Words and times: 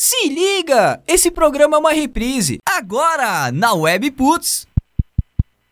Se 0.00 0.28
liga! 0.28 1.02
Esse 1.08 1.28
programa 1.28 1.76
é 1.76 1.80
uma 1.80 1.92
reprise. 1.92 2.60
Agora, 2.64 3.50
na 3.50 3.74
Web 3.74 4.12
Putz. 4.12 4.64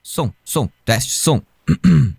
Som, 0.03 0.33
som, 0.45 0.69
teste, 0.85 1.13
som. 1.13 1.41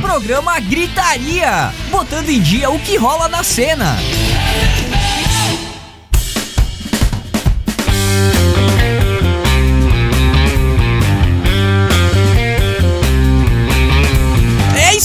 programa 0.00 0.58
Gritaria, 0.60 1.70
botando 1.90 2.30
em 2.30 2.40
dia 2.40 2.70
o 2.70 2.80
que 2.80 2.96
rola 2.96 3.28
na 3.28 3.44
cena. 3.44 3.96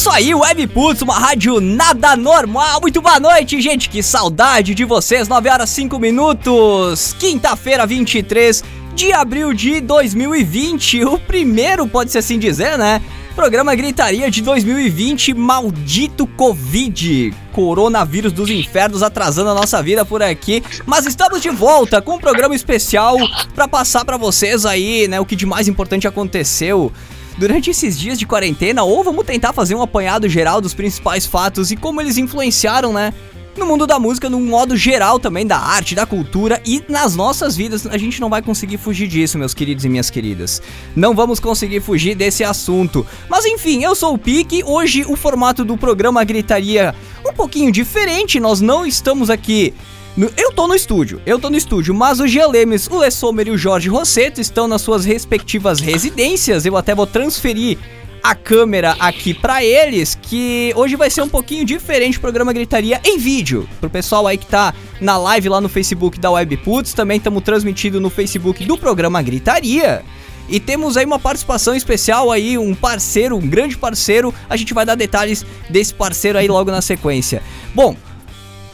Isso 0.05 0.13
aí, 0.13 0.35
Webputs, 0.35 1.01
uma 1.01 1.17
rádio 1.17 1.59
nada 1.59 2.15
normal. 2.15 2.79
Muito 2.79 3.01
boa 3.01 3.19
noite, 3.19 3.59
gente. 3.59 3.89
Que 3.89 4.03
saudade 4.03 4.75
de 4.75 4.85
vocês. 4.85 5.27
9 5.27 5.49
horas 5.49 5.67
5 5.71 5.97
minutos. 5.97 7.15
Quinta-feira, 7.17 7.87
23 7.87 8.63
de 8.93 9.11
abril 9.11 9.51
de 9.51 9.81
2020. 9.81 11.05
O 11.05 11.17
primeiro, 11.17 11.87
pode-se 11.87 12.19
assim 12.19 12.37
dizer, 12.37 12.77
né? 12.77 13.01
Programa 13.35 13.73
Gritaria 13.73 14.29
de 14.29 14.43
2020, 14.43 15.33
maldito 15.33 16.27
Covid, 16.27 17.33
coronavírus 17.51 18.31
dos 18.31 18.51
infernos 18.51 19.01
atrasando 19.01 19.49
a 19.49 19.55
nossa 19.55 19.81
vida 19.81 20.05
por 20.05 20.21
aqui. 20.21 20.63
Mas 20.85 21.07
estamos 21.07 21.41
de 21.41 21.49
volta 21.49 21.99
com 21.99 22.13
um 22.13 22.19
programa 22.19 22.55
especial 22.55 23.17
para 23.55 23.67
passar 23.67 24.05
para 24.05 24.17
vocês 24.17 24.67
aí, 24.67 25.07
né, 25.07 25.19
o 25.19 25.25
que 25.25 25.35
de 25.35 25.47
mais 25.47 25.67
importante 25.67 26.07
aconteceu 26.07 26.93
durante 27.37 27.69
esses 27.69 27.97
dias 27.97 28.17
de 28.17 28.25
quarentena, 28.25 28.83
ou 28.83 29.03
vamos 29.03 29.25
tentar 29.25 29.53
fazer 29.53 29.75
um 29.75 29.81
apanhado 29.81 30.27
geral 30.29 30.61
dos 30.61 30.73
principais 30.73 31.25
fatos 31.25 31.71
e 31.71 31.75
como 31.75 32.01
eles 32.01 32.17
influenciaram, 32.17 32.93
né, 32.93 33.13
no 33.57 33.65
mundo 33.65 33.87
da 33.87 33.97
música, 33.97 34.29
num 34.29 34.45
modo 34.45 34.75
geral 34.75 35.19
também, 35.19 35.45
da 35.45 35.57
arte, 35.57 35.95
da 35.95 36.05
cultura 36.05 36.61
e 36.65 36.83
nas 36.89 37.15
nossas 37.15 37.55
vidas. 37.55 37.87
A 37.87 37.97
gente 37.97 38.19
não 38.19 38.29
vai 38.29 38.41
conseguir 38.41 38.77
fugir 38.77 39.07
disso, 39.07 39.37
meus 39.37 39.53
queridos 39.53 39.85
e 39.85 39.89
minhas 39.89 40.09
queridas. 40.09 40.61
Não 40.95 41.15
vamos 41.15 41.39
conseguir 41.39 41.79
fugir 41.79 42.15
desse 42.15 42.43
assunto. 42.43 43.05
Mas 43.29 43.45
enfim, 43.45 43.83
eu 43.83 43.95
sou 43.95 44.13
o 44.13 44.17
Pique. 44.17 44.63
Hoje 44.65 45.05
o 45.07 45.15
formato 45.15 45.63
do 45.63 45.77
programa 45.77 46.23
gritaria 46.23 46.93
um 47.25 47.33
pouquinho 47.33 47.71
diferente. 47.71 48.39
Nós 48.39 48.59
não 48.61 48.85
estamos 48.85 49.29
aqui. 49.29 49.73
Eu 50.17 50.53
tô 50.53 50.65
no 50.65 50.73
estúdio, 50.73 51.21
eu 51.25 51.37
tô 51.37 51.49
no 51.49 51.57
estúdio, 51.57 51.93
mas 51.93 52.21
o 52.21 52.49
Lemes, 52.49 52.87
o 52.87 52.99
Lessomer 52.99 53.49
e 53.49 53.51
o 53.51 53.57
Jorge 53.57 53.89
Rosseto 53.89 54.39
estão 54.39 54.65
nas 54.65 54.81
suas 54.81 55.03
respectivas 55.03 55.81
residências. 55.81 56.65
Eu 56.65 56.77
até 56.77 56.95
vou 56.95 57.05
transferir 57.05 57.77
a 58.23 58.33
câmera 58.33 58.95
aqui 58.97 59.33
para 59.33 59.61
eles, 59.61 60.17
que 60.19 60.71
hoje 60.77 60.95
vai 60.95 61.09
ser 61.09 61.21
um 61.21 61.27
pouquinho 61.27 61.65
diferente 61.65 62.17
o 62.17 62.21
programa 62.21 62.53
Gritaria 62.53 63.01
em 63.03 63.17
vídeo. 63.17 63.67
Pro 63.81 63.89
pessoal 63.89 64.25
aí 64.25 64.37
que 64.37 64.45
tá 64.45 64.73
na 65.01 65.17
live 65.17 65.49
lá 65.49 65.59
no 65.59 65.67
Facebook 65.67 66.17
da 66.17 66.31
Webputs, 66.31 66.93
também 66.93 67.17
estamos 67.17 67.43
transmitindo 67.43 67.99
no 67.99 68.09
Facebook 68.09 68.63
do 68.63 68.77
programa 68.77 69.21
Gritaria. 69.21 70.01
E 70.47 70.61
temos 70.61 70.95
aí 70.95 71.05
uma 71.05 71.19
participação 71.19 71.75
especial 71.75 72.31
aí, 72.31 72.57
um 72.57 72.73
parceiro, 72.73 73.35
um 73.35 73.45
grande 73.45 73.77
parceiro. 73.77 74.33
A 74.49 74.55
gente 74.55 74.73
vai 74.73 74.85
dar 74.85 74.95
detalhes 74.95 75.45
desse 75.69 75.93
parceiro 75.93 76.37
aí 76.37 76.47
logo 76.47 76.71
na 76.71 76.81
sequência. 76.81 77.43
Bom, 77.73 77.97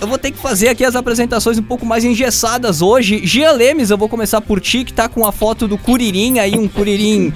eu 0.02 0.08
vou 0.08 0.18
ter 0.18 0.32
que 0.32 0.40
fazer 0.40 0.70
aqui 0.70 0.84
as 0.84 0.96
apresentações 0.96 1.60
um 1.60 1.64
pouco 1.64 1.86
mais 1.86 2.04
engessadas 2.04 2.82
hoje. 2.82 3.22
Gia 3.24 3.52
Lemes, 3.52 3.92
eu 3.92 3.98
vou 3.98 4.10
começar 4.10 4.42
por 4.42 4.60
ti, 4.60 4.84
que 4.84 4.92
tá 4.92 5.08
com 5.08 5.26
a 5.28 5.32
foto 5.32 5.68
do 5.68 5.78
Curirim 5.78 6.40
aí, 6.40 6.58
um 6.58 6.68
Curirim 6.68 7.32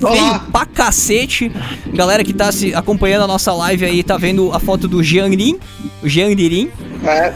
feio 0.00 0.40
pra 0.50 0.64
cacete. 0.64 1.52
Galera 1.92 2.24
que 2.24 2.32
tá 2.32 2.50
se 2.50 2.74
acompanhando 2.74 3.24
a 3.24 3.26
nossa 3.26 3.52
live 3.52 3.84
aí, 3.84 4.02
tá 4.02 4.16
vendo 4.16 4.50
a 4.50 4.58
foto 4.58 4.88
do 4.88 5.02
Jiangrin, 5.02 5.58
o 6.02 6.08
Jiangrin. 6.08 6.70
É, 7.04 7.34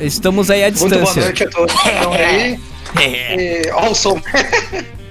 Estamos 0.04 0.50
aí 0.50 0.62
à 0.62 0.68
distância. 0.68 0.98
Muito 0.98 1.14
boa 1.14 1.24
noite 1.24 1.44
a 1.44 1.50
todos 1.50 1.74
que 1.74 1.88
estão 1.88 2.12
aí. 2.12 2.60
É. 3.00 3.62
E, 3.62 3.94
som. 3.94 4.20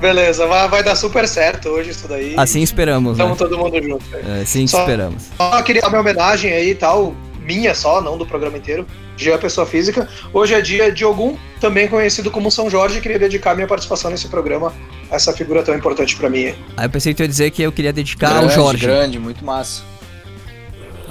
Beleza, 0.00 0.46
vai, 0.46 0.68
vai, 0.68 0.82
dar 0.82 0.96
super 0.96 1.28
certo 1.28 1.68
hoje 1.68 1.90
isso 1.90 2.08
daí. 2.08 2.34
Assim 2.36 2.62
esperamos, 2.62 3.12
Estamos 3.12 3.38
né? 3.38 3.46
todo 3.46 3.58
mundo 3.58 3.82
junto. 3.82 4.04
É, 4.16 4.40
assim 4.42 4.66
só, 4.66 4.80
esperamos. 4.80 5.24
Só 5.36 5.62
queria 5.62 5.82
dar 5.82 5.90
minha 5.90 6.00
homenagem 6.00 6.52
aí 6.52 6.70
e 6.70 6.74
tal, 6.74 7.14
minha 7.40 7.74
só, 7.74 8.00
não 8.00 8.16
do 8.16 8.24
programa 8.24 8.56
inteiro. 8.56 8.86
Dia 9.16 9.36
Pessoa 9.36 9.66
Física. 9.66 10.08
Hoje 10.32 10.54
é 10.54 10.62
dia 10.62 10.90
de 10.90 11.04
Ogum, 11.04 11.36
também 11.60 11.86
conhecido 11.86 12.30
como 12.30 12.50
São 12.50 12.70
Jorge. 12.70 13.02
Queria 13.02 13.18
dedicar 13.18 13.54
minha 13.54 13.66
participação 13.66 14.10
nesse 14.10 14.28
programa 14.28 14.72
a 15.10 15.16
essa 15.16 15.30
figura 15.34 15.62
tão 15.62 15.76
importante 15.76 16.16
para 16.16 16.30
mim. 16.30 16.54
Aí 16.74 16.86
eu 16.86 16.90
pensei 16.90 17.12
que 17.12 17.18
tu 17.18 17.22
ia 17.22 17.28
dizer 17.28 17.50
que 17.50 17.62
eu 17.62 17.70
queria 17.70 17.92
dedicar 17.92 18.30
grande, 18.30 18.44
ao 18.44 18.50
Jorge. 18.50 18.86
Grande, 18.86 19.18
muito 19.18 19.44
massa. 19.44 19.82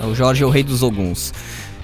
O 0.02 0.16
Jorge 0.16 0.44
é 0.44 0.46
o 0.46 0.50
rei 0.50 0.64
dos 0.64 0.82
Oguns. 0.82 1.32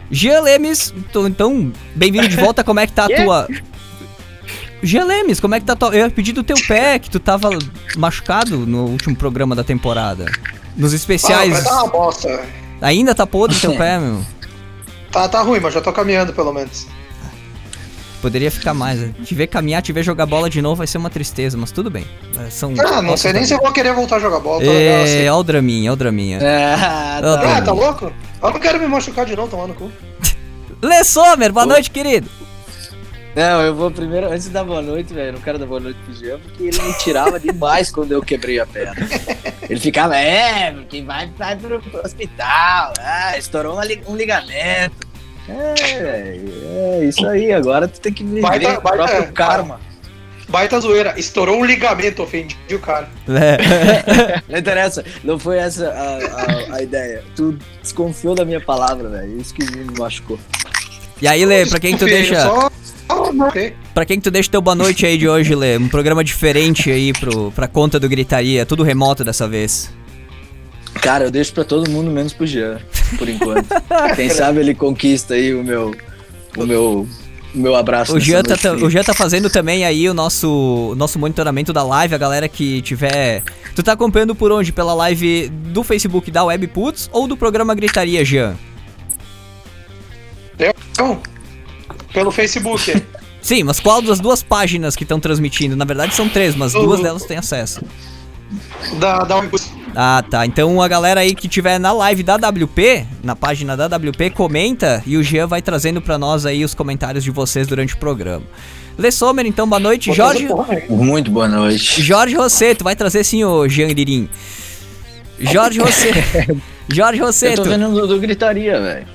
Jean 0.09 0.41
Lemes, 0.41 0.93
então, 1.25 1.71
bem-vindo 1.93 2.27
de 2.27 2.35
volta. 2.37 2.63
Como 2.63 2.79
é 2.79 2.87
que 2.87 2.93
tá 2.93 3.05
a 3.05 3.09
tua. 3.23 3.47
Jean 4.85 5.05
Lemes, 5.05 5.39
como 5.39 5.55
é 5.55 5.59
que 5.59 5.65
tá 5.65 5.75
tua. 5.75 5.95
Eu 5.95 6.09
pedi 6.11 6.31
do 6.31 6.43
teu 6.43 6.57
pé, 6.67 6.99
que 6.99 7.09
tu 7.09 7.19
tava 7.19 7.49
machucado 7.97 8.65
no 8.65 8.85
último 8.85 9.15
programa 9.15 9.55
da 9.55 9.63
temporada. 9.63 10.25
Nos 10.77 10.93
especiais. 10.93 11.59
Ah, 11.59 11.63
tá 11.63 11.83
uma 11.83 11.91
bosta. 11.91 12.45
Ainda 12.81 13.15
tá 13.15 13.25
podre 13.25 13.57
o 13.57 13.59
teu 13.59 13.75
pé, 13.75 13.97
meu? 13.97 14.21
Tá, 15.11 15.27
tá 15.27 15.41
ruim, 15.41 15.59
mas 15.59 15.73
já 15.73 15.81
tô 15.81 15.91
caminhando 15.91 16.33
pelo 16.33 16.53
menos. 16.53 16.87
Poderia 18.21 18.51
ficar 18.51 18.73
mais. 18.73 18.99
Né? 18.99 19.13
Te 19.23 19.33
ver 19.33 19.47
caminhar, 19.47 19.81
te 19.81 19.93
ver 19.93 20.03
jogar 20.03 20.25
bola 20.25 20.49
de 20.49 20.61
novo 20.61 20.75
vai 20.75 20.87
ser 20.87 20.97
uma 20.97 21.09
tristeza, 21.09 21.57
mas 21.57 21.71
tudo 21.71 21.89
bem. 21.89 22.05
É, 22.45 22.49
são 22.49 22.73
ah, 22.79 23.01
não 23.01 23.15
sei 23.15 23.33
nem 23.33 23.45
se 23.45 23.53
eu 23.53 23.59
vou 23.59 23.71
querer 23.71 23.93
voltar 23.93 24.17
a 24.17 24.19
jogar 24.19 24.39
bola. 24.39 24.63
Tá 24.63 24.71
é, 24.71 25.03
assim. 25.03 25.21
é 25.21 25.33
o 25.33 25.43
draminha, 25.43 25.89
é 25.89 25.91
o 25.91 25.95
draminha. 25.95 26.37
É, 26.37 26.75
tá, 26.75 27.57
ah, 27.57 27.61
tá 27.61 27.71
louco? 27.71 28.11
Eu 28.41 28.51
não 28.51 28.59
quero 28.59 28.79
me 28.79 28.87
machucar 28.87 29.25
de 29.25 29.35
novo, 29.35 29.49
tomando 29.49 29.73
cu. 29.73 29.91
Lê 30.81 31.03
Sommer, 31.03 31.51
boa 31.51 31.65
noite, 31.65 31.89
querido. 31.89 32.29
Não, 33.35 33.61
eu 33.61 33.75
vou 33.75 33.91
primeiro, 33.91 34.31
antes 34.31 34.47
da 34.47 34.63
boa 34.63 34.81
noite, 34.81 35.13
velho, 35.13 35.33
não 35.33 35.41
quero 35.41 35.59
dar 35.59 35.65
boa 35.65 35.81
noite 35.81 35.99
pro 36.05 36.13
Jean, 36.13 36.39
porque 36.39 36.63
ele 36.63 36.81
me 36.81 36.93
tirava 36.99 37.37
demais 37.37 37.91
quando 37.91 38.13
eu 38.13 38.21
quebrei 38.21 38.61
a 38.61 38.65
perna. 38.65 38.95
Ele 39.69 39.79
ficava, 39.79 40.15
é, 40.15 40.71
porque 40.71 41.01
vai, 41.01 41.29
vai 41.37 41.57
pro, 41.57 41.81
hospital, 42.01 42.93
ah, 42.97 43.37
estourou 43.37 43.77
um 44.07 44.15
ligamento. 44.15 45.05
É, 45.49 46.39
é 47.01 47.03
isso 47.03 47.27
aí, 47.27 47.51
agora 47.51 47.89
tu 47.89 47.99
tem 47.99 48.13
que 48.13 48.23
viver 48.23 48.41
baita, 48.41 48.79
o 48.79 48.81
próprio 48.81 49.05
baita, 49.05 49.31
karma. 49.33 49.81
Baita 50.47 50.79
zoeira, 50.79 51.13
estourou 51.17 51.59
um 51.59 51.65
ligamento, 51.65 52.23
ofendi 52.23 52.55
o 52.71 52.79
cara. 52.79 53.09
É. 53.27 54.41
não 54.47 54.57
interessa, 54.57 55.03
não 55.25 55.37
foi 55.37 55.57
essa 55.57 55.89
a, 55.89 56.73
a, 56.73 56.75
a, 56.77 56.81
ideia. 56.81 57.21
Tu 57.35 57.59
desconfiou 57.81 58.33
da 58.33 58.45
minha 58.45 58.61
palavra, 58.61 59.09
velho. 59.09 59.41
Isso 59.41 59.53
que 59.53 59.65
me 59.75 59.99
machucou. 59.99 60.39
E 61.21 61.27
aí, 61.27 61.45
Lê, 61.45 61.65
pra 61.65 61.79
quem 61.79 61.97
tu 61.97 62.05
deixa. 62.05 62.41
Só 62.41 62.69
Pra 63.93 64.05
quem 64.05 64.17
que 64.17 64.23
tu 64.23 64.31
deixa 64.31 64.49
teu 64.49 64.61
boa 64.61 64.75
noite 64.75 65.05
aí 65.05 65.17
de 65.17 65.27
hoje, 65.27 65.55
Lê? 65.55 65.77
Um 65.77 65.87
programa 65.87 66.23
diferente 66.23 66.89
aí 66.91 67.13
pro, 67.13 67.51
pra 67.51 67.67
conta 67.67 67.99
do 67.99 68.09
Gritaria, 68.09 68.65
tudo 68.65 68.83
remoto 68.83 69.23
dessa 69.23 69.47
vez. 69.47 69.91
Cara, 70.95 71.25
eu 71.25 71.31
deixo 71.31 71.53
pra 71.53 71.63
todo 71.63 71.89
mundo, 71.89 72.09
menos 72.09 72.33
pro 72.33 72.47
Jean, 72.47 72.79
por 73.17 73.27
enquanto. 73.29 73.67
Quem 74.15 74.29
sabe 74.29 74.59
ele 74.59 74.73
conquista 74.73 75.33
aí 75.33 75.53
o 75.53 75.63
meu, 75.63 75.93
o 76.57 76.65
meu, 76.65 77.07
o 77.53 77.57
meu 77.57 77.75
abraço. 77.75 78.15
O 78.15 78.19
Jean, 78.19 78.41
tá, 78.41 78.73
o 78.73 78.89
Jean 78.89 79.03
tá 79.03 79.13
fazendo 79.13 79.49
também 79.49 79.85
aí 79.85 80.09
o 80.09 80.13
nosso, 80.13 80.91
o 80.91 80.95
nosso 80.95 81.19
monitoramento 81.19 81.71
da 81.71 81.83
live, 81.83 82.15
a 82.15 82.17
galera 82.17 82.47
que 82.47 82.81
tiver... 82.81 83.43
Tu 83.75 83.83
tá 83.83 83.91
acompanhando 83.91 84.33
por 84.33 84.51
onde? 84.51 84.71
Pela 84.71 84.93
live 84.93 85.49
do 85.49 85.83
Facebook 85.83 86.31
da 86.31 86.45
Webputs 86.45 87.09
ou 87.11 87.27
do 87.27 87.35
programa 87.35 87.75
Gritaria, 87.75 88.23
Jean? 88.23 88.55
Eu? 90.57 91.21
Pelo 92.15 92.31
Facebook. 92.31 93.03
Sim, 93.41 93.63
mas 93.63 93.79
qual 93.79 94.01
das 94.01 94.19
duas 94.19 94.41
páginas 94.41 94.95
que 94.95 95.03
estão 95.03 95.19
transmitindo? 95.19 95.75
Na 95.75 95.85
verdade 95.85 96.15
são 96.15 96.27
três, 96.27 96.55
mas 96.55 96.73
duas 96.73 96.99
delas 96.99 97.25
têm 97.25 97.37
acesso. 97.37 97.81
Da, 98.99 99.19
da 99.19 99.43
Ah, 99.93 100.23
tá. 100.27 100.45
Então 100.45 100.81
a 100.81 100.87
galera 100.87 101.19
aí 101.19 101.35
que 101.35 101.47
tiver 101.47 101.77
na 101.77 101.91
live 101.91 102.23
da 102.23 102.35
WP, 102.37 103.05
na 103.21 103.35
página 103.35 103.77
da 103.77 103.85
WP, 103.85 104.31
comenta 104.31 105.03
e 105.05 105.17
o 105.17 105.21
Jean 105.21 105.45
vai 105.45 105.61
trazendo 105.61 106.01
para 106.01 106.17
nós 106.17 106.45
aí 106.45 106.63
os 106.63 106.73
comentários 106.73 107.23
de 107.23 107.29
vocês 107.29 107.67
durante 107.67 107.93
o 107.93 107.97
programa. 107.97 108.45
Lê 108.97 109.11
Sommer, 109.11 109.45
então, 109.45 109.67
boa 109.67 109.79
noite. 109.79 110.13
Jorge. 110.13 110.47
Muito 110.89 111.29
boa 111.29 111.49
noite. 111.49 112.01
Jorge 112.01 112.33
Rosseto, 112.35 112.83
vai 112.83 112.95
trazer 112.95 113.25
sim 113.25 113.43
o 113.43 113.67
Jean 113.67 113.89
Lirim. 113.89 114.29
Jorge 115.37 115.79
Rosseto. 115.79 116.61
Jorge 116.87 117.19
Rosseto. 117.19 117.61
Eu 117.61 117.63
tô 117.65 117.69
vendo 117.69 117.93
do, 117.93 118.07
do 118.07 118.19
gritaria, 118.19 118.79
velho. 118.79 119.07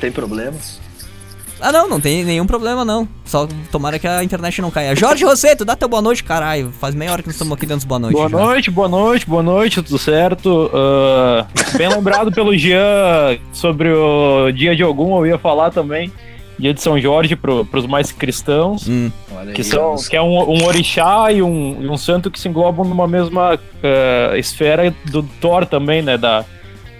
Tem 0.00 0.10
problema? 0.10 0.56
Ah, 1.62 1.70
não, 1.70 1.88
não 1.88 2.00
tem 2.00 2.24
nenhum 2.24 2.44
problema, 2.44 2.84
não. 2.84 3.08
Só 3.24 3.46
tomara 3.70 3.96
que 3.96 4.06
a 4.06 4.24
internet 4.24 4.60
não 4.60 4.68
caia. 4.68 4.96
Jorge 4.96 5.24
Rosseto, 5.24 5.64
dá 5.64 5.76
teu 5.76 5.88
boa 5.88 6.02
noite, 6.02 6.24
caralho. 6.24 6.72
Faz 6.72 6.92
meia 6.92 7.12
hora 7.12 7.22
que 7.22 7.28
nós 7.28 7.36
estamos 7.36 7.52
aqui 7.54 7.64
dando 7.64 7.86
boa 7.86 8.00
noite. 8.00 8.14
Boa 8.14 8.28
já. 8.28 8.36
noite, 8.36 8.70
boa 8.70 8.88
noite, 8.88 9.26
boa 9.28 9.42
noite, 9.44 9.80
tudo 9.80 9.96
certo? 9.96 10.66
Uh, 10.66 11.78
bem 11.78 11.88
lembrado 11.88 12.32
pelo 12.32 12.56
Jean 12.58 13.38
sobre 13.52 13.90
o 13.92 14.50
dia 14.50 14.74
de 14.74 14.82
algum, 14.82 15.16
eu 15.18 15.26
ia 15.26 15.38
falar 15.38 15.70
também. 15.70 16.12
Dia 16.58 16.74
de 16.74 16.82
São 16.82 17.00
Jorge 17.00 17.36
para 17.36 17.52
os 17.52 17.86
mais 17.86 18.10
cristãos, 18.12 18.86
hum. 18.88 19.10
que, 19.54 19.64
são, 19.64 19.96
que 19.96 20.16
é 20.16 20.22
um, 20.22 20.38
um 20.50 20.64
orixá 20.64 21.32
e 21.32 21.42
um, 21.42 21.78
e 21.80 21.88
um 21.88 21.96
santo 21.96 22.30
que 22.30 22.38
se 22.38 22.48
englobam 22.48 22.84
numa 22.84 23.06
mesma 23.06 23.54
uh, 23.54 24.36
esfera 24.36 24.92
do 25.06 25.22
Thor 25.40 25.64
também, 25.64 26.02
né? 26.02 26.18
Da, 26.18 26.44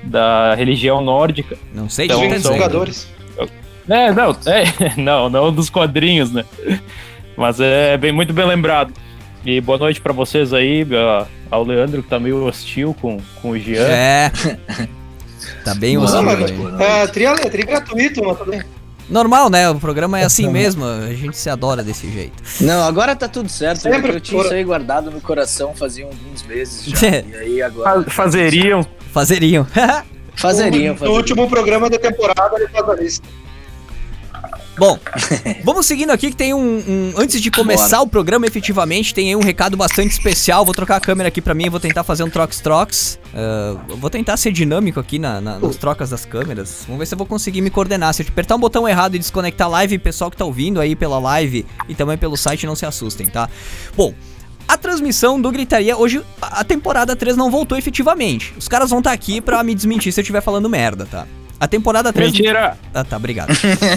da 0.04 0.54
religião 0.54 1.00
nórdica. 1.00 1.56
Não 1.72 1.88
sei 1.88 2.06
Então, 2.06 2.18
são- 2.18 2.28
dizendo. 2.28 2.54
jogadores. 2.54 3.08
É, 3.88 4.12
não, 4.12 4.36
é, 4.46 4.94
não, 5.00 5.28
não 5.28 5.52
dos 5.52 5.68
quadrinhos, 5.70 6.32
né? 6.32 6.44
Mas 7.36 7.58
é 7.60 7.96
bem, 7.96 8.12
muito 8.12 8.32
bem 8.32 8.46
lembrado. 8.46 8.92
E 9.44 9.60
boa 9.60 9.78
noite 9.78 10.00
pra 10.00 10.12
vocês 10.12 10.52
aí, 10.52 10.86
ao 11.50 11.64
Leandro 11.64 12.02
que 12.02 12.08
tá 12.08 12.18
meio 12.20 12.44
hostil 12.44 12.94
com, 13.00 13.18
com 13.40 13.50
o 13.50 13.58
Jean. 13.58 13.82
É. 13.82 14.30
Tá 15.64 15.74
bem 15.76 15.96
hostil 15.96 16.18
aí. 16.28 16.52
boa 16.52 16.70
noite. 16.70 16.82
É, 16.84 17.06
tri, 17.06 17.24
é 17.24 17.34
tri 17.36 17.62
gratuito, 17.64 18.20
mas 18.24 18.38
tudo 18.38 18.50
bem. 18.50 18.62
Normal, 19.08 19.48
né? 19.50 19.68
O 19.70 19.76
programa 19.78 20.18
é 20.18 20.24
assim 20.24 20.48
mesmo, 20.48 20.84
a 20.84 21.12
gente 21.12 21.36
se 21.36 21.48
adora 21.50 21.82
desse 21.84 22.10
jeito. 22.10 22.40
Não, 22.60 22.82
agora 22.84 23.14
tá 23.14 23.28
tudo 23.28 23.48
certo. 23.48 23.80
Sempre 23.82 24.12
eu 24.12 24.20
tinha 24.20 24.40
isso 24.42 24.52
aí 24.52 24.64
guardado 24.64 25.10
no 25.10 25.20
coração 25.20 25.72
fazia 25.74 26.04
alguns 26.04 26.42
meses 26.44 26.84
já. 26.84 27.08
e 27.30 27.34
aí 27.36 27.62
agora. 27.62 28.02
Fa- 28.04 28.10
Fazeriam. 28.10 28.84
Fazeriam. 29.12 29.64
Fazeriam, 30.34 30.92
No 30.94 30.98
fazeriam. 30.98 31.16
último 31.16 31.48
programa 31.48 31.88
da 31.90 31.98
temporada 31.98 32.56
ele 32.56 32.68
faz 32.68 32.88
a 32.88 32.94
lista. 32.94 33.28
Bom, 34.78 34.98
vamos 35.64 35.84
seguindo 35.84 36.10
aqui 36.10 36.30
que 36.30 36.36
tem 36.36 36.54
um, 36.54 36.58
um- 36.78 37.12
Antes 37.16 37.40
de 37.42 37.50
começar 37.50 38.00
o 38.00 38.06
programa 38.06 38.46
efetivamente, 38.46 39.12
tem 39.12 39.28
aí 39.28 39.36
um 39.36 39.42
recado 39.42 39.76
bastante 39.76 40.12
especial. 40.12 40.64
Vou 40.64 40.74
trocar 40.74 40.96
a 40.96 41.00
câmera 41.00 41.28
aqui 41.28 41.42
pra 41.42 41.52
mim, 41.52 41.68
vou 41.68 41.78
tentar 41.78 42.02
fazer 42.04 42.22
um 42.24 42.30
trox-trox. 42.30 43.18
Ah, 43.34 43.76
eu 43.88 43.96
vou 43.98 44.08
tentar 44.08 44.36
ser 44.38 44.50
dinâmico 44.50 44.98
aqui 44.98 45.18
na, 45.18 45.40
na- 45.40 45.58
nas 45.58 45.76
trocas 45.76 46.08
das 46.10 46.24
câmeras. 46.24 46.84
Vamos 46.86 47.00
ver 47.00 47.06
se 47.06 47.14
eu 47.14 47.18
vou 47.18 47.26
conseguir 47.26 47.60
me 47.60 47.68
coordenar. 47.70 48.14
Se 48.14 48.22
eu 48.22 48.26
apertar 48.28 48.56
um 48.56 48.58
botão 48.58 48.88
errado 48.88 49.14
e 49.14 49.18
desconectar 49.18 49.66
a 49.66 49.70
live, 49.70 49.98
pessoal 49.98 50.30
que 50.30 50.36
tá 50.38 50.44
ouvindo 50.44 50.80
aí 50.80 50.96
pela 50.96 51.18
live 51.18 51.66
e 51.88 51.94
também 51.94 52.16
pelo 52.16 52.36
site, 52.36 52.66
não 52.66 52.74
se 52.74 52.86
assustem, 52.86 53.26
tá? 53.26 53.48
Bom. 53.96 54.14
A 54.66 54.78
transmissão 54.78 55.38
do 55.40 55.50
Gritaria, 55.50 55.96
hoje 55.98 56.22
a 56.40 56.64
temporada 56.64 57.14
3 57.14 57.36
não 57.36 57.50
voltou 57.50 57.76
efetivamente. 57.76 58.54
Os 58.56 58.68
caras 58.68 58.88
vão 58.88 59.00
estar 59.00 59.12
aqui 59.12 59.40
pra 59.40 59.62
me 59.62 59.74
desmentir 59.74 60.12
se 60.12 60.20
eu 60.20 60.22
estiver 60.22 60.40
falando 60.40 60.70
merda, 60.70 61.04
tá? 61.04 61.26
A 61.62 61.68
temporada 61.68 62.12
3. 62.12 62.32
Mentira! 62.32 62.76
Ah, 62.92 63.04
tá, 63.04 63.16
obrigado. 63.16 63.52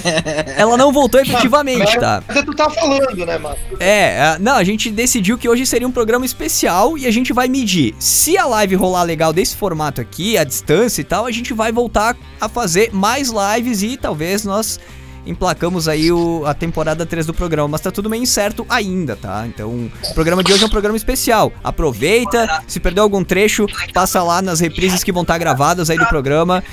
Ela 0.55 0.77
não 0.77 0.91
voltou 0.93 1.19
efetivamente, 1.19 1.97
tá? 1.99 2.21
Mas 2.27 2.43
tu 2.45 2.53
tá 2.53 2.69
falando, 2.69 3.25
né, 3.25 3.39
mano? 3.39 3.55
É, 3.79 4.21
a- 4.21 4.37
não, 4.39 4.55
a 4.55 4.63
gente 4.63 4.91
decidiu 4.91 5.35
que 5.35 5.49
hoje 5.49 5.65
seria 5.65 5.87
um 5.87 5.91
programa 5.91 6.27
especial 6.27 6.95
e 6.95 7.07
a 7.07 7.11
gente 7.11 7.33
vai 7.33 7.47
medir. 7.47 7.95
Se 7.97 8.37
a 8.37 8.45
live 8.45 8.75
rolar 8.75 9.01
legal 9.01 9.33
desse 9.33 9.55
formato 9.55 9.99
aqui, 9.99 10.37
a 10.37 10.43
distância 10.43 11.01
e 11.01 11.03
tal, 11.03 11.25
a 11.25 11.31
gente 11.31 11.55
vai 11.55 11.71
voltar 11.71 12.15
a 12.39 12.47
fazer 12.47 12.91
mais 12.93 13.31
lives 13.31 13.81
e 13.81 13.97
talvez 13.97 14.45
nós 14.45 14.79
emplacamos 15.25 15.87
aí 15.87 16.11
o, 16.11 16.43
a 16.45 16.53
temporada 16.53 17.05
3 17.05 17.25
do 17.25 17.33
programa, 17.33 17.67
mas 17.67 17.81
tá 17.81 17.91
tudo 17.91 18.09
meio 18.09 18.23
incerto 18.23 18.65
ainda, 18.69 19.15
tá? 19.15 19.45
Então, 19.47 19.69
o 19.69 20.13
programa 20.13 20.43
de 20.43 20.51
hoje 20.53 20.63
é 20.63 20.65
um 20.67 20.69
programa 20.69 20.97
especial. 20.97 21.51
Aproveita, 21.63 22.61
se 22.67 22.79
perdeu 22.79 23.03
algum 23.03 23.23
trecho, 23.23 23.65
passa 23.93 24.21
lá 24.23 24.41
nas 24.41 24.59
reprises 24.59 25.03
que 25.03 25.11
vão 25.11 25.21
estar 25.23 25.37
gravadas 25.37 25.89
aí 25.89 25.97
do 25.97 26.05
programa. 26.07 26.63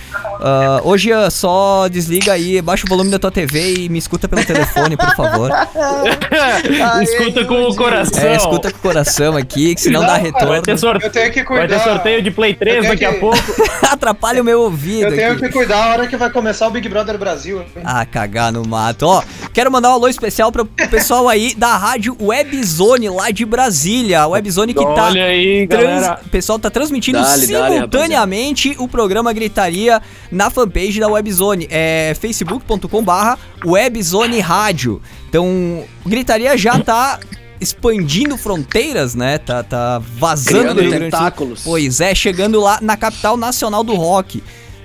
Ah, 0.40 0.81
hoje 0.84 1.12
ah, 1.12 1.31
só 1.31 1.88
desliga 1.88 2.32
aí, 2.32 2.60
baixa 2.60 2.84
o 2.87 2.88
volume 2.88 3.10
da 3.10 3.19
tua 3.19 3.31
TV 3.31 3.75
e 3.75 3.88
me 3.88 3.99
escuta 3.99 4.28
pelo 4.28 4.44
telefone, 4.44 4.96
por 4.96 5.14
favor. 5.14 5.50
escuta 7.02 7.44
com 7.44 7.62
o 7.62 7.76
coração. 7.76 8.22
É, 8.22 8.37
escuta 8.37 8.70
com 8.70 8.78
o 8.78 8.81
coração 8.81 9.37
aqui, 9.37 9.75
que 9.75 9.81
senão 9.81 10.00
Não, 10.00 10.08
dá 10.08 10.16
retorno. 10.16 10.48
Vai 10.48 10.62
ter, 10.62 10.78
sorte... 10.78 11.05
Eu 11.05 11.10
tenho 11.12 11.32
que 11.32 11.43
vai 11.44 11.58
cuidar. 11.66 11.78
ter 11.78 11.84
sorteio 11.84 12.22
de 12.22 12.31
Play 12.31 12.55
3 12.55 12.76
Eu 12.76 12.82
tenho 12.82 12.93
daqui 12.93 13.05
a 13.05 13.12
que- 13.12 13.20
pouco. 13.20 13.38
Atrapalha 13.90 14.43
o 14.43 14.44
meu 14.44 14.60
ouvido 14.62 15.08
Eu 15.10 15.16
tenho 15.16 15.32
aqui. 15.32 15.43
que 15.43 15.48
cuidar 15.50 15.84
a 15.84 15.88
hora 15.90 16.06
que 16.06 16.16
vai 16.16 16.31
começar 16.31 16.66
o 16.66 16.70
Big 16.70 16.88
Brother 16.88 17.19
Brasil. 17.19 17.64
Ah, 17.84 18.05
cagar 18.05 18.42
no 18.50 18.67
mato. 18.67 19.06
Ó, 19.06 19.23
quero 19.53 19.71
mandar 19.71 19.91
um 19.91 19.93
alô 19.93 20.09
especial 20.09 20.50
pro 20.50 20.65
pessoal 20.65 21.29
aí 21.29 21.55
da 21.55 21.77
rádio 21.77 22.17
Webzone 22.21 23.09
lá 23.11 23.31
de 23.31 23.44
Brasília. 23.44 24.23
A 24.23 24.27
Webzone 24.27 24.73
que 24.75 24.85
tá. 24.85 25.05
Olha 25.06 25.25
aí, 25.25 25.67
trans- 25.69 25.83
galera. 25.85 26.21
O 26.25 26.29
pessoal 26.31 26.59
tá 26.59 26.71
transmitindo 26.71 27.21
Dale, 27.21 27.47
dale, 27.47 27.75
simultaneamente 27.75 28.75
o 28.79 28.89
programa 28.89 29.33
Gritaria 29.33 30.00
na 30.31 30.50
fanpage 30.50 30.99
da 30.99 31.09
Webzone. 31.09 31.69
É 31.71 32.15
facebook.com 32.19 33.03
barra 33.05 33.39
Webzone 33.65 34.41
Rádio. 34.41 35.00
Então, 35.29 35.85
Gritaria 36.05 36.56
já 36.56 36.79
tá 36.81 37.21
expandindo 37.61 38.37
fronteiras, 38.37 39.15
né? 39.15 39.39
Tá, 39.39 39.62
tá 39.62 40.03
vazando 40.19 40.75
Criando 40.75 40.99
tentáculos. 41.05 41.62
Pois 41.65 42.00
é, 42.00 42.15
chegando 42.15 42.61
lá 42.61 42.79
na 42.83 42.97
capital 42.97 43.37
nacional 43.37 43.85
do 43.85 43.94
rock. 43.94 44.43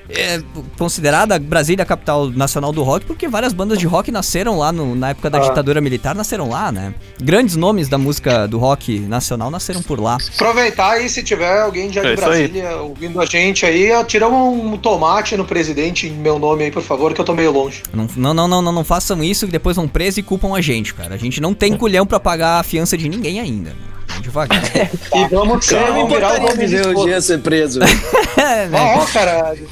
É 0.10 0.42
considerada 0.78 1.38
Brasília 1.38 1.84
a 1.84 1.86
capital 1.86 2.30
nacional 2.30 2.72
do 2.72 2.82
rock 2.84 3.06
porque 3.06 3.28
várias 3.28 3.52
bandas 3.52 3.78
de 3.78 3.86
rock 3.86 4.10
nasceram 4.12 4.58
lá 4.58 4.72
no- 4.72 4.96
na 4.96 5.10
época 5.10 5.30
da 5.30 5.38
Ah. 5.40 5.42
ditadura 5.42 5.82
militar, 5.82 6.16
nasceram 6.16 6.48
lá, 6.50 6.72
né? 6.72 6.94
Grandes 7.22 7.56
nomes 7.56 7.90
da 7.90 7.98
música 7.98 8.48
do 8.48 8.58
rock 8.58 9.00
nacional 9.00 9.52
nasceram 9.52 9.82
por 9.84 10.00
lá. 10.00 10.18
Aproveitar 10.36 10.92
aí, 10.92 11.10
se 11.10 11.22
tiver 11.24 11.62
alguém 11.62 11.92
já 11.92 12.02
É 12.02 12.04
de 12.04 12.10
aí. 12.10 12.16
Brasília 12.16 12.78
ouvindo 12.78 13.20
a 13.20 13.26
gente 13.26 13.66
aí, 13.66 13.90
tira 14.06 14.28
um 14.30 14.78
tomate 14.78 15.36
no 15.36 15.44
presidente 15.44 16.08
em 16.08 16.12
meu 16.14 16.40
nome 16.40 16.64
aí, 16.66 16.72
por 16.72 16.84
favor, 16.84 17.14
que 17.14 17.20
eu 17.20 17.26
tô 17.26 17.34
meio 17.34 17.52
longe. 17.52 17.84
Não, 17.94 18.08
não, 18.16 18.34
não, 18.34 18.48
não, 18.48 18.62
não, 18.62 18.72
não 18.72 18.84
façam 18.86 19.22
isso 19.24 19.46
que 19.46 19.52
depois 19.52 19.76
vão 19.76 19.88
preso 19.88 20.20
e 20.20 20.24
culpam 20.24 20.56
a 20.56 20.62
gente, 20.62 20.94
cara. 20.94 21.16
A 21.16 21.18
gente 21.18 21.42
não 21.42 21.54
tem 21.54 21.76
culhão 21.76 22.06
pra 22.06 22.20
pagar 22.20 22.60
a 22.60 22.64
fiança 22.64 22.98
de 22.98 23.10
ninguém 23.10 23.40
ainda. 23.40 23.76
Vamos 24.08 24.24
devagar. 24.24 24.62
E 25.14 25.28
vamos 25.28 25.70
Eu 25.72 25.80
não 25.82 25.88
me 25.88 25.92
vamos 26.02 26.14
virar 26.14 26.32
o 26.32 26.36
importaria 26.38 26.40
nome 26.40 26.66
de 26.68 26.76
ver 26.78 26.96
dia 27.06 27.22
ser 27.22 27.40
preso. 27.40 27.80
É, 28.38 28.68
né? 28.68 28.78
Ah, 28.80 29.00
ó, 29.02 29.06
caralho. 29.12 29.68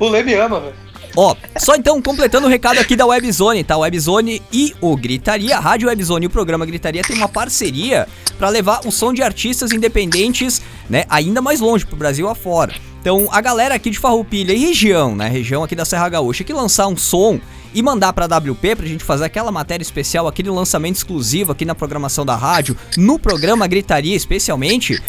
O 0.00 0.08
Lê 0.08 0.22
me 0.22 0.34
ama, 0.34 0.58
velho. 0.58 0.74
Ó, 1.16 1.34
só 1.58 1.74
então 1.74 2.00
completando 2.00 2.46
o 2.46 2.50
recado 2.50 2.78
aqui 2.78 2.94
da 2.94 3.04
Webzone, 3.04 3.64
tá? 3.64 3.76
Webzone 3.76 4.40
e 4.52 4.74
o 4.80 4.96
Gritaria, 4.96 5.56
a 5.56 5.60
Rádio 5.60 5.88
Webzone 5.88 6.24
e 6.24 6.26
o 6.28 6.30
programa 6.30 6.64
Gritaria 6.64 7.02
tem 7.02 7.16
uma 7.16 7.28
parceria 7.28 8.06
pra 8.38 8.48
levar 8.48 8.80
o 8.86 8.92
som 8.92 9.12
de 9.12 9.22
artistas 9.22 9.72
independentes, 9.72 10.62
né, 10.88 11.04
ainda 11.10 11.42
mais 11.42 11.60
longe 11.60 11.84
pro 11.84 11.96
Brasil 11.96 12.28
afora. 12.28 12.72
Então, 13.00 13.28
a 13.30 13.40
galera 13.40 13.74
aqui 13.74 13.90
de 13.90 13.98
Farroupilha 13.98 14.52
e 14.52 14.58
região, 14.58 15.16
né, 15.16 15.28
região 15.28 15.64
aqui 15.64 15.74
da 15.74 15.84
Serra 15.84 16.08
Gaúcha, 16.08 16.44
que 16.44 16.52
lançar 16.52 16.86
um 16.86 16.96
som 16.96 17.40
e 17.74 17.82
mandar 17.82 18.12
pra 18.12 18.26
WP 18.26 18.76
pra 18.76 18.86
gente 18.86 19.04
fazer 19.04 19.24
aquela 19.24 19.50
matéria 19.50 19.82
especial, 19.82 20.28
aquele 20.28 20.50
lançamento 20.50 20.96
exclusivo 20.96 21.52
aqui 21.52 21.64
na 21.64 21.74
programação 21.74 22.24
da 22.24 22.36
rádio, 22.36 22.76
no 22.96 23.18
programa 23.18 23.66
Gritaria 23.66 24.16
especialmente, 24.16 25.00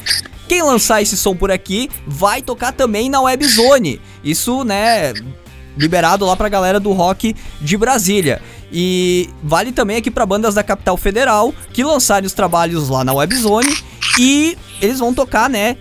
quem 0.51 0.61
lançar 0.61 1.01
esse 1.01 1.15
som 1.15 1.33
por 1.33 1.49
aqui 1.49 1.89
vai 2.05 2.41
tocar 2.41 2.73
também 2.73 3.09
na 3.09 3.21
Webzone. 3.21 4.01
Isso, 4.21 4.65
né, 4.65 5.13
liberado 5.77 6.25
lá 6.25 6.35
pra 6.35 6.49
galera 6.49 6.77
do 6.77 6.91
rock 6.91 7.33
de 7.61 7.77
Brasília. 7.77 8.41
E 8.69 9.29
vale 9.41 9.71
também 9.71 9.95
aqui 9.95 10.11
pra 10.11 10.25
bandas 10.25 10.53
da 10.53 10.61
capital 10.61 10.97
federal 10.97 11.53
que 11.71 11.85
lançarem 11.85 12.27
os 12.27 12.33
trabalhos 12.33 12.89
lá 12.89 13.01
na 13.01 13.13
Webzone 13.13 13.73
e 14.19 14.57
eles 14.81 14.99
vão 14.99 15.13
tocar, 15.13 15.49
né? 15.49 15.77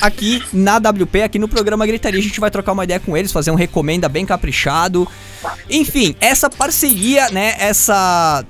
Aqui 0.00 0.42
na 0.52 0.78
WP, 0.78 1.22
aqui 1.22 1.38
no 1.38 1.46
programa 1.46 1.86
Gritaria, 1.86 2.18
a 2.18 2.22
gente 2.22 2.40
vai 2.40 2.50
trocar 2.50 2.72
uma 2.72 2.82
ideia 2.82 2.98
com 2.98 3.16
eles, 3.16 3.30
fazer 3.30 3.52
um 3.52 3.54
recomenda 3.54 4.08
bem 4.08 4.26
caprichado. 4.26 5.06
Enfim, 5.70 6.16
essa 6.20 6.50
parceria, 6.50 7.30
né? 7.30 7.54
Essa 7.60 8.44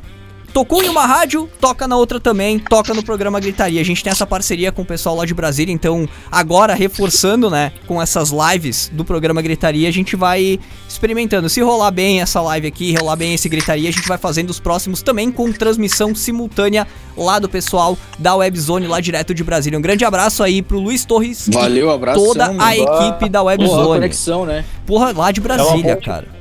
Tocou 0.59 0.83
em 0.83 0.89
uma 0.89 1.07
rádio, 1.07 1.49
toca 1.61 1.87
na 1.87 1.97
outra 1.97 2.19
também, 2.19 2.59
toca 2.59 2.93
no 2.93 3.01
programa 3.01 3.39
Gritaria. 3.39 3.81
A 3.81 3.85
gente 3.85 4.03
tem 4.03 4.11
essa 4.11 4.27
parceria 4.27 4.73
com 4.73 4.83
o 4.83 4.85
pessoal 4.85 5.15
lá 5.15 5.25
de 5.25 5.33
Brasília, 5.33 5.73
então 5.73 6.09
agora 6.33 6.75
reforçando, 6.75 7.49
né, 7.49 7.71
com 7.87 8.03
essas 8.03 8.31
lives 8.31 8.91
do 8.93 9.05
programa 9.05 9.41
Gritaria, 9.41 9.89
a 9.89 9.93
gente 9.93 10.17
vai 10.17 10.59
experimentando. 10.89 11.49
Se 11.49 11.61
rolar 11.61 11.93
bem 11.93 12.21
essa 12.21 12.41
live 12.41 12.67
aqui, 12.67 12.93
rolar 12.97 13.15
bem 13.15 13.35
esse 13.35 13.49
Gritaria, 13.49 13.89
a 13.89 13.93
gente 13.93 14.09
vai 14.09 14.19
fazendo 14.19 14.51
os 14.51 14.59
próximos 14.59 15.01
também 15.01 15.31
com 15.31 15.53
transmissão 15.53 16.13
simultânea 16.13 16.89
lá 17.17 17.39
do 17.39 17.49
pessoal 17.49 17.97
da 18.19 18.35
Webzone 18.35 18.89
lá 18.89 19.01
direto 19.01 19.33
de 19.33 19.45
Brasília. 19.45 19.79
Um 19.79 19.83
grande 19.83 20.05
abraço 20.05 20.43
aí 20.43 20.61
pro 20.61 20.81
Luiz 20.81 21.05
Torres 21.05 21.49
Valeu, 21.53 21.87
e 21.87 21.95
abração. 21.95 22.25
toda 22.27 22.53
a 22.59 22.77
equipe 22.77 23.29
da 23.29 23.39
Porra, 23.39 23.53
Webzone. 23.53 23.87
conexão, 23.87 24.45
né? 24.45 24.65
Porra, 24.85 25.13
lá 25.17 25.31
de 25.31 25.41
Brasília, 25.41 25.95
ponte. 25.95 26.05
cara. 26.05 26.38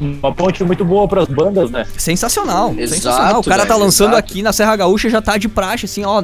Uma 0.00 0.32
ponte 0.32 0.62
muito 0.64 0.84
boa 0.84 1.06
pras 1.06 1.28
bandas, 1.28 1.70
né? 1.70 1.86
Sensacional, 1.96 2.74
Exato, 2.76 2.94
sensacional. 2.94 3.40
O 3.40 3.44
cara 3.44 3.64
tá 3.64 3.74
velho, 3.74 3.84
lançando 3.86 4.12
exato. 4.12 4.18
aqui 4.18 4.42
na 4.42 4.52
Serra 4.52 4.76
Gaúcha, 4.76 5.08
já 5.08 5.22
tá 5.22 5.36
de 5.36 5.48
praxe, 5.48 5.86
assim, 5.86 6.04
ó, 6.04 6.22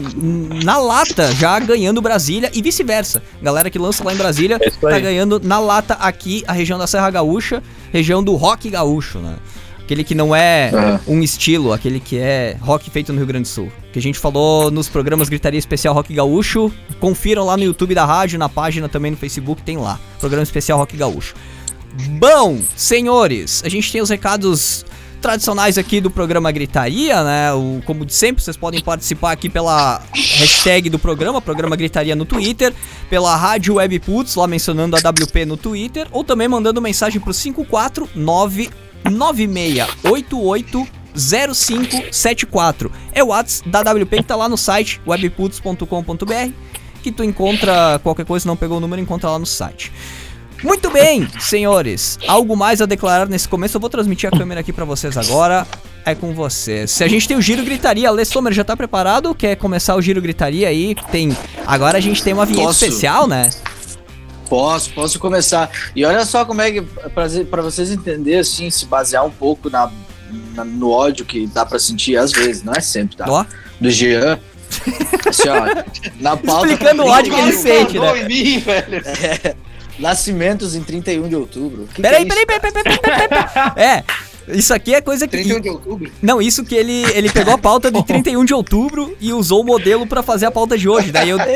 na 0.64 0.78
lata, 0.78 1.32
já 1.34 1.58
ganhando 1.58 2.00
Brasília 2.00 2.50
e 2.52 2.62
vice-versa. 2.62 3.22
Galera 3.40 3.70
que 3.70 3.78
lança 3.78 4.04
lá 4.04 4.12
em 4.12 4.16
Brasília 4.16 4.58
É 4.60 4.70
tá 4.70 4.98
ganhando 4.98 5.40
na 5.42 5.58
lata 5.58 5.94
aqui 5.94 6.44
a 6.46 6.52
região 6.52 6.78
da 6.78 6.86
Serra 6.86 7.10
Gaúcha, 7.10 7.62
região 7.92 8.22
do 8.22 8.34
rock 8.34 8.68
gaúcho, 8.70 9.18
né? 9.18 9.36
Aquele 9.84 10.04
que 10.04 10.14
não 10.14 10.34
é 10.34 10.70
um 11.06 11.20
estilo, 11.22 11.72
aquele 11.72 12.00
que 12.00 12.16
é 12.16 12.56
rock 12.60 12.88
feito 12.88 13.12
no 13.12 13.18
Rio 13.18 13.26
Grande 13.26 13.42
do 13.42 13.52
Sul. 13.52 13.70
Que 13.92 13.98
a 13.98 14.02
gente 14.02 14.18
falou 14.18 14.70
nos 14.70 14.88
programas 14.88 15.28
Gritaria 15.28 15.58
Especial 15.58 15.92
Rock 15.92 16.14
Gaúcho. 16.14 16.72
Confiram 16.98 17.44
lá 17.44 17.56
no 17.56 17.64
YouTube 17.64 17.94
da 17.94 18.04
rádio, 18.04 18.38
na 18.38 18.48
página 18.48 18.88
também 18.88 19.10
no 19.10 19.16
Facebook, 19.16 19.60
tem 19.62 19.76
lá. 19.76 19.98
Programa 20.18 20.44
Especial 20.44 20.78
Rock 20.78 20.96
Gaúcho. 20.96 21.34
Bom, 22.18 22.60
senhores, 22.76 23.62
a 23.64 23.68
gente 23.68 23.92
tem 23.92 24.00
os 24.00 24.08
recados 24.08 24.84
tradicionais 25.20 25.78
aqui 25.78 26.00
do 26.00 26.10
programa 26.10 26.50
Gritaria, 26.50 27.22
né? 27.22 27.52
O, 27.52 27.80
como 27.84 28.04
de 28.04 28.12
sempre, 28.12 28.42
vocês 28.42 28.56
podem 28.56 28.80
participar 28.80 29.32
aqui 29.32 29.48
pela 29.48 30.02
hashtag 30.12 30.90
do 30.90 30.98
programa, 30.98 31.40
programa 31.40 31.76
Gritaria 31.76 32.16
no 32.16 32.24
Twitter, 32.24 32.74
pela 33.08 33.36
Rádio 33.36 33.74
Web 33.74 34.00
Putz, 34.00 34.34
lá 34.34 34.48
mencionando 34.48 34.96
a 34.96 34.98
WP 34.98 35.44
no 35.46 35.56
Twitter, 35.56 36.08
ou 36.10 36.24
também 36.24 36.48
mandando 36.48 36.82
mensagem 36.82 37.20
pro 37.20 37.32
549 37.32 38.70
9688 39.04 40.88
0574. 41.14 42.90
É 43.12 43.22
o 43.22 43.28
WhatsApp 43.28 43.68
da 43.68 43.80
WP 43.80 44.16
que 44.16 44.22
tá 44.24 44.34
lá 44.34 44.48
no 44.48 44.56
site 44.56 45.00
webputs.com.br. 45.06 46.52
que 47.02 47.12
tu 47.12 47.22
encontra 47.22 48.00
qualquer 48.02 48.24
coisa, 48.24 48.46
não 48.46 48.56
pegou 48.56 48.78
o 48.78 48.80
número, 48.80 49.00
encontra 49.00 49.30
lá 49.30 49.38
no 49.38 49.46
site. 49.46 49.92
Muito 50.62 50.90
bem, 50.90 51.28
senhores. 51.40 52.18
Algo 52.26 52.56
mais 52.56 52.80
a 52.80 52.86
declarar 52.86 53.28
nesse 53.28 53.48
começo? 53.48 53.76
Eu 53.76 53.80
vou 53.80 53.90
transmitir 53.90 54.28
a 54.32 54.36
câmera 54.36 54.60
aqui 54.60 54.72
pra 54.72 54.84
vocês 54.84 55.16
agora. 55.16 55.66
É 56.04 56.14
com 56.14 56.32
vocês. 56.34 56.90
Se 56.90 57.04
a 57.04 57.08
gente 57.08 57.28
tem 57.28 57.36
o 57.36 57.40
giro 57.40 57.62
gritaria, 57.64 58.08
Alê 58.08 58.24
Sommer 58.24 58.52
já 58.52 58.64
tá 58.64 58.76
preparado? 58.76 59.34
Quer 59.34 59.56
começar 59.56 59.94
o 59.94 60.02
giro 60.02 60.20
gritaria 60.20 60.68
aí? 60.68 60.96
Tem. 61.10 61.36
Agora 61.66 61.98
a 61.98 62.00
gente 62.00 62.22
tem 62.22 62.32
uma 62.32 62.44
vinheta 62.44 62.66
Posso. 62.68 62.84
especial, 62.84 63.26
né? 63.28 63.50
Posso, 64.48 64.90
posso 64.92 65.18
começar. 65.18 65.70
E 65.96 66.04
olha 66.04 66.24
só 66.24 66.44
como 66.44 66.60
é 66.60 66.70
que, 66.72 66.82
pra, 66.82 67.26
pra 67.50 67.62
vocês 67.62 67.90
entenderem, 67.90 68.40
assim, 68.40 68.68
se 68.70 68.84
basear 68.86 69.24
um 69.24 69.30
pouco 69.30 69.70
na, 69.70 69.90
na- 70.54 70.64
no 70.64 70.90
ódio 70.90 71.24
que 71.24 71.46
dá 71.46 71.64
pra 71.64 71.78
sentir 71.78 72.16
às 72.16 72.32
vezes, 72.32 72.62
não 72.62 72.72
é 72.74 72.80
sempre, 72.80 73.16
tá? 73.16 73.24
Ó, 73.28 73.44
Do 73.80 73.90
Jean. 73.90 74.38
Assim, 75.26 75.48
ó, 75.48 75.84
na 76.20 76.36
pauta. 76.36 76.66
Explicando 76.66 77.02
o 77.04 77.06
ódio 77.06 77.32
que 77.32 77.40
ele 77.40 77.52
sente, 77.52 77.98
né? 77.98 78.24
Mim, 78.24 78.58
velho. 78.58 79.02
Nascimentos 79.98 80.74
em 80.74 80.82
31 80.82 81.28
de 81.28 81.36
outubro. 81.36 81.88
Que 81.94 82.00
peraí, 82.02 82.24
que 82.24 82.32
é 82.32 82.44
peraí, 82.46 82.60
peraí, 82.60 82.72
peraí, 82.72 82.98
peraí, 82.98 83.28
peraí, 83.28 83.28
peraí. 83.28 83.72
É, 83.76 84.04
isso 84.48 84.74
aqui 84.74 84.92
é 84.94 85.00
coisa 85.00 85.26
que. 85.28 85.36
31 85.36 85.60
de 85.60 85.68
outubro. 85.68 86.10
Não, 86.20 86.42
isso 86.42 86.64
que 86.64 86.74
ele, 86.74 87.04
ele 87.14 87.30
pegou 87.30 87.54
a 87.54 87.58
pauta 87.58 87.92
de 87.92 88.02
31 88.04 88.44
de 88.44 88.52
outubro 88.52 89.16
e 89.20 89.32
usou 89.32 89.60
o 89.60 89.64
modelo 89.64 90.04
pra 90.06 90.20
fazer 90.22 90.46
a 90.46 90.50
pauta 90.50 90.76
de 90.76 90.88
hoje. 90.88 91.12
Daí 91.12 91.28
eu. 91.30 91.38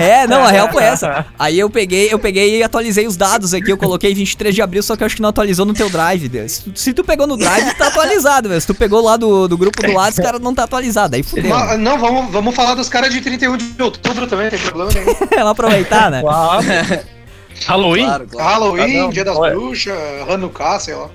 É, 0.00 0.26
não, 0.26 0.44
a 0.44 0.50
real 0.50 0.70
foi 0.70 0.82
essa. 0.84 1.26
Aí 1.38 1.58
eu 1.58 1.68
peguei, 1.68 2.08
eu 2.12 2.18
peguei 2.18 2.58
e 2.58 2.62
atualizei 2.62 3.06
os 3.06 3.16
dados 3.16 3.52
aqui. 3.52 3.70
Eu 3.70 3.76
coloquei 3.76 4.14
23 4.14 4.54
de 4.54 4.62
abril, 4.62 4.82
só 4.82 4.96
que 4.96 5.02
eu 5.02 5.06
acho 5.06 5.16
que 5.16 5.22
não 5.22 5.28
atualizou 5.28 5.66
no 5.66 5.74
teu 5.74 5.88
drive. 5.90 6.28
Deus. 6.28 6.52
Se, 6.52 6.62
tu- 6.62 6.72
se 6.74 6.92
tu 6.94 7.04
pegou 7.04 7.26
no 7.26 7.36
drive, 7.36 7.74
tá 7.74 7.88
atualizado, 7.88 8.48
velho. 8.48 8.60
Se 8.60 8.66
tu 8.66 8.74
pegou 8.74 9.02
lá 9.02 9.16
do, 9.16 9.46
do 9.48 9.56
grupo 9.58 9.82
do 9.82 9.92
lado, 9.92 10.12
os 10.12 10.18
caras 10.18 10.40
não 10.40 10.54
tá 10.54 10.64
atualizado. 10.64 11.14
Aí 11.16 11.22
fudeu. 11.22 11.50
Ma- 11.50 11.76
Não, 11.76 11.98
vamos, 11.98 12.32
vamos 12.32 12.54
falar 12.54 12.74
dos 12.74 12.88
caras 12.88 13.12
de 13.12 13.20
31 13.20 13.56
de 13.56 13.82
outubro 13.82 14.26
também, 14.26 14.48
tem 14.50 14.58
problema 14.58 14.90
nenhum. 14.92 15.06
Vamos 15.36 15.50
aproveitar, 15.50 16.10
né? 16.10 16.20
Claro. 16.22 16.64
Halloween? 17.64 18.04
Claro, 18.06 18.26
claro. 18.30 18.48
Halloween, 18.50 19.06
Ah. 19.06 19.10
Dia 19.12 19.24
das 19.24 19.36
Olha. 19.36 19.54
Bruxas, 19.54 19.94
Hanukkah, 20.28 20.78
sei 20.80 20.94
lá. 20.94 21.08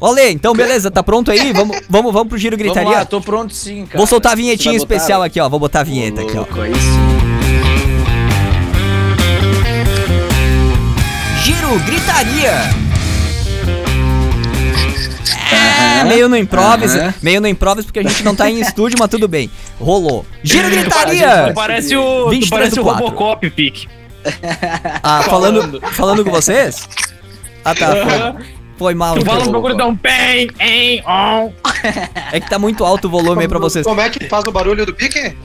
Olê, 0.00 0.30
então 0.30 0.54
beleza, 0.54 0.90
tá 0.90 1.02
pronto 1.02 1.30
aí? 1.30 1.52
Vamos, 1.52 1.78
vamos, 1.88 2.12
vamos 2.12 2.28
pro 2.28 2.38
giro 2.38 2.56
Vamos 2.56 2.72
gritaria? 2.72 2.98
lá, 3.00 3.04
tô 3.04 3.20
pronto 3.20 3.52
sim, 3.54 3.84
cara. 3.84 3.98
Vou 3.98 4.06
soltar 4.06 4.32
a 4.32 4.34
vinhetinha 4.34 4.72
botar? 4.78 4.94
especial 4.94 5.22
aqui, 5.22 5.38
ó. 5.40 5.48
Vou 5.48 5.60
botar 5.60 5.80
a 5.80 5.84
vinheta 5.84 6.22
aqui, 6.22 6.32
ó. 6.32 6.36
Louco, 6.36 6.60
aí 6.62 6.72
sim. 6.74 7.00
Giro 11.44 11.78
gritaria. 11.84 12.80
É, 15.52 16.04
meio 16.04 16.28
no 16.28 16.36
improviso, 16.36 16.98
Aham. 16.98 17.14
meio 17.22 17.40
no 17.40 17.48
improviso 17.48 17.86
porque 17.88 17.98
a 17.98 18.02
gente 18.02 18.22
não 18.22 18.34
tá 18.34 18.48
em 18.50 18.60
estúdio, 18.60 18.96
mas 18.98 19.08
tudo 19.10 19.26
bem. 19.28 19.50
Rolou. 19.80 20.24
Giro 20.42 20.70
gritaria. 20.70 21.52
Parece 21.54 21.96
o, 21.96 22.24
tu 22.24 22.30
23 22.30 22.48
parece 22.50 22.80
o. 22.80 22.82
Robocop, 22.84 23.50
Pique. 23.50 23.88
Ah, 25.02 25.22
falando, 25.28 25.80
falando 25.92 26.24
com 26.24 26.30
vocês? 26.30 26.88
Ah, 27.64 27.74
tá. 27.74 27.94
Foi, 27.94 28.44
foi 28.78 28.94
mal. 28.94 29.14
Tu 29.14 29.20
então. 29.20 29.34
fala 29.34 29.48
um 29.48 29.52
bagulho 29.52 29.76
dá 29.76 29.86
um 29.86 29.94
bem, 29.94 30.50
em, 30.60 31.02
on. 31.06 31.52
É 32.32 32.40
que 32.40 32.48
tá 32.48 32.58
muito 32.58 32.84
alto 32.84 33.06
o 33.06 33.10
volume 33.10 33.42
aí 33.42 33.48
pra 33.48 33.58
vocês. 33.58 33.84
Como 33.86 34.00
é 34.00 34.08
que 34.10 34.28
faz 34.28 34.44
o 34.44 34.52
barulho 34.52 34.84
do 34.86 34.94
pique? 34.94 35.36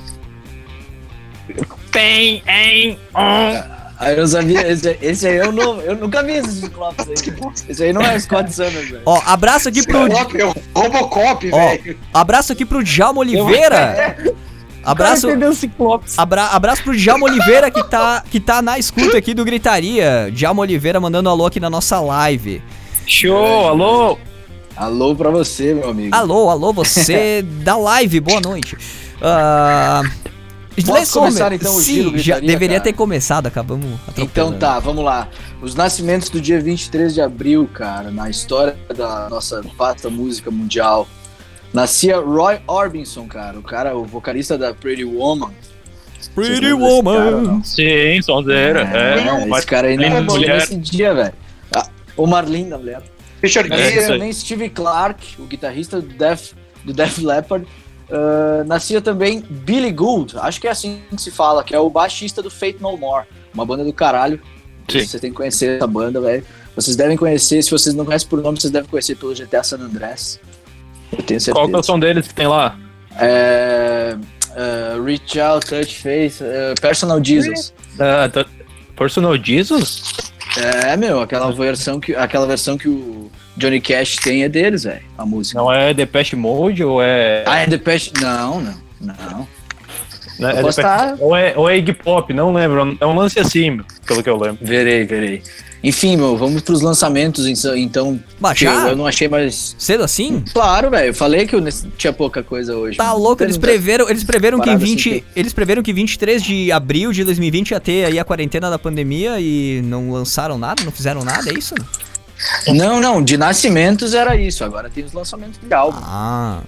Bem, 1.92 2.44
em, 2.48 3.00
on. 3.14 3.76
Aí 3.98 4.18
eu 4.18 4.28
sabia, 4.28 4.70
esse, 4.70 4.98
esse 5.02 5.28
aí 5.28 5.38
eu, 5.38 5.54
não, 5.54 5.80
eu 5.82 5.96
nunca 5.96 6.22
vi 6.22 6.34
esses 6.34 6.56
ciclopes 6.56 7.08
aí. 7.08 7.16
Esse 7.70 7.84
aí 7.86 7.94
não 7.94 8.02
é 8.02 8.20
Scott 8.20 8.54
Summers, 8.54 8.90
velho. 8.90 9.02
Ó, 9.06 9.22
abraço 9.26 9.70
aqui 9.70 9.86
pro. 9.86 10.00
Robocop, 10.00 10.42
é 10.42 10.54
Robocop, 10.76 11.50
Ó, 11.54 11.70
velho. 11.70 11.98
abraço 12.14 12.52
aqui 12.52 12.66
pro 12.66 12.84
Djalma 12.84 13.22
Oliveira. 13.22 14.18
Abraço. 14.92 15.28
o 15.28 15.54
Ciclopes. 15.54 16.18
Abra 16.20 16.46
abraço 16.48 16.84
pro 16.84 16.96
Djalma 16.96 17.26
Oliveira 17.26 17.72
que 17.72 17.84
tá, 17.84 18.24
que 18.30 18.40
tá 18.40 18.62
na 18.62 18.78
escuta 18.78 19.18
aqui 19.18 19.34
do 19.34 19.44
Gritaria. 19.44 20.30
Djalma 20.32 20.62
Oliveira 20.62 21.00
mandando 21.00 21.30
alô 21.30 21.48
aqui 21.48 21.60
na 21.60 21.70
nossa 21.70 22.00
live. 22.00 22.62
Show, 23.08 23.68
alô. 23.68 24.18
Alô 24.76 25.16
pra 25.16 25.30
você, 25.30 25.74
meu 25.74 25.90
amigo. 25.90 26.14
Alô, 26.14 26.50
alô, 26.50 26.74
você 26.74 27.42
da 27.64 27.78
live, 27.78 28.20
boa 28.20 28.42
noite. 28.42 28.78
Ah. 29.22 30.04
Posso 30.86 31.06
Sommer, 31.06 31.30
começar, 31.30 31.54
então, 31.54 31.74
o 31.74 31.80
Sim, 31.80 31.94
giro 31.94 32.18
já 32.18 32.36
gritaria, 32.36 32.48
deveria 32.48 32.80
cara? 32.80 32.84
ter 32.84 32.94
começado, 32.94 33.48
acabamos 33.48 33.98
Então 34.18 34.52
tá, 34.52 34.78
vamos 34.78 35.06
lá. 35.06 35.30
Os 35.62 35.74
nascimentos 35.74 36.30
do 36.30 36.42
dia 36.42 36.60
23 36.60 37.14
de 37.14 37.22
abril, 37.22 37.70
cara, 37.74 38.12
na 38.12 38.30
história 38.30 38.78
da 38.94 39.30
nossa 39.30 39.62
vasta 39.78 40.10
música 40.10 40.52
mundial. 40.52 41.08
Nascia 41.76 42.18
Roy 42.20 42.58
Orbison, 42.68 43.28
cara, 43.28 43.60
o 43.60 43.62
cara, 43.62 43.96
o 43.98 44.06
vocalista 44.06 44.58
da 44.58 44.74
Pretty 44.74 45.04
Woman. 45.04 45.52
Pretty 46.34 46.62
cara, 46.62 46.76
Woman. 46.76 47.42
não? 47.42 47.64
Sim, 47.64 48.22
sonzeira. 48.22 48.82
É, 48.82 49.20
É, 49.20 49.46
mas 49.46 49.60
esse 49.60 49.68
cara 49.68 49.88
aí 49.88 49.98
linda 49.98 50.22
nasceu 50.22 50.40
mulher. 50.40 50.56
nesse 50.56 50.76
dia, 50.78 51.14
velho. 51.14 51.34
Ah, 51.76 51.88
o 52.16 52.26
Marlinda, 52.26 52.78
mulher. 52.78 53.02
Richard 53.44 53.72
É, 53.72 54.08
também 54.08 54.32
Steve 54.32 54.70
Clark, 54.70 55.36
o 55.38 55.44
guitarrista 55.46 56.02
do 56.02 56.08
Def, 56.08 56.54
do 56.86 56.94
Def 56.94 57.18
Leppard. 57.20 57.68
Ah, 58.10 58.64
nascia 58.66 59.02
também 59.02 59.42
Billy 59.42 59.92
Gould, 59.92 60.36
acho 60.38 60.62
que 60.62 60.68
é 60.68 60.72
assim 60.72 61.02
que 61.10 61.22
se 61.22 61.30
fala, 61.30 61.62
que 61.64 61.76
é 61.76 61.80
o 61.80 61.90
baixista 61.90 62.42
do 62.42 62.50
Fate 62.50 62.78
No 62.80 62.96
More, 62.98 63.26
uma 63.54 63.66
banda 63.66 63.84
do 63.84 63.92
caralho. 63.92 64.40
Sim. 64.88 65.06
Você 65.06 65.20
tem 65.20 65.30
que 65.32 65.36
conhecer 65.36 65.78
essa 65.78 65.88
banda, 65.88 66.22
velho. 66.22 66.46
Vocês 66.76 66.96
devem 66.96 67.18
conhecer, 67.18 67.62
se 67.64 67.72
vocês 67.72 67.94
não 67.96 68.06
conhecem 68.06 68.28
por 68.30 68.42
nome, 68.42 68.60
vocês 68.62 68.72
devem 68.72 68.90
conhecer 68.90 69.16
pelo 69.16 69.34
GTA 69.34 69.64
San 69.64 69.78
Andreas. 69.78 70.40
Eu 71.12 71.24
tenho 71.24 71.40
certeza. 71.40 71.52
Qual 71.54 71.68
que 71.70 71.76
é 71.76 71.78
o 71.80 71.84
som 71.84 72.00
deles 72.00 72.28
que 72.28 72.34
tem 72.34 72.48
lá? 72.48 72.78
É, 73.20 74.16
é, 74.56 75.02
Reach 75.04 75.40
Out, 75.40 75.66
Touch 75.68 75.96
Face, 76.02 76.44
é, 76.44 76.74
Personal 76.82 77.24
Jesus. 77.24 77.74
Tá- 77.98 78.46
Personal 78.98 79.36
Jesus? 79.38 80.14
É, 80.58 80.96
meu, 80.96 81.20
aquela 81.22 81.52
versão 81.52 82.00
que, 82.00 82.16
aquela 82.16 82.46
versão 82.48 82.78
que 82.78 82.88
o 82.88 83.30
Johnny 83.58 83.82
Cash 83.82 84.16
tem 84.18 84.44
é 84.44 84.50
deles, 84.50 84.84
velho, 84.84 85.02
a 85.18 85.26
música. 85.26 85.58
Não 85.60 85.72
é 85.72 85.94
Depeche 85.94 86.36
Mode 86.36 86.84
ou 86.84 87.02
é. 87.02 87.44
Ah, 87.46 87.60
é 87.60 87.68
Depeche... 87.68 88.12
Não, 88.22 88.62
não, 88.62 88.74
não. 89.02 89.48
eu 90.40 90.48
é 90.50 90.54
Depeche- 90.56 90.82
tá- 90.82 91.16
ou, 91.20 91.36
é, 91.36 91.54
ou 91.58 91.70
é 91.70 91.78
Iggy 91.78 91.94
Pop, 91.94 92.34
não 92.34 92.54
lembro. 92.54 92.98
É 93.02 93.06
um 93.06 93.16
lance 93.16 93.38
assim, 93.40 93.82
pelo 94.06 94.24
que 94.24 94.30
eu 94.30 94.38
lembro. 94.38 94.60
Verei, 94.62 95.04
verei. 95.06 95.44
Enfim, 95.88 96.18
meu, 96.18 96.36
vamos 96.36 96.62
pros 96.62 96.82
lançamentos, 96.82 97.46
então- 97.48 97.76
então. 97.78 98.20
Que 98.74 98.90
eu, 98.92 98.96
não 98.96 99.06
achei 99.06 99.28
mais... 99.28 99.76
Cedo 99.78 100.04
assim? 100.04 100.44
Claro, 100.54 100.90
velho, 100.90 101.08
eu 101.10 101.14
falei 101.14 101.46
que 101.46 101.56
eu 101.56 101.64
tinha 101.98 102.12
pouca 102.12 102.42
coisa 102.42 102.76
hoje. 102.76 102.98
Tá 102.98 103.14
louco, 103.14 103.44
eles 103.44 103.58
preveram, 103.58 104.10
eles 104.10 104.24
preveram 104.24 104.58
que 104.60 104.64
em 104.64 104.74
Parada 104.74 104.84
assim 104.84 104.94
20, 104.96 105.04
que- 105.10 105.24
eles 105.36 105.54
preveram 105.54 105.84
que 105.84 105.94
23 105.94 106.42
de 106.44 106.72
abril 106.72 107.12
de 107.12 107.24
2020 107.24 107.72
ia 107.72 107.80
ter 107.80 108.06
aí 108.06 108.18
a 108.20 108.26
quarentena 108.26 108.70
da 108.70 108.80
pandemia 108.80 109.40
e 109.40 109.82
não 109.84 110.12
lançaram 110.12 110.58
nada, 110.58 110.84
não 110.84 110.92
fizeram 110.92 111.24
nada, 111.24 111.50
é 111.50 111.54
isso? 111.54 111.76
Não, 112.68 113.00
não, 113.00 113.24
de 113.24 113.38
nascimentos 113.38 114.14
era 114.14 114.36
isso, 114.36 114.64
agora 114.64 114.90
tem 114.90 115.04
os 115.06 115.14
lançamentos 115.14 115.60
de 115.62 115.74
álbum. 115.74 116.00
Ah. 116.04 116.62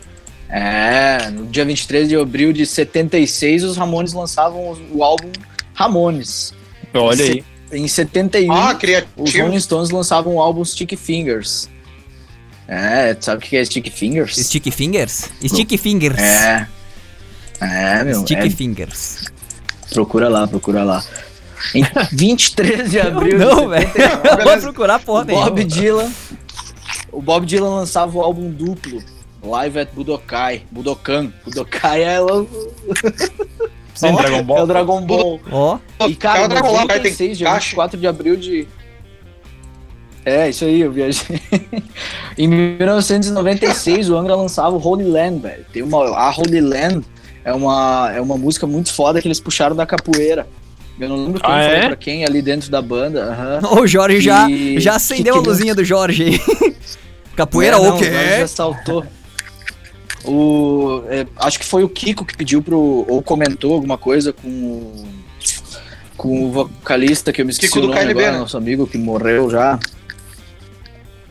É, 0.49 1.29
no 1.29 1.45
dia 1.47 1.65
23 1.65 2.07
de 2.07 2.15
abril 2.15 2.53
de 2.53 2.65
76, 2.65 3.63
os 3.65 3.75
Ramones 3.77 4.13
lançavam 4.13 4.77
o 4.91 5.03
álbum 5.03 5.29
Ramones. 5.73 6.53
Olha 6.93 7.23
aí. 7.25 7.43
Em 7.71 7.87
71, 7.87 8.51
Ah, 8.51 8.77
os. 9.17 9.35
Rolling 9.35 9.59
Stones 9.59 9.89
lançavam 9.89 10.35
o 10.35 10.41
álbum 10.41 10.63
Stick 10.63 10.95
Fingers. 10.95 11.69
É, 12.67 13.15
sabe 13.19 13.43
o 13.45 13.47
que 13.47 13.55
é 13.55 13.63
Stick 13.63 13.89
Fingers? 13.91 14.35
Sticky 14.35 14.71
Fingers? 14.71 15.29
Sticky 15.45 15.77
Fingers. 15.77 16.17
É. 16.19 16.67
É, 17.61 18.03
meu. 18.03 18.21
Sticky 18.21 18.47
é, 18.47 18.49
Fingers. 18.49 19.25
procura 19.89 20.27
lá, 20.29 20.47
procura 20.47 20.83
lá. 20.83 21.03
Em 21.73 21.83
23 22.11 22.91
de 22.91 22.99
abril 22.99 23.39
não, 23.39 23.69
velho. 23.69 23.87
79, 23.91 24.41
Eu 24.41 24.45
vou 24.45 24.57
procurar 24.61 24.99
porra 24.99 25.25
Bob 25.25 25.55
nenhuma. 25.55 25.75
Dylan. 25.75 26.11
O 27.11 27.21
Bob 27.21 27.45
Dylan 27.45 27.69
lançava 27.75 28.17
o 28.17 28.21
álbum 28.21 28.49
duplo. 28.51 29.01
Live 29.41 29.79
at 29.79 29.89
Budokai. 29.93 30.63
Budokan. 30.71 31.31
Budokai 31.45 32.03
é 32.03 32.17
o, 34.05 34.09
Sim, 34.09 34.15
Dragon 34.15 34.37
é 34.37 34.41
o 34.41 34.43
Ball. 34.43 34.67
Dragon 34.67 35.01
Ball. 35.01 35.39
Ó, 35.51 35.77
E 36.07 36.15
cara, 36.15 36.41
Cada 36.41 36.47
Dragon 36.55 36.67
Ball, 36.73 36.83
em 36.83 36.87
cara, 36.87 36.99
tem 36.99 37.11
96, 37.11 37.37
dia 37.37 37.47
caixa. 37.47 37.65
24 37.69 37.99
de 37.99 38.07
abril 38.07 38.35
de. 38.35 38.67
É, 40.25 40.49
isso 40.49 40.65
aí, 40.65 40.81
eu 40.81 40.91
viajei. 40.91 41.39
em 42.37 42.47
1996, 42.47 44.09
o 44.09 44.17
Angra 44.17 44.35
lançava 44.35 44.75
o 44.75 44.79
Holy 44.85 45.05
Land, 45.05 45.39
velho. 45.41 45.65
Tem 45.71 45.81
uma. 45.83 46.05
A 46.17 46.29
Holy 46.31 46.59
Land 46.59 47.05
é 47.45 47.53
uma, 47.53 48.11
é 48.13 48.19
uma 48.21 48.37
música 48.37 48.67
muito 48.67 48.93
foda 48.93 49.21
que 49.21 49.27
eles 49.27 49.39
puxaram 49.39 49.75
da 49.75 49.85
capoeira. 49.85 50.47
Eu 50.99 51.09
não 51.09 51.15
lembro 51.25 51.39
quem 51.39 51.49
Ah, 51.53 51.61
falou 51.61 51.75
é? 51.77 51.87
pra 51.87 51.95
quem 51.95 52.25
ali 52.25 52.41
dentro 52.41 52.69
da 52.71 52.81
banda. 52.81 53.59
o 53.71 53.85
Jorge 53.87 54.19
já, 54.19 54.49
E- 54.49 54.79
já 54.79 54.95
acendeu 54.95 55.35
que 55.35 55.39
a 55.39 55.43
que- 55.43 55.49
luzinha 55.49 55.75
do 55.75 55.83
Jorge 55.85 56.23
aí. 56.23 56.75
Capoeira 57.37 57.75
É, 57.75 57.79
o 57.79 57.83
não, 57.83 57.97
quê? 57.99 58.05
agora 58.07 58.39
Já 58.39 58.47
saltou. 58.47 59.05
O, 60.27 61.03
é, 61.07 61.25
acho 61.37 61.57
que 61.59 61.65
foi 61.65 61.83
o 61.83 61.89
Kiko 61.89 62.25
que 62.25 62.35
pediu 62.35 62.61
pro. 62.61 63.05
ou 63.07 63.21
comentou 63.21 63.73
alguma 63.73 63.97
coisa 63.97 64.33
com 64.33 64.47
o. 64.47 65.05
com 66.17 66.45
o 66.45 66.51
vocalista 66.51 67.31
que 67.31 67.41
eu 67.41 67.45
me 67.45 67.51
esqueci 67.51 67.71
Kiko 67.73 67.85
o 67.85 67.87
do 67.89 67.93
KLB, 67.93 68.11
agora, 68.11 68.31
né? 68.33 68.37
nosso 68.39 68.57
amigo 68.57 68.85
que 68.87 68.97
morreu 68.97 69.49
já. 69.49 69.79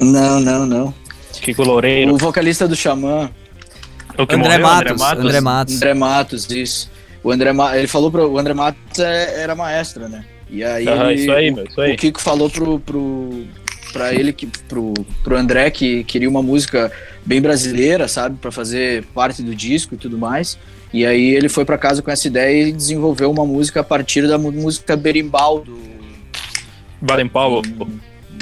Não, 0.00 0.40
não, 0.40 0.66
não. 0.66 0.94
Kiko 1.40 1.62
Loureiro. 1.62 2.14
O 2.14 2.16
vocalista 2.18 2.66
do 2.66 2.74
Xamã, 2.76 3.30
O 4.18 4.26
que 4.26 4.34
André 4.34 4.58
morreu, 4.58 4.96
Matos, 4.98 5.02
André 5.02 5.40
Matos. 5.40 5.76
André 5.76 5.94
Matos, 5.94 6.50
isso. 6.50 6.90
o 7.22 7.30
André, 7.30 7.50
ele 7.74 7.86
falou 7.86 8.10
pro 8.10 8.30
o 8.30 8.38
André 8.38 8.54
Matos 8.54 8.98
é, 8.98 9.42
era 9.42 9.54
maestro, 9.54 10.08
né? 10.08 10.24
E 10.48 10.62
aí, 10.64 10.88
Aham, 10.88 11.10
ele- 11.10 11.20
isso 11.22 11.32
aí, 11.32 11.50
o- 11.50 11.54
meu, 11.54 11.64
isso 11.66 11.80
aí. 11.80 11.94
o 11.94 11.96
Kiko 11.96 12.20
falou 12.20 12.48
pro, 12.48 12.78
pro, 12.80 13.44
pra 13.96 14.14
ele, 14.14 14.32
que, 14.32 14.46
pro, 14.46 14.92
pro 15.24 15.36
André, 15.36 15.70
que 15.70 16.04
queria 16.04 16.28
uma 16.28 16.42
música 16.42 16.92
bem 17.24 17.40
brasileira, 17.40 18.06
sabe? 18.06 18.36
Pra 18.38 18.52
fazer 18.52 19.04
parte 19.14 19.42
do 19.42 19.54
disco 19.54 19.94
e 19.94 19.96
tudo 19.96 20.18
mais. 20.18 20.58
E 20.92 21.04
aí 21.04 21.34
ele 21.34 21.48
foi 21.48 21.64
pra 21.64 21.78
casa 21.78 22.02
com 22.02 22.10
essa 22.10 22.26
ideia 22.26 22.68
e 22.68 22.72
desenvolveu 22.72 23.30
uma 23.30 23.44
música 23.44 23.80
a 23.80 23.84
partir 23.84 24.28
da 24.28 24.36
música 24.38 24.96
Berimbau 24.96 25.60
do. 25.60 25.78
Baden 27.00 27.28
Powell. 27.28 27.62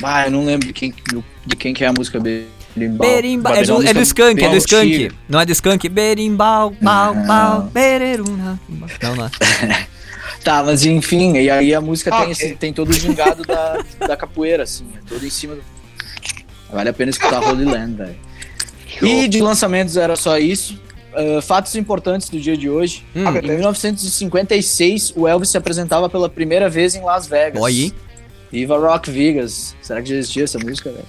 Ah, 0.03 0.27
eu 0.27 0.31
não 0.31 0.45
lembro 0.45 0.67
de 0.67 0.73
quem, 0.73 0.93
de 1.47 1.57
quem 1.57 1.73
que 1.73 1.85
é 1.85 1.87
a 1.87 1.93
música 1.93 2.21
Berimbau. 2.21 3.09
Berimba, 3.09 3.57
é, 3.57 3.63
do, 3.63 3.87
é 3.87 3.95
do 3.95 4.01
Skank, 4.01 4.45
é 4.45 4.49
do 4.49 4.57
Skank. 4.57 5.11
Não 5.29 5.41
é 5.41 5.47
do 5.47 5.53
Skank? 5.53 5.89
Berimbau, 5.89 6.73
pau, 6.83 7.15
Não. 7.15 7.27
pau, 7.27 7.63
bereruna. 7.73 8.59
Não, 9.03 9.17
não. 9.17 9.31
Tá, 10.45 10.63
mas 10.63 10.85
enfim, 10.85 11.37
e 11.39 11.49
aí 11.51 11.75
a 11.75 11.81
música 11.81 12.11
Ah, 12.15 12.23
tem, 12.25 12.33
ok. 12.33 12.33
esse- 12.33 12.55
tem 12.57 12.73
todo 12.73 12.91
o 12.91 12.93
gingado 12.93 13.43
da, 13.49 13.83
da 14.07 14.17
capoeira, 14.17 14.63
assim, 14.65 14.87
é 14.95 15.01
todo 15.09 15.25
em 15.25 15.31
cima 15.31 15.55
do. 15.55 15.63
Vale 16.71 16.91
a 16.91 16.93
pena 16.93 17.11
escutar 17.11 17.41
Holy 17.49 17.65
Land, 17.65 17.95
velho. 17.97 18.17
E 19.03 19.27
de 19.27 19.41
lançamentos 19.41 19.97
era 19.97 20.15
só 20.17 20.39
isso. 20.39 20.79
Ah, 21.15 21.41
fatos 21.41 21.75
importantes 21.77 22.29
do 22.29 22.39
dia 22.39 22.57
de 22.57 22.69
hoje. 22.69 23.05
Hum, 23.17 23.25
Em 23.43 23.57
1956, 23.57 25.13
o 25.17 25.27
Elvis 25.27 25.49
se 25.51 25.57
apresentava 25.57 26.09
pela 26.11 26.29
primeira 26.29 26.69
vez 26.69 26.95
em 26.95 27.03
Las 27.03 27.27
Vegas. 27.27 27.63
Aí. 27.65 27.93
Viva 28.53 28.77
Rock 28.79 29.11
Vegas. 29.11 29.75
Será 29.83 30.01
que 30.03 30.09
já 30.11 30.17
existia 30.17 30.45
essa 30.45 30.59
música, 30.59 30.91
velho? 30.91 31.05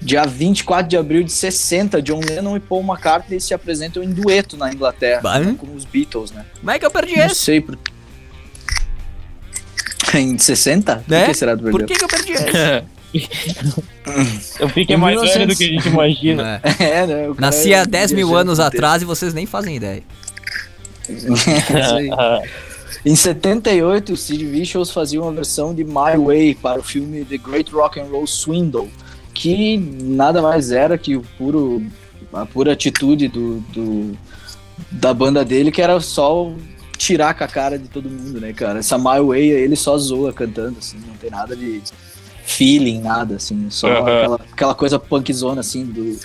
Dia 0.00 0.24
24 0.24 0.86
de 0.86 0.96
abril 0.98 1.22
de 1.24 1.32
60, 1.32 2.02
John 2.02 2.20
Lennon 2.20 2.56
e 2.56 2.60
Paul 2.60 2.82
McCartney 2.84 3.40
se 3.40 3.54
apresentam 3.54 4.02
em 4.02 4.10
dueto 4.10 4.54
na 4.56 4.70
Inglaterra, 4.70 5.38
né, 5.40 5.56
como 5.58 5.74
os 5.74 5.84
Beatles, 5.86 6.30
né? 6.30 6.44
Como 6.58 6.70
é 6.70 6.78
que 6.78 6.84
eu 6.84 6.90
perdi 6.90 7.16
Não 7.16 7.24
esse? 7.24 7.36
sei 7.36 7.60
por. 7.60 7.78
Em 10.20 10.38
60? 10.38 10.96
Por 10.96 11.10
Né? 11.10 11.26
que 11.26 11.34
será 11.34 11.54
do 11.54 11.70
Por 11.70 11.84
que, 11.84 11.94
que 11.94 12.04
eu 12.04 12.08
perdi 12.08 12.32
esse? 12.32 12.46
Eu 14.58 14.68
fiquei 14.68 14.96
Em 14.96 14.98
mais 14.98 15.14
1900. 15.20 15.34
velho 15.38 15.46
do 15.48 15.56
que 15.56 15.64
a 15.64 15.68
gente 15.68 15.88
imagina. 15.88 16.60
É. 16.62 16.84
É, 17.02 17.06
né? 17.06 17.34
Nasci 17.38 17.72
há 17.74 17.78
é 17.82 17.86
10 17.86 18.12
mil 18.12 18.36
anos 18.36 18.58
atrás 18.60 19.02
e 19.02 19.04
vocês 19.04 19.32
nem 19.34 19.46
fazem 19.46 19.76
ideia. 19.76 20.02
Em 23.04 23.14
78, 23.14 24.14
o 24.14 24.16
Sid 24.16 24.44
Vicious 24.46 24.90
fazia 24.90 25.20
uma 25.20 25.30
versão 25.32 25.74
de 25.74 25.84
My 25.84 26.16
Way 26.18 26.54
para 26.54 26.80
o 26.80 26.82
filme 26.82 27.22
The 27.24 27.36
Great 27.36 27.70
Rock 27.70 28.00
and 28.00 28.04
Roll 28.04 28.26
Swindle, 28.26 28.88
que 29.34 29.76
nada 29.76 30.40
mais 30.40 30.70
era 30.72 30.96
que 30.96 31.14
o 31.14 31.22
puro, 31.36 31.82
a 32.32 32.46
pura 32.46 32.72
atitude 32.72 33.28
do, 33.28 33.58
do- 33.74 34.16
da 34.90 35.12
banda 35.12 35.44
dele, 35.44 35.70
que 35.70 35.82
era 35.82 36.00
só 36.00 36.50
tirar 36.96 37.34
com 37.34 37.44
a 37.44 37.48
cara 37.48 37.78
de 37.78 37.88
todo 37.88 38.08
mundo, 38.08 38.40
né, 38.40 38.52
cara? 38.52 38.78
Essa 38.78 38.96
My 38.98 39.20
Way 39.20 39.48
ele 39.50 39.76
só 39.76 39.96
zoa 39.98 40.32
cantando, 40.32 40.76
assim, 40.78 40.98
não 41.06 41.14
tem 41.16 41.30
nada 41.30 41.54
de 41.56 41.82
feeling, 42.44 43.00
nada, 43.00 43.36
assim, 43.36 43.66
só 43.70 43.88
Aham. 43.88 44.00
aquela, 44.00 44.40
aquela 44.52 44.74
coisa 44.74 44.98
punkzona, 44.98 45.60
assim, 45.60 45.84
do, 45.84 46.18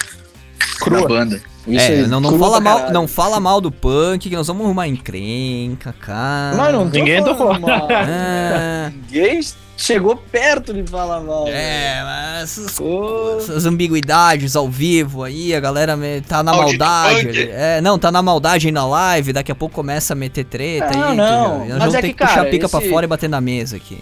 Crua. 0.79 1.01
da 1.01 1.07
banda. 1.07 1.41
Isso 1.67 1.85
É, 1.85 1.87
aí, 2.01 2.07
não, 2.07 2.19
não, 2.19 2.37
fala 2.39 2.59
mal, 2.59 2.77
caralho. 2.77 2.93
não 2.93 3.07
fala 3.07 3.39
mal 3.39 3.61
do 3.61 3.71
punk, 3.71 4.29
que 4.29 4.35
nós 4.35 4.47
vamos 4.47 4.65
arrumar 4.65 4.87
encrenca, 4.87 5.93
cara. 5.93 6.55
Mas 6.57 6.73
não 6.73 6.85
Ninguém 6.85 7.21
mal. 7.59 7.87
Ah, 7.91 8.91
Ninguém 9.11 9.39
chegou 9.81 10.15
perto 10.15 10.73
de 10.73 10.83
falar 10.89 11.21
mal. 11.21 11.47
é, 11.47 12.01
mas 12.03 12.57
essas, 12.57 12.79
Ô, 12.79 13.37
essas 13.39 13.65
ambiguidades 13.65 14.55
ao 14.55 14.69
vivo 14.69 15.23
aí, 15.23 15.55
a 15.55 15.59
galera 15.59 15.95
me- 15.95 16.21
tá 16.21 16.43
na 16.43 16.53
maldade. 16.53 17.49
É, 17.49 17.79
não, 17.81 17.97
tá 17.97 18.11
na 18.11 18.21
maldade 18.21 18.67
aí 18.67 18.71
na 18.73 18.85
live, 18.85 19.33
daqui 19.33 19.51
a 19.51 19.55
pouco 19.55 19.73
começa 19.75 20.13
a 20.13 20.15
meter 20.15 20.43
treta 20.45 20.95
Não, 20.97 21.09
aí. 21.09 21.17
não, 21.17 21.59
nós 21.59 21.69
mas 21.69 21.77
vamos 21.79 21.95
é 21.95 22.01
ter 22.01 22.07
que, 22.09 22.13
que 22.13 22.25
puxar 22.25 22.41
a 22.41 22.45
pica 22.45 22.67
pra 22.67 22.79
esse- 22.79 22.89
fora 22.89 23.05
e 23.05 23.07
bater 23.07 23.29
na 23.29 23.39
mesa 23.41 23.77
aqui. 23.77 23.97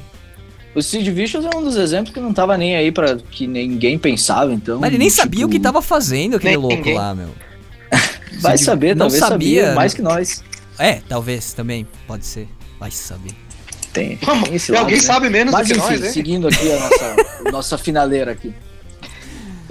O 0.75 0.81
Sid 0.81 1.10
Vicious 1.12 1.43
é 1.46 1.50
um 1.57 1.63
dos 1.63 1.75
exemplos 1.75 2.13
que 2.13 2.19
não 2.19 2.31
tava 2.34 2.55
nem 2.57 2.75
aí 2.75 2.91
pra 2.91 3.15
que 3.15 3.48
ninguém 3.48 3.98
pensava, 3.98 4.53
então. 4.53 4.79
Mas 4.79 4.89
ele 4.89 5.00
nem 5.00 5.07
tipo, 5.10 5.22
sabia 5.22 5.46
o 5.46 5.50
que 5.50 5.60
tava 5.60 5.81
fazendo, 5.81 6.36
aquele 6.36 6.51
nem 6.51 6.57
louco 6.57 6.75
ninguém. 6.75 6.93
lá, 6.96 7.15
meu. 7.15 7.29
Vai 8.42 8.57
saber, 8.57 8.96
não 8.96 9.05
talvez 9.07 9.20
sabia, 9.20 9.61
sabia 9.63 9.75
mais 9.75 9.94
que 9.96 10.01
nós. 10.03 10.44
É, 10.77 11.00
talvez 11.09 11.53
também, 11.53 11.87
pode 12.05 12.25
ser. 12.25 12.48
Vai 12.79 12.92
saber. 12.92 13.31
Tem, 13.93 14.17
tem 14.17 14.53
esse 14.55 14.71
e 14.71 14.73
lado, 14.73 14.83
alguém 14.83 14.97
né? 14.97 15.01
sabe 15.03 15.29
menos 15.29 15.53
Mas 15.53 15.67
do 15.67 15.73
que 15.73 15.79
enfim, 15.79 15.89
nós, 15.93 16.03
hein? 16.05 16.11
seguindo 16.11 16.47
aqui 16.47 16.71
a 16.71 16.79
nossa, 16.79 17.15
nossa 17.51 17.77
finaleira 17.77 18.31
aqui. 18.31 18.53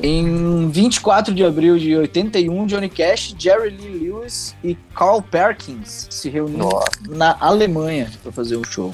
Em 0.02 0.68
24 0.68 1.32
de 1.34 1.42
abril 1.42 1.78
de 1.78 1.96
81, 1.96 2.66
Johnny 2.66 2.88
Cash, 2.88 3.34
Jerry 3.38 3.70
Lee 3.70 3.98
Lewis 4.10 4.54
e 4.62 4.76
Carl 4.94 5.22
Perkins 5.22 6.06
se 6.10 6.28
reuniram 6.28 6.68
na 7.08 7.34
Alemanha 7.40 8.10
para 8.22 8.30
fazer 8.30 8.56
um 8.56 8.64
show. 8.64 8.92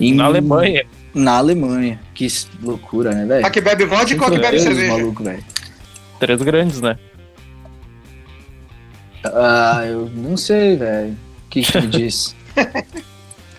Em- 0.00 0.14
Na 0.14 0.24
Alemanha. 0.24 0.84
Na 1.14 1.36
Alemanha. 1.38 2.00
Que 2.14 2.26
loucura, 2.62 3.12
né, 3.12 3.26
velho? 3.26 3.46
A 3.46 3.50
que 3.50 3.60
bebe 3.60 3.84
vodka 3.84 4.20
ou 4.20 4.28
a 4.28 4.30
que 4.32 4.38
bebe 4.38 4.58
cerveja? 4.60 4.92
maluco, 4.92 5.22
velho. 5.22 5.44
Três 6.18 6.42
grandes, 6.42 6.80
né? 6.80 6.98
Ah, 9.24 9.84
eu 9.86 10.08
não 10.14 10.36
sei, 10.36 10.76
velho. 10.76 11.12
O 11.12 11.48
que 11.50 11.62
que 11.62 11.72
tu 11.72 11.80
me 11.80 11.86
disse? 11.88 12.34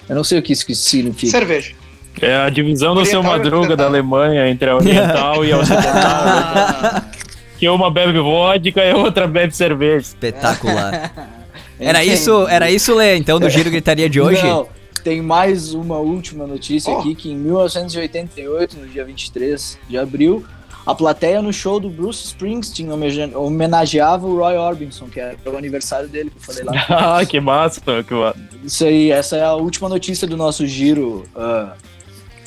Eu 0.10 0.16
não 0.16 0.24
sei 0.24 0.40
o 0.40 0.42
que 0.42 0.54
isso 0.54 0.66
significa. 0.74 1.32
Cerveja. 1.32 1.74
É 2.22 2.36
a 2.36 2.50
divisão 2.50 2.94
do 2.96 3.06
seu 3.06 3.20
Oriental 3.20 3.38
Madruga 3.38 3.78
da. 3.78 3.86
Alemanha 3.86 4.50
entre 4.50 4.70
a 4.70 4.76
oriental 4.76 5.46
e 5.46 5.52
a 5.54 5.58
ocidental. 5.58 7.04
Que 7.60 7.68
uma 7.68 7.92
bebe 7.92 8.18
vodka 8.20 8.82
e 8.82 8.92
a 8.92 8.96
outra 8.96 9.28
bebe 9.28 9.54
cerveja. 9.54 9.98
Espetacular. 9.98 11.12
Era 11.78 12.04
isso, 12.04 12.46
era 12.50 12.70
isso, 12.70 12.94
Lê, 12.94 13.16
então, 13.16 13.40
do 13.40 13.50
Giro 13.50 13.70
Gritaria 13.70 14.10
de 14.10 14.20
hoje? 14.20 14.44
Não, 14.46 14.68
tem 15.02 15.22
mais 15.22 15.74
uma 15.74 15.98
última 15.98 16.46
notícia 16.46 16.94
Oh. 16.94 17.00
aqui, 17.00 17.16
que 17.16 17.32
em 17.32 17.38
1988, 17.38 18.78
no 18.78 18.86
dia 18.88 19.06
23 19.06 19.80
de 19.90 19.98
abril, 19.98 20.44
a 20.90 20.96
plateia 20.96 21.40
no 21.40 21.54
show 21.54 21.80
do 21.80 21.88
Bruce 21.88 22.26
Springsteen 22.26 22.90
homenageava 23.36 24.26
o 24.26 24.38
Roy 24.38 24.58
Orbison, 24.58 25.08
que 25.08 25.20
era 25.20 25.38
o 25.46 25.56
aniversário 25.56 26.10
dele, 26.10 26.32
que 26.32 26.38
eu 26.38 26.42
falei 26.42 26.64
lá. 26.64 26.86
ah, 27.20 27.26
que 27.26 27.40
massa. 27.40 27.80
Que 28.04 28.14
massa. 28.16 28.40
Isso 28.64 28.86
aí, 28.86 29.12
essa 29.12 29.38
é 29.38 29.44
a 29.44 29.54
última 29.54 29.88
notícia 29.88 30.28
do 30.28 30.36
nosso 30.36 30.66
giro, 30.66 31.26
ah, 31.36 31.74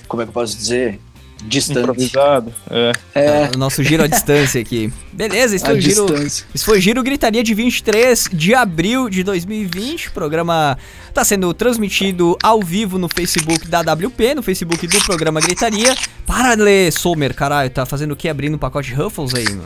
como 0.09 0.23
é 0.23 0.25
que 0.25 0.31
eu 0.31 0.35
posso 0.35 0.57
dizer? 0.57 0.99
Distante. 1.45 1.81
Improvisado. 1.81 2.53
É. 2.71 2.93
É, 3.15 3.51
O 3.55 3.59
nosso 3.59 3.83
giro 3.83 4.03
à 4.03 4.07
distância 4.07 4.61
aqui. 4.61 4.93
Beleza, 5.13 5.57
esse 5.57 5.65
foi, 5.65 5.77
o 5.77 5.81
giro, 5.81 6.07
distância. 6.07 6.47
esse 6.55 6.65
foi 6.65 6.79
o 6.79 6.81
Giro 6.81 7.03
Gritaria 7.03 7.43
de 7.43 7.53
23 7.53 8.29
de 8.33 8.55
abril 8.55 9.09
de 9.11 9.23
2020. 9.23 10.09
O 10.09 10.13
programa 10.13 10.79
tá 11.13 11.25
sendo 11.25 11.53
transmitido 11.53 12.37
ao 12.43 12.61
vivo 12.63 12.99
no 12.99 13.09
Facebook 13.09 13.67
da 13.69 13.81
WP, 13.81 14.35
no 14.37 14.43
Facebook 14.43 14.87
do 14.87 14.99
programa 15.05 15.41
Gritaria. 15.41 15.95
Para, 16.27 16.55
Lê, 16.55 16.91
Sommer, 16.91 17.35
caralho, 17.35 17.69
tá 17.71 17.85
fazendo 17.85 18.13
o 18.13 18.17
que? 18.17 18.29
Abrindo 18.29 18.55
um 18.55 18.59
pacote 18.59 18.95
Ruffles 18.95 19.35
aí, 19.35 19.45
meu? 19.53 19.65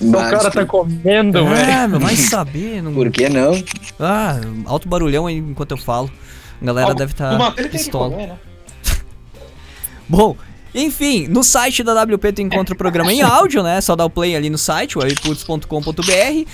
O 0.00 0.12
cara 0.12 0.50
tá 0.50 0.64
comendo, 0.64 1.44
velho. 1.46 1.72
Ah, 1.72 1.86
meu, 1.86 2.00
vai 2.00 2.16
saber. 2.16 2.82
Não... 2.82 2.94
Por 2.94 3.10
que 3.10 3.28
não? 3.28 3.52
Ah, 4.00 4.40
alto 4.64 4.88
barulhão 4.88 5.26
aí 5.26 5.36
enquanto 5.36 5.72
eu 5.72 5.76
falo. 5.76 6.10
A 6.60 6.64
galera 6.64 6.86
Algo- 6.88 6.98
deve 6.98 7.12
estar 7.12 7.54
que 7.54 7.68
pistola. 7.68 8.10
comer, 8.10 8.26
né? 8.28 8.36
Bom, 10.08 10.36
enfim, 10.74 11.28
no 11.28 11.42
site 11.42 11.82
da 11.82 12.02
WP 12.02 12.32
tu 12.32 12.42
encontra 12.42 12.74
o 12.74 12.78
programa 12.78 13.12
em 13.12 13.22
áudio, 13.22 13.62
né? 13.62 13.80
Só 13.80 13.94
dá 13.94 14.04
o 14.04 14.10
play 14.10 14.34
ali 14.34 14.48
no 14.48 14.58
site, 14.58 14.98
webputs.com.br. 14.98 16.48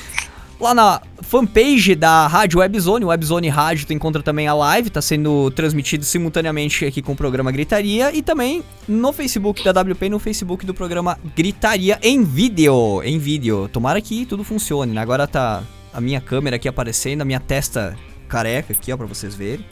Lá 0.61 0.74
na 0.74 1.00
fanpage 1.22 1.94
da 1.94 2.26
Rádio 2.26 2.59
Webzone, 2.59 3.04
Webzone 3.04 3.48
Rádio, 3.48 3.87
tu 3.87 3.92
encontra 3.92 4.24
também 4.24 4.48
a 4.48 4.54
live, 4.54 4.90
tá 4.90 5.00
sendo 5.00 5.52
transmitido 5.52 6.04
simultaneamente 6.04 6.85
aqui 6.85 7.00
com 7.00 7.12
o 7.12 7.16
programa 7.16 7.52
Gritaria 7.52 8.12
e 8.12 8.22
também 8.22 8.64
no 8.88 9.12
Facebook 9.12 9.62
da 9.62 9.70
WP 9.70 10.09
no 10.09 10.18
Facebook 10.18 10.66
do 10.66 10.74
programa 10.74 11.16
Gritaria 11.37 11.96
em 12.02 12.24
vídeo, 12.24 13.00
em 13.04 13.18
vídeo. 13.18 13.70
Tomara 13.72 14.00
que 14.00 14.26
tudo 14.26 14.42
funcione, 14.42 14.92
né? 14.92 15.00
Agora 15.00 15.28
tá 15.28 15.62
a 15.94 16.00
minha 16.00 16.20
câmera 16.20 16.57
aqui 16.57 16.66
aparecendo, 16.66 17.22
a 17.22 17.24
minha 17.24 17.38
testa 17.38 17.96
careca 18.28 18.72
aqui, 18.72 18.92
ó, 18.92 18.96
pra 18.96 19.07
vocês 19.07 19.37
verem. 19.37 19.64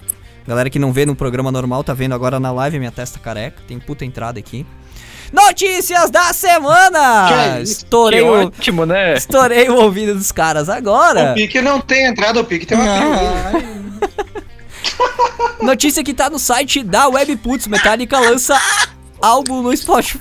Galera 0.46 0.70
que 0.70 0.78
não 0.78 0.92
vê 0.92 1.04
no 1.04 1.14
programa 1.16 1.50
normal, 1.50 1.82
tá 1.82 1.92
vendo 1.92 2.14
agora 2.14 2.38
na 2.38 2.52
live 2.52 2.78
minha 2.78 2.92
testa 2.92 3.18
careca. 3.18 3.61
Tem 3.66 3.78
puta 3.78 4.04
entrada 4.04 4.38
aqui. 4.38 4.64
Notícias 5.32 6.09
da 6.09 6.32
semana! 6.32 7.26
Que 7.28 7.35
é 7.35 7.62
isso? 7.62 7.72
Estourei, 7.72 8.20
Que 8.20 8.26
o, 8.28 8.46
ótimo, 8.46 8.87
né? 8.87 9.14
estourei 9.14 9.68
o 9.68 9.74
ouvido 9.74 10.14
dos 10.14 10.30
caras 10.30 10.68
O 10.68 10.72
agora. 10.72 11.35
pique 11.35 11.61
não 11.61 11.80
tem 11.80 12.06
entrada, 12.06 12.40
o 12.40 12.44
pique 12.44 12.64
tem 12.64 12.78
uma 12.78 12.94
pirulina. 12.94 13.76
Notícia 15.62 16.04
que 16.04 16.14
tá 16.14 16.30
no 16.30 16.38
site 16.38 16.82
da 16.85 17.09
Webputs. 17.09 17.66
Metallica 17.66 18.20
lança 18.20 18.56
álbum 19.20 19.62
no 19.62 19.76
Spotify. 19.76 20.20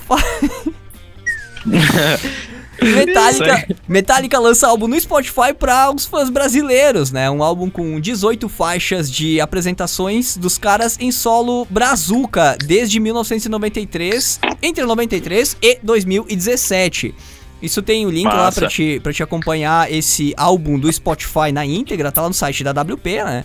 Metallica, 2.85 3.75
Metallica 3.87 4.39
lança 4.39 4.67
álbum 4.67 4.87
no 4.87 4.99
Spotify 4.99 5.53
para 5.57 5.91
os 5.91 6.05
fãs 6.05 6.29
brasileiros, 6.29 7.11
né? 7.11 7.29
Um 7.29 7.43
álbum 7.43 7.69
com 7.69 7.99
18 7.99 8.47
faixas 8.49 9.11
de 9.11 9.39
apresentações 9.41 10.37
dos 10.37 10.57
caras 10.57 10.97
em 10.99 11.11
solo 11.11 11.65
brazuca 11.69 12.57
desde 12.65 12.99
1993, 12.99 14.39
entre 14.61 14.85
93 14.85 15.57
e 15.61 15.79
2017. 15.81 17.13
Isso 17.61 17.81
tem 17.81 18.05
o 18.05 18.09
link 18.09 18.25
lá 18.25 18.35
Massa. 18.35 18.61
pra 18.61 18.69
te, 18.69 18.99
pra 19.01 19.13
te 19.13 19.23
acompanhar 19.23 19.91
esse 19.91 20.33
álbum 20.37 20.77
do 20.77 20.91
Spotify 20.91 21.51
na 21.51 21.65
íntegra, 21.65 22.11
tá 22.11 22.21
lá 22.21 22.27
no 22.27 22.33
site 22.33 22.63
da 22.63 22.71
WP, 22.71 23.23
né? 23.23 23.43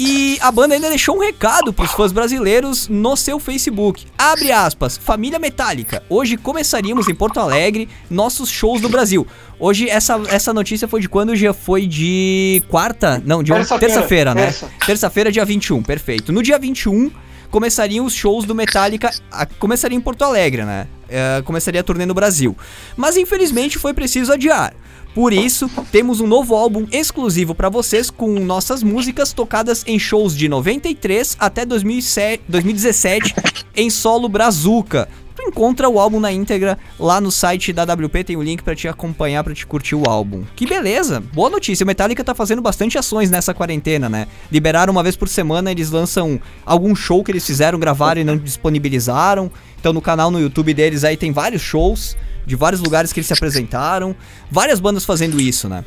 E 0.00 0.38
a 0.40 0.52
banda 0.52 0.74
ainda 0.76 0.88
deixou 0.88 1.16
um 1.16 1.20
recado 1.20 1.72
pros 1.72 1.90
fãs 1.90 2.12
brasileiros 2.12 2.86
no 2.88 3.16
seu 3.16 3.40
Facebook. 3.40 4.06
Abre 4.16 4.52
aspas, 4.52 4.96
família 4.96 5.40
Metallica. 5.40 6.04
Hoje 6.08 6.36
começaríamos 6.36 7.08
em 7.08 7.14
Porto 7.14 7.40
Alegre 7.40 7.88
nossos 8.08 8.48
shows 8.48 8.80
do 8.80 8.88
Brasil. 8.88 9.26
Hoje 9.58 9.88
essa, 9.90 10.20
essa 10.28 10.54
notícia 10.54 10.86
foi 10.86 11.00
de 11.00 11.08
quando 11.08 11.34
já 11.34 11.52
foi 11.52 11.84
de 11.84 12.62
quarta? 12.68 13.20
Não, 13.26 13.42
de 13.42 13.50
Terça-feira, 13.52 13.94
terça-feira, 13.94 14.34
né? 14.34 14.44
terça. 14.44 14.70
Terça-feira, 14.86 15.32
dia 15.32 15.44
21, 15.44 15.82
perfeito. 15.82 16.32
No 16.32 16.44
dia 16.44 16.58
21 16.60 17.10
começariam 17.50 18.04
os 18.04 18.12
shows 18.14 18.44
do 18.44 18.54
Metallica, 18.54 19.10
a- 19.32 19.46
começaria 19.46 19.96
em 19.98 20.00
Porto 20.00 20.22
Alegre, 20.22 20.64
né? 20.64 20.86
É, 21.08 21.42
começaria 21.44 21.80
a 21.80 21.84
turnê 21.84 22.06
no 22.06 22.14
Brasil. 22.14 22.56
Mas 22.96 23.16
infelizmente 23.16 23.78
foi 23.78 23.92
preciso 23.92 24.32
adiar. 24.32 24.74
Por 25.18 25.32
isso, 25.32 25.68
temos 25.90 26.20
um 26.20 26.28
novo 26.28 26.54
álbum 26.54 26.86
exclusivo 26.92 27.52
pra 27.52 27.68
vocês 27.68 28.08
com 28.08 28.38
nossas 28.38 28.84
músicas 28.84 29.32
tocadas 29.32 29.82
em 29.84 29.98
shows 29.98 30.32
de 30.32 30.48
93 30.48 31.36
até 31.40 31.66
2007 31.66 32.44
2017 32.48 33.34
em 33.74 33.90
solo 33.90 34.28
Brazuca. 34.28 35.08
Tu 35.34 35.42
encontra 35.42 35.88
o 35.88 35.98
álbum 35.98 36.20
na 36.20 36.30
íntegra 36.30 36.78
lá 37.00 37.20
no 37.20 37.32
site 37.32 37.72
da 37.72 37.82
WP, 37.82 38.22
tem 38.22 38.36
o 38.36 38.42
link 38.42 38.62
pra 38.62 38.76
te 38.76 38.86
acompanhar, 38.86 39.42
pra 39.42 39.52
te 39.52 39.66
curtir 39.66 39.96
o 39.96 40.04
álbum. 40.08 40.44
Que 40.54 40.64
beleza! 40.64 41.20
Boa 41.32 41.50
notícia, 41.50 41.82
o 41.82 41.86
Metallica 41.88 42.22
tá 42.22 42.32
fazendo 42.32 42.62
bastante 42.62 42.96
ações 42.96 43.28
nessa 43.28 43.52
quarentena, 43.52 44.08
né? 44.08 44.28
Liberaram 44.52 44.92
uma 44.92 45.02
vez 45.02 45.16
por 45.16 45.28
semana, 45.28 45.72
eles 45.72 45.90
lançam 45.90 46.40
algum 46.64 46.94
show 46.94 47.24
que 47.24 47.32
eles 47.32 47.44
fizeram, 47.44 47.76
gravaram 47.76 48.20
e 48.20 48.24
não 48.24 48.36
disponibilizaram. 48.36 49.50
Então 49.80 49.92
no 49.92 50.00
canal 50.00 50.30
no 50.30 50.40
YouTube 50.40 50.72
deles 50.74 51.02
aí 51.02 51.16
tem 51.16 51.32
vários 51.32 51.62
shows 51.62 52.16
de 52.48 52.56
vários 52.56 52.80
lugares 52.80 53.12
que 53.12 53.20
eles 53.20 53.28
se 53.28 53.32
apresentaram. 53.32 54.16
Várias 54.50 54.80
bandas 54.80 55.04
fazendo 55.04 55.40
isso, 55.40 55.68
né? 55.68 55.84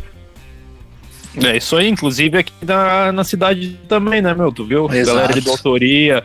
É 1.43 1.56
isso 1.56 1.78
aí, 1.78 1.88
inclusive 1.88 2.38
aqui 2.38 2.52
na, 2.62 3.12
na 3.13 3.24
cidade 3.24 3.80
também, 3.88 4.21
né, 4.21 4.34
meu? 4.34 4.52
Tu 4.52 4.65
viu? 4.65 4.89
Exato. 4.91 5.17
Galera 5.17 5.39
de 5.41 5.50
autoria, 5.50 6.24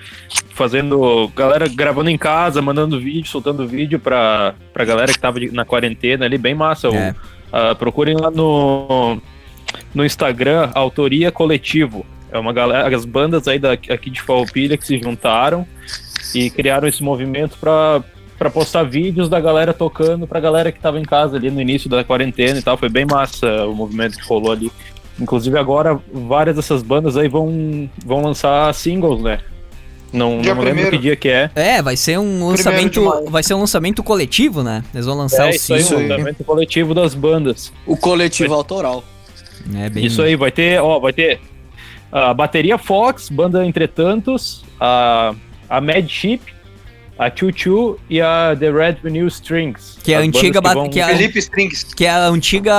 fazendo. 0.53 1.31
Galera 1.35 1.69
gravando 1.69 2.11
em 2.11 2.19
casa, 2.19 2.61
mandando 2.61 2.99
vídeo, 2.99 3.29
soltando 3.31 3.67
vídeo 3.69 4.01
pra, 4.01 4.55
pra 4.73 4.85
galera 4.85 5.13
que 5.13 5.19
tava 5.19 5.39
de- 5.39 5.53
na 5.53 5.65
quarentena 5.65 6.25
ali, 6.25 6.37
bem 6.37 6.57
massa. 6.57 6.91
O- 6.91 6.95
É. 6.95 7.15
ah, 7.53 7.75
procurem 7.77 8.17
lá 8.17 8.33
no, 8.33 9.21
no 9.95 10.05
Instagram, 10.05 10.71
Autoria 10.75 11.31
Coletivo. 11.31 12.05
É 12.33 12.39
uma 12.39 12.53
galera, 12.53 12.95
as 12.95 13.05
bandas 13.05 13.47
aí 13.47 13.61
da, 13.61 13.75
aqui 13.75 14.11
de 14.11 14.21
Farroupilha 14.21 14.77
que 14.77 14.85
se 14.85 14.99
juntaram 14.99 15.65
e 16.35 16.51
criaram 16.51 16.89
esse 16.89 17.01
movimento 17.05 17.57
pra, 17.61 18.03
pra 18.39 18.51
postar 18.51 18.83
vídeos 18.85 19.29
da 19.29 19.41
galera 19.41 19.73
tocando 19.73 20.27
pra 20.27 20.39
galera 20.41 20.71
que 20.71 20.79
tava 20.81 20.99
em 21.01 21.05
casa 21.05 21.37
ali 21.37 21.51
no 21.51 21.61
início 21.61 21.89
da 21.89 22.05
quarentena 22.05 22.59
e 22.59 22.63
tal. 22.63 22.77
Foi 22.77 22.89
bem 22.89 23.07
massa 23.07 23.67
o 23.67 23.75
movimento 23.75 24.17
que 24.19 24.27
rolou 24.29 24.53
ali. 24.53 24.71
Inclusive 25.19 25.59
agora 25.59 25.99
várias 26.13 26.57
dessas 26.57 26.83
bandas 26.83 27.17
aí 27.17 27.29
vão, 27.29 27.89
vão 28.05 28.23
lançar 28.23 28.73
singles, 28.75 29.23
né? 29.23 29.41
Não, 30.13 30.41
Dia 30.41 30.55
não 30.55 30.63
lembro 30.63 30.75
primeiro. 30.75 30.91
que 30.91 30.99
dia 31.03 31.17
que 31.17 31.29
é. 31.29 31.51
É, 31.55 31.83
vai 31.83 31.97
ser 31.97 32.19
um 32.19 32.47
lançamento, 32.49 33.31
vai 33.31 33.43
ser 33.43 33.55
um 33.55 33.61
lançamento 33.61 34.03
coletivo, 34.03 34.63
né? 34.63 34.85
Eles 34.95 35.05
vão 35.07 35.17
lançar 35.17 35.49
É 35.49 35.53
o 35.53 35.55
isso 35.55 35.75
aí, 35.75 35.83
single. 35.83 36.05
um 36.05 36.09
lançamento 36.09 36.45
coletivo 36.45 36.95
das 36.95 37.15
bandas. 37.15 37.73
O 37.87 37.97
coletivo 37.97 38.55
autoral. 38.55 39.03
É 39.75 39.91
bem 39.91 40.07
Isso 40.07 40.23
aí, 40.23 40.37
vai 40.37 40.53
ter, 40.53 40.81
ó, 40.81 41.01
vai 41.01 41.13
ter 41.13 41.41
a 42.13 42.33
bateria 42.33 42.79
Fox, 42.79 43.29
banda 43.29 43.67
Entretantos, 43.67 44.65
a, 44.79 45.35
a 45.69 45.81
Mad 45.81 46.09
Chip, 46.09 46.41
a 47.19 47.31
Choo 47.35 47.51
Choo 47.55 47.99
e 48.11 48.21
a 48.21 48.55
The 48.59 48.71
Red 48.71 48.97
Vinyl 49.03 49.27
Strings. 49.29 49.99
Que 50.03 50.13
é 50.13 50.17
a 50.17 50.21
antiga 50.21 50.61
ba- 50.61 50.75
vão- 50.75 50.89
que 50.91 51.01
é 51.01 51.03
a- 51.05 51.09
Felipe 51.09 51.39
Strings. 51.39 51.85
que 51.95 52.05
é 52.05 52.11
a 52.11 52.27
antiga 52.29 52.73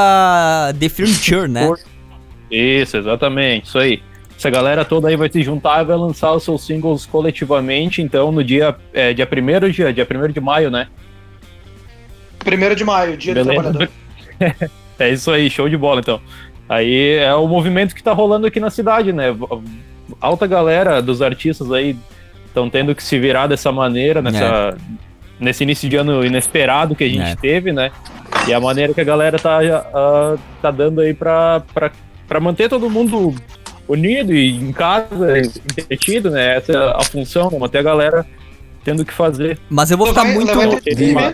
The 0.80 0.90
Furniture, 0.90 1.48
né? 1.50 1.72
Isso, 2.52 2.98
exatamente, 2.98 3.66
isso 3.68 3.78
aí. 3.80 4.02
Essa 4.38 4.50
galera 4.52 4.86
toda 4.86 5.08
aí 5.08 5.16
vai 5.16 5.30
se 5.32 5.42
juntar 5.42 5.82
e 5.82 5.86
vai 5.86 5.98
lançar 5.98 6.32
os 6.34 6.44
seus 6.44 6.64
singles 6.66 7.06
coletivamente, 7.08 8.02
então 8.04 8.32
no 8.32 8.44
dia, 8.44 8.76
é, 8.94 9.12
dia 9.12 9.28
1 9.28 9.70
dia, 9.72 9.92
dia 9.92 10.08
1 10.10 10.32
de 10.32 10.40
maio, 10.40 10.70
né? 10.70 10.88
1 12.46 12.76
de 12.76 12.84
maio, 12.86 13.18
dia 13.18 13.34
do 13.34 13.44
Beleza? 13.44 13.62
trabalhador. 13.64 13.90
é 15.00 15.10
isso 15.12 15.32
aí, 15.32 15.50
show 15.50 15.68
de 15.68 15.76
bola, 15.76 16.00
então. 16.00 16.22
Aí 16.70 17.16
é 17.18 17.34
o 17.34 17.48
movimento 17.48 17.96
que 17.96 18.04
tá 18.04 18.14
rolando 18.14 18.46
aqui 18.46 18.60
na 18.60 18.70
cidade, 18.70 19.12
né? 19.12 19.36
Alta 20.22 20.46
galera 20.46 21.02
dos 21.02 21.22
artistas 21.22 21.72
aí 21.72 21.96
estão 22.48 22.70
tendo 22.70 22.94
que 22.96 23.04
se 23.04 23.18
virar 23.20 23.48
dessa 23.48 23.72
maneira, 23.72 24.22
nessa, 24.22 24.78
nesse 25.40 25.64
início 25.64 25.88
de 25.90 25.96
ano 25.96 26.26
inesperado 26.26 26.96
que 26.96 27.04
a 27.04 27.10
gente 27.10 27.22
É. 27.32 27.36
teve, 27.36 27.72
né? 27.72 27.92
E 28.48 28.54
a 28.54 28.60
maneira 28.60 28.94
que 28.94 29.02
a 29.02 29.04
galera 29.04 29.38
tá, 29.38 29.60
ah, 29.94 30.36
tá 30.62 30.72
dando 30.72 31.02
aí 31.02 31.14
pra 31.14 31.62
manter 32.42 32.70
todo 32.70 32.90
mundo 32.90 33.34
unido 33.88 34.34
e 34.34 34.50
em 34.50 34.72
casa, 34.74 35.40
entretido, 35.40 36.30
né? 36.30 36.58
Essa 36.58 36.72
é 36.74 36.78
a 36.78 37.02
função, 37.04 37.50
né? 37.52 37.58
Manter 37.58 37.80
a 37.80 37.84
galera 37.84 38.26
tendo 38.84 39.04
que 39.04 39.12
fazer. 39.14 39.60
Mas 39.70 39.92
eu 39.92 39.98
vou 39.98 40.08
ficar 40.08 40.24
muito. 40.24 40.50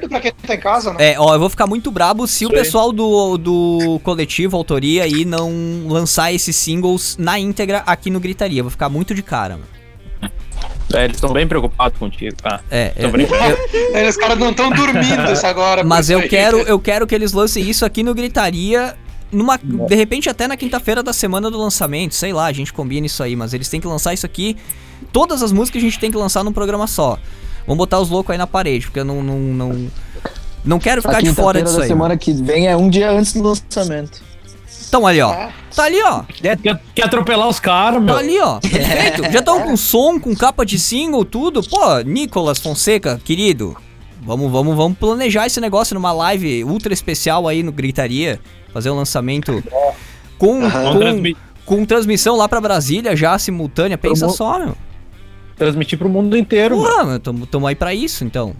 pra 0.09 0.19
quem 0.19 0.31
tá 0.31 0.55
em 0.55 0.59
casa, 0.59 0.91
né? 0.93 1.11
É, 1.11 1.19
ó, 1.19 1.35
eu 1.35 1.39
vou 1.39 1.49
ficar 1.49 1.67
muito 1.67 1.91
brabo 1.91 2.25
se 2.25 2.45
o 2.45 2.47
Isso 2.47 2.55
aí. 2.55 2.63
pessoal 2.63 2.91
do, 2.91 3.37
do 3.37 3.99
coletivo, 4.03 4.57
autoria 4.57 5.03
aí, 5.03 5.23
não 5.23 5.51
lançar 5.87 6.33
esses 6.33 6.55
singles 6.55 7.15
na 7.17 7.37
íntegra 7.39 7.83
aqui 7.85 8.09
no 8.09 8.19
Gritaria. 8.19 8.59
Eu 8.59 8.63
vou 8.63 8.71
ficar 8.71 8.89
muito 8.89 9.13
de 9.13 9.21
cara, 9.21 9.53
mano. 9.53 9.67
É, 10.93 11.05
eles 11.05 11.17
estão 11.17 11.33
bem 11.33 11.47
preocupados 11.47 11.97
contigo. 11.97 12.35
Ah, 12.43 12.59
É, 12.69 12.89
tô 12.89 13.07
é, 13.07 13.09
brincando. 13.09 13.57
É, 13.93 14.07
Os 14.07 14.17
caras 14.17 14.37
não 14.37 14.51
estão 14.51 14.69
dormindo 14.69 15.29
isso 15.31 15.45
agora. 15.45 15.83
mas 15.83 16.09
eu 16.09 16.27
quero, 16.27 16.59
eu 16.59 16.79
quero 16.79 17.07
que 17.07 17.15
eles 17.15 17.33
lancem 17.33 17.67
isso 17.67 17.85
aqui 17.85 18.03
no 18.03 18.13
Gritaria. 18.13 18.95
Numa, 19.31 19.57
de 19.57 19.95
repente 19.95 20.29
até 20.29 20.47
na 20.47 20.55
quinta-feira 20.55 21.01
da 21.01 21.11
semana 21.11 21.49
do 21.49 21.57
lançamento, 21.57 22.13
sei 22.13 22.31
lá, 22.31 22.45
a 22.45 22.53
gente 22.53 22.71
combina 22.71 23.07
isso 23.07 23.23
aí, 23.23 23.35
mas 23.35 23.51
eles 23.51 23.67
têm 23.67 23.81
que 23.81 23.87
lançar 23.87 24.13
isso 24.13 24.27
aqui. 24.27 24.55
Todas 25.11 25.41
as 25.41 25.51
músicas 25.51 25.81
a 25.81 25.85
gente 25.85 25.99
tem 25.99 26.11
que 26.11 26.17
lançar 26.17 26.43
num 26.43 26.53
programa 26.53 26.85
só. 26.85 27.17
Vamos 27.65 27.77
botar 27.79 27.99
os 27.99 28.09
loucos 28.09 28.31
aí 28.31 28.37
na 28.37 28.45
parede, 28.45 28.85
porque 28.85 28.99
eu 28.99 29.05
não 29.05 29.23
não, 29.23 29.39
não, 29.39 29.91
não 30.63 30.79
quero 30.79 31.01
ficar 31.01 31.17
a 31.17 31.21
de 31.21 31.33
fora 31.33 31.57
quinta-feira 31.59 31.63
disso 31.63 31.77
da 31.77 31.83
aí. 31.83 31.87
semana 31.87 32.09
mano. 32.09 32.19
que 32.19 32.33
vem 32.33 32.67
é 32.67 32.77
um 32.77 32.87
dia 32.89 33.09
antes 33.09 33.33
do 33.33 33.41
lançamento. 33.41 34.21
Então 34.93 35.07
ali, 35.07 35.21
ó. 35.21 35.31
Ah. 35.31 35.49
Tá 35.75 35.85
ali, 35.85 35.99
ó. 36.03 36.21
Quer, 36.21 36.59
quer 36.93 37.05
atropelar 37.05 37.47
os 37.49 37.59
caras, 37.59 37.99
meu? 37.99 38.13
Tá 38.13 38.19
ali, 38.19 38.39
ó. 38.39 38.59
Perfeito. 38.61 39.23
Já 39.31 39.39
estão 39.39 39.59
com 39.63 39.75
som, 39.75 40.19
com 40.19 40.35
capa 40.35 40.63
de 40.63 40.77
single, 40.77 41.25
tudo. 41.25 41.63
Pô, 41.67 41.99
Nicolas 42.05 42.59
Fonseca, 42.59 43.19
querido. 43.25 43.75
Vamos, 44.21 44.51
vamos, 44.51 44.75
vamos 44.77 44.95
planejar 44.95 45.47
esse 45.47 45.59
negócio 45.59 45.95
numa 45.95 46.11
live 46.11 46.63
ultra 46.63 46.93
especial 46.93 47.47
aí 47.47 47.63
no 47.63 47.71
Gritaria. 47.71 48.39
Fazer 48.71 48.91
um 48.91 48.95
lançamento 48.95 49.63
com, 50.37 50.61
com, 50.61 51.33
com 51.65 51.85
transmissão 51.85 52.35
lá 52.37 52.47
pra 52.47 52.61
Brasília 52.61 53.15
já 53.15 53.39
simultânea. 53.39 53.97
Pensa 53.97 54.25
Promo- 54.27 54.37
só, 54.37 54.59
meu. 54.59 54.77
transmitir 55.57 55.97
pro 55.97 56.07
mundo 56.07 56.37
inteiro, 56.37 56.77
mano. 56.77 56.87
Porra, 56.87 57.03
meu, 57.05 57.19
tamo, 57.19 57.47
tamo 57.47 57.65
aí 57.65 57.73
pra 57.75 57.95
isso, 57.95 58.23
então. 58.23 58.53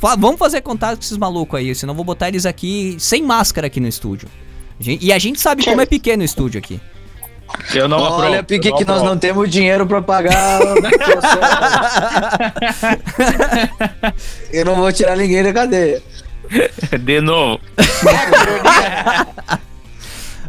Fa- 0.00 0.16
vamos 0.16 0.36
fazer 0.40 0.62
contato 0.62 0.96
com 0.96 1.02
esses 1.04 1.16
malucos 1.16 1.60
aí, 1.60 1.72
senão 1.76 1.94
vou 1.94 2.04
botar 2.04 2.26
eles 2.26 2.44
aqui 2.44 2.96
sem 2.98 3.22
máscara 3.22 3.68
aqui 3.68 3.78
no 3.78 3.86
estúdio. 3.86 4.28
E 4.80 5.12
a 5.12 5.18
gente 5.18 5.40
sabe 5.40 5.64
como 5.64 5.80
é 5.80 5.86
pequeno 5.86 6.22
o 6.22 6.24
estúdio 6.24 6.58
aqui. 6.58 6.80
Eu 7.74 7.88
não 7.88 7.98
Olha, 7.98 8.40
aprovo, 8.40 8.44
Pique, 8.44 8.68
eu 8.68 8.76
que 8.76 8.84
nós 8.84 9.02
não 9.02 9.18
temos 9.18 9.50
dinheiro 9.50 9.86
pra 9.86 10.02
pagar. 10.02 10.60
Eu 14.52 14.64
não 14.64 14.76
vou 14.76 14.92
tirar 14.92 15.16
ninguém 15.16 15.42
da 15.42 15.52
cadeia. 15.52 16.00
De 17.00 17.20
novo. 17.20 17.60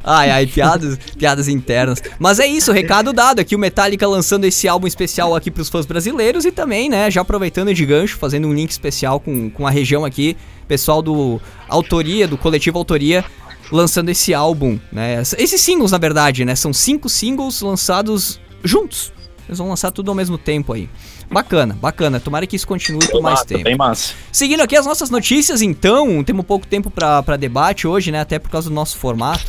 Ai, 0.02 0.32
ai, 0.32 0.48
piadas, 0.48 0.98
piadas 1.18 1.50
internas. 1.50 2.02
Mas 2.18 2.40
é 2.40 2.48
isso, 2.48 2.72
recado 2.72 3.12
dado 3.12 3.42
aqui, 3.42 3.54
o 3.54 3.60
Metallica 3.60 4.08
lançando 4.08 4.46
esse 4.46 4.68
álbum 4.68 4.88
especial 4.88 5.36
aqui 5.36 5.52
pros 5.52 5.70
fãs 5.70 5.86
brasileiros 5.86 6.46
e 6.46 6.52
também, 6.52 6.90
né, 6.90 7.12
já 7.12 7.22
aproveitando 7.22 7.74
de 7.74 7.86
gancho, 7.86 8.18
fazendo 8.18 8.48
um 8.48 8.54
link 8.54 8.72
especial 8.72 9.20
com, 9.20 9.50
com 9.50 9.68
a 9.68 9.70
região 9.70 10.06
aqui, 10.06 10.38
pessoal 10.68 11.02
do 11.02 11.40
Autoria, 11.68 12.28
do 12.28 12.38
coletivo 12.38 12.78
Autoria, 12.78 13.26
lançando 13.72 14.10
esse 14.10 14.34
álbum, 14.34 14.80
né, 14.92 15.22
esses 15.38 15.62
singles, 15.62 15.92
na 15.92 15.98
verdade, 15.98 16.46
né, 16.46 16.56
são 16.56 16.74
cinco 16.74 17.10
singles 17.10 17.62
lançados 17.62 18.40
juntos. 18.64 19.12
Eles 19.48 19.58
vão 19.58 19.70
lançar 19.70 19.90
tudo 19.90 20.10
ao 20.12 20.16
mesmo 20.16 20.38
tempo 20.38 20.74
aí. 20.74 20.88
Bacana, 21.32 21.76
bacana. 21.82 22.20
Tomara 22.20 22.46
que 22.46 22.56
isso 22.56 22.68
continue 22.68 23.08
por 23.08 23.20
mais 23.22 23.40
Massa, 23.40 23.46
tempo. 23.46 23.64
Bem 23.64 23.76
massa. 23.76 24.14
Seguindo 24.32 24.62
aqui 24.62 24.76
as 24.76 24.86
nossas 24.86 25.10
notícias, 25.10 25.64
então, 25.64 26.24
temos 26.24 26.46
pouco 26.46 26.68
tempo 26.68 26.92
pra 26.92 27.24
pra 27.24 27.36
debate 27.36 27.88
hoje, 27.88 28.12
né? 28.12 28.20
Até 28.20 28.38
por 28.38 28.52
causa 28.52 28.70
do 28.70 28.76
nosso 28.76 28.98
formato. 28.98 29.44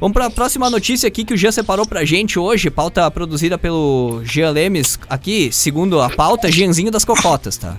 Vamos 0.00 0.14
pra 0.14 0.30
próxima 0.30 0.68
notícia 0.68 1.06
aqui 1.06 1.24
que 1.24 1.34
o 1.34 1.36
Jean 1.36 1.52
separou 1.52 1.86
pra 1.86 2.04
gente 2.04 2.38
hoje, 2.38 2.70
pauta 2.70 3.08
produzida 3.10 3.58
pelo 3.58 4.22
Jean 4.24 4.50
Lemes, 4.50 4.98
aqui, 5.08 5.50
segundo 5.52 6.00
a 6.00 6.08
pauta, 6.08 6.50
Jeanzinho 6.50 6.90
das 6.90 7.04
Cocotas, 7.04 7.56
tá? 7.56 7.76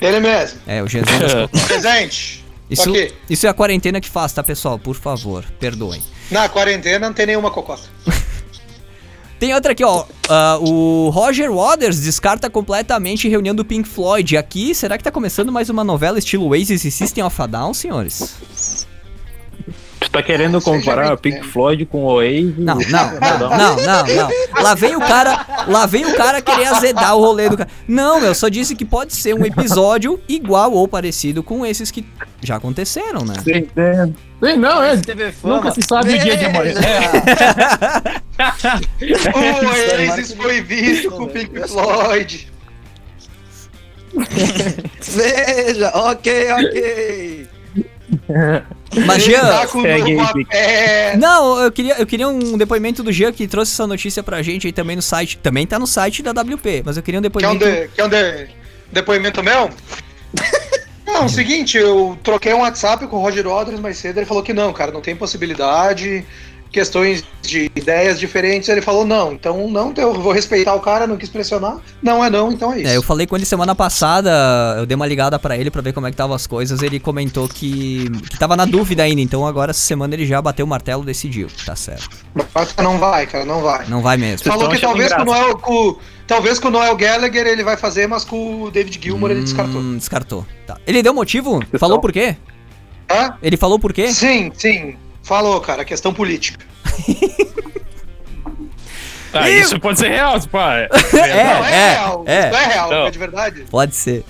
Ele 0.00 0.20
mesmo. 0.20 0.60
É, 0.66 0.82
o 0.82 0.86
Jeanzinho 0.86 1.18
das 1.18 1.32
Cocotas. 1.32 1.62
Presente. 1.66 2.45
Isso, 2.68 2.90
Ok. 2.90 3.14
isso 3.30 3.46
é 3.46 3.50
a 3.50 3.54
quarentena 3.54 4.00
que 4.00 4.08
faz, 4.08 4.32
tá, 4.32 4.42
pessoal? 4.42 4.78
Por 4.78 4.96
favor, 4.96 5.44
perdoem. 5.60 6.02
Na 6.30 6.48
quarentena 6.48 7.06
não 7.06 7.14
tem 7.14 7.26
nenhuma 7.26 7.50
cocota. 7.50 7.84
Tem 9.38 9.52
outra 9.54 9.72
aqui, 9.72 9.84
ó. 9.84 10.06
ah, 10.30 10.56
o 10.62 11.10
Roger 11.10 11.52
Waters 11.52 12.00
descarta 12.00 12.48
completamente 12.48 13.28
reunião 13.28 13.54
do 13.54 13.66
Pink 13.66 13.86
Floyd. 13.86 14.34
Aqui, 14.34 14.74
será 14.74 14.96
que 14.96 15.04
tá 15.04 15.10
começando 15.10 15.52
mais 15.52 15.68
uma 15.68 15.84
novela 15.84 16.18
estilo 16.18 16.46
Oasis 16.46 16.86
e 16.86 16.90
System 16.90 17.22
of 17.22 17.42
a 17.42 17.46
Down, 17.46 17.74
senhores? 17.74 18.85
Tá 20.10 20.22
querendo 20.22 20.60
comparar 20.60 21.12
o 21.12 21.18
Pink 21.18 21.42
Floyd 21.42 21.84
com 21.86 22.04
o 22.04 22.06
Oasis? 22.06 22.56
Não, 22.56 22.76
não, 22.76 23.20
não, 23.20 23.38
não, 23.38 23.76
não, 23.76 24.06
não. 24.06 24.62
Lá 24.62 24.74
vem 24.74 24.96
o 24.96 25.00
cara, 25.00 25.46
lá 25.66 25.86
vem 25.86 26.04
o 26.04 26.14
cara 26.14 26.40
querer 26.40 26.66
azedar 26.66 27.16
o 27.16 27.20
rolê 27.20 27.48
do 27.48 27.56
cara. 27.56 27.70
Não, 27.86 28.18
eu 28.20 28.34
só 28.34 28.48
disse 28.48 28.74
que 28.74 28.84
pode 28.84 29.14
ser 29.14 29.34
um 29.34 29.44
episódio 29.44 30.20
igual 30.28 30.72
ou 30.72 30.86
parecido 30.88 31.42
com 31.42 31.64
esses 31.64 31.90
que 31.90 32.06
já 32.42 32.56
aconteceram, 32.56 33.24
né? 33.24 33.34
Sim, 33.42 33.68
Sim, 34.42 34.56
não, 34.58 34.82
é. 34.82 34.94
Nunca 35.42 35.70
se 35.70 35.80
sabe 35.82 36.14
o 36.14 36.18
dia 36.18 36.36
de 36.36 36.44
amanhã. 36.44 36.74
o 39.34 40.08
Oasis 40.08 40.32
foi 40.34 40.60
visto 40.60 41.10
com 41.10 41.22
o 41.24 41.28
Pink 41.28 41.68
Floyd. 41.68 42.52
Veja, 45.00 45.90
ok, 45.94 46.52
ok. 46.52 47.48
Mas 49.04 49.24
Jean. 49.24 49.40
Tá 49.40 49.66
é... 50.50 51.16
Não, 51.16 51.60
eu 51.62 51.72
queria, 51.72 51.94
eu 51.98 52.06
queria 52.06 52.28
um 52.28 52.56
depoimento 52.56 53.02
do 53.02 53.12
Jean 53.12 53.32
que 53.32 53.46
trouxe 53.46 53.72
essa 53.72 53.86
notícia 53.86 54.22
pra 54.22 54.42
gente 54.42 54.66
aí 54.66 54.72
também 54.72 54.96
no 54.96 55.02
site. 55.02 55.38
Também 55.38 55.66
tá 55.66 55.78
no 55.78 55.86
site 55.86 56.22
da 56.22 56.30
WP, 56.30 56.82
mas 56.84 56.96
eu 56.96 57.02
queria 57.02 57.18
um 57.18 57.22
depoimento. 57.22 57.58
Quer 57.58 57.66
um, 57.66 57.72
de, 57.72 57.88
quer 57.88 58.04
um 58.04 58.08
de, 58.08 58.48
depoimento 58.92 59.42
meu? 59.42 59.70
Não, 61.06 61.22
é 61.22 61.24
o 61.24 61.28
seguinte, 61.28 61.78
eu 61.78 62.18
troquei 62.22 62.52
um 62.52 62.60
WhatsApp 62.60 63.06
com 63.06 63.16
o 63.16 63.20
Roger 63.20 63.46
Waters 63.46 63.78
mais 63.78 63.96
cedo, 63.96 64.18
ele 64.18 64.26
falou 64.26 64.42
que 64.42 64.52
não, 64.52 64.72
cara, 64.72 64.90
não 64.90 65.00
tem 65.00 65.14
possibilidade 65.14 66.26
questões 66.70 67.24
de 67.42 67.70
ideias 67.76 68.18
diferentes, 68.18 68.68
ele 68.68 68.82
falou 68.82 69.04
não, 69.04 69.32
então 69.32 69.68
não, 69.70 69.92
eu 69.96 70.14
vou 70.14 70.32
respeitar 70.32 70.74
o 70.74 70.80
cara, 70.80 71.06
não 71.06 71.16
quis 71.16 71.28
pressionar, 71.28 71.78
não 72.02 72.24
é 72.24 72.28
não, 72.28 72.52
então 72.52 72.72
é 72.72 72.80
isso. 72.80 72.88
É, 72.88 72.96
eu 72.96 73.02
falei 73.02 73.26
com 73.26 73.36
ele 73.36 73.44
semana 73.44 73.74
passada, 73.74 74.30
eu 74.76 74.84
dei 74.84 74.94
uma 74.94 75.06
ligada 75.06 75.38
para 75.38 75.56
ele 75.56 75.70
para 75.70 75.80
ver 75.80 75.92
como 75.92 76.06
é 76.06 76.10
que 76.10 76.16
tava 76.16 76.34
as 76.34 76.46
coisas, 76.46 76.82
ele 76.82 76.98
comentou 76.98 77.48
que, 77.48 78.10
que 78.28 78.38
tava 78.38 78.56
na 78.56 78.64
dúvida 78.64 79.02
ainda, 79.02 79.20
então 79.20 79.46
agora 79.46 79.70
essa 79.70 79.80
semana 79.80 80.14
ele 80.14 80.26
já 80.26 80.42
bateu 80.42 80.66
o 80.66 80.68
martelo 80.68 81.02
e 81.02 81.06
decidiu, 81.06 81.48
tá 81.64 81.76
certo. 81.76 82.16
Não 82.82 82.98
vai, 82.98 83.26
cara, 83.26 83.44
não 83.44 83.62
vai. 83.62 83.86
Não 83.86 84.02
vai 84.02 84.16
mesmo. 84.16 84.44
Falou 84.44 84.68
que 84.68 84.78
talvez 84.78 85.12
com, 85.12 85.24
Noel, 85.24 85.56
com, 85.58 85.96
talvez 86.26 86.58
com 86.58 86.68
o 86.68 86.70
Noel 86.70 86.96
Gallagher 86.96 87.46
ele 87.46 87.62
vai 87.62 87.76
fazer, 87.76 88.06
mas 88.06 88.24
com 88.24 88.62
o 88.62 88.70
David 88.70 89.00
Gilmour 89.02 89.30
hum, 89.30 89.32
ele 89.32 89.42
descartou. 89.42 89.82
Descartou, 89.94 90.46
tá. 90.66 90.76
Ele 90.86 91.02
deu 91.02 91.14
motivo? 91.14 91.60
Falou 91.78 92.00
por 92.00 92.12
quê? 92.12 92.36
Hã? 93.10 93.34
Ele 93.40 93.56
falou 93.56 93.78
por 93.78 93.92
quê? 93.92 94.08
Sim, 94.08 94.50
sim. 94.54 94.96
Falou, 95.26 95.60
cara, 95.60 95.84
questão 95.84 96.14
política. 96.14 96.64
Tá, 99.32 99.50
e... 99.50 99.60
isso 99.60 99.78
pode 99.78 99.98
ser 99.98 100.08
real, 100.08 100.40
pai. 100.50 100.88
É, 101.12 101.18
é, 101.18 101.44
não, 101.44 101.64
é, 101.64 101.72
é 101.72 101.90
real. 101.90 102.24
É. 102.26 102.48
Isso 102.48 102.56
é 102.56 102.66
real, 102.66 102.90
não. 102.90 103.06
é 103.06 103.10
de 103.10 103.18
verdade. 103.18 103.64
Pode 103.68 103.94
ser. 103.94 104.24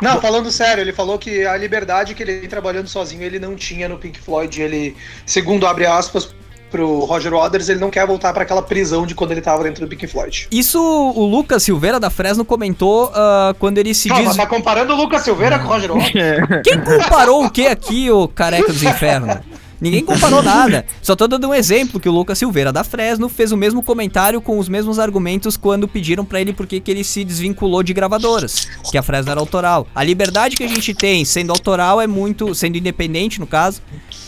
Não, 0.00 0.20
falando 0.20 0.50
sério, 0.50 0.80
ele 0.80 0.92
falou 0.92 1.18
que 1.18 1.46
a 1.46 1.56
liberdade 1.56 2.14
que 2.14 2.22
ele 2.24 2.40
tem 2.40 2.48
trabalhando 2.48 2.88
sozinho 2.88 3.22
ele 3.22 3.38
não 3.38 3.54
tinha 3.54 3.88
no 3.88 3.98
Pink 3.98 4.18
Floyd. 4.18 4.60
Ele, 4.60 4.96
segundo 5.24 5.66
abre 5.68 5.86
aspas 5.86 6.34
pro 6.68 7.00
Roger 7.00 7.32
Waters, 7.32 7.68
ele 7.68 7.78
não 7.78 7.90
quer 7.90 8.04
voltar 8.06 8.32
para 8.32 8.42
aquela 8.42 8.62
prisão 8.62 9.06
de 9.06 9.14
quando 9.14 9.32
ele 9.32 9.42
tava 9.42 9.62
dentro 9.62 9.84
do 9.84 9.88
Pink 9.88 10.06
Floyd. 10.08 10.48
Isso 10.50 10.82
o 10.82 11.24
Lucas 11.26 11.62
Silveira 11.62 12.00
da 12.00 12.10
Fresno 12.10 12.44
comentou 12.44 13.10
uh, 13.10 13.54
quando 13.60 13.78
ele 13.78 13.94
se 13.94 14.08
Calma, 14.08 14.24
diz. 14.24 14.36
Tá 14.36 14.46
comparando 14.46 14.94
o 14.94 14.96
Lucas 14.96 15.22
Silveira 15.22 15.60
com 15.60 15.66
o 15.66 15.68
Roger 15.68 15.92
Waters? 15.94 16.62
Quem 16.64 16.80
comparou 16.80 17.44
o 17.44 17.50
que 17.50 17.68
aqui, 17.68 18.10
o 18.10 18.26
careca 18.26 18.72
dos 18.72 18.82
infernos? 18.82 19.36
Ninguém 19.82 20.04
comparou 20.04 20.40
nada. 20.44 20.86
Só 21.02 21.16
tô 21.16 21.26
dando 21.26 21.48
um 21.48 21.54
exemplo 21.54 21.98
que 21.98 22.08
o 22.08 22.12
Lucas 22.12 22.38
Silveira 22.38 22.72
da 22.72 22.84
Fresno 22.84 23.28
fez 23.28 23.50
o 23.50 23.56
mesmo 23.56 23.82
comentário 23.82 24.40
com 24.40 24.56
os 24.56 24.68
mesmos 24.68 25.00
argumentos 25.00 25.56
quando 25.56 25.88
pediram 25.88 26.24
para 26.24 26.40
ele 26.40 26.52
porque 26.52 26.78
que 26.78 26.88
ele 26.88 27.02
se 27.02 27.24
desvinculou 27.24 27.82
de 27.82 27.92
gravadoras, 27.92 28.68
que 28.88 28.96
a 28.96 29.02
Fresno 29.02 29.32
era 29.32 29.40
autoral. 29.40 29.88
A 29.92 30.04
liberdade 30.04 30.56
que 30.56 30.62
a 30.62 30.68
gente 30.68 30.94
tem 30.94 31.24
sendo 31.24 31.50
autoral 31.50 32.00
é 32.00 32.06
muito, 32.06 32.54
sendo 32.54 32.78
independente 32.78 33.40
no 33.40 33.46
caso, 33.46 33.82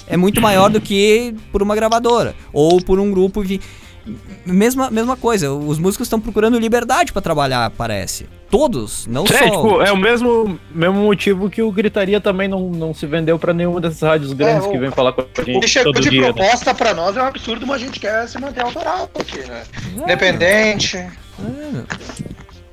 é 0.08 0.16
muito 0.16 0.40
maior 0.40 0.68
do 0.68 0.80
que 0.80 1.32
por 1.52 1.62
uma 1.62 1.76
gravadora 1.76 2.34
ou 2.52 2.82
por 2.82 2.98
um 2.98 3.12
grupo 3.12 3.44
mesma, 4.44 4.90
mesma 4.90 5.16
coisa, 5.16 5.52
os 5.52 5.78
músicos 5.78 6.06
estão 6.06 6.20
procurando 6.20 6.58
liberdade 6.58 7.12
para 7.12 7.22
trabalhar, 7.22 7.70
parece. 7.70 8.26
Todos, 8.50 9.06
não 9.06 9.24
é, 9.24 9.26
só. 9.26 9.44
Tipo, 9.44 9.82
é 9.82 9.90
o 9.90 9.96
mesmo, 9.96 10.60
mesmo 10.70 10.96
motivo 10.96 11.50
que 11.50 11.62
o 11.62 11.72
Gritaria 11.72 12.20
também 12.20 12.46
não, 12.46 12.68
não 12.68 12.94
se 12.94 13.06
vendeu 13.06 13.38
para 13.38 13.52
nenhuma 13.52 13.80
dessas 13.80 14.02
rádios 14.02 14.30
é, 14.32 14.34
grandes 14.34 14.66
é, 14.66 14.70
que 14.70 14.78
vem 14.78 14.90
falar 14.90 15.12
com 15.12 15.22
a 15.22 15.44
gente. 15.44 15.56
O 15.56 15.60
que 15.60 15.68
chegou 15.68 15.92
de 15.92 16.08
dia, 16.08 16.20
né? 16.20 16.32
proposta 16.32 16.72
né? 16.72 16.78
para 16.78 16.94
nós 16.94 17.16
é 17.16 17.22
um 17.22 17.26
absurdo, 17.26 17.66
mas 17.66 17.82
a 17.82 17.84
gente 17.86 17.98
quer 17.98 18.28
se 18.28 18.38
manter 18.38 18.60
autoral 18.60 19.10
aqui, 19.18 19.38
né? 19.38 19.62
É. 19.98 20.02
Independente. 20.02 20.96
É. 20.98 21.10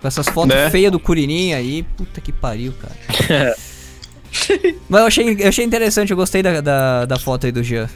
Com 0.02 0.08
essas 0.08 0.28
fotos 0.28 0.56
né? 0.56 0.70
feias 0.70 0.92
do 0.92 1.00
Curirim 1.00 1.54
aí, 1.54 1.84
puta 1.84 2.20
que 2.22 2.32
pariu, 2.32 2.74
cara. 2.74 3.56
mas 4.90 5.02
eu 5.02 5.08
achei, 5.08 5.38
eu 5.40 5.48
achei 5.48 5.66
interessante, 5.66 6.12
eu 6.12 6.18
gostei 6.18 6.44
da, 6.44 6.62
da, 6.62 7.06
da 7.06 7.18
foto 7.18 7.46
aí 7.46 7.52
do 7.52 7.64
Jean. 7.64 7.90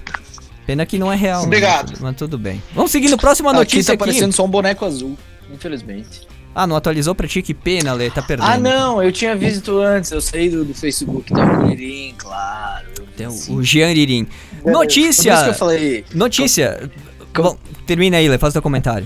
Pena 0.66 0.86
que 0.86 0.98
não 0.98 1.12
é 1.12 1.16
real. 1.16 1.42
Né? 1.42 1.48
Obrigado. 1.48 1.92
Mas, 1.92 2.00
mas 2.00 2.16
tudo 2.16 2.38
bem. 2.38 2.62
Vamos 2.74 2.92
seguindo, 2.92 3.18
próxima 3.18 3.54
notícia 3.54 3.94
aqui. 3.94 4.00
Tá 4.00 4.06
aparecendo 4.06 4.34
só 4.34 4.44
um 4.44 4.50
boneco 4.50 4.84
azul, 4.86 5.18
infelizmente. 5.54 6.28
Ah, 6.56 6.66
não 6.66 6.78
atualizou 6.78 7.14
pra 7.14 7.28
ti? 7.28 7.42
Que 7.42 7.54
pena, 7.54 7.92
Lê, 7.92 8.10
tá 8.10 8.22
perdendo. 8.22 8.50
Ah, 8.50 8.58
não, 8.58 9.04
eu 9.04 9.12
tinha 9.12 9.36
visto 9.36 9.80
antes, 9.82 10.10
eu 10.12 10.22
saí 10.22 10.50
do, 10.50 10.64
do 10.64 10.74
Facebook 10.74 11.34
da 11.34 11.60
Uririm, 11.60 12.16
claro. 12.18 12.88
Tem 13.18 13.28
o 13.28 13.62
Jean 13.62 13.92
Iririm. 13.92 14.26
É, 14.64 14.72
notícia! 14.72 15.34
Isso 15.34 15.44
que 15.44 15.50
eu 15.50 15.54
falei. 15.54 16.06
Notícia! 16.14 16.90
Bom, 17.34 17.58
termina 17.86 18.18
aí, 18.18 18.30
Lê, 18.30 18.38
faz 18.38 18.52
o 18.52 18.54
teu 18.54 18.62
comentário. 18.62 19.06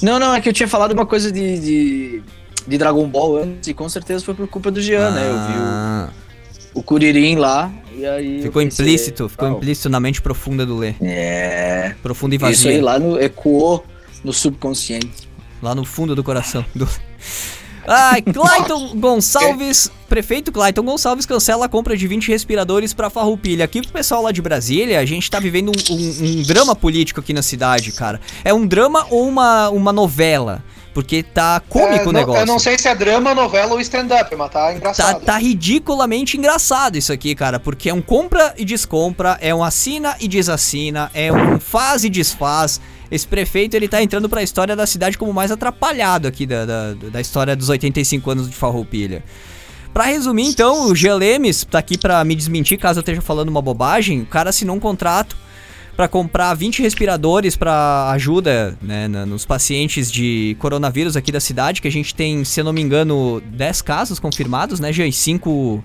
Não, 0.00 0.18
não, 0.18 0.34
é 0.34 0.40
que 0.40 0.48
eu 0.48 0.54
tinha 0.54 0.66
falado 0.66 0.92
uma 0.92 1.04
coisa 1.04 1.30
de, 1.30 1.58
de, 1.58 2.22
de 2.66 2.78
Dragon 2.78 3.06
Ball 3.06 3.42
antes, 3.42 3.68
e 3.68 3.74
com 3.74 3.86
certeza 3.86 4.24
foi 4.24 4.32
por 4.32 4.48
culpa 4.48 4.70
do 4.70 4.80
Jean, 4.80 5.08
ah. 5.08 5.10
né? 5.10 5.28
Eu 5.28 5.34
vi 5.34 5.52
o, 5.52 5.62
ah. 5.62 6.10
O 6.74 6.82
Kuririn 6.82 7.36
lá, 7.36 7.72
e 7.96 8.04
aí. 8.04 8.42
Ficou 8.42 8.62
pensei, 8.62 8.84
implícito, 8.84 9.28
ficou 9.28 9.48
implícito 9.48 9.88
na 9.88 10.00
mente 10.00 10.20
profunda 10.20 10.66
do 10.66 10.76
Lê. 10.76 10.94
É. 11.00 11.94
Profunda 12.02 12.34
e 12.34 12.38
vazia. 12.38 12.56
Isso 12.56 12.68
aí 12.68 12.80
lá 12.80 12.98
no, 12.98 13.18
ecoou 13.20 13.84
no 14.22 14.32
subconsciente. 14.32 15.28
Lá 15.62 15.74
no 15.74 15.84
fundo 15.84 16.14
do 16.14 16.22
coração. 16.22 16.64
Do... 16.74 16.88
Ai, 17.86 18.22
Clayton 18.22 18.96
Gonçalves, 18.98 19.90
prefeito 20.08 20.50
Clayton 20.50 20.82
Gonçalves 20.82 21.26
cancela 21.26 21.66
a 21.66 21.68
compra 21.68 21.96
de 21.96 22.06
20 22.06 22.28
respiradores 22.28 22.92
para 22.92 23.08
Farroupilha. 23.08 23.64
Aqui 23.64 23.82
pro 23.82 23.92
pessoal 23.92 24.22
lá 24.22 24.32
de 24.32 24.42
Brasília, 24.42 24.98
a 24.98 25.04
gente 25.04 25.30
tá 25.30 25.38
vivendo 25.38 25.70
um, 25.70 25.94
um, 25.94 26.40
um, 26.40 26.42
drama 26.42 26.74
político 26.74 27.20
aqui 27.20 27.32
na 27.32 27.42
cidade, 27.42 27.92
cara. 27.92 28.20
É 28.42 28.52
um 28.52 28.66
drama 28.66 29.06
ou 29.10 29.28
uma, 29.28 29.68
uma 29.68 29.92
novela? 29.92 30.62
Porque 30.94 31.24
tá 31.24 31.60
cômico 31.68 32.04
é, 32.04 32.08
o 32.08 32.12
negócio. 32.12 32.42
Eu 32.42 32.46
não 32.46 32.60
sei 32.60 32.78
se 32.78 32.86
é 32.86 32.94
drama, 32.94 33.34
novela 33.34 33.72
ou 33.72 33.80
stand-up, 33.80 34.34
mas 34.36 34.50
tá 34.50 34.72
engraçado. 34.72 35.18
Tá, 35.18 35.32
tá, 35.32 35.36
ridiculamente 35.36 36.36
engraçado 36.38 36.96
isso 36.96 37.12
aqui, 37.12 37.34
cara. 37.34 37.58
Porque 37.58 37.90
é 37.90 37.94
um 37.94 38.00
compra 38.00 38.54
e 38.56 38.64
descompra, 38.64 39.36
é 39.40 39.52
um 39.52 39.64
assina 39.64 40.16
e 40.20 40.28
desassina, 40.28 41.10
é 41.12 41.32
um 41.32 41.58
faz 41.58 42.04
e 42.04 42.08
desfaz. 42.08 42.80
Esse 43.10 43.26
prefeito, 43.26 43.74
ele 43.74 43.88
tá 43.88 44.00
entrando 44.00 44.28
pra 44.28 44.42
história 44.42 44.76
da 44.76 44.86
cidade 44.86 45.18
como 45.18 45.32
mais 45.32 45.50
atrapalhado 45.50 46.28
aqui 46.28 46.46
da, 46.46 46.64
da, 46.64 46.94
da 46.94 47.20
história 47.20 47.56
dos 47.56 47.68
85 47.68 48.30
anos 48.30 48.48
de 48.48 48.54
Farroupilha. 48.54 49.24
Pra 49.92 50.04
resumir, 50.04 50.46
então, 50.46 50.88
o 50.88 50.94
Gelemes 50.94 51.64
tá 51.68 51.78
aqui 51.78 51.98
pra 51.98 52.24
me 52.24 52.34
desmentir 52.34 52.78
caso 52.78 52.98
eu 52.98 53.02
esteja 53.02 53.20
falando 53.20 53.48
uma 53.48 53.62
bobagem. 53.62 54.22
O 54.22 54.26
cara 54.26 54.50
assinou 54.50 54.76
um 54.76 54.80
contrato 54.80 55.36
para 55.96 56.08
comprar 56.08 56.52
20 56.54 56.82
respiradores 56.82 57.56
para 57.56 58.10
ajuda 58.10 58.76
né, 58.82 59.06
nos 59.08 59.44
pacientes 59.44 60.10
de 60.10 60.56
coronavírus 60.58 61.16
aqui 61.16 61.30
da 61.30 61.40
cidade, 61.40 61.80
que 61.80 61.88
a 61.88 61.92
gente 61.92 62.14
tem, 62.14 62.44
se 62.44 62.60
eu 62.60 62.64
não 62.64 62.72
me 62.72 62.80
engano, 62.80 63.40
10 63.46 63.82
casos 63.82 64.18
confirmados, 64.18 64.80
né, 64.80 64.92
Jean? 64.92 65.06
E 65.06 65.12
5 65.12 65.50
uh, 65.50 65.82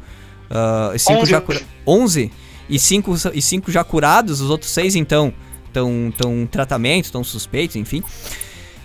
cinco 0.98 1.26
já 1.26 1.40
cura... 1.40 1.62
11 1.86 2.32
e 2.70 2.80
5 2.80 3.16
e 3.34 3.42
cinco 3.42 3.72
já 3.72 3.84
curados, 3.84 4.42
os 4.42 4.50
outros 4.50 4.72
6 4.72 4.96
então 4.96 5.34
estão 5.68 6.14
tão 6.18 6.48
tratamento, 6.48 7.06
estão 7.06 7.24
suspeitos, 7.24 7.76
enfim. 7.76 8.04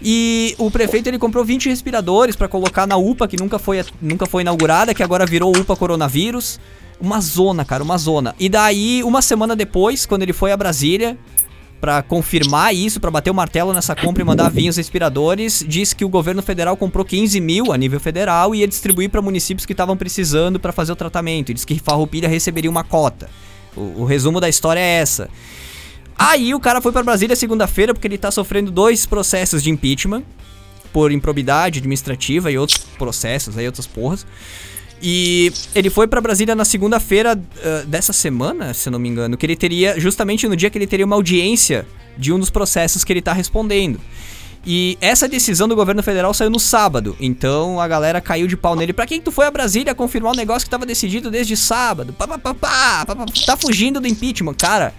E 0.03 0.55
o 0.59 0.71
prefeito 0.71 1.07
ele 1.07 1.19
comprou 1.19 1.45
20 1.45 1.69
respiradores 1.69 2.37
para 2.37 2.49
colocar 2.49 2.87
na 2.87 2.97
UPA 2.97 3.27
que 3.27 3.39
nunca 3.39 3.59
foi, 3.59 3.83
nunca 4.01 4.27
foi 4.27 4.43
inaugurada, 4.43 4.93
que 4.93 5.03
agora 5.03 5.25
virou 5.25 5.57
UPA 5.57 5.75
coronavírus. 5.77 6.61
Uma 7.05 7.21
zona, 7.21 7.67
cara, 7.67 7.85
uma 7.85 7.99
zona. 7.99 8.35
E 8.39 8.49
daí, 8.49 9.03
uma 9.05 9.21
semana 9.21 9.55
depois, 9.55 10.07
quando 10.07 10.23
ele 10.23 10.33
foi 10.33 10.53
a 10.53 10.57
Brasília, 10.57 11.19
para 11.85 12.03
confirmar 12.03 12.75
isso, 12.75 12.99
para 12.99 13.11
bater 13.11 13.31
o 13.31 13.35
martelo 13.35 13.75
nessa 13.75 13.95
compra 13.95 14.23
e 14.23 14.25
mandar 14.25 14.49
vir 14.49 14.71
os 14.71 14.79
respiradores, 14.79 15.63
disse 15.69 15.95
que 15.95 16.03
o 16.03 16.09
governo 16.09 16.41
federal 16.43 16.79
comprou 16.79 17.05
15 17.05 17.39
mil 17.43 17.75
a 17.75 17.77
nível 17.77 18.01
federal 18.01 18.55
e 18.55 18.61
ia 18.61 18.67
distribuir 18.67 19.11
para 19.11 19.21
municípios 19.21 19.67
que 19.67 19.75
estavam 19.75 19.95
precisando 19.95 20.59
para 20.59 20.73
fazer 20.73 20.93
o 20.93 20.97
tratamento. 20.97 21.51
E 21.51 21.55
disse 21.55 21.67
que 21.67 21.79
Farroupilha 21.79 22.27
receberia 22.27 22.71
uma 22.71 22.83
cota. 22.83 23.29
O, 23.77 24.01
o, 24.01 24.05
resumo 24.07 24.41
da 24.41 24.49
história 24.49 24.81
é 24.81 25.01
essa. 25.01 25.29
Aí 26.19 26.55
o 26.55 26.61
cara 26.61 26.81
foi 26.81 26.91
para 26.91 27.03
Brasília 27.03 27.37
segunda-feira 27.37 27.93
porque 27.93 28.09
ele 28.09 28.17
tá 28.17 28.31
sofrendo 28.31 28.71
dois 28.71 29.05
processos 29.05 29.63
de 29.63 29.69
impeachment 29.69 30.23
por 30.91 31.13
improbidade 31.13 31.81
administrativa 31.81 32.51
e 32.51 32.57
outros 32.57 32.79
processos 32.97 33.59
aí, 33.59 33.67
outras 33.67 33.87
porras. 33.87 34.25
E 35.07 35.53
ele 35.75 35.91
foi 35.91 36.07
para 36.07 36.19
Brasília 36.19 36.55
na 36.55 36.65
segunda-feira 36.65 37.37
uh, 37.37 37.87
dessa 37.87 38.11
semana, 38.11 38.73
se 38.73 38.89
não 38.89 38.99
me 38.99 39.07
engano, 39.07 39.37
que 39.37 39.45
ele 39.45 39.55
teria, 39.55 40.01
justamente 40.01 40.49
no 40.49 40.57
dia 40.57 40.71
que 40.71 40.79
ele 40.79 40.87
teria 40.87 41.05
uma 41.05 41.15
audiência 41.15 41.87
de 42.17 42.33
um 42.33 42.39
dos 42.39 42.49
processos 42.49 43.05
que 43.05 43.13
ele 43.13 43.21
tá 43.21 43.35
respondendo. 43.35 44.01
E 44.65 44.97
essa 45.03 45.29
decisão 45.29 45.69
do 45.69 45.77
governo 45.77 46.03
federal 46.03 46.33
saiu 46.33 46.49
no 46.49 46.59
sábado. 46.59 47.15
Então 47.21 47.79
a 47.79 47.87
galera 47.87 48.19
caiu 48.19 48.47
de 48.47 48.57
pau 48.57 48.75
nele. 48.75 48.95
Pra 48.95 49.05
quem 49.05 49.19
que 49.19 49.27
tu 49.27 49.31
foi 49.31 49.45
a 49.45 49.51
Brasília 49.51 49.95
confirmar 49.95 50.33
um 50.33 50.37
negócio 50.37 50.65
que 50.65 50.71
tava 50.71 50.87
decidido 50.87 51.31
desde 51.31 51.55
sábado? 51.55 52.15
Pá, 52.15 52.27
pá, 52.27 52.39
pá, 52.39 52.55
pá, 52.55 53.05
pá, 53.05 53.15
pá, 53.15 53.27
tá 53.45 53.59
fugindo 53.59 54.01
do 54.01 54.09
impeachment, 54.09 54.55
cara. 54.55 54.95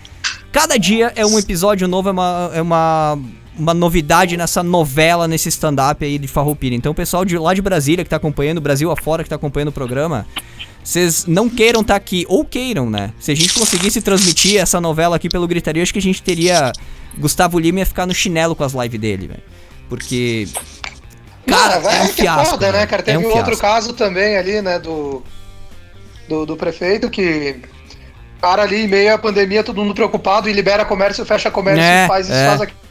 Cada 0.51 0.77
dia 0.77 1.11
é 1.15 1.25
um 1.25 1.39
episódio 1.39 1.87
novo, 1.87 2.09
é 2.09 2.11
uma, 2.11 2.51
é 2.53 2.61
uma, 2.61 3.19
uma 3.57 3.73
novidade 3.73 4.35
nessa 4.37 4.61
novela, 4.61 5.27
nesse 5.27 5.49
stand-up 5.49 6.03
aí 6.03 6.17
de 6.17 6.27
Farroupilha. 6.27 6.75
Então 6.75 6.91
o 6.91 6.95
pessoal 6.95 7.23
de 7.23 7.37
lá 7.37 7.53
de 7.53 7.61
Brasília 7.61 8.03
que 8.03 8.09
tá 8.09 8.17
acompanhando, 8.17 8.61
Brasil 8.61 8.91
afora 8.91 9.23
que 9.23 9.29
tá 9.29 9.35
acompanhando 9.35 9.69
o 9.69 9.71
programa, 9.71 10.25
vocês 10.83 11.25
não 11.25 11.49
queiram 11.49 11.81
estar 11.81 11.95
tá 11.95 11.97
aqui, 11.97 12.25
ou 12.29 12.45
queiram, 12.45 12.89
né? 12.89 13.11
Se 13.19 13.31
a 13.31 13.35
gente 13.35 13.53
conseguisse 13.53 14.01
transmitir 14.01 14.61
essa 14.61 14.79
novela 14.79 15.15
aqui 15.15 15.27
pelo 15.27 15.47
Gritaria, 15.47 15.81
acho 15.81 15.91
que 15.91 15.99
a 15.99 16.01
gente 16.01 16.21
teria. 16.21 16.71
Gustavo 17.17 17.57
Lima 17.57 17.79
ia 17.79 17.85
ficar 17.85 18.05
no 18.05 18.13
chinelo 18.13 18.55
com 18.55 18.63
as 18.63 18.73
lives 18.73 18.99
dele, 18.99 19.27
velho. 19.27 19.43
Porque. 19.89 20.47
Cara, 21.47 21.75
é 21.75 22.03
um 22.03 22.07
fiasco. 22.07 22.51
Foda, 22.51 22.71
né, 22.71 22.85
cara? 22.85 23.01
Teve 23.01 23.23
é 23.23 23.27
um 23.27 23.35
outro 23.35 23.57
caso 23.57 23.93
também 23.93 24.37
ali, 24.37 24.61
né, 24.61 24.77
do, 24.77 25.23
do, 26.27 26.45
do 26.45 26.55
prefeito 26.55 27.09
que 27.09 27.61
cara 28.39 28.61
ali, 28.61 28.83
em 28.83 28.87
meio 28.87 29.13
à 29.13 29.17
pandemia, 29.17 29.63
todo 29.63 29.81
mundo 29.81 29.95
preocupado 29.95 30.47
e 30.47 30.53
libera 30.53 30.85
comércio, 30.85 31.25
fecha 31.25 31.49
comércio, 31.49 31.83
é, 31.83 32.07
faz 32.07 32.27
isso, 32.27 32.35
é. 32.35 32.47
faz 32.47 32.61
aquilo. 32.61 32.84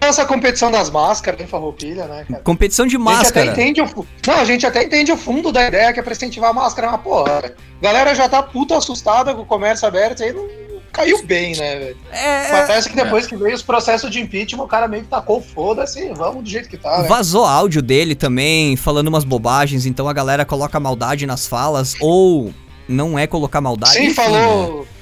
Essa 0.00 0.24
competição 0.24 0.70
das 0.70 0.90
máscaras, 0.90 1.40
em 1.40 1.46
farroupilha, 1.46 2.06
né, 2.06 2.24
cara? 2.28 2.42
Competição 2.42 2.86
de 2.86 2.96
máscara. 2.96 3.40
A 3.40 3.44
gente 3.44 3.52
até 3.52 3.62
entende 3.62 3.80
o, 3.80 4.06
não, 4.26 4.34
a 4.34 4.44
gente 4.44 4.66
até 4.66 4.84
entende 4.84 5.12
o 5.12 5.16
fundo 5.16 5.50
da 5.50 5.66
ideia 5.66 5.92
que 5.92 6.00
é 6.00 6.02
pra 6.02 6.12
incentivar 6.12 6.50
a 6.50 6.52
máscara, 6.52 6.90
mas 6.90 7.00
porra, 7.00 7.38
a 7.38 7.82
galera 7.82 8.14
já 8.14 8.28
tá 8.28 8.42
puta 8.42 8.76
assustada 8.76 9.34
com 9.34 9.42
o 9.42 9.46
comércio 9.46 9.86
aberto, 9.86 10.22
aí 10.22 10.32
não 10.32 10.46
caiu 10.92 11.22
bem, 11.24 11.54
né, 11.56 11.78
velho? 11.78 11.96
É, 12.10 12.66
Parece 12.66 12.88
que 12.88 12.96
depois 12.96 13.26
é. 13.26 13.28
que 13.28 13.36
veio 13.36 13.54
os 13.54 13.62
processos 13.62 14.10
de 14.10 14.20
impeachment, 14.20 14.64
o 14.64 14.68
cara 14.68 14.88
meio 14.88 15.02
que 15.02 15.08
tacou 15.08 15.42
foda-se, 15.42 16.08
vamos 16.14 16.44
do 16.44 16.48
jeito 16.48 16.68
que 16.68 16.78
tá. 16.78 17.02
Né? 17.02 17.08
Vazou 17.08 17.44
áudio 17.44 17.82
dele 17.82 18.14
também, 18.14 18.76
falando 18.76 19.08
umas 19.08 19.24
bobagens, 19.24 19.84
então 19.84 20.08
a 20.08 20.12
galera 20.12 20.44
coloca 20.44 20.80
maldade 20.80 21.26
nas 21.26 21.46
falas, 21.46 21.94
ou 22.00 22.52
não 22.88 23.18
é 23.18 23.26
colocar 23.26 23.60
maldade. 23.60 23.92
Sim, 23.92 24.04
enfim, 24.04 24.14
falou. 24.14 24.80
Né? 24.80 24.95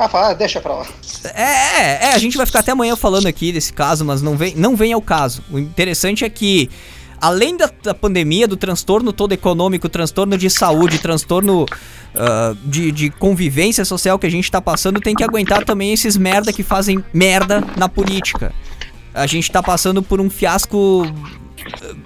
Ah, 0.00 0.08
fala, 0.08 0.34
deixa 0.34 0.62
pra 0.62 0.76
lá. 0.76 0.86
É, 1.34 1.42
é, 1.42 1.98
é, 2.04 2.14
a 2.14 2.18
gente 2.18 2.34
vai 2.34 2.46
ficar 2.46 2.60
até 2.60 2.72
amanhã 2.72 2.96
falando 2.96 3.26
aqui 3.26 3.52
desse 3.52 3.70
caso, 3.70 4.02
mas 4.02 4.22
não 4.22 4.34
vem, 4.34 4.54
não 4.56 4.74
vem 4.74 4.94
ao 4.94 5.02
caso. 5.02 5.44
O 5.50 5.58
interessante 5.58 6.24
é 6.24 6.30
que, 6.30 6.70
além 7.20 7.54
da, 7.54 7.70
da 7.82 7.92
pandemia, 7.92 8.48
do 8.48 8.56
transtorno 8.56 9.12
todo 9.12 9.32
econômico, 9.32 9.90
transtorno 9.90 10.38
de 10.38 10.48
saúde, 10.48 10.98
transtorno 11.00 11.64
uh, 11.64 12.54
de, 12.64 12.90
de 12.90 13.10
convivência 13.10 13.84
social 13.84 14.18
que 14.18 14.26
a 14.26 14.30
gente 14.30 14.50
tá 14.50 14.58
passando, 14.58 15.02
tem 15.02 15.14
que 15.14 15.22
aguentar 15.22 15.66
também 15.66 15.92
esses 15.92 16.16
merda 16.16 16.50
que 16.50 16.62
fazem 16.62 17.04
merda 17.12 17.62
na 17.76 17.86
política. 17.86 18.54
A 19.12 19.26
gente 19.26 19.52
tá 19.52 19.62
passando 19.62 20.02
por 20.02 20.18
um 20.18 20.30
fiasco 20.30 21.02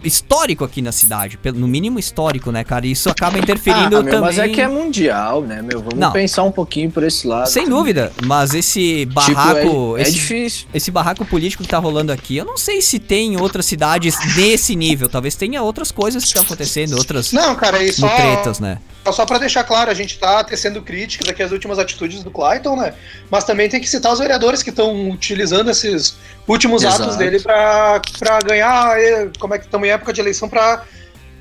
histórico 0.02 0.64
aqui 0.64 0.82
na 0.82 0.92
cidade, 0.92 1.38
no 1.54 1.66
mínimo 1.66 1.98
histórico, 1.98 2.50
né, 2.50 2.64
cara? 2.64 2.86
Isso 2.86 3.08
acaba 3.08 3.38
interferindo 3.38 3.96
ah, 3.96 4.02
meu, 4.02 4.12
também. 4.12 4.20
Mas 4.20 4.38
é 4.38 4.48
que 4.48 4.60
é 4.60 4.68
mundial, 4.68 5.42
né, 5.42 5.62
meu? 5.62 5.80
Vamos 5.80 5.98
Não. 5.98 6.12
pensar 6.12 6.42
um 6.42 6.52
pouquinho 6.52 6.90
por 6.90 7.02
esse 7.02 7.26
lado. 7.26 7.48
Sem 7.48 7.68
dúvida, 7.68 8.12
mas 8.24 8.54
esse 8.54 9.06
barraco, 9.06 9.60
tipo, 9.60 9.98
é, 9.98 10.02
esse, 10.02 10.10
é 10.10 10.14
difícil. 10.14 10.66
Esse 10.74 10.90
barraco 10.90 11.24
político 11.24 11.62
que 11.62 11.68
tá 11.68 11.78
rolando 11.78 12.12
aqui, 12.12 12.36
eu 12.36 12.44
não 12.44 12.56
sei 12.56 12.80
se 12.80 12.98
tem 12.98 13.40
outras 13.40 13.66
cidades 13.66 14.16
desse 14.34 14.74
nível. 14.76 15.08
Talvez 15.08 15.34
tenha 15.34 15.62
outras 15.62 15.90
coisas 15.90 16.22
que 16.22 16.28
estão 16.28 16.42
acontecendo, 16.42 16.96
outras. 16.96 17.32
Não, 17.32 17.54
cara, 17.54 17.82
isso 17.82 18.00
só 18.00 18.08
tretas, 18.08 18.60
né? 18.60 18.78
Só 19.12 19.26
para 19.26 19.38
deixar 19.38 19.64
claro, 19.64 19.90
a 19.90 19.94
gente 19.94 20.18
tá 20.18 20.42
tecendo 20.42 20.80
críticas 20.80 21.28
aqui 21.28 21.42
às 21.42 21.52
últimas 21.52 21.78
atitudes 21.78 22.22
do 22.22 22.30
Clayton, 22.30 22.76
né? 22.76 22.94
Mas 23.30 23.44
também 23.44 23.68
tem 23.68 23.80
que 23.80 23.88
citar 23.88 24.12
os 24.12 24.18
vereadores 24.18 24.62
que 24.62 24.70
estão 24.70 25.10
utilizando 25.10 25.70
esses 25.70 26.16
últimos 26.48 26.82
Exato. 26.82 27.02
atos 27.02 27.16
dele 27.16 27.38
para 27.40 28.00
ganhar, 28.44 28.98
eh, 28.98 29.30
como 29.38 29.54
é 29.54 29.58
que 29.58 29.66
estamos 29.66 29.86
em 29.86 29.90
época 29.90 30.12
de 30.12 30.20
eleição, 30.20 30.48
para 30.48 30.84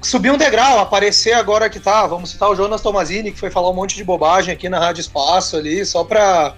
subir 0.01 0.31
um 0.31 0.37
degrau, 0.37 0.79
aparecer 0.79 1.33
agora 1.33 1.69
que 1.69 1.79
tá. 1.79 2.05
Vamos 2.05 2.31
citar 2.31 2.49
o 2.49 2.55
Jonas 2.55 2.81
Tomazini, 2.81 3.31
que 3.31 3.39
foi 3.39 3.49
falar 3.49 3.69
um 3.69 3.73
monte 3.73 3.95
de 3.95 4.03
bobagem 4.03 4.53
aqui 4.53 4.67
na 4.67 4.79
Rádio 4.79 5.01
Espaço 5.01 5.55
ali, 5.55 5.85
só 5.85 6.03
pra. 6.03 6.55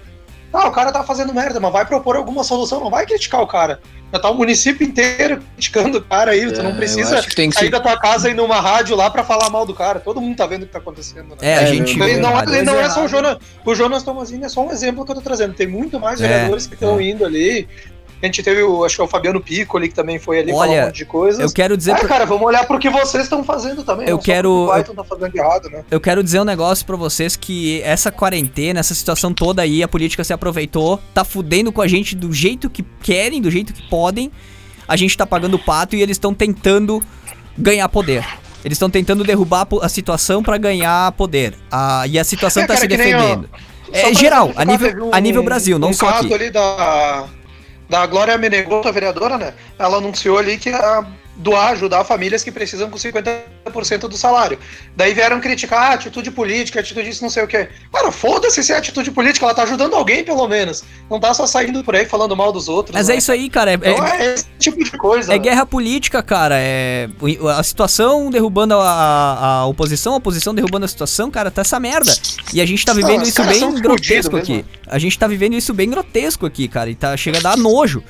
Ah, 0.51 0.67
o 0.67 0.71
cara 0.71 0.91
tá 0.91 1.03
fazendo 1.03 1.33
merda, 1.33 1.59
mas 1.59 1.71
vai 1.71 1.85
propor 1.85 2.15
alguma 2.15 2.43
solução, 2.43 2.79
não 2.79 2.89
vai 2.89 3.05
criticar 3.05 3.41
o 3.41 3.47
cara. 3.47 3.79
Já 4.15 4.19
tá 4.19 4.29
o 4.29 4.35
município 4.35 4.87
inteiro 4.87 5.41
criticando 5.55 5.97
o 5.97 6.01
cara 6.01 6.31
aí, 6.31 6.39
é, 6.39 6.49
tu 6.49 6.63
não 6.63 6.71
é, 6.71 6.73
precisa 6.75 7.21
sair 7.21 7.49
que... 7.51 7.69
da 7.69 7.81
tua 7.81 7.99
casa 7.99 8.29
e 8.29 8.31
ir 8.31 8.33
numa 8.33 8.61
rádio 8.61 8.95
lá 8.95 9.09
pra 9.09 9.25
falar 9.25 9.49
mal 9.49 9.65
do 9.65 9.73
cara. 9.73 9.99
Todo 9.99 10.21
mundo 10.21 10.37
tá 10.37 10.45
vendo 10.45 10.63
o 10.63 10.65
que 10.65 10.71
tá 10.71 10.79
acontecendo. 10.79 11.31
Né? 11.31 11.37
É, 11.41 11.57
a 11.57 11.65
gente. 11.65 11.99
Ele 11.99 12.17
não, 12.17 12.41
ele 12.41 12.61
não 12.61 12.79
é 12.79 12.89
só 12.89 13.03
o 13.03 13.07
Jonas. 13.09 13.37
O 13.65 13.75
Jonas 13.75 14.03
Tomazini 14.03 14.45
é 14.45 14.49
só 14.49 14.65
um 14.65 14.71
exemplo 14.71 15.03
que 15.03 15.11
eu 15.11 15.15
tô 15.15 15.21
trazendo. 15.21 15.53
Tem 15.53 15.67
muito 15.67 15.99
mais 15.99 16.21
é, 16.21 16.27
vereadores 16.27 16.65
que 16.65 16.75
estão 16.75 16.97
é. 16.97 17.03
indo 17.03 17.25
ali. 17.25 17.67
A 18.21 18.25
gente 18.25 18.41
teve 18.41 18.63
o, 18.63 18.83
acho 18.83 18.95
que 18.95 19.01
é 19.01 19.03
o 19.03 19.07
Fabiano 19.07 19.41
Piccoli, 19.41 19.89
que 19.89 19.93
também 19.93 20.17
foi 20.17 20.39
ali 20.39 20.51
Olha, 20.53 20.83
um 20.83 20.85
monte 20.85 20.95
de 20.95 21.05
coisas. 21.05 21.39
Eu 21.39 21.51
quero 21.51 21.75
dizer. 21.75 21.91
É, 21.91 21.95
pra... 21.95 22.07
cara, 22.07 22.25
vamos 22.25 22.45
olhar 22.45 22.65
pro 22.65 22.79
que 22.79 22.89
vocês 22.89 23.23
estão 23.23 23.43
fazendo 23.43 23.83
também. 23.83 24.07
Eu 24.07 24.17
quero. 24.17 24.69
Tá 24.95 25.03
fazendo 25.03 25.35
errado, 25.35 25.69
né? 25.69 25.83
Eu 25.91 25.99
quero 25.99 26.23
dizer 26.23 26.39
um 26.39 26.45
negócio 26.45 26.85
pra 26.85 26.95
vocês 26.95 27.35
que 27.35 27.81
essa 27.83 28.11
quarentena, 28.11 28.79
essa 28.79 28.95
situação 28.95 29.33
toda 29.33 29.61
aí, 29.61 29.83
a 29.83 29.87
política 29.87 30.23
se 30.23 30.33
aproveitou, 30.33 30.99
tá 31.13 31.23
fudendo 31.23 31.71
com 31.71 31.81
a 31.81 31.87
gente 31.87 32.15
do 32.15 32.31
jeito 32.31 32.69
que 32.69 32.83
querem, 33.01 33.41
do 33.41 33.51
jeito 33.51 33.73
que 33.73 33.87
podem. 33.89 34.31
A 34.87 34.95
gente 34.95 35.17
tá 35.17 35.25
pagando 35.25 35.55
o 35.55 35.59
pato 35.59 35.95
e 35.95 36.01
eles 36.01 36.15
estão 36.15 36.33
tentando 36.33 37.03
ganhar 37.57 37.89
poder. 37.89 38.25
Eles 38.63 38.77
estão 38.77 38.89
tentando 38.89 39.23
derrubar 39.23 39.67
a 39.81 39.89
situação 39.89 40.41
para 40.41 40.57
ganhar 40.57 41.11
poder. 41.11 41.53
Ah, 41.71 42.05
e 42.07 42.17
a 42.17 42.23
situação 42.23 42.63
é, 42.63 42.67
tá 42.67 42.73
cara, 42.73 42.81
se 42.81 42.87
defendendo. 42.87 43.49
É 43.91 44.13
geral, 44.13 44.51
a 44.55 44.65
nível, 44.65 45.05
um, 45.05 45.09
a 45.13 45.19
nível 45.19 45.43
Brasil, 45.43 45.77
não 45.77 45.89
um 45.89 45.93
só 45.93 46.09
aqui. 46.09 46.33
ali 46.33 46.49
da, 46.49 47.27
da 47.89 48.05
Glória 48.05 48.37
Menegotto, 48.37 48.87
a 48.87 48.91
vereadora, 48.91 49.37
né? 49.37 49.53
Ela 49.77 49.97
anunciou 49.97 50.37
ali 50.37 50.57
que 50.57 50.69
a 50.69 51.05
doar, 51.35 51.71
ajudar 51.71 52.03
famílias 52.03 52.43
que 52.43 52.51
precisam 52.51 52.89
com 52.89 52.97
50% 52.97 54.07
do 54.07 54.17
salário. 54.17 54.57
Daí 54.95 55.13
vieram 55.13 55.39
criticar 55.39 55.91
ah, 55.91 55.93
atitude 55.93 56.31
política, 56.31 56.79
atitude 56.79 57.09
isso, 57.09 57.23
não 57.23 57.29
sei 57.29 57.43
o 57.43 57.47
quê. 57.47 57.69
Cara, 57.91 58.11
foda-se 58.11 58.63
se 58.63 58.71
é 58.71 58.77
atitude 58.77 59.11
política, 59.11 59.45
ela 59.45 59.53
tá 59.53 59.63
ajudando 59.63 59.95
alguém, 59.95 60.23
pelo 60.23 60.47
menos. 60.47 60.83
Não 61.09 61.19
tá 61.19 61.33
só 61.33 61.45
saindo 61.45 61.83
por 61.83 61.95
aí 61.95 62.05
falando 62.05 62.35
mal 62.35 62.51
dos 62.51 62.67
outros. 62.67 62.95
Mas 62.95 63.07
né? 63.07 63.15
é 63.15 63.17
isso 63.17 63.31
aí, 63.31 63.49
cara. 63.49 63.71
É, 63.71 63.73
então 63.75 64.05
é, 64.05 64.25
é 64.25 64.33
esse 64.33 64.45
tipo 64.59 64.83
de 64.83 64.91
coisa. 64.91 65.33
É 65.33 65.37
né? 65.37 65.43
guerra 65.43 65.65
política, 65.65 66.23
cara. 66.23 66.55
É 66.57 67.09
a 67.57 67.63
situação 67.63 68.29
derrubando 68.29 68.75
a, 68.75 69.59
a, 69.61 69.65
oposição, 69.65 70.13
a 70.13 70.17
oposição 70.17 70.53
derrubando 70.53 70.85
a 70.85 70.87
situação, 70.87 71.29
cara, 71.29 71.51
tá 71.51 71.61
essa 71.61 71.79
merda. 71.79 72.13
E 72.53 72.61
a 72.61 72.65
gente 72.65 72.85
tá 72.85 72.93
vivendo 72.93 73.23
isso 73.23 73.43
bem 73.43 73.73
grotesco 73.75 74.37
aqui. 74.37 74.53
Mesmo. 74.53 74.69
A 74.87 74.99
gente 74.99 75.17
tá 75.17 75.27
vivendo 75.27 75.53
isso 75.53 75.73
bem 75.73 75.89
grotesco 75.89 76.45
aqui, 76.45 76.67
cara. 76.67 76.89
E 76.89 76.95
tá, 76.95 77.15
chega 77.17 77.39
a 77.39 77.41
dar 77.41 77.57
nojo. 77.57 78.03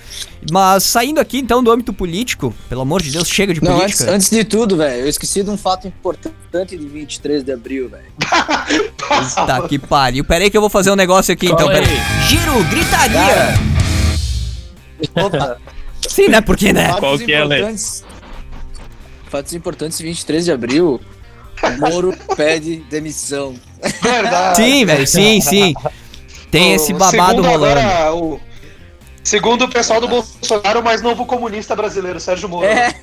Mas 0.51 0.83
saindo 0.83 1.19
aqui, 1.19 1.39
então, 1.39 1.63
do 1.63 1.71
âmbito 1.71 1.93
político, 1.93 2.53
pelo 2.69 2.81
amor 2.81 3.01
de 3.01 3.09
Deus, 3.15 3.29
chega 3.29 3.53
de 3.53 3.63
Não, 3.63 3.77
política. 3.79 4.03
Antes, 4.03 4.13
antes 4.13 4.29
de 4.29 4.43
tudo, 4.43 4.75
velho, 4.75 5.03
eu 5.03 5.07
esqueci 5.07 5.41
de 5.41 5.49
um 5.49 5.57
fato 5.57 5.87
importante 5.87 6.77
de 6.77 6.85
23 6.85 7.43
de 7.45 7.53
abril, 7.53 7.89
velho. 7.89 8.11
tá 9.47 9.65
que 9.67 9.79
pariu. 9.79 10.25
Pera 10.25 10.43
aí 10.43 10.49
que 10.49 10.57
eu 10.57 10.61
vou 10.61 10.69
fazer 10.69 10.91
um 10.91 10.95
negócio 10.95 11.33
aqui, 11.33 11.45
então. 11.45 11.67
Pera 11.67 11.85
aí. 11.85 12.27
Giro, 12.27 12.63
gritaria! 12.65 13.53
Opa. 15.15 15.57
Sim, 16.09 16.27
né? 16.27 16.41
Porque, 16.41 16.73
né? 16.73 16.87
Fatos 16.87 16.99
Qual 16.99 17.17
que 17.17 17.33
é, 17.33 17.43
importantes, 17.43 18.03
Fatos 19.29 19.53
importantes, 19.53 19.99
23 20.01 20.45
de 20.45 20.51
abril, 20.51 20.99
Moro 21.79 22.13
pede 22.35 22.83
demissão. 22.89 23.55
Verdade. 24.01 24.57
Sim, 24.57 24.85
velho, 24.85 25.07
sim, 25.07 25.39
sim. 25.39 25.73
Tem 26.51 26.73
esse 26.73 26.93
babado 26.93 27.41
rolando. 27.41 27.79
Agora, 27.79 28.13
o 28.13 28.39
Segundo 29.25 29.63
o 29.63 29.67
pessoal 29.67 29.99
do 29.99 30.07
Bolsonaro, 30.07 30.81
o 30.81 30.83
mais 30.83 31.01
novo 31.01 31.25
comunista 31.25 31.75
brasileiro, 31.75 32.19
Sérgio 32.19 32.47
Moro. 32.47 32.67
É. 32.67 32.93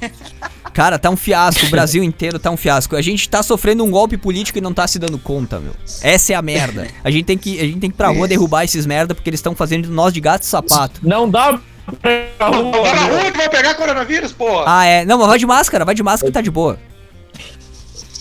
Cara, 0.73 0.97
tá 0.97 1.11
um 1.11 1.17
fiasco. 1.17 1.67
O 1.67 1.69
Brasil 1.69 2.05
inteiro 2.05 2.39
tá 2.39 2.49
um 2.49 2.57
fiasco. 2.57 2.95
A 2.95 3.03
gente 3.03 3.29
tá 3.29 3.43
sofrendo 3.43 3.85
um 3.85 3.91
golpe 3.91 4.17
político 4.17 4.57
e 4.57 4.61
não 4.61 4.73
tá 4.73 4.87
se 4.87 5.01
dando 5.01 5.19
conta, 5.19 5.59
meu. 5.59 5.73
Essa 6.01 6.33
é 6.33 6.37
a 6.37 6.41
merda. 6.41 6.87
A 7.03 7.11
gente 7.11 7.25
tem 7.25 7.37
que, 7.37 7.59
a 7.59 7.65
gente 7.65 7.81
tem 7.81 7.91
que 7.91 7.97
ir 7.97 7.99
pra 7.99 8.09
rua 8.11 8.29
derrubar 8.29 8.63
esses 8.63 8.87
merda 8.87 9.17
porque 9.17 9.29
eles 9.29 9.39
estão 9.39 9.53
fazendo 9.57 9.91
nós 9.91 10.13
de 10.13 10.21
gato 10.21 10.45
e 10.45 10.47
sapato. 10.47 11.01
Não 11.03 11.29
dá 11.29 11.59
pra 12.01 12.47
rua. 12.47 12.83
Vai 12.83 12.95
na 12.95 13.05
rua 13.07 13.33
que 13.33 13.39
vai 13.39 13.49
pegar 13.49 13.75
coronavírus, 13.75 14.33
porra. 14.33 14.65
Ah, 14.65 14.87
é. 14.87 15.05
Não, 15.05 15.19
mas 15.19 15.27
vai 15.27 15.39
de 15.41 15.47
máscara, 15.47 15.85
vai 15.85 15.95
de 15.97 16.05
máscara 16.05 16.31
que 16.31 16.35
tá 16.35 16.41
de 16.41 16.53
boa. 16.53 16.79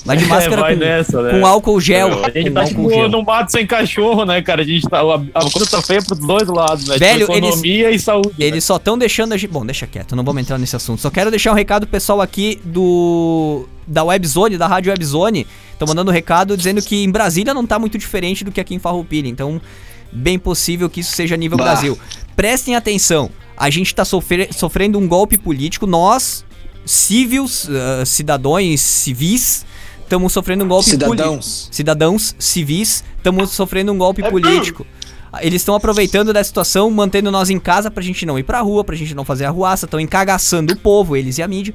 Vai 0.05 0.17
de 0.17 0.25
máscara 0.27 0.71
é, 0.71 0.73
com, 0.73 0.79
nessa, 0.79 1.21
né? 1.21 1.39
com 1.39 1.45
álcool 1.45 1.79
gel. 1.79 2.25
A 2.25 2.29
gente 2.29 2.51
tá 2.51 2.65
tipo 2.65 2.89
gel. 2.89 3.09
num 3.09 3.23
mato 3.23 3.51
sem 3.51 3.65
cachorro, 3.65 4.25
né, 4.25 4.41
cara? 4.41 4.61
A 4.61 4.65
gente 4.65 4.87
tá. 4.87 4.99
A, 5.01 5.15
a 5.15 5.51
coisa 5.51 5.69
tá 5.69 5.81
feia 5.81 6.01
pros 6.01 6.19
dois 6.19 6.47
lados, 6.47 6.87
né? 6.87 6.97
Velho, 6.97 7.27
tipo, 7.27 7.31
economia 7.37 7.89
eles, 7.89 8.01
e 8.01 8.05
saúde. 8.05 8.29
Né? 8.29 8.45
Eles 8.45 8.55
né? 8.55 8.61
só 8.61 8.77
estão 8.77 8.97
deixando 8.97 9.33
a 9.33 9.37
gente. 9.37 9.51
Bom, 9.51 9.65
deixa 9.65 9.85
quieto, 9.85 10.15
não 10.15 10.23
vamos 10.23 10.41
entrar 10.41 10.57
nesse 10.57 10.75
assunto. 10.75 11.01
Só 11.01 11.09
quero 11.09 11.29
deixar 11.29 11.51
um 11.51 11.55
recado 11.55 11.85
pessoal 11.87 12.21
aqui 12.21 12.59
do. 12.63 13.67
Da 13.87 14.03
Webzone, 14.03 14.57
da 14.57 14.67
Rádio 14.67 14.91
Webzone. 14.91 15.45
Estão 15.73 15.87
mandando 15.87 16.11
um 16.11 16.13
recado 16.13 16.55
dizendo 16.55 16.81
que 16.81 17.03
em 17.03 17.09
Brasília 17.09 17.53
não 17.53 17.65
tá 17.65 17.77
muito 17.79 17.97
diferente 17.97 18.43
do 18.43 18.51
que 18.51 18.61
aqui 18.61 18.75
em 18.75 18.79
Farroupilha. 18.79 19.27
Então, 19.27 19.59
bem 20.11 20.37
possível 20.37 20.89
que 20.89 20.99
isso 20.99 21.11
seja 21.13 21.35
nível 21.35 21.57
bah. 21.57 21.65
Brasil. 21.65 21.97
Prestem 22.35 22.75
atenção. 22.75 23.29
A 23.57 23.69
gente 23.69 23.93
tá 23.93 24.05
sofre 24.05 24.49
sofrendo 24.53 24.97
um 24.97 25.07
golpe 25.07 25.37
político. 25.37 25.85
Nós, 25.85 26.45
cíveis, 26.85 27.67
uh, 27.67 28.05
cidadãos 28.05 28.79
civis, 28.79 29.65
estamos 30.11 30.33
sofrendo 30.33 30.65
um 30.65 30.67
golpe 30.67 30.89
político. 30.89 31.15
Cidadãos. 31.15 31.69
Cidadãos 31.71 32.35
civis, 32.37 33.03
estamos 33.15 33.51
sofrendo 33.51 33.93
um 33.93 33.97
golpe 33.97 34.21
é 34.21 34.29
político. 34.29 34.85
Eles 35.39 35.61
estão 35.61 35.73
aproveitando 35.73 36.33
da 36.33 36.43
situação, 36.43 36.91
mantendo 36.91 37.31
nós 37.31 37.49
em 37.49 37.57
casa 37.57 37.89
pra 37.89 38.03
gente 38.03 38.25
não 38.25 38.37
ir 38.37 38.43
pra 38.43 38.59
rua, 38.59 38.83
pra 38.83 38.93
gente 38.97 39.15
não 39.15 39.23
fazer 39.23 39.45
arruaça, 39.45 39.85
estão 39.85 39.97
encagaçando 39.97 40.73
o 40.73 40.77
povo, 40.77 41.15
eles 41.15 41.37
e 41.37 41.41
a 41.41 41.47
mídia. 41.47 41.73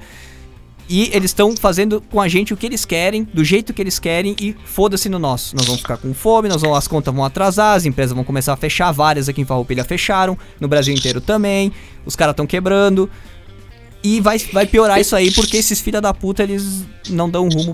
E 0.87 1.11
eles 1.15 1.31
estão 1.31 1.57
fazendo 1.57 2.03
com 2.11 2.21
a 2.21 2.29
gente 2.29 2.53
o 2.53 2.57
que 2.59 2.67
eles 2.67 2.85
querem, 2.85 3.25
do 3.25 3.43
jeito 3.43 3.73
que 3.73 3.81
eles 3.81 3.99
querem 3.99 4.37
e 4.39 4.55
foda-se 4.67 5.09
no 5.09 5.19
nosso. 5.19 5.57
Nós 5.57 5.65
vamos 5.65 5.81
ficar 5.81 5.97
com 5.97 6.13
fome, 6.13 6.51
nós 6.51 6.61
vamos, 6.61 6.77
as 6.77 6.87
contas 6.87 7.13
vão 7.15 7.25
atrasar, 7.25 7.75
as 7.75 7.87
empresas 7.87 8.15
vão 8.15 8.23
começar 8.23 8.53
a 8.53 8.57
fechar, 8.57 8.93
várias 8.93 9.31
aqui 9.31 9.41
em 9.41 9.47
Farroupilha 9.47 9.83
fecharam, 9.83 10.37
no 10.61 10.69
Brasil 10.69 10.95
inteiro 10.95 11.23
também, 11.23 11.73
os 12.05 12.15
caras 12.15 12.35
estão 12.35 12.47
quebrando. 12.47 13.09
E 14.05 14.21
vai, 14.21 14.39
vai 14.53 14.67
piorar 14.67 15.01
isso 15.01 15.17
aí 15.17 15.33
porque 15.33 15.57
esses 15.57 15.81
filha 15.81 16.01
da 16.01 16.13
puta 16.13 16.43
eles 16.43 16.85
não 17.09 17.31
dão 17.31 17.49
rumo. 17.49 17.73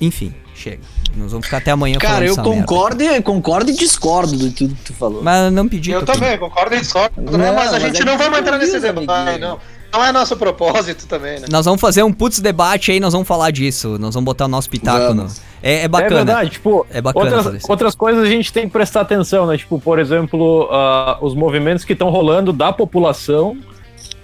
Enfim, 0.00 0.32
chega. 0.54 0.80
Nós 1.16 1.32
vamos 1.32 1.44
ficar 1.46 1.58
até 1.58 1.70
amanhã 1.70 1.98
Cara, 1.98 2.24
eu 2.24 2.32
essa 2.32 2.42
merda. 2.42 2.60
concordo, 2.60 3.02
e- 3.02 3.22
concordo 3.22 3.70
e 3.70 3.74
discordo 3.74 4.36
de 4.36 4.50
tudo 4.50 4.74
que 4.74 4.82
tu 4.84 4.94
falou. 4.94 5.22
Mas 5.22 5.52
não 5.52 5.68
pedi. 5.68 5.90
Eu 5.90 6.04
também, 6.04 6.38
concordo 6.38 6.74
e 6.74 6.80
discordo, 6.80 7.20
né? 7.20 7.30
Não, 7.30 7.54
mas 7.54 7.68
a 7.68 7.72
mas 7.72 7.82
gente 7.82 8.02
é 8.02 8.04
não 8.04 8.16
vai 8.16 8.38
entrar 8.40 8.56
nesse 8.58 8.78
debate, 8.80 9.38
não. 9.40 9.58
Não 9.92 10.04
é 10.04 10.12
nosso 10.12 10.36
propósito 10.36 11.04
também, 11.08 11.40
né? 11.40 11.46
Nós 11.50 11.64
vamos 11.64 11.80
fazer 11.80 12.04
um 12.04 12.12
putz 12.12 12.38
debate 12.38 12.92
aí, 12.92 13.00
nós 13.00 13.12
vamos 13.12 13.26
falar 13.26 13.50
disso. 13.50 13.98
Nós 13.98 14.14
vamos 14.14 14.24
botar 14.24 14.44
o 14.44 14.48
nosso 14.48 14.70
pitaco. 14.70 15.12
No... 15.14 15.26
É, 15.60 15.72
é 15.72 15.82
É 15.82 15.88
bacana. 15.88 16.14
verdade, 16.14 16.50
tipo, 16.50 16.86
É 16.92 17.00
bacana 17.02 17.36
outras, 17.38 17.68
outras 17.68 17.94
coisas 17.96 18.22
a 18.22 18.28
gente 18.28 18.52
tem 18.52 18.66
que 18.66 18.72
prestar 18.72 19.00
atenção, 19.00 19.46
né? 19.48 19.58
Tipo, 19.58 19.80
por 19.80 19.98
exemplo, 19.98 20.68
ah, 20.70 21.18
os 21.20 21.34
movimentos 21.34 21.84
que 21.84 21.92
estão 21.92 22.08
rolando 22.08 22.52
da 22.52 22.72
população 22.72 23.56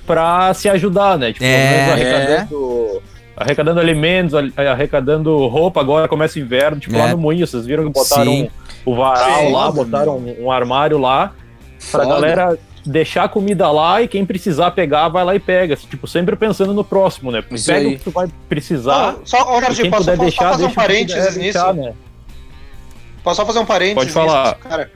pra 0.06 0.54
se 0.54 0.68
ajudar, 0.68 1.18
né? 1.18 1.32
Tipo, 1.32 1.44
É. 1.44 1.68
vezes 1.68 1.92
arrecadando, 1.92 3.02
arrecadando 3.36 3.78
alimentos, 3.80 4.34
al- 4.34 4.66
arrecadando 4.72 5.46
roupa, 5.46 5.80
agora 5.80 6.08
começa 6.08 6.38
o 6.38 6.42
inverno, 6.42 6.80
tipo, 6.80 6.94
É. 6.96 6.98
lá 6.98 7.08
no 7.08 7.18
Moinho, 7.18 7.46
vocês 7.46 7.66
viram 7.66 7.84
que 7.84 7.90
botaram 7.92 8.24
Sim. 8.32 8.48
o 8.84 8.94
varal 8.94 9.40
Sim. 9.40 9.52
lá, 9.52 9.70
botaram 9.70 10.16
um, 10.18 10.44
um 10.44 10.50
armário 10.50 10.98
lá, 10.98 11.32
pra 11.90 12.02
Foda. 12.02 12.06
galera 12.06 12.58
deixar 12.84 13.24
a 13.24 13.28
comida 13.28 13.68
lá 13.70 14.00
e 14.00 14.06
quem 14.08 14.24
precisar 14.24 14.70
pegar, 14.70 15.08
vai 15.08 15.24
lá 15.24 15.34
e 15.34 15.40
pega. 15.40 15.74
Tipo, 15.76 16.06
sempre 16.06 16.36
pensando 16.36 16.72
no 16.72 16.84
próximo, 16.84 17.30
né? 17.32 17.42
Isso 17.50 17.66
Pega 17.66 17.80
aí. 17.80 17.94
o 17.94 17.98
que 17.98 18.04
tu 18.04 18.10
vai 18.12 18.28
precisar. 18.48 19.12
Não, 19.14 19.26
só, 19.26 19.38
ó, 19.48 19.60
Jorge, 19.60 19.82
quem 19.82 19.90
posso, 19.90 20.04
puder 20.04 20.16
posso 20.16 20.28
deixar, 20.30 20.50
fazer 20.52 20.64
um 20.66 20.72
parênteses 20.72 21.36
nisso? 21.36 21.52
deixar, 21.58 21.74
né? 21.74 21.92
Posso 23.24 23.36
só 23.40 23.46
fazer 23.46 23.58
um 23.58 23.66
parênteses 23.66 24.12
Pode 24.14 24.28
falar. 24.28 24.42
nisso, 24.50 24.68
cara? 24.68 24.90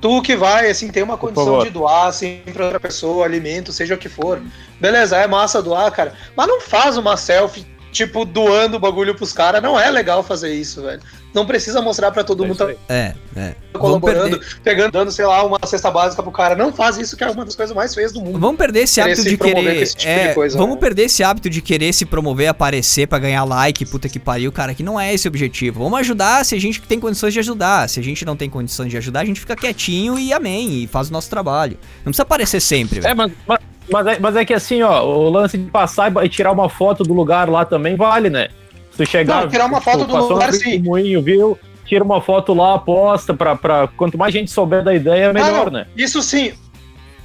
Tu 0.00 0.22
que 0.22 0.36
vai, 0.36 0.68
assim, 0.70 0.88
tem 0.88 1.02
uma 1.02 1.16
condição 1.16 1.60
de 1.64 1.70
doar, 1.70 2.08
assim, 2.08 2.40
pra 2.52 2.64
outra 2.64 2.80
pessoa, 2.80 3.24
alimento, 3.24 3.72
seja 3.72 3.94
o 3.94 3.98
que 3.98 4.08
for. 4.08 4.42
Beleza, 4.80 5.16
é 5.16 5.26
massa 5.26 5.62
doar, 5.62 5.90
cara. 5.92 6.12
Mas 6.36 6.46
não 6.48 6.60
faz 6.60 6.96
uma 6.98 7.16
selfie, 7.16 7.64
tipo, 7.96 8.24
doando 8.24 8.76
o 8.76 8.80
bagulho 8.80 9.14
pros 9.14 9.32
caras. 9.32 9.62
Não 9.62 9.78
é 9.78 9.90
legal 9.90 10.22
fazer 10.22 10.52
isso, 10.54 10.82
velho. 10.82 11.00
Não 11.34 11.44
precisa 11.44 11.82
mostrar 11.82 12.10
pra 12.12 12.24
todo 12.24 12.44
É 12.44 12.46
mundo 12.46 12.56
tá. 12.56 12.70
É, 12.88 13.14
é. 13.36 13.54
Vamos 13.74 14.00
colaborando, 14.00 14.38
perder, 14.38 14.60
pegando, 14.62 14.92
dando, 14.92 15.12
sei 15.12 15.26
lá, 15.26 15.44
uma 15.44 15.58
cesta 15.66 15.90
básica 15.90 16.22
pro 16.22 16.32
cara. 16.32 16.54
Não 16.54 16.72
faz 16.72 16.96
isso, 16.96 17.14
que 17.16 17.22
é 17.22 17.28
uma 17.30 17.44
das 17.44 17.54
coisas 17.54 17.76
mais 17.76 17.94
feias 17.94 18.12
do 18.12 18.20
mundo. 18.20 18.38
vamos 18.38 18.56
perder 18.56 18.80
esse 18.80 19.00
hábito 19.00 19.22
de 19.22 19.36
querer. 19.36 19.54
com 19.54 19.70
esse 19.82 19.96
tipo 19.96 20.12
de 20.12 20.18
é, 20.18 20.34
coisa, 20.34 20.56
vamos 20.56 20.76
né? 20.76 20.80
perder 20.80 21.02
esse 21.04 21.22
hábito 21.22 21.50
de 21.50 21.60
querer 21.60 21.92
se 21.92 22.06
promover, 22.06 22.48
aparecer 22.48 23.06
pra 23.06 23.18
ganhar 23.18 23.44
like, 23.44 23.84
puta 23.84 24.08
que 24.08 24.18
pariu, 24.18 24.50
cara, 24.50 24.74
que 24.74 24.82
não 24.82 24.98
é 24.98 25.12
esse 25.12 25.28
o 25.28 25.30
objetivo. 25.30 25.82
Vamos 25.82 25.98
ajudar 26.00 26.44
se 26.44 26.54
a 26.54 26.60
gente 26.60 26.80
tem 26.80 26.98
condições 26.98 27.34
de 27.34 27.40
ajudar. 27.40 27.88
Se 27.88 28.00
a 28.00 28.02
gente 28.02 28.24
não 28.24 28.34
tem 28.36 28.48
condições 28.48 28.90
de 28.90 28.96
ajudar, 28.96 29.20
a 29.20 29.24
gente 29.24 29.40
fica 29.40 29.54
quietinho 29.54 30.18
e 30.18 30.32
amém, 30.32 30.84
e 30.84 30.86
faz 30.86 31.10
o 31.10 31.12
nosso 31.12 31.28
trabalho. 31.28 31.76
Não 31.98 32.04
precisa 32.04 32.22
aparecer 32.22 32.60
sempre, 32.60 32.98
É, 33.00 33.02
velho. 33.02 33.16
mas, 33.16 33.32
mas, 33.46 33.58
mas 33.90 34.06
é, 34.06 34.18
mas 34.18 34.36
é 34.36 34.44
que 34.44 34.54
assim, 34.54 34.82
ó, 34.82 35.02
o 35.04 35.28
lance 35.30 35.56
de 35.58 35.70
passar 35.70 36.12
e 36.24 36.28
tirar 36.28 36.52
uma 36.52 36.68
foto 36.68 37.02
do 37.04 37.14
lugar 37.14 37.48
lá 37.48 37.64
também 37.64 37.96
vale, 37.96 38.28
né? 38.30 38.48
Se 38.92 38.98
tu 39.04 39.06
chegar. 39.10 39.42
Não, 39.42 39.48
tirar 39.48 39.66
uma 39.66 39.78
tipo, 39.78 39.90
foto 39.90 40.04
do 40.06 40.12
passou 40.12 40.30
lugar, 40.32 40.52
sim. 40.52 40.78
do 40.78 40.84
Moinho, 40.84 41.22
viu? 41.22 41.58
Tira 41.84 42.02
uma 42.02 42.20
foto 42.20 42.52
lá, 42.54 42.78
posta 42.78 43.32
pra, 43.34 43.54
pra. 43.54 43.88
Quanto 43.96 44.18
mais 44.18 44.32
gente 44.32 44.50
souber 44.50 44.82
da 44.82 44.94
ideia, 44.94 45.32
melhor, 45.32 45.68
Ah, 45.68 45.70
né? 45.70 45.86
Isso 45.96 46.20
sim. 46.22 46.52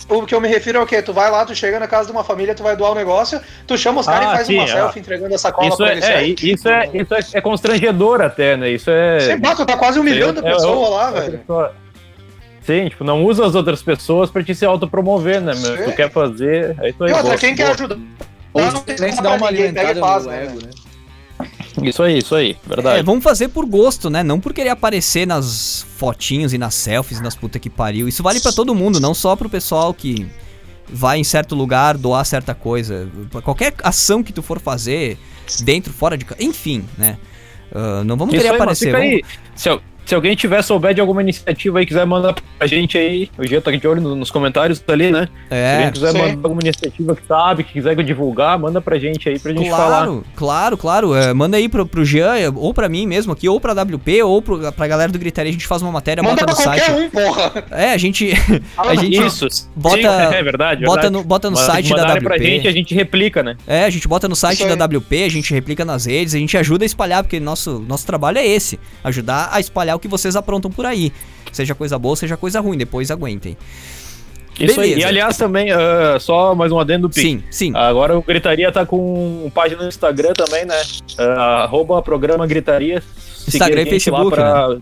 O 0.09 0.23
que 0.25 0.35
eu 0.35 0.41
me 0.41 0.47
refiro 0.47 0.77
é 0.77 0.81
o 0.81 0.85
quê? 0.85 1.01
Tu 1.01 1.13
vai 1.13 1.31
lá, 1.31 1.45
tu 1.45 1.55
chega 1.55 1.79
na 1.79 1.87
casa 1.87 2.07
de 2.07 2.11
uma 2.11 2.23
família, 2.23 2.53
tu 2.53 2.63
vai 2.63 2.75
doar 2.75 2.91
um 2.91 2.95
negócio, 2.95 3.39
tu 3.65 3.77
chama 3.77 4.01
os 4.01 4.05
caras 4.07 4.27
Ah, 4.27 4.31
e 4.31 4.35
faz 4.35 4.47
sim, 4.47 4.55
uma 4.55 4.63
é. 4.63 4.67
selfie 4.67 4.99
entregando 4.99 5.33
a 5.33 5.37
sacola 5.37 5.67
Isso 5.69 5.77
pra 5.77 5.87
é, 5.87 5.91
eles. 5.93 6.03
é, 6.03 6.07
certo? 6.07 6.43
isso, 6.45 6.69
é, 6.69 6.89
isso 6.93 7.13
é, 7.13 7.19
é 7.37 7.41
constrangedor 7.41 8.19
até, 8.21 8.57
né? 8.57 8.71
Isso 8.71 8.89
é. 8.89 9.19
Você 9.19 9.37
bota, 9.37 9.65
tá 9.65 9.77
quase 9.77 9.99
humilhando 9.99 10.45
a 10.45 10.49
É, 10.49 10.53
pessoa 10.53 10.85
eu- 10.87 10.91
lá, 10.91 11.07
a 11.07 11.11
velho. 11.11 11.37
pessoa- 11.39 11.73
Sim, 12.61 12.89
tipo, 12.89 13.03
não 13.03 13.23
usa 13.25 13.45
as 13.45 13.55
outras 13.55 13.81
pessoas 13.81 14.29
pra 14.29 14.43
te 14.43 14.53
se 14.53 14.65
autopromover, 14.65 15.41
né? 15.41 15.53
meu? 15.55 15.77
Sim. 15.77 15.83
Tu 15.85 15.95
quer 15.95 16.11
fazer, 16.11 16.75
aí 16.79 16.93
tu 16.93 17.07
E 17.07 17.11
outra, 17.13 17.37
quem 17.37 17.55
quer 17.55 17.71
ajudar? 17.71 17.97
Ou 18.53 18.61
não 18.63 18.71
simplesmente 18.77 18.97
precisa 18.97 19.21
dá 19.23 19.33
uma 19.35 19.47
alimentada 19.47 19.99
faz, 19.99 20.25
no 20.25 20.31
né? 20.31 20.43
ego, 20.45 20.59
né? 20.61 20.69
Isso 21.81 22.03
aí, 22.03 22.17
isso 22.19 22.35
aí, 22.35 22.57
verdade. 22.67 22.99
É, 22.99 23.03
vamos 23.03 23.23
fazer 23.23 23.47
por 23.47 23.65
gosto, 23.65 24.09
né? 24.09 24.21
Não 24.23 24.39
por 24.39 24.53
querer 24.53 24.69
aparecer 24.69 25.25
nas 25.25 25.85
fotinhos 25.97 26.53
e 26.53 26.57
nas 26.57 26.75
selfies, 26.75 27.21
nas 27.21 27.33
puta 27.35 27.57
que 27.57 27.69
pariu. 27.69 28.07
Isso 28.07 28.21
vale 28.21 28.39
pra 28.41 28.51
todo 28.51 28.75
mundo, 28.75 28.99
não 28.99 29.13
só 29.13 29.35
pro 29.35 29.49
pessoal 29.49 29.93
que 29.93 30.27
vai 30.87 31.17
em 31.17 31.23
certo 31.23 31.55
lugar 31.55 31.97
doar 31.97 32.25
certa 32.25 32.53
coisa. 32.53 33.09
Qualquer 33.43 33.73
ação 33.83 34.21
que 34.21 34.33
tu 34.33 34.41
for 34.43 34.59
fazer, 34.59 35.17
dentro, 35.63 35.91
fora 35.93 36.17
de 36.17 36.25
casa, 36.25 36.43
enfim, 36.43 36.83
né? 36.97 37.17
Ah, 37.73 38.03
não 38.03 38.17
vamos 38.17 38.33
Isso 38.33 38.43
querer 38.43 38.53
aí, 38.53 38.59
mas 38.59 38.61
aparecer. 38.61 38.85
fica 38.87 38.97
vamos- 38.97 39.13
aí. 39.13 39.23
Se, 39.55 39.69
se 40.11 40.15
alguém 40.15 40.35
tiver 40.35 40.61
souber 40.61 40.93
de 40.93 40.99
alguma 40.99 41.21
iniciativa 41.21 41.79
aí, 41.79 41.85
quiser 41.85 42.05
mandar 42.05 42.35
pra 42.57 42.67
gente 42.67 42.97
aí, 42.97 43.29
o 43.37 43.47
Gia 43.47 43.61
tá 43.61 43.71
de 43.71 43.87
olho 43.87 44.01
no- 44.01 44.13
nos 44.13 44.29
comentários 44.29 44.83
ali, 44.89 45.09
né? 45.09 45.29
Se 45.47 45.55
É, 45.55 45.75
alguém 45.77 45.91
quiser 45.93 46.11
sim. 46.11 46.17
mandar 46.17 46.33
alguma 46.43 46.61
iniciativa 46.61 47.15
que 47.15 47.25
sabe, 47.25 47.63
que 47.63 47.71
quiser 47.71 47.95
divulgar, 48.03 48.59
manda 48.59 48.81
pra 48.81 48.99
gente 48.99 49.29
aí 49.29 49.39
pra 49.39 49.53
gente 49.53 49.69
falar. 49.69 50.03
Claro, 50.05 50.23
claro, 50.35 50.77
claro. 50.77 51.15
É, 51.15 51.33
manda 51.33 51.55
aí 51.55 51.69
pro, 51.69 51.85
pro 51.85 52.03
Jean, 52.03 52.35
é, 52.35 52.49
ou 52.53 52.73
pra 52.73 52.89
mim 52.89 53.07
mesmo 53.07 53.31
aqui, 53.31 53.47
ou 53.47 53.57
pra 53.57 53.71
WP, 53.71 54.21
ou 54.21 54.41
pro, 54.41 54.69
pra 54.73 54.85
galera 54.85 55.09
do 55.09 55.17
Gritaria. 55.17 55.49
A 55.49 55.53
gente 55.53 55.65
faz 55.65 55.81
uma 55.81 55.93
matéria, 55.93 56.21
Manda 56.21 56.45
bota 56.45 56.45
pra 56.45 56.55
no 56.55 56.61
qualquer 56.61 56.85
site. 56.91 57.05
um, 57.05 57.09
porra. 57.09 57.65
É, 57.71 57.93
a 57.93 57.97
gente. 57.97 58.31
A 58.77 58.95
gente 58.95 59.15
Isso, 59.25 59.47
bota- 59.75 59.95
sim, 59.97 60.35
é 60.35 60.43
verdade. 60.43 60.83
bota, 60.83 61.01
verdade. 61.03 61.13
no, 61.13 61.23
bota 61.23 61.49
no 61.49 61.55
site 61.55 61.93
da 61.95 62.03
WP. 62.15 62.23
pra 62.23 62.37
gente, 62.37 62.67
a 62.67 62.71
gente 62.71 62.93
replica, 62.93 63.41
né? 63.41 63.55
É, 63.65 63.85
a 63.85 63.89
gente 63.89 64.05
bota 64.07 64.27
no 64.27 64.35
site 64.35 64.65
da 64.65 64.75
WP, 64.85 65.23
a 65.23 65.29
gente 65.29 65.53
replica 65.53 65.85
nas 65.85 66.05
redes, 66.05 66.33
a 66.35 66.37
gente 66.37 66.57
ajuda 66.57 66.83
a 66.83 66.87
espalhar, 66.87 67.23
porque 67.23 67.39
nosso, 67.39 67.79
nosso 67.87 68.05
trabalho 68.05 68.37
é 68.39 68.45
esse: 68.45 68.77
ajudar 69.03 69.47
a 69.53 69.59
espalhar 69.61 69.95
o 69.95 69.99
que 70.01 70.07
vocês 70.07 70.35
aprontam 70.35 70.69
por 70.69 70.85
aí. 70.85 71.13
Seja 71.51 71.73
coisa 71.75 71.97
boa, 71.97 72.15
seja 72.15 72.35
coisa 72.35 72.59
ruim, 72.59 72.77
depois 72.77 73.09
aguentem. 73.11 73.55
Isso 74.59 74.79
aí. 74.81 74.89
Beleza. 74.89 74.99
E 74.99 75.03
aliás, 75.05 75.37
também, 75.37 75.71
ah, 75.71 76.17
só 76.19 76.53
mais 76.53 76.71
um 76.71 76.79
adendo 76.79 77.07
do. 77.07 77.13
Sim, 77.15 77.41
sim. 77.49 77.71
Agora 77.75 78.17
o 78.17 78.21
Gritaria 78.21 78.71
tá 78.71 78.85
com 78.85 79.49
página 79.55 79.81
no 79.83 79.87
Instagram 79.87 80.33
também, 80.33 80.65
né? 80.65 80.75
Ah, 81.17 81.63
arroba 81.63 82.01
programa 82.01 82.45
Gritaria. 82.45 83.01
Instagram 83.47 83.83
e 83.83 83.85
Facebook, 83.89 84.31
né? 84.31 84.35
pra- 84.35 84.77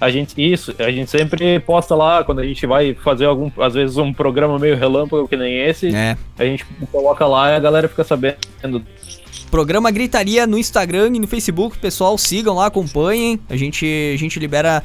A 0.00 0.10
gente, 0.10 0.34
isso, 0.42 0.74
a 0.78 0.90
gente 0.90 1.10
sempre 1.10 1.60
posta 1.60 1.94
lá 1.94 2.24
quando 2.24 2.40
a 2.40 2.44
gente 2.44 2.66
vai 2.66 2.94
fazer 2.94 3.26
algum, 3.26 3.50
às 3.62 3.74
vezes 3.74 3.98
um 3.98 4.14
programa 4.14 4.58
meio 4.58 4.74
relâmpago 4.74 5.28
que 5.28 5.36
nem 5.36 5.58
esse, 5.60 5.94
É. 5.94 6.16
a 6.38 6.44
gente 6.44 6.64
coloca 6.90 7.26
lá 7.26 7.50
e 7.52 7.56
a 7.56 7.60
galera 7.60 7.86
fica 7.86 8.02
sabendo. 8.02 8.82
Programa 9.50 9.90
Gritaria 9.90 10.46
no 10.46 10.56
Instagram 10.56 11.10
e 11.14 11.18
no 11.18 11.26
Facebook, 11.26 11.78
pessoal, 11.78 12.16
sigam 12.16 12.54
lá, 12.54 12.66
acompanhem. 12.66 13.40
A 13.48 13.56
gente, 13.56 13.84
a 14.14 14.16
gente 14.16 14.38
libera 14.38 14.82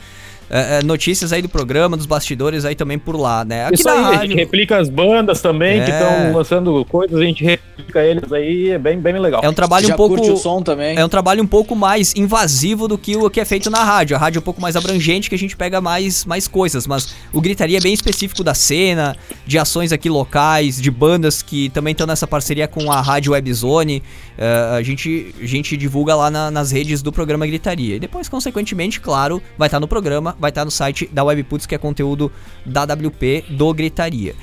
é, 0.49 0.79
é, 0.79 0.83
notícias 0.83 1.33
aí 1.33 1.41
do 1.41 1.49
programa, 1.49 1.97
dos 1.97 2.05
bastidores 2.05 2.65
aí 2.65 2.75
também 2.75 2.97
por 2.99 3.15
lá, 3.15 3.43
né? 3.43 3.65
Aqui 3.65 3.75
Isso 3.75 3.89
aí, 3.89 3.97
a 3.99 4.11
gente 4.11 4.15
rádio. 4.19 4.35
replica 4.37 4.77
as 4.77 4.89
bandas 4.89 5.41
também 5.41 5.83
que 5.83 5.91
É. 5.91 5.93
estão 5.99 6.33
lançando 6.37 6.85
coisas, 6.85 7.19
a 7.19 7.23
gente 7.23 7.43
replica 7.43 8.03
eles 8.03 8.31
aí, 8.31 8.69
é 8.71 8.77
bem, 8.77 8.99
bem 8.99 9.17
legal. 9.19 9.41
É 9.43 9.49
um 9.49 9.53
trabalho 9.53 9.87
Já 9.87 9.93
um 9.93 9.97
pouco. 9.97 10.15
curte 10.15 10.31
o 10.31 10.37
som 10.37 10.61
também? 10.61 10.97
É 10.97 11.03
um 11.05 11.09
trabalho 11.09 11.41
um 11.43 11.47
pouco 11.47 11.75
mais 11.75 12.13
invasivo 12.15 12.87
do 12.87 12.97
que 12.97 13.15
o 13.15 13.29
que 13.29 13.39
é 13.39 13.45
feito 13.45 13.69
na 13.69 13.83
rádio. 13.83 14.15
A 14.15 14.19
rádio 14.19 14.37
é 14.39 14.41
um 14.41 14.43
pouco 14.43 14.61
mais 14.61 14.75
abrangente, 14.75 15.29
que 15.29 15.35
a 15.35 15.39
gente 15.39 15.55
pega 15.57 15.81
mais, 15.81 16.25
mais 16.25 16.47
coisas. 16.47 16.85
Mas 16.87 17.13
o 17.33 17.41
Gritaria 17.41 17.77
é 17.77 17.81
bem 17.81 17.93
específico 17.93 18.43
da 18.43 18.53
cena, 18.53 19.15
de 19.45 19.57
ações 19.57 19.91
aqui 19.91 20.09
locais, 20.09 20.79
de 20.81 20.91
bandas 20.91 21.41
que 21.41 21.69
também 21.69 21.91
estão 21.91 22.05
nessa 22.07 22.27
parceria 22.27 22.67
com 22.67 22.91
a 22.91 23.01
Rádio 23.01 23.31
Webzone. 23.33 24.01
Eh, 24.37 24.75
a, 24.77 24.81
gente, 24.83 25.33
a 25.41 25.45
gente 25.45 25.77
divulga 25.77 26.13
lá 26.15 26.29
na- 26.29 26.51
nas 26.51 26.71
redes 26.71 27.01
do 27.01 27.11
programa 27.11 27.45
Gritaria. 27.47 27.95
E 27.95 27.99
depois, 27.99 28.27
consequentemente, 28.29 28.99
claro, 28.99 29.41
vai 29.57 29.67
estar 29.67 29.79
no 29.79 29.87
programa, 29.87 30.35
vai 30.45 30.51
estar 30.51 30.63
no 30.63 30.71
site 30.71 31.09
da 31.11 31.23
Webputs, 31.23 31.65
que 31.65 31.73
é 31.73 31.77
conteúdo 31.77 32.31
da 32.65 32.83
WP 32.83 33.45
do 33.49 33.73
Gritaria. 33.73 34.35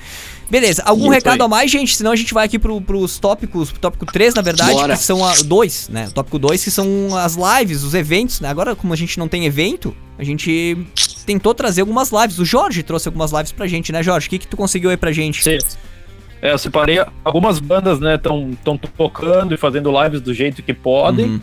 Beleza, 0.51 0.83
algum 0.85 1.05
Isso 1.05 1.13
recado 1.13 1.41
aí. 1.41 1.47
a 1.47 1.49
mais, 1.49 1.71
gente? 1.71 1.97
Senão 1.97 2.13
a 2.13 2.17
gente 2.17 2.35
vai 2.35 2.45
aqui 2.45 2.59
pro, 2.59 2.81
pros 2.81 3.19
tópicos, 3.19 3.71
pro 3.71 3.81
tópico 3.81 4.05
3, 4.05 4.35
na 4.35 4.43
verdade, 4.43 4.73
Bora. 4.73 4.95
que 4.95 5.03
são 5.03 5.25
a, 5.25 5.33
dois, 5.45 5.89
né? 5.89 6.09
O 6.09 6.13
tópico 6.13 6.39
2, 6.39 6.63
que 6.63 6.71
são 6.71 7.17
as 7.17 7.37
lives, 7.37 7.83
os 7.83 7.95
eventos, 7.95 8.41
né? 8.41 8.49
Agora, 8.49 8.77
como 8.77 8.93
a 8.93 8.97
gente 8.97 9.19
não 9.19 9.29
tem 9.29 9.47
evento, 9.47 9.97
a 10.19 10.25
gente 10.25 10.77
tentou 11.25 11.55
trazer 11.55 11.81
algumas 11.81 12.11
lives. 12.11 12.39
O 12.39 12.45
Jorge 12.45 12.83
trouxe 12.83 13.09
algumas 13.09 13.33
lives 13.33 13.53
pra 13.53 13.67
gente, 13.67 13.93
né, 13.93 14.03
Jorge? 14.03 14.27
O 14.27 14.31
que, 14.31 14.41
que 14.41 14.47
tu 14.47 14.57
conseguiu 14.57 14.91
aí 14.91 14.97
pra 14.97 15.13
gente? 15.13 15.43
Sim. 15.43 15.59
É, 16.43 16.53
eu 16.53 16.59
separei 16.59 17.03
algumas 17.25 17.61
bandas, 17.61 18.01
né, 18.01 18.17
estão 18.17 18.77
tocando 18.97 19.55
e 19.55 19.57
fazendo 19.57 19.91
lives 20.03 20.21
do 20.21 20.35
jeito 20.35 20.63
que 20.63 20.75
podem. 20.75 21.27
Uhum. 21.27 21.41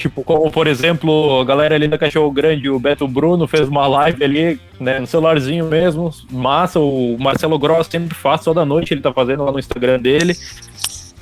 Tipo, 0.00 0.24
como 0.24 0.50
por 0.50 0.66
exemplo, 0.66 1.40
a 1.40 1.44
galera 1.44 1.74
ali 1.74 1.86
da 1.86 1.98
Cachorro 1.98 2.30
Grande, 2.30 2.70
o 2.70 2.78
Beto 2.80 3.06
Bruno 3.06 3.46
fez 3.46 3.68
uma 3.68 3.86
live 3.86 4.24
ali, 4.24 4.60
né, 4.80 4.98
no 4.98 5.06
celularzinho 5.06 5.66
mesmo, 5.66 6.10
massa. 6.32 6.80
O 6.80 7.18
Marcelo 7.20 7.58
Gross 7.58 7.86
sempre 7.86 8.14
faz, 8.14 8.42
toda 8.42 8.64
noite 8.64 8.94
ele 8.94 9.02
tá 9.02 9.12
fazendo 9.12 9.44
lá 9.44 9.52
no 9.52 9.58
Instagram 9.58 9.98
dele. 9.98 10.34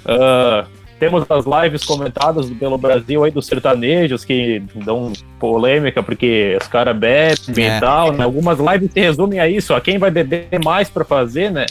Ah, 0.06 0.64
temos 1.00 1.24
as 1.28 1.44
lives 1.44 1.84
comentadas 1.84 2.48
pelo 2.50 2.78
Brasil 2.78 3.24
aí 3.24 3.30
dos 3.30 3.46
sertanejos 3.46 4.24
que 4.24 4.62
dão 4.74 5.12
polêmica 5.38 6.02
porque 6.02 6.56
os 6.60 6.66
caras 6.68 6.96
bebem 6.96 7.66
É. 7.66 7.76
e 7.76 7.80
tal, 7.80 8.12
né? 8.12 8.24
Algumas 8.24 8.58
lives 8.58 8.92
se 8.92 9.00
resumem 9.00 9.40
a 9.40 9.48
isso, 9.48 9.74
a 9.74 9.80
quem 9.80 9.98
vai 9.98 10.10
beber 10.10 10.48
mais 10.64 10.88
pra 10.88 11.04
fazer, 11.04 11.50
né? 11.50 11.66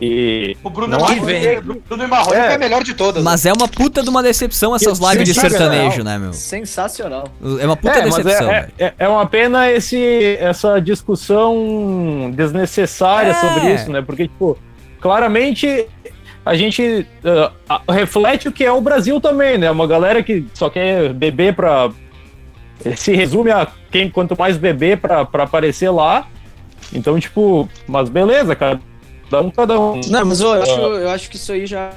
E 0.00 0.56
O 0.62 0.70
Bruno 0.70 0.98
Não 0.98 1.06
vem. 1.06 1.60
Bruno 1.60 2.08
Marrone 2.08 2.36
É. 2.36 2.46
é 2.46 2.54
a 2.54 2.58
melhor 2.58 2.82
de 2.82 2.94
todas. 2.94 3.22
Mas 3.22 3.46
é 3.46 3.52
uma 3.52 3.68
puta 3.68 4.02
de 4.02 4.10
uma 4.10 4.22
decepção 4.22 4.74
essas 4.74 4.98
lives 4.98 5.28
de 5.28 5.34
sertanejo, 5.34 6.02
né, 6.02 6.18
meu? 6.18 6.32
Sensacional. 6.32 7.28
É 7.60 7.64
uma 7.66 7.76
puta 7.76 7.98
é, 7.98 8.04
mas 8.06 8.16
decepção, 8.16 8.50
é, 8.50 8.68
é, 8.78 8.94
é 8.98 9.08
uma 9.08 9.24
pena 9.26 9.70
esse, 9.70 10.36
essa 10.40 10.80
discussão 10.80 12.30
desnecessária 12.34 13.30
É. 13.30 13.34
sobre 13.34 13.72
isso, 13.74 13.90
né? 13.90 14.02
Porque, 14.02 14.24
tipo, 14.28 14.58
claramente 15.00 15.86
a 16.44 16.54
gente 16.56 17.06
ah, 17.68 17.80
reflete 17.88 18.48
o 18.48 18.52
que 18.52 18.64
é 18.64 18.72
o 18.72 18.80
Brasil 18.80 19.20
também, 19.20 19.56
né? 19.58 19.70
Uma 19.70 19.86
galera 19.86 20.22
que 20.22 20.44
só 20.54 20.68
quer 20.68 21.12
beber 21.12 21.54
pra. 21.54 21.90
Se 22.96 23.14
resume 23.14 23.50
a 23.50 23.68
quem 23.90 24.10
quanto 24.10 24.36
mais 24.36 24.56
beber 24.56 24.98
pra, 24.98 25.24
pra 25.24 25.44
aparecer 25.44 25.88
lá. 25.90 26.26
Então, 26.92 27.18
tipo, 27.18 27.68
mas 27.86 28.08
beleza, 28.08 28.54
cara. 28.54 28.80
Cada 29.34 29.46
um, 29.46 29.50
cada 29.50 29.80
um. 29.80 30.00
Não, 30.08 30.24
mas 30.26 30.40
eu 30.40 30.52
acho, 30.52 30.70
eu 30.70 31.10
acho 31.10 31.28
que 31.30 31.36
isso 31.36 31.52
aí 31.52 31.66
já 31.66 31.90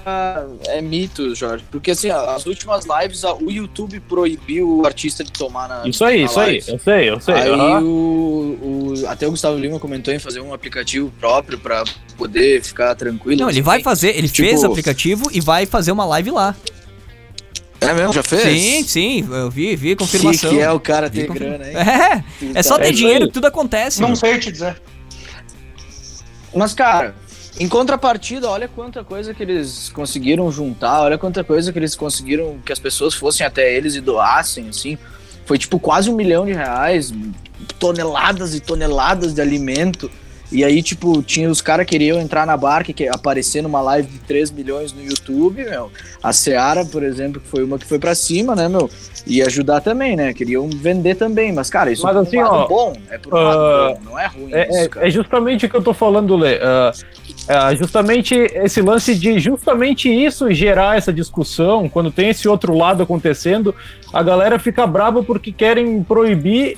é 0.67 0.81
mito, 0.81 1.33
Jorge. 1.35 1.63
Porque 1.71 1.91
assim, 1.91 2.09
as 2.09 2.45
últimas 2.45 2.85
lives, 2.85 3.23
a- 3.23 3.33
o 3.33 3.51
YouTube 3.51 3.99
proibiu 4.01 4.79
o 4.79 4.85
artista 4.85 5.23
de 5.23 5.31
tomar 5.31 5.67
na. 5.67 5.87
Isso 5.87 6.03
aí, 6.03 6.19
na 6.19 6.25
isso 6.25 6.39
aí. 6.39 6.51
live. 6.53 6.71
Eu 6.71 6.79
sei, 6.79 7.09
eu 7.09 7.19
sei. 7.19 7.33
Aí 7.35 7.49
aham. 7.49 7.81
o, 7.83 8.93
o- 9.03 9.07
até 9.07 9.27
o 9.27 9.31
Gustavo 9.31 9.57
Lima 9.57 9.79
comentou 9.79 10.13
em 10.13 10.19
fazer 10.19 10.39
um 10.41 10.53
aplicativo 10.53 11.11
próprio 11.19 11.59
pra 11.59 11.83
poder 12.17 12.61
ficar 12.63 12.95
tranquilo. 12.95 13.39
Não, 13.41 13.49
ele 13.49 13.61
vai 13.61 13.81
fazer, 13.81 14.17
ele 14.17 14.27
Tipo- 14.29 14.47
fez 14.47 14.63
o 14.63 14.67
aplicativo 14.67 15.29
e 15.31 15.39
vai 15.39 15.65
fazer 15.65 15.91
uma 15.91 16.05
live 16.05 16.31
lá. 16.31 16.55
É 17.79 17.93
mesmo? 17.93 18.11
Já 18.11 18.23
fez? 18.23 18.41
Sim, 18.41 18.83
sim, 18.83 19.27
eu 19.31 19.51
vi, 19.51 19.75
vi 19.75 19.89
a 19.91 19.95
Que, 19.95 19.97
confirmação. 19.97 20.49
que 20.49 20.59
é 20.59 20.71
o 20.71 20.79
cara 20.79 21.11
ter 21.11 21.27
confirma- 21.27 21.57
grana, 21.59 21.69
hein? 21.71 21.77
É, 22.55 22.59
é 22.59 22.63
só 22.63 22.75
Tá. 22.75 22.83
ter 22.85 22.89
isso 22.89 22.97
dinheiro 22.97 23.21
aí. 23.25 23.27
que 23.27 23.33
tudo 23.35 23.45
acontece. 23.45 24.01
Não 24.01 24.15
sei 24.15 24.39
te 24.39 24.51
dizer. 24.51 24.81
Mas, 26.55 26.73
cara, 26.73 27.13
em 27.59 27.67
contrapartida, 27.67 28.49
olha 28.49 28.67
quanta 28.67 29.03
coisa 29.03 29.33
que 29.33 29.41
eles 29.41 29.89
conseguiram 29.89 30.51
juntar, 30.51 31.01
olha 31.01 31.17
quanta 31.17 31.43
coisa 31.43 31.71
que 31.73 31.79
eles 31.79 31.95
conseguiram 31.95 32.57
que 32.65 32.71
as 32.71 32.79
pessoas 32.79 33.13
fossem 33.13 33.45
até 33.45 33.73
eles 33.75 33.95
e 33.95 34.01
doassem, 34.01 34.69
assim. 34.69 34.97
Foi 35.45 35.57
tipo 35.57 35.79
quase 35.79 36.09
um 36.09 36.15
milhão 36.15 36.45
de 36.45 36.53
reais, 36.53 37.13
toneladas 37.79 38.53
e 38.53 38.59
toneladas 38.59 39.33
de 39.33 39.41
alimento. 39.41 40.09
E 40.49 40.63
aí, 40.63 40.81
tipo, 40.81 41.21
tinha 41.21 41.49
os 41.49 41.59
caras 41.61 41.85
que 41.85 41.91
queriam 41.91 42.17
entrar 42.21 42.45
na 42.47 42.55
barca, 42.55 42.93
que 42.93 43.05
aparecer 43.05 43.61
numa 43.61 43.81
live 43.81 44.07
de 44.07 44.19
3 44.19 44.49
milhões 44.49 44.93
no 44.93 45.03
YouTube, 45.03 45.61
meu. 45.65 45.91
A 46.23 46.31
Seara, 46.31 46.85
por 46.85 47.03
exemplo, 47.03 47.41
que 47.41 47.47
foi 47.49 47.65
uma 47.65 47.77
que 47.77 47.85
foi 47.85 47.99
pra 47.99 48.15
cima, 48.15 48.55
né, 48.55 48.69
meu? 48.69 48.89
E 49.25 49.41
ajudar 49.41 49.81
também, 49.81 50.15
né? 50.15 50.33
Queriam 50.33 50.69
vender 50.69 51.15
também. 51.15 51.51
Mas, 51.51 51.69
cara, 51.69 51.91
isso 51.91 52.03
Mas 52.03 52.15
é 52.15 52.19
assim, 52.19 52.37
um 52.37 52.45
ó, 52.45 52.65
bom. 52.65 52.93
É 53.09 53.17
por 53.17 53.33
um 53.33 53.37
lado 53.43 53.59
ah, 53.59 53.93
bom, 53.95 54.01
não 54.11 54.19
é 54.19 54.27
ruim 54.27 54.53
É, 54.53 54.69
isso, 54.69 54.77
é- 54.77 54.87
cara. 54.87 55.07
é 55.07 55.09
justamente 55.11 55.65
o 55.65 55.69
que 55.69 55.75
eu 55.75 55.83
tô 55.83 55.93
falando, 55.93 56.33
Lê. 56.37 56.59
Ah, 56.61 56.93
ah, 57.47 57.73
justamente 57.73 58.35
esse 58.35 58.81
lance 58.81 59.15
de 59.15 59.39
justamente 59.39 60.09
isso 60.09 60.51
gerar 60.51 60.97
essa 60.97 61.13
discussão, 61.13 61.87
quando 61.87 62.11
tem 62.11 62.29
esse 62.29 62.47
outro 62.47 62.75
lado 62.75 63.03
acontecendo, 63.03 63.73
a 64.13 64.21
galera 64.21 64.59
fica 64.59 64.85
brava 64.85 65.23
porque 65.23 65.51
querem 65.51 66.03
proibir 66.03 66.77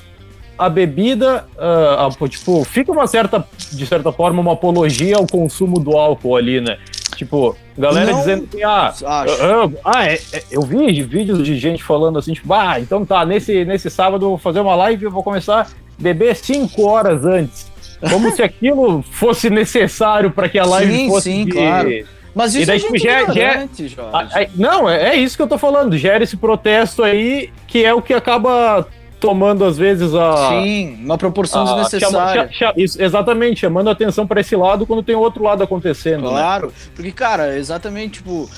a 0.58 0.70
bebida, 0.70 1.46
ah, 1.58 2.10
ah, 2.22 2.28
tipo, 2.28 2.64
fica 2.66 2.92
uma 2.92 3.08
certa, 3.08 3.48
de 3.72 3.86
certa 3.86 4.12
forma, 4.12 4.42
uma 4.42 4.54
apologia 4.54 5.16
ao 5.16 5.26
consumo 5.26 5.80
do 5.80 5.98
álcool 5.98 6.36
ali, 6.36 6.60
né? 6.60 6.78
Tipo, 7.16 7.56
galera 7.78 8.12
Não 8.12 8.20
dizendo 8.20 8.48
que, 8.48 8.64
ah, 8.64 8.88
Acho. 8.88 9.06
ah, 9.06 9.70
ah, 9.84 10.06
é- 10.06 10.20
é- 10.34 10.44
eu 10.52 10.62
vi 10.62 11.02
vídeos 11.04 11.44
de 11.44 11.58
gente 11.58 11.84
falando 11.84 12.20
assim, 12.20 12.34
tipo, 12.34 12.54
ah, 12.54 12.80
então 12.80 13.06
tá, 13.06 13.26
nesse, 13.26 13.66
nesse 13.66 13.90
sábado 13.90 14.26
eu 14.26 14.30
vou 14.30 14.38
fazer 14.38 14.60
uma 14.60 14.76
live 14.76 15.04
e 15.04 15.08
eu 15.08 15.12
vou 15.12 15.24
começar 15.24 15.62
a 15.62 15.68
beber 15.98 16.36
cinco 16.36 16.84
horas 16.84 17.26
antes. 17.26 17.69
Como 18.10 18.32
se 18.32 18.41
aquilo 18.41 19.02
fosse 19.04 19.50
necessário 19.50 20.32
para 20.32 20.47
que 20.47 20.58
a 20.60 20.66
live 20.66 20.93
Sim, 20.95 21.08
fosse. 21.10 21.32
sim, 21.32 21.45
de- 21.45 21.52
claro. 21.52 21.89
Mas 22.36 22.54
isso 22.54 22.64
E 22.64 22.66
daí, 22.68 22.78
é 22.78 22.80
tipo, 22.80 22.97
já- 22.97 23.22
ignorante, 23.24 23.88
Jorge. 23.88 24.50
Não, 24.56 24.89
é, 24.89 25.10
é 25.10 25.16
isso 25.16 25.36
que 25.36 25.41
eu 25.41 25.47
tô 25.47 25.58
falando. 25.58 25.97
Gera 25.97 26.24
esse 26.24 26.38
protesto 26.38 27.04
aí, 27.04 27.50
que 27.68 27.84
é 27.84 27.93
o 27.93 28.02
que 28.02 28.14
acaba 28.14 28.88
tomando, 29.20 29.66
às 29.66 29.78
vezes, 29.78 30.14
a. 30.14 30.50
Sim, 30.50 31.00
uma 31.04 31.18
proporção 31.18 31.64
a- 31.68 31.74
desnecessária. 31.82 32.41
chama- 32.43 32.54
cha- 32.54 32.74
isso, 32.78 33.02
exatamente, 33.02 33.60
chamando 33.60 33.89
a 33.89 33.91
atenção 33.91 34.26
para 34.26 34.39
esse 34.39 34.56
lado 34.56 34.86
quando 34.86 35.04
tem 35.04 35.16
outro 35.16 35.43
lado 35.43 35.62
acontecendo. 35.64 36.24
né? 36.26 36.30
Claro, 36.30 36.72
porque, 36.95 37.12
cara, 37.12 37.58
exatamente, 37.58 38.20
tipo, 38.20 38.50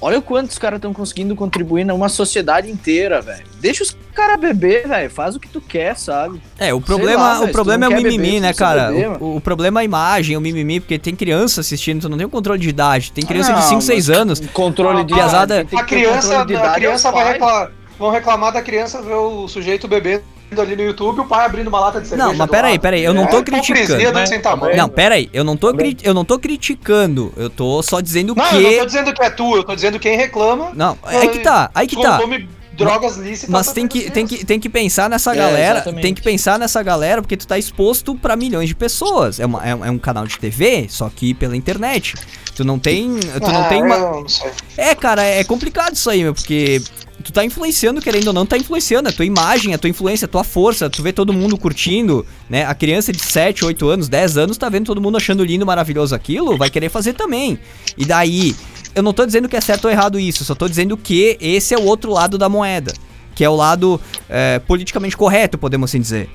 olha 0.00 0.18
o 0.18 0.22
quanto 0.22 0.50
os 0.50 0.58
caras 0.58 0.78
estão 0.78 0.92
conseguindo 0.92 1.34
contribuir 1.34 1.84
numa 1.84 2.08
sociedade 2.08 2.70
inteira, 2.70 3.20
velho. 3.20 3.44
Deixa 3.60 3.82
os 3.82 3.96
caras 4.14 4.38
beber, 4.38 4.86
velho. 4.88 5.10
Faz 5.10 5.36
o 5.36 5.40
que 5.40 5.48
tu 5.48 5.60
quer, 5.60 5.96
sabe? 5.96 6.40
É, 6.58 6.72
o 6.72 6.80
problema, 6.80 7.22
lá, 7.22 7.40
o 7.42 7.48
problema 7.48 7.86
é 7.86 7.88
o 7.88 7.92
mimimi, 7.92 8.18
beber, 8.18 8.40
né, 8.40 8.54
cara? 8.54 8.90
beber, 8.90 9.22
o, 9.22 9.36
o 9.36 9.40
problema 9.40 9.80
é 9.80 9.82
a 9.82 9.84
imagem, 9.84 10.36
o 10.36 10.40
mimimi, 10.40 10.80
porque 10.80 10.98
tem 10.98 11.14
criança 11.14 11.60
assistindo, 11.60 12.02
tu 12.02 12.08
não 12.08 12.16
tem 12.16 12.26
um 12.26 12.30
controle 12.30 12.60
de 12.60 12.68
idade. 12.68 13.12
Tem 13.12 13.24
criança 13.24 13.52
de 13.52 13.60
Não, 13.60 13.68
5, 13.68 13.82
6 13.82 14.08
mas 14.08 14.18
anos. 14.18 14.40
Controle 14.52 15.04
de 15.04 15.14
idade, 15.14 15.64
tem 15.64 15.78
A 15.78 15.84
criança, 15.84 16.28
controle 16.28 16.46
de 16.46 16.56
a 16.56 16.58
idade 16.60 16.74
criança 16.74 17.08
aos 17.08 17.16
vai 17.16 17.32
reclamar, 17.32 17.70
vão 17.98 18.10
reclamar 18.10 18.52
da 18.52 18.62
criança 18.62 19.02
ver 19.02 19.14
o 19.14 19.48
sujeito 19.48 19.88
bebendo 19.88 20.22
ali 20.58 20.76
no 20.76 20.82
YouTube 20.82 21.20
o 21.20 21.24
pai 21.26 21.44
abrindo 21.46 21.68
uma 21.68 21.80
lata 21.80 22.00
de 22.00 22.08
cerveja. 22.08 22.28
Não, 22.30 22.36
mas 22.36 22.48
peraí, 22.50 22.78
peraí, 22.78 23.02
eu 23.04 23.12
não 23.12 23.24
É 23.24 23.26
tô 23.26 23.38
hipocrisia 23.40 23.74
criticando, 23.74 24.04
do 24.12 24.18
né? 24.18 24.26
sem 24.26 24.40
tamanho. 24.40 24.76
Não, 24.76 24.88
pera 24.88 25.14
aí, 25.16 25.28
eu 25.32 25.42
não 25.44 25.56
tô, 25.56 25.74
cri- 25.74 25.96
eu 26.02 26.14
não 26.14 26.24
tô 26.24 26.38
criticando, 26.38 27.32
eu 27.36 27.50
tô 27.50 27.82
só 27.82 28.00
dizendo 28.00 28.34
Não, 28.34 28.44
eu 28.44 28.52
não 28.62 28.70
tô 28.72 28.78
que... 28.80 28.86
dizendo 28.86 29.12
que 29.14 29.22
é 29.22 29.30
tu, 29.30 29.56
eu 29.56 29.64
tô 29.64 29.74
dizendo 29.74 29.98
quem 29.98 30.16
reclama. 30.16 30.70
Não, 30.74 30.96
é 31.06 31.26
que 31.26 31.40
tá, 31.40 31.70
aí 31.74 31.86
que 31.86 32.00
tá. 32.00 32.16
Consome 32.18 32.48
drogas 32.72 33.16
lícitas. 33.16 33.48
Mas 33.48 33.66
pra 33.66 33.74
tem 33.74 33.88
que, 33.88 34.10
tem, 34.10 34.26
que, 34.26 34.44
tem 34.44 34.60
que 34.60 34.68
pensar 34.68 35.08
nessa 35.08 35.32
É, 35.32 35.36
galera. 35.36 35.76
exatamente. 35.78 36.02
Tem 36.02 36.14
que 36.14 36.20
pensar 36.22 36.58
nessa 36.58 36.82
galera, 36.82 37.22
porque 37.22 37.36
tu 37.36 37.46
tá 37.46 37.56
exposto 37.58 38.14
pra 38.14 38.36
milhões 38.36 38.68
de 38.68 38.74
pessoas. 38.74 39.40
É, 39.40 39.46
uma- 39.46 39.66
é, 39.66 39.70
é 39.70 39.90
um 39.90 39.98
canal 39.98 40.26
de 40.26 40.38
TV, 40.38 40.86
só 40.90 41.08
que 41.08 41.32
pela 41.34 41.56
internet. 41.56 42.14
Tu 42.54 42.64
não 42.64 42.78
tem. 42.78 43.18
Tu 43.18 43.40
não 43.50 43.62
Ah, 43.64 43.68
tem 43.68 43.82
uma. 43.82 43.96
não 43.98 44.28
sei. 44.28 44.50
É, 44.76 44.94
cara, 44.94 45.22
é 45.22 45.42
complicado 45.42 45.94
isso 45.94 46.08
aí, 46.10 46.22
meu, 46.22 46.34
porque 46.34 46.82
tu 47.26 47.32
tá 47.32 47.44
influenciando, 47.44 48.00
querendo 48.00 48.28
ou 48.28 48.32
não, 48.32 48.46
tá 48.46 48.56
influenciando 48.56 49.08
a 49.08 49.12
tua 49.12 49.24
imagem, 49.24 49.74
a 49.74 49.78
tua 49.78 49.90
influência, 49.90 50.26
a 50.26 50.28
tua 50.28 50.44
força, 50.44 50.88
tu 50.88 51.02
vê 51.02 51.12
todo 51.12 51.32
mundo 51.32 51.58
curtindo, 51.58 52.24
né? 52.48 52.64
A 52.64 52.72
criança 52.72 53.12
de 53.12 53.20
7, 53.20 53.64
8 53.64 53.88
anos, 53.88 54.08
10 54.08 54.38
anos, 54.38 54.56
tá 54.56 54.68
vendo 54.68 54.86
todo 54.86 55.00
mundo 55.00 55.16
achando 55.16 55.44
lindo, 55.44 55.66
maravilhoso 55.66 56.14
aquilo, 56.14 56.56
vai 56.56 56.70
querer 56.70 56.88
fazer 56.88 57.14
também. 57.14 57.58
E 57.98 58.04
daí, 58.04 58.54
eu 58.94 59.02
não 59.02 59.12
tô 59.12 59.26
dizendo 59.26 59.48
que 59.48 59.56
é 59.56 59.60
certo 59.60 59.86
ou 59.86 59.90
errado 59.90 60.20
isso, 60.20 60.44
só 60.44 60.54
tô 60.54 60.68
dizendo 60.68 60.96
que 60.96 61.36
esse 61.40 61.74
é 61.74 61.78
o 61.78 61.82
outro 61.82 62.12
lado 62.12 62.38
da 62.38 62.48
moeda, 62.48 62.92
que 63.34 63.42
é 63.42 63.50
o 63.50 63.56
lado 63.56 64.00
é, 64.28 64.60
politicamente 64.60 65.16
correto, 65.16 65.58
podemos 65.58 65.90
assim 65.90 66.00
dizer. 66.00 66.30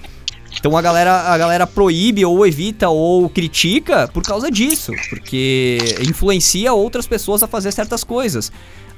Então 0.60 0.76
a 0.76 0.82
galera, 0.82 1.22
a 1.22 1.38
galera 1.38 1.66
proíbe 1.66 2.26
ou 2.26 2.46
evita 2.46 2.90
ou 2.90 3.30
critica 3.30 4.10
por 4.10 4.22
causa 4.24 4.52
disso, 4.52 4.92
porque 5.10 5.78
influencia 6.02 6.74
outras 6.74 7.08
pessoas 7.08 7.42
a 7.42 7.48
fazer 7.48 7.72
certas 7.72 8.04
coisas. 8.04 8.52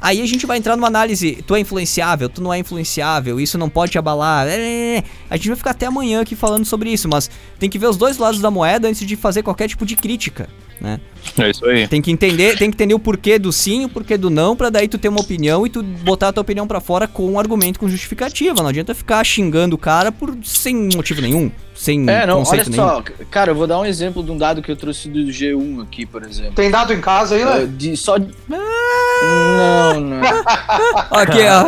Aí 0.04 0.22
a 0.22 0.26
gente 0.26 0.45
vai 0.45 0.58
entrar 0.58 0.76
numa 0.76 0.88
análise, 0.88 1.41
tu 1.47 1.56
é 1.56 1.62
influenciável, 1.62 2.28
tu 2.28 2.43
não 2.43 2.54
é 2.54 2.60
influenciável, 2.60 3.39
isso 3.39 3.58
não 3.58 3.70
pode 3.70 3.93
te 3.93 3.97
abalar. 3.97 4.45
é, 4.49 5.01
A 5.30 5.38
gente 5.38 5.47
vai 5.47 5.56
ficar 5.56 5.72
até 5.72 5.86
amanhã 5.86 6.20
aqui 6.20 6.36
falando 6.36 6.66
sobre 6.66 6.89
isso, 6.91 7.08
mas 7.08 7.30
tem 7.58 7.70
que 7.70 7.80
ver 7.80 7.88
os 7.88 7.95
dois 7.95 8.18
lados 8.18 8.41
da 8.41 8.51
moeda 8.51 8.89
antes 8.89 9.08
de 9.08 9.16
fazer 9.16 9.43
qualquer 9.43 9.70
tipo 9.70 9.86
de 9.86 9.95
crítica, 9.95 10.49
né? 10.82 10.99
É 11.39 11.49
isso 11.49 11.65
aí. 11.65 11.88
Tem 11.88 12.01
que 12.01 12.11
entender, 12.11 12.57
tem 12.57 12.69
que 12.69 12.76
entender 12.76 12.93
o 12.93 12.99
porquê 12.99 13.39
do 13.39 13.51
sim, 13.51 13.86
o 13.86 13.89
porquê 13.89 14.17
do 14.17 14.30
não, 14.30 14.55
pra 14.55 14.69
daí 14.69 14.88
tu 14.89 14.97
ter 14.97 15.07
uma 15.07 15.21
opinião 15.21 15.65
e 15.65 15.69
tu 15.69 15.82
botar 15.82 16.28
a 16.30 16.34
tua 16.34 16.41
opinião 16.41 16.67
pra 16.67 16.82
fora 16.82 17.07
com 17.07 17.26
um 17.32 17.39
argumento, 17.39 17.80
com 17.80 17.88
justificativa. 17.88 18.61
Não 18.61 18.67
adianta 18.67 18.93
ficar 18.93 19.24
xingando 19.24 19.76
o 19.76 19.80
cara 19.80 20.11
por 20.11 20.36
sem 20.43 20.76
motivo 20.95 21.21
nenhum, 21.21 21.49
sem 21.74 22.01
É, 22.09 22.26
não, 22.26 22.36
olha 22.39 22.45
conceito 22.45 22.69
nenhum. 22.69 22.84
só, 22.84 23.03
cara, 23.32 23.51
eu 23.51 23.55
vou 23.55 23.65
dar 23.67 23.80
um 23.80 23.86
exemplo 23.86 24.21
de 24.21 24.32
um 24.32 24.38
dado 24.38 24.61
que 24.61 24.69
eu 24.69 24.76
trouxe 24.76 25.07
do 25.09 25.19
G1 25.32 25.82
aqui, 25.84 26.05
por 26.05 26.24
exemplo. 26.24 26.53
Tem 26.53 26.69
dado 26.69 26.91
em 26.93 26.99
casa 26.99 27.36
aí, 27.36 27.43
Uh, 27.43 27.45
né? 27.45 27.69
de 27.78 27.95
só. 27.95 28.17
Não, 28.47 29.99
não. 29.99 30.21
Aqui, 31.11 31.39
ó. 31.47 31.63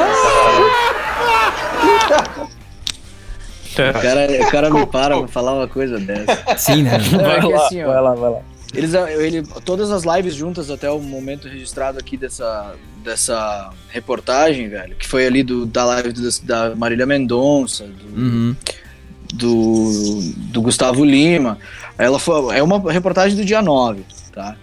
O 3.74 4.02
cara, 4.02 4.28
o 4.42 4.52
cara 4.52 4.70
me 4.70 4.86
para 4.86 5.18
pra 5.18 5.28
falar 5.28 5.54
uma 5.54 5.68
coisa 5.68 6.00
dessa. 6.00 6.58
Sim, 6.58 6.84
né? 6.84 6.98
Não, 7.12 7.20
é 7.20 7.24
Vai 7.24 7.42
que 7.42 7.48
lá, 7.54 7.66
assim, 7.66 7.84
ó, 7.84 7.88
vai 7.88 8.02
lá, 8.02 8.16
vai 8.16 8.30
lá. 8.32 8.40
Eles, 8.76 8.94
ele, 8.94 9.44
todas 9.64 9.92
as 9.92 10.04
lives 10.04 10.36
juntas 10.36 10.70
até 10.70 10.90
o 10.90 11.00
momento 11.00 11.48
registrado 11.48 11.98
aqui 11.98 12.18
dessa, 12.18 12.76
dessa 13.04 13.70
reportagem, 13.90 14.68
velho, 14.70 14.96
que 14.96 15.08
foi 15.08 15.26
ali 15.26 15.44
do, 15.44 15.66
da 15.66 15.86
live 15.86 16.12
do, 16.12 16.30
da 16.44 16.76
Marília 16.76 17.06
Mendonça, 17.06 17.86
do, 17.86 18.06
Uhum. 18.22 18.56
do, 19.34 20.20
do 20.52 20.62
Gustavo 20.62 21.04
Lima. 21.04 21.58
Ela 21.98 22.20
foi, 22.20 22.58
é 22.58 22.62
uma 22.64 22.92
reportagem 22.92 23.38
do 23.38 23.46
dia 23.46 23.62
9, 23.62 24.04
tá? 24.34 24.56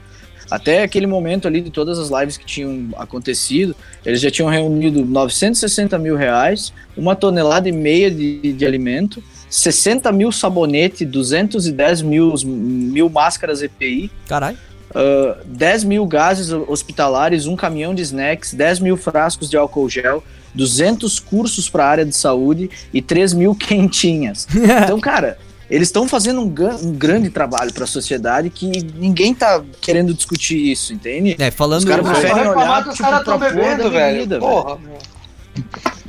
Até 0.51 0.83
aquele 0.83 1.07
momento 1.07 1.49
ali 1.49 1.63
de 1.63 1.71
todas 1.71 1.99
as 1.99 2.11
lives 2.11 2.37
que 2.37 2.45
tinham 2.45 2.91
acontecido, 2.99 3.75
eles 4.05 4.21
já 4.21 4.31
tinham 4.31 4.51
reunido 4.51 5.03
960 5.03 5.99
mil 5.99 6.15
reais, 6.15 6.75
uma 6.95 7.17
tonelada 7.17 7.71
e 7.71 7.73
meia 7.73 8.11
de, 8.11 8.53
de 8.53 8.67
alimento, 8.67 9.23
60 9.53 10.11
mil 10.13 10.33
sabonete, 10.33 11.05
210 11.05 12.01
mil, 12.01 12.35
mil 12.43 13.11
máscaras 13.11 13.61
EPI, 13.61 14.11
Caralho. 14.27 14.57
uh, 14.91 15.45
10 15.45 15.85
mil 15.85 16.07
gases 16.07 16.51
hospitalares, 16.51 17.47
um 17.47 17.55
caminhão 17.55 17.95
de 17.95 18.01
snacks, 18.01 18.55
10 18.55 18.81
mil 18.81 18.97
frascos 18.97 19.51
de 19.51 19.57
álcool 19.59 19.91
gel, 19.91 20.25
200 20.55 21.21
cursos 21.21 21.69
para 21.69 21.85
a 21.85 21.89
área 21.89 22.05
de 22.07 22.17
saúde 22.17 22.71
e 22.95 23.03
3 23.03 23.35
mil 23.35 23.55
quentinhas. 23.55 24.49
Então, 24.85 24.99
cara, 24.99 25.37
eles 25.71 25.89
estão 25.89 26.09
fazendo 26.09 26.41
um, 26.41 26.55
um, 26.83 26.93
grande 26.93 27.29
trabalho 27.29 27.75
para 27.75 27.85
a 27.85 27.87
sociedade 27.87 28.49
que 28.49 28.67
ninguém 28.95 29.35
tá 29.35 29.63
querendo 29.83 30.15
discutir 30.15 30.73
isso, 30.73 30.95
entende? 30.95 31.37
É, 31.39 31.51
falando... 31.51 31.81
Os 31.81 31.85
caras 31.85 32.09
preferem 32.09 32.49
olhar 32.49 32.79
tipo, 32.79 32.91
os 32.91 32.99
caras 32.99 33.19
estão 33.21 33.39
bebendo, 33.39 33.91
velho. 33.91 34.39
Porra, 34.39 34.79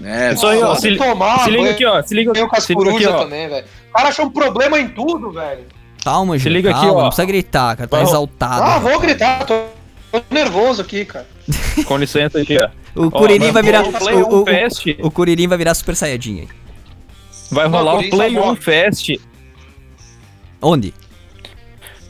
é, 0.04 0.36
Só 0.36 0.50
aí, 0.50 0.62
ó, 0.62 0.76
se, 0.76 0.96
tomar, 0.96 1.44
se 1.44 1.52
liga 1.52 1.72
aqui, 1.72 1.86
ó. 1.86 2.02
Se 2.02 2.16
liga, 2.16 2.32
as 2.32 2.64
se 2.64 2.74
liga 2.74 2.92
aqui, 2.92 3.06
ó. 3.08 3.24
também, 3.24 3.48
velho. 3.48 3.66
O 3.90 3.94
cara 3.94 4.10
acha 4.10 4.24
um 4.24 4.30
problema 4.30 4.80
em 4.80 4.88
tudo, 4.90 5.32
velho. 5.32 5.66
Calma, 6.04 6.38
gente. 6.38 6.44
Se 6.44 6.50
liga 6.50 6.72
calma, 6.72 6.86
aqui, 6.86 6.96
ó. 6.96 7.02
Não 7.02 7.08
precisa 7.08 7.26
gritar, 7.26 7.78
cara. 7.78 7.88
Tá 7.88 7.98
Vai, 7.98 8.06
exaltado. 8.06 8.64
Ah, 8.64 8.80
vou 8.80 9.00
gritar. 9.00 9.46
Tô, 9.46 9.64
tô 10.12 10.22
nervoso 10.30 10.82
aqui, 10.82 11.06
cara. 11.06 11.28
Com 11.86 11.98
licença 11.98 12.40
aqui, 12.40 12.58
ó. 12.60 12.70
O 12.96 13.10
Curirim 13.10 13.52
vai 13.52 13.64
virar. 13.64 13.84
O, 13.84 13.90
o, 13.90 14.44
o, 14.44 15.08
o 15.08 15.12
Curirim 15.12 15.48
vai 15.48 15.58
virar 15.58 15.74
Super 15.74 15.96
Saiyajin 15.96 16.42
aí. 16.42 16.48
Vai 17.52 17.68
rolar 17.68 17.96
o 17.96 18.10
Play 18.10 18.38
1 18.38 18.56
Fest. 18.56 19.10
Onde? 20.62 20.94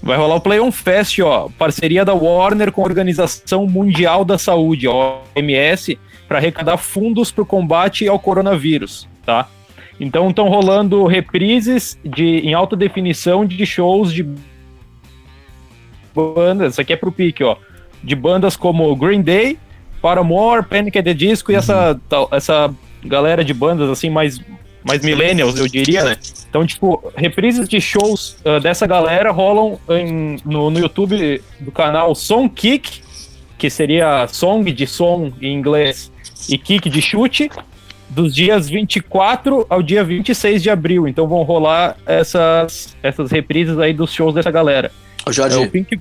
Vai 0.02 0.18
rolar 0.18 0.36
o 0.36 0.42
Play 0.42 0.60
1 0.60 0.72
Fest, 0.72 1.20
ó. 1.20 1.50
Parceria 1.58 2.04
da 2.04 2.14
Warner 2.14 2.72
com 2.72 2.82
a 2.82 2.86
Organização 2.86 3.66
Mundial 3.66 4.26
da 4.26 4.38
Saúde, 4.38 4.88
a 4.88 4.92
OMS, 4.92 5.98
para 6.34 6.40
arrecadar 6.40 6.78
fundos 6.78 7.32
para 7.32 7.44
o 7.44 7.46
combate 7.46 8.08
ao 8.08 8.18
coronavírus, 8.18 9.08
tá? 9.24 9.48
Então 10.00 10.32
estão 10.32 10.50
rolando 10.50 11.06
reprises 11.06 11.96
de, 12.04 12.40
em 12.40 12.56
alta 12.56 12.76
definição 12.76 13.46
de 13.46 13.64
shows 13.68 14.12
de 14.12 14.28
bandas. 16.16 16.74
Isso 16.74 16.82
aqui 16.82 16.92
é 16.92 16.96
pro 16.96 17.12
pique, 17.12 17.44
ó. 17.44 17.56
De 18.04 18.16
bandas 18.16 18.58
como 18.58 18.96
Green 18.96 19.22
Day, 19.22 19.60
Paramore, 20.02 20.66
Panic! 20.66 20.98
at 20.98 21.06
the 21.06 21.14
Disco 21.14 21.52
e 21.52 21.56
essa, 21.56 22.02
essa 22.32 22.74
galera 23.06 23.46
de 23.46 23.54
bandas 23.54 23.88
assim 23.88 24.10
mais, 24.10 24.42
mais 24.84 25.04
millennials, 25.04 25.56
eu 25.60 25.68
diria, 25.68 26.04
né? 26.04 26.18
Então, 26.50 26.66
tipo, 26.66 27.14
reprises 27.16 27.70
de 27.70 27.80
shows 27.80 28.38
uh, 28.44 28.60
dessa 28.60 28.88
galera 28.88 29.30
rolam 29.30 29.80
em, 29.88 30.38
no, 30.44 30.72
no 30.72 30.80
YouTube 30.80 31.44
do 31.60 31.72
canal 31.72 32.16
Song 32.16 32.50
Kick, 32.50 33.04
que 33.56 33.70
seria 33.70 34.28
song 34.28 34.72
de 34.72 34.88
som 34.88 35.32
em 35.40 35.54
inglês 35.54 36.12
e 36.50 36.58
kick 36.58 36.90
de 36.90 37.02
chute, 37.02 37.50
dos 38.10 38.34
dias 38.34 38.70
24 38.70 39.66
ao 39.70 39.82
dia 39.82 40.04
26 40.04 40.62
de 40.62 40.70
abril. 40.70 41.08
Então 41.08 41.28
vão 41.28 41.44
rolar 41.44 41.98
essas, 42.06 42.96
essas 43.02 43.32
reprises 43.32 43.78
aí 43.80 43.94
dos 43.94 44.12
shows 44.12 44.36
dessa 44.36 44.52
galera. 44.52 44.92
Ô 45.26 45.32
Jorge, 45.32 45.62
é, 45.62 45.68
Pink... 45.68 46.00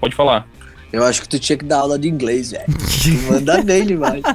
pode 0.00 0.14
falar. 0.14 0.46
Eu 0.92 1.04
acho 1.04 1.20
que 1.20 1.28
tu 1.28 1.38
tinha 1.38 1.58
que 1.58 1.64
dar 1.64 1.80
aula 1.80 1.98
de 1.98 2.08
inglês, 2.08 2.52
velho. 2.52 2.64
Manda 3.30 3.62
bem 3.62 3.84
demais. 3.84 4.22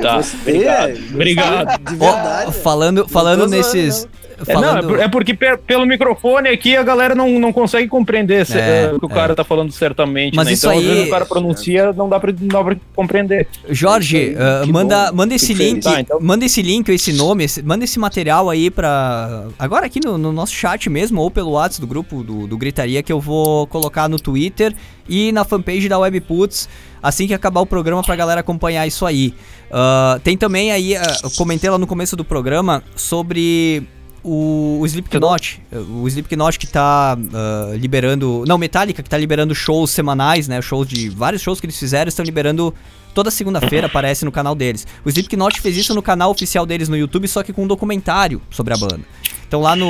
Tá, 0.00 0.18
Gostei, 0.18 0.58
obrigado. 0.58 0.90
É, 0.90 0.92
obrigado. 1.12 1.78
De 1.82 1.96
verdade. 1.96 2.44
Oh, 2.46 2.52
falando 2.52 3.08
falando 3.08 3.48
nesses... 3.48 4.06
Falando... 4.44 4.78
É, 4.78 4.96
não, 4.96 5.02
é 5.02 5.08
porque 5.08 5.34
pelo 5.34 5.84
microfone 5.84 6.48
aqui 6.48 6.76
a 6.76 6.82
galera 6.82 7.14
não, 7.14 7.38
não 7.38 7.52
consegue 7.52 7.88
compreender 7.88 8.46
se, 8.46 8.58
é, 8.58 8.90
o 8.92 8.98
que 9.00 9.06
o 9.06 9.08
cara 9.08 9.32
é. 9.32 9.34
tá 9.34 9.44
falando 9.44 9.72
certamente. 9.72 10.36
Mas 10.36 10.46
né? 10.46 10.52
isso 10.52 10.66
então, 10.66 10.78
aí... 10.78 10.84
às 10.84 10.92
vezes 10.92 11.06
o 11.08 11.10
cara 11.10 11.26
pronuncia, 11.26 11.92
não 11.92 12.08
dá 12.08 12.20
pra, 12.20 12.32
não 12.32 12.48
dá 12.48 12.64
pra 12.64 12.76
compreender. 12.94 13.48
Jorge, 13.68 14.34
uh, 14.34 14.72
manda, 14.72 15.10
manda 15.12 15.34
esse 15.34 15.52
link, 15.52 15.82
tá, 15.82 16.00
então... 16.00 16.18
manda 16.20 16.44
esse 16.44 16.62
link 16.62 16.88
ou 16.88 16.94
esse 16.94 17.12
nome, 17.12 17.44
esse, 17.44 17.62
manda 17.62 17.84
esse 17.84 17.98
material 17.98 18.48
aí 18.48 18.70
pra. 18.70 19.46
Agora 19.58 19.86
aqui 19.86 20.00
no, 20.04 20.16
no, 20.16 20.32
nosso 20.32 20.52
chat 20.52 20.88
mesmo, 20.88 21.20
ou 21.20 21.30
pelo 21.30 21.52
WhatsApp 21.52 21.80
do 21.80 21.86
grupo 21.86 22.22
do, 22.22 22.46
do 22.46 22.56
Gritaria, 22.56 23.02
que 23.02 23.12
eu 23.12 23.20
vou 23.20 23.66
colocar 23.66 24.08
no 24.08 24.18
Twitter 24.18 24.74
e 25.08 25.32
na 25.32 25.44
fanpage 25.44 25.88
da 25.88 25.98
Webputs 25.98 26.68
assim 27.02 27.26
que 27.26 27.34
acabar 27.34 27.60
o 27.60 27.66
programa 27.66 28.02
pra 28.02 28.16
galera 28.16 28.40
acompanhar 28.40 28.86
isso 28.86 29.06
aí. 29.06 29.34
Uh, 29.70 30.18
tem 30.20 30.36
também 30.36 30.72
aí, 30.72 30.94
uh, 30.94 31.00
eu 31.22 31.30
comentei 31.30 31.68
lá 31.70 31.78
no 31.78 31.86
começo 31.86 32.16
do 32.16 32.24
programa 32.24 32.82
sobre 32.96 33.86
o, 34.22 34.78
o 34.80 34.86
Slipknot, 34.86 35.62
o 35.72 36.06
Slipknot 36.08 36.58
que 36.58 36.66
tá 36.66 37.16
uh, 37.16 37.76
liberando, 37.76 38.44
não, 38.46 38.58
Metallica 38.58 39.02
que 39.02 39.08
tá 39.08 39.16
liberando 39.16 39.54
shows 39.54 39.90
semanais, 39.90 40.48
né, 40.48 40.60
shows 40.60 40.86
de 40.86 41.08
vários 41.08 41.42
shows 41.42 41.60
que 41.60 41.66
eles 41.66 41.78
fizeram, 41.78 42.08
estão 42.08 42.24
liberando 42.24 42.74
toda 43.14 43.30
segunda-feira, 43.30 43.86
aparece 43.88 44.24
no 44.24 44.32
canal 44.32 44.54
deles. 44.54 44.86
O 45.04 45.08
Slipknot 45.08 45.60
fez 45.60 45.76
isso 45.76 45.94
no 45.94 46.02
canal 46.02 46.30
oficial 46.30 46.66
deles 46.66 46.88
no 46.88 46.96
YouTube, 46.96 47.26
só 47.28 47.42
que 47.42 47.52
com 47.52 47.64
um 47.64 47.66
documentário 47.66 48.40
sobre 48.50 48.74
a 48.74 48.76
banda. 48.76 49.00
Então 49.48 49.60
lá 49.62 49.74
no 49.74 49.88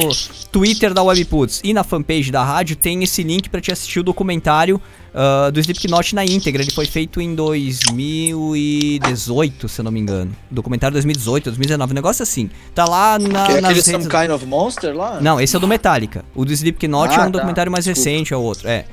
Twitter 0.53 0.95
da 0.95 1.03
Webputs 1.03 1.61
e 1.65 1.75
na 1.75 1.83
fanpage 1.83 2.31
da 2.31 2.45
rádio 2.45 2.77
tem 2.77 3.03
esse 3.03 3.25
link 3.25 3.51
para 3.51 3.61
te 3.61 3.73
assistir 3.73 3.99
o 3.99 4.05
documentário 4.05 4.81
uh, 5.13 5.51
do 5.51 5.59
Slipknot 5.59 6.15
na 6.15 6.25
íntegra. 6.25 6.63
Ele 6.63 6.71
foi 6.71 6.87
feito 6.87 7.21
em 7.21 7.35
2018, 7.35 9.69
se 9.69 9.81
eu 9.81 9.85
não 9.85 9.91
me 9.91 9.99
engano. 9.99 10.31
Documentário 10.49 10.93
2018, 10.93 11.47
2019, 11.47 11.91
um 11.91 11.95
negócio 11.95 12.23
assim. 12.23 12.49
Tá 12.73 12.85
lá 12.85 13.19
na. 13.19 13.47
Que 13.47 13.53
é 13.53 13.59
aquele 13.59 13.75
redes... 13.75 13.87
Some 13.87 14.05
Kind 14.05 14.31
of 14.31 14.47
Monster 14.47 14.97
lá? 14.97 15.21
Não, 15.21 15.41
esse 15.41 15.57
é 15.57 15.59
o 15.59 15.61
do 15.61 15.67
Metallica. 15.67 16.25
O 16.37 16.45
do 16.45 16.53
Slipknot 16.53 17.11
ah, 17.11 17.15
é 17.15 17.19
um 17.19 17.25
tá. 17.25 17.31
documentário 17.31 17.73
mais 17.73 17.85
Desculpa. 17.85 18.11
recente, 18.11 18.33
é 18.33 18.37
o 18.37 18.41
outro. 18.41 18.69
É. 18.69 18.85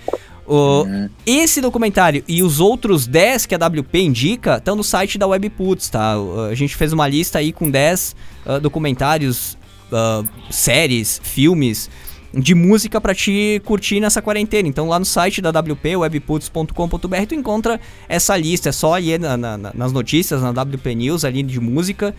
O, 0.47 0.83
uhum. 0.83 1.07
Esse 1.27 1.61
documentário 1.61 2.23
e 2.27 2.41
os 2.41 2.59
outros 2.59 3.05
10 3.05 3.45
que 3.45 3.53
a 3.53 3.57
WP 3.57 3.99
indica 3.99 4.57
estão 4.57 4.75
no 4.75 4.83
site 4.83 5.19
da 5.19 5.27
Webputs, 5.27 5.89
tá? 5.89 6.15
A 6.49 6.55
gente 6.55 6.75
fez 6.75 6.91
uma 6.91 7.07
lista 7.07 7.37
aí 7.37 7.51
com 7.51 7.69
10 7.69 8.15
uh, 8.45 8.51
ah, 8.51 8.59
documentários 8.59 9.55
uh, 9.91 10.27
séries, 10.49 11.19
filmes 11.23 11.89
de 12.33 12.53
música 12.53 12.99
para 12.99 13.15
te 13.15 13.61
curtir 13.65 13.99
nessa 13.99 14.21
quarentena. 14.21 14.67
Então 14.67 14.89
lá 14.89 14.99
no 14.99 15.05
site 15.05 15.41
da 15.41 15.49
WP, 15.51 15.95
webputs.com.br, 15.95 17.25
tu 17.27 17.35
encontra 17.35 17.79
essa 18.09 18.35
lista. 18.35 18.69
É 18.69 18.71
só 18.71 18.99
ir 18.99 19.19
na, 19.19 19.37
na, 19.37 19.57
nas 19.57 19.91
notícias, 19.93 20.41
na 20.41 20.49
WP 20.49 20.95
News 20.95 21.23
ali 21.23 21.41
de 21.41 21.59
música 21.59 22.13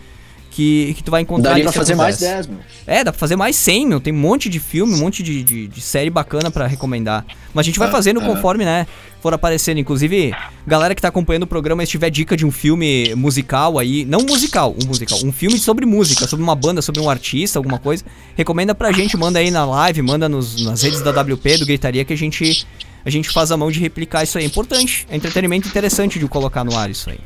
que, 0.49 0.95
que 0.95 1.03
tu 1.03 1.11
vai 1.11 1.21
encontrar. 1.21 1.51
Daria 1.51 1.65
pra 1.65 1.73
fazer 1.73 1.93
mais 1.93 2.17
10, 2.17 2.47
meu. 2.47 2.57
É, 2.87 3.03
dá 3.03 3.11
pra 3.11 3.19
fazer 3.19 3.35
mais 3.35 3.55
100, 3.55 3.85
meu. 3.85 3.99
Tem 3.99 4.11
um 4.11 4.17
monte 4.17 4.49
de 4.49 4.59
filme, 4.59 4.91
um 4.91 4.97
monte 4.97 5.21
de, 5.21 5.43
de, 5.43 5.67
de 5.67 5.81
série 5.81 6.09
bacana 6.09 6.49
para 6.49 6.65
recomendar. 6.65 7.23
Mas 7.53 7.65
a 7.65 7.67
gente 7.67 7.77
vai 7.77 7.87
ah, 7.87 7.91
fazendo 7.91 8.19
conforme, 8.21 8.65
né, 8.65 8.87
for 9.27 9.33
aparecendo. 9.33 9.77
Inclusive, 9.79 10.33
galera 10.65 10.95
que 10.95 11.01
tá 11.01 11.09
acompanhando 11.09 11.43
o 11.43 11.47
programa, 11.47 11.85
se 11.85 11.91
tiver 11.91 12.09
dica 12.09 12.37
de 12.37 12.45
um 12.45 12.51
filme 12.51 13.13
musical 13.15 13.77
aí, 13.77 14.05
não 14.05 14.21
musical, 14.21 14.73
um 14.81 14.87
musical, 14.87 15.19
um 15.23 15.33
filme 15.33 15.59
sobre 15.59 15.85
música, 15.85 16.25
sobre 16.25 16.41
uma 16.41 16.55
banda, 16.55 16.81
sobre 16.81 17.01
um 17.01 17.09
artista, 17.09 17.59
alguma 17.59 17.77
coisa, 17.77 18.05
recomenda 18.35 18.73
pra 18.73 18.91
gente, 18.93 19.17
manda 19.17 19.39
aí 19.39 19.51
na 19.51 19.65
live, 19.65 20.01
manda 20.01 20.29
nos, 20.29 20.63
nas 20.63 20.81
redes 20.81 21.01
da 21.01 21.11
WP, 21.11 21.57
do 21.57 21.65
Gritaria, 21.65 22.05
que 22.05 22.13
a 22.13 22.17
gente, 22.17 22.65
a 23.03 23.09
gente 23.09 23.29
faz 23.29 23.51
a 23.51 23.57
mão 23.57 23.69
de 23.69 23.81
replicar 23.81 24.23
isso 24.23 24.37
aí. 24.37 24.45
É 24.45 24.47
importante, 24.47 25.05
é 25.09 25.17
entretenimento 25.17 25.67
interessante 25.67 26.17
de 26.17 26.27
colocar 26.27 26.63
no 26.63 26.77
ar 26.77 26.89
isso 26.89 27.09
aí. 27.09 27.19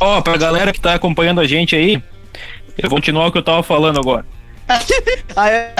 Ó, 0.00 0.18
oh, 0.18 0.22
pra 0.22 0.36
galera 0.36 0.72
que 0.72 0.80
tá 0.80 0.94
acompanhando 0.94 1.40
a 1.40 1.46
gente 1.46 1.74
aí, 1.74 2.02
eu 2.76 2.90
vou 2.90 2.98
continuar 2.98 3.26
o 3.26 3.32
que 3.32 3.38
eu 3.38 3.42
tava 3.42 3.62
falando 3.62 3.98
agora. 3.98 4.26
ah, 5.34 5.50
é, 5.50 5.74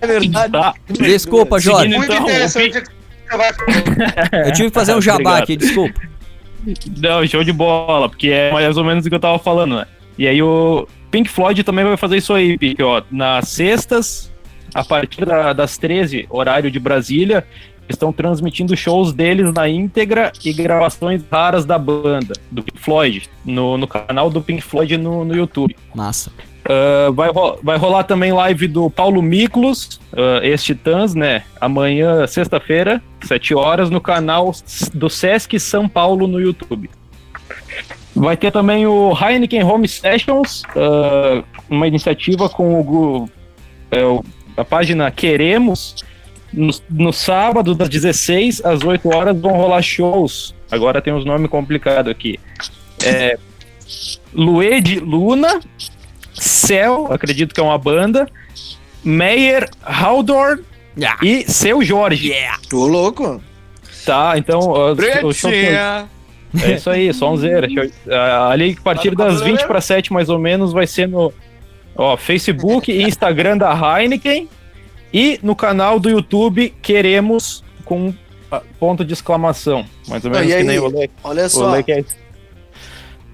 é 0.00 0.06
verdade. 0.06 0.52
Tá. 0.52 0.74
Desculpa, 0.88 1.58
Jorge. 1.58 1.94
Muito 1.94 2.12
então, 2.12 2.24
interessante. 2.24 2.95
Eu 4.46 4.52
tive 4.52 4.68
que 4.68 4.74
fazer 4.74 4.94
um 4.94 5.00
jabá 5.00 5.16
Obrigado. 5.16 5.42
aqui, 5.42 5.56
desculpa. 5.56 6.00
Não, 6.98 7.26
show 7.26 7.44
de 7.44 7.52
bola, 7.52 8.08
porque 8.08 8.28
é 8.28 8.52
mais 8.52 8.76
ou 8.76 8.84
menos 8.84 9.06
o 9.06 9.08
que 9.08 9.14
eu 9.14 9.20
tava 9.20 9.38
falando, 9.38 9.76
né? 9.76 9.86
E 10.18 10.26
aí 10.26 10.42
o 10.42 10.88
Pink 11.10 11.28
Floyd 11.28 11.62
também 11.62 11.84
vai 11.84 11.96
fazer 11.96 12.16
isso 12.16 12.34
aí, 12.34 12.58
Pink, 12.58 12.82
ó. 12.82 13.02
Nas 13.10 13.48
sextas, 13.48 14.32
a 14.74 14.84
partir 14.84 15.24
da, 15.24 15.52
das 15.52 15.78
13, 15.78 16.26
horário 16.28 16.70
de 16.70 16.80
Brasília, 16.80 17.46
estão 17.88 18.12
transmitindo 18.12 18.76
shows 18.76 19.12
deles 19.12 19.52
na 19.52 19.68
íntegra 19.68 20.32
e 20.44 20.52
gravações 20.52 21.22
raras 21.30 21.64
da 21.64 21.78
banda, 21.78 22.34
do 22.50 22.62
Pink 22.62 22.80
Floyd, 22.80 23.30
no, 23.44 23.78
no 23.78 23.86
canal 23.86 24.28
do 24.28 24.42
Pink 24.42 24.62
Floyd 24.62 24.96
no, 24.96 25.24
no 25.24 25.36
YouTube. 25.36 25.76
Massa. 25.94 26.32
Uh, 26.66 27.12
vai, 27.12 27.30
vai 27.62 27.78
rolar 27.78 28.02
também 28.04 28.32
live 28.32 28.66
do 28.66 28.90
Paulo 28.90 29.22
Miklos, 29.22 30.00
uh, 30.12 30.42
ex-Titãs, 30.42 31.14
né? 31.14 31.44
Amanhã, 31.60 32.26
sexta-feira, 32.26 33.00
7 33.22 33.54
horas, 33.54 33.88
no 33.88 34.00
canal 34.00 34.52
do 34.92 35.08
Sesc 35.08 35.58
São 35.60 35.88
Paulo 35.88 36.26
no 36.26 36.40
YouTube. 36.40 36.90
Vai 38.14 38.36
ter 38.36 38.50
também 38.50 38.86
o 38.86 39.12
Heineken 39.16 39.62
Home 39.62 39.86
Sessions, 39.86 40.62
uh, 40.74 41.44
uma 41.68 41.86
iniciativa 41.86 42.48
com 42.48 42.80
o, 42.80 43.28
é, 43.90 44.00
a 44.56 44.64
página 44.64 45.10
Queremos, 45.10 45.96
no, 46.52 46.72
no, 46.88 47.12
sábado, 47.12 47.74
das 47.74 47.88
16 47.88 48.64
às 48.64 48.82
8 48.82 49.14
horas, 49.14 49.38
vão 49.38 49.52
rolar 49.52 49.82
shows. 49.82 50.54
Agora 50.70 51.02
tem 51.02 51.12
uns 51.12 51.24
nomes 51.24 51.50
complicados 51.50 52.10
aqui. 52.10 52.40
É, 53.04 53.38
Luna, 54.32 55.60
Céu, 56.36 57.08
acredito 57.10 57.54
que 57.54 57.60
é 57.60 57.62
uma 57.62 57.78
banda, 57.78 58.28
Meyer 59.02 59.68
Haldor 59.82 60.60
yeah. 60.96 61.18
e 61.22 61.50
Seu 61.50 61.82
Jorge. 61.82 62.28
Yeah. 62.28 62.58
Tô 62.68 62.86
louco. 62.86 63.40
Tá, 64.04 64.34
então. 64.36 64.60
o 65.24 65.32
show 65.32 65.50
é 65.50 66.06
isso 66.74 66.88
aí, 66.88 67.12
sonzeira. 67.12 67.66
Ali, 68.50 68.76
a 68.78 68.82
partir 68.82 69.14
das 69.14 69.40
20 69.42 69.66
para 69.66 69.80
7, 69.80 70.12
mais 70.12 70.28
ou 70.28 70.38
menos, 70.38 70.72
vai 70.72 70.86
ser 70.86 71.08
no 71.08 71.32
ó, 71.94 72.16
Facebook 72.16 72.90
e 72.90 73.02
Instagram 73.02 73.58
da 73.58 73.72
Heineken. 73.72 74.48
E 75.12 75.38
no 75.42 75.54
canal 75.54 75.98
do 75.98 76.10
YouTube 76.10 76.74
queremos 76.82 77.64
com 77.84 78.12
ponto 78.78 79.04
de 79.04 79.12
exclamação. 79.12 79.84
Mais 80.08 80.24
ou 80.24 80.30
menos 80.30 80.46
e 80.46 80.50
que 80.50 80.54
aí, 80.56 80.64
nem 80.64 80.78
o. 80.78 80.92
Olha 81.24 81.46
O 81.46 81.48
só. 81.48 81.76
É... 81.76 82.04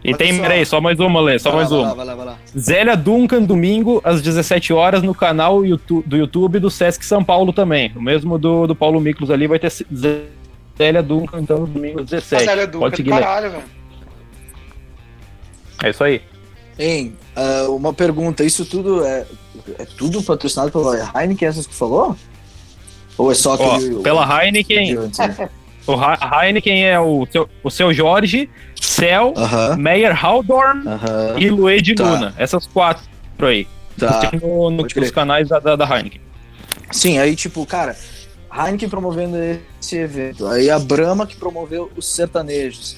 E 0.05 0.15
tem, 0.15 0.35
só. 0.35 0.43
peraí, 0.43 0.67
só 0.67 0.81
mais 0.81 0.99
uma, 0.99 1.21
Lê, 1.21 1.39
só 1.39 1.51
Vai 1.53 1.63
lá, 1.65 1.69
mais 1.69 1.71
vai 1.71 1.79
uma. 1.81 1.89
lá, 1.89 1.95
vai 1.95 2.07
lá, 2.07 2.15
vai 2.15 2.27
lá. 2.27 2.39
Zélia 2.59 2.97
Duncan, 2.97 3.43
domingo, 3.43 4.01
às 4.03 4.21
17 4.21 4.73
horas, 4.73 5.03
no 5.03 5.15
canal 5.15 5.65
YouTube- 5.65 6.05
do 6.07 6.17
YouTube 6.17 6.59
do 6.59 6.71
Sesc 6.71 7.05
São 7.05 7.23
Paulo 7.23 7.53
também. 7.53 7.93
O 7.95 8.03
mesmo 8.03 8.37
do, 8.39 8.67
do 8.67 8.75
Paulo 8.75 9.01
Miklos 9.01 9.31
ali 9.31 9.47
vai 9.47 9.61
ter 9.61 9.71
Zélia 9.71 11.03
Duncan, 11.03 11.41
então, 11.41 11.61
no 11.61 11.67
domingo 11.69 12.01
às 12.01 12.07
17. 12.07 12.45
Mas 12.45 12.53
ela 12.53 12.63
é 12.63 12.67
Duca 12.67 12.79
Pode 12.81 12.97
seguir, 12.97 13.11
caralho, 13.11 13.51
velho. 13.53 13.63
É 15.85 15.91
isso 15.91 16.03
aí. 16.05 16.21
Hein, 16.79 17.15
ah, 17.37 17.67
uma 17.69 17.93
pergunta, 17.93 18.43
isso 18.45 18.65
tudo 18.65 19.05
é, 19.05 19.27
é 19.79 19.85
tudo 19.97 20.23
patrocinado 20.23 20.73
pela 20.73 20.97
Heineken, 21.15 21.49
essas 21.49 21.67
que 21.67 21.73
tu 21.73 21.79
falou? 21.79 22.17
Ou 23.19 23.31
é 23.31 23.35
só 23.35 23.57
Ó, 23.59 23.77
aquele... 23.77 23.97
pela 24.03 24.45
Heineken, 24.45 24.95
né? 25.19 25.51
O 25.87 25.93
Ha- 25.95 26.45
Heineken 26.45 26.85
é 26.87 26.99
o 27.01 27.26
seu, 27.30 27.49
o 27.62 27.70
seu 27.70 27.93
Jorge, 27.93 28.49
Cel, 28.80 29.33
Aham, 29.37 29.76
Meyer 29.76 30.24
Haldorn 30.24 30.87
aham, 30.89 31.35
e 31.39 31.49
Lued 31.51 31.95
Tá. 31.95 32.05
Luna. 32.05 32.35
Essas 32.39 32.66
quatro 32.66 33.03
aí. 33.41 33.66
tá. 33.99 34.26
Tem 34.26 34.41
no, 34.41 34.70
no- 34.70 34.83
nos 34.97 35.11
canais 35.11 35.49
da, 35.49 35.59
da, 35.59 35.76
da 35.76 35.85
Heineken. 35.85 36.20
Sim, 36.91 37.18
aí 37.18 37.35
tipo, 37.37 37.64
cara, 37.66 37.97
Heineken 38.55 38.89
promovendo 38.89 39.37
esse 39.80 39.97
evento, 39.97 40.47
aí 40.47 40.70
a 40.70 40.78
Brahma 40.78 41.26
que 41.26 41.37
promoveu 41.37 41.91
os 41.97 42.07
sertanejos. 42.07 42.97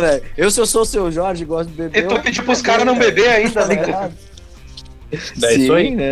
Velho, 0.00 0.22
eu 0.36 0.50
se 0.50 0.60
eu 0.60 0.66
sou 0.66 0.82
o 0.82 0.86
seu 0.86 1.10
Jorge, 1.10 1.44
gosto 1.44 1.70
de 1.70 1.76
beber... 1.76 2.04
Eu- 2.10 2.20
pediu 2.20 2.42
pros 2.44 2.60
caras 2.60 2.84
não 2.84 2.96
beber 2.98 3.28
ainda, 3.28 3.62
Tá 3.62 3.66
ligado? 3.66 4.12
É 5.42 5.54
isso 5.54 5.72
aí. 5.72 5.88
Sim, 5.88 5.96
né, 5.96 6.04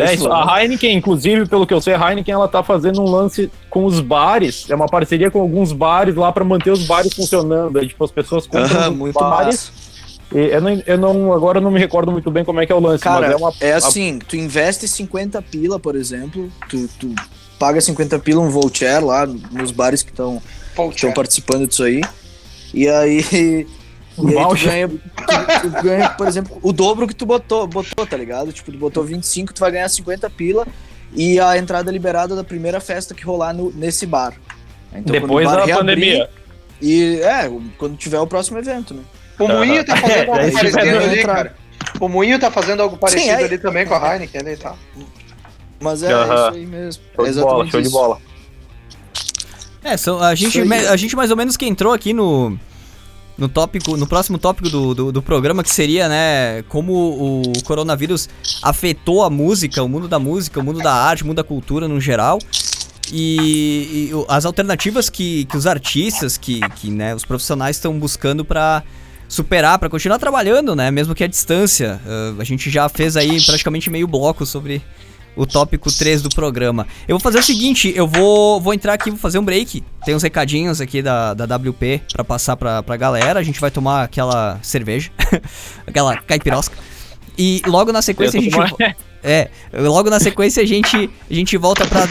É, 0.00 0.14
isso, 0.14 0.32
a 0.32 0.62
Heineken, 0.62 0.96
inclusive, 0.96 1.46
pelo 1.46 1.66
que 1.66 1.74
eu 1.74 1.80
sei, 1.80 1.94
a 1.94 2.08
Heineken 2.08 2.34
ela 2.34 2.48
tá 2.48 2.62
fazendo 2.62 3.02
um 3.02 3.10
lance 3.10 3.50
com 3.68 3.84
os 3.84 4.00
bares, 4.00 4.68
é 4.70 4.74
uma 4.74 4.86
parceria 4.86 5.30
com 5.30 5.40
alguns 5.40 5.72
bares 5.72 6.14
lá 6.14 6.32
pra 6.32 6.44
manter 6.44 6.70
os 6.70 6.86
bares 6.86 7.12
funcionando. 7.12 7.78
Aí, 7.78 7.86
tipo, 7.86 8.02
as 8.02 8.10
pessoas 8.10 8.46
compram 8.46 8.94
muito 8.94 9.18
bares. 9.18 9.70
E 10.34 10.38
eu 10.38 10.60
não, 10.60 10.82
eu 10.86 10.98
não, 10.98 11.32
agora 11.32 11.58
eu 11.58 11.62
não 11.62 11.70
me 11.70 11.78
recordo 11.78 12.12
muito 12.12 12.30
bem 12.30 12.44
como 12.44 12.60
é 12.60 12.66
que 12.66 12.72
é 12.72 12.74
o 12.74 12.80
lance, 12.80 13.02
Cara, 13.02 13.20
mas 13.22 13.30
é 13.32 13.36
uma. 13.36 13.52
é 13.60 13.72
assim, 13.72 14.18
tu 14.18 14.36
investe 14.36 14.86
50 14.86 15.40
pila, 15.40 15.78
por 15.78 15.96
exemplo, 15.96 16.50
tu, 16.68 16.86
tu 17.00 17.14
paga 17.58 17.80
50 17.80 18.18
pila 18.18 18.42
um 18.42 18.50
voucher 18.50 19.04
lá 19.04 19.26
nos 19.26 19.70
bares 19.70 20.02
que 20.02 20.10
estão 20.10 20.42
participando 21.14 21.66
disso 21.66 21.82
aí. 21.82 22.02
E 22.74 22.86
aí, 22.88 23.66
e 24.22 24.36
aí 24.36 24.46
tu, 24.46 24.64
ganha, 24.64 24.88
tu, 24.88 25.70
tu 25.70 25.82
ganha, 25.82 26.10
por 26.10 26.26
exemplo, 26.26 26.58
o 26.62 26.72
dobro 26.72 27.06
que 27.06 27.14
tu 27.14 27.26
botou, 27.26 27.66
botou, 27.66 28.06
tá 28.06 28.16
ligado? 28.16 28.52
Tipo, 28.52 28.72
tu 28.72 28.78
botou 28.78 29.04
25, 29.04 29.52
tu 29.52 29.60
vai 29.60 29.70
ganhar 29.70 29.88
50 29.88 30.28
pila 30.30 30.66
e 31.12 31.38
a 31.40 31.56
entrada 31.56 31.90
liberada 31.90 32.34
da 32.34 32.44
primeira 32.44 32.80
festa 32.80 33.14
que 33.14 33.24
rolar 33.24 33.52
no, 33.52 33.70
nesse 33.72 34.06
bar. 34.06 34.34
Então, 34.92 35.12
depois 35.12 35.46
bar 35.46 35.56
da 35.56 35.64
reabrir, 35.64 35.76
pandemia. 35.76 36.30
E 36.80 37.20
é, 37.22 37.50
quando 37.76 37.96
tiver 37.96 38.18
o 38.18 38.26
próximo 38.26 38.58
evento, 38.58 38.94
né? 38.94 39.02
O 39.38 39.46
Moinho 39.46 39.84
tá 39.84 39.96
fazendo 39.96 40.16
É, 40.18 40.20
algo 40.32 40.52
parecido 40.52 40.78
ali, 40.98 41.22
cara. 41.22 41.56
O 42.00 42.08
Moinho 42.08 42.38
tá 42.38 42.50
fazendo 42.50 42.82
algo 42.82 42.96
parecido 42.96 43.36
aí- 43.36 43.44
ali 43.44 43.58
também 43.58 43.86
com 43.86 43.94
a 43.94 44.12
Heineken 44.14 44.40
ali 44.40 44.52
e 44.52 44.56
tal. 44.56 44.78
Mas 45.80 46.02
é, 46.02 46.08
isso 46.10 46.32
aí 46.54 46.66
mesmo. 46.66 47.02
Show 47.14 47.26
É 47.26 47.30
de 47.30 47.40
bola, 47.40 47.66
show 47.70 47.80
de 47.80 47.86
isso. 47.86 47.96
bola. 47.96 48.18
É, 49.82 49.96
são, 49.96 50.20
a, 50.20 50.34
gente, 50.34 50.60
a 50.60 50.96
gente 50.96 51.14
mais 51.14 51.30
ou 51.30 51.36
menos 51.36 51.56
que 51.56 51.64
entrou 51.64 51.92
aqui 51.92 52.12
no, 52.12 52.58
no 53.38 53.48
tópico, 53.48 53.96
no 53.96 54.06
próximo 54.06 54.36
tópico 54.36 54.68
do, 54.68 54.94
do, 54.94 55.12
do 55.12 55.22
programa, 55.22 55.62
que 55.62 55.70
seria, 55.70 56.08
né, 56.08 56.62
como 56.68 56.92
o 56.92 57.62
coronavírus 57.62 58.28
afetou 58.62 59.22
a 59.22 59.30
música, 59.30 59.82
o 59.82 59.88
mundo 59.88 60.08
da 60.08 60.18
música, 60.18 60.58
o 60.58 60.62
mundo 60.62 60.80
da 60.80 60.92
arte, 60.92 61.22
o 61.22 61.26
mundo 61.26 61.36
da 61.36 61.44
cultura 61.44 61.86
no 61.86 62.00
geral. 62.00 62.38
E, 63.10 64.10
e 64.10 64.24
as 64.28 64.44
alternativas 64.44 65.08
que, 65.08 65.44
que 65.46 65.56
os 65.56 65.66
artistas, 65.66 66.36
que, 66.36 66.60
que 66.70 66.90
né, 66.90 67.14
os 67.14 67.24
profissionais 67.24 67.76
estão 67.76 67.98
buscando 67.98 68.44
pra 68.44 68.82
superar, 69.28 69.78
pra 69.78 69.88
continuar 69.88 70.18
trabalhando, 70.18 70.74
né, 70.74 70.90
mesmo 70.90 71.14
que 71.14 71.22
à 71.22 71.26
distância. 71.26 72.00
Ah, 72.06 72.34
a 72.38 72.44
gente 72.44 72.68
já 72.68 72.88
fez 72.88 73.16
aí 73.16 73.40
praticamente 73.44 73.88
meio 73.88 74.08
bloco 74.08 74.44
sobre 74.44 74.82
o 75.38 75.46
tópico 75.46 75.90
3 75.90 76.20
do 76.20 76.28
programa. 76.28 76.86
Eu 77.06 77.16
vou 77.16 77.20
fazer 77.20 77.38
o 77.38 77.42
seguinte, 77.42 77.92
eu 77.94 78.06
vou, 78.06 78.60
vou 78.60 78.74
entrar 78.74 78.94
aqui, 78.94 79.08
vou 79.08 79.18
fazer 79.18 79.38
um 79.38 79.44
break. 79.44 79.84
Tem 80.04 80.14
uns 80.14 80.22
recadinhos 80.22 80.80
aqui 80.80 81.00
da, 81.00 81.32
da 81.32 81.56
WP 81.56 82.02
pra 82.12 82.24
passar 82.24 82.56
pra, 82.56 82.82
pra 82.82 82.96
galera. 82.96 83.38
A 83.38 83.42
gente 83.42 83.60
vai 83.60 83.70
tomar 83.70 84.02
aquela 84.02 84.58
cerveja, 84.62 85.10
aquela 85.86 86.16
caipirosca. 86.16 86.76
E 87.38 87.62
logo 87.66 87.92
na 87.92 88.02
sequência 88.02 88.40
a 88.40 88.42
gente... 88.42 88.56
É, 89.22 89.50
logo 89.72 90.10
na 90.10 90.20
sequência 90.20 90.62
a 90.62 90.66
gente, 90.66 91.10
a 91.28 91.34
gente 91.34 91.56
volta 91.56 91.84
pra 91.86 92.06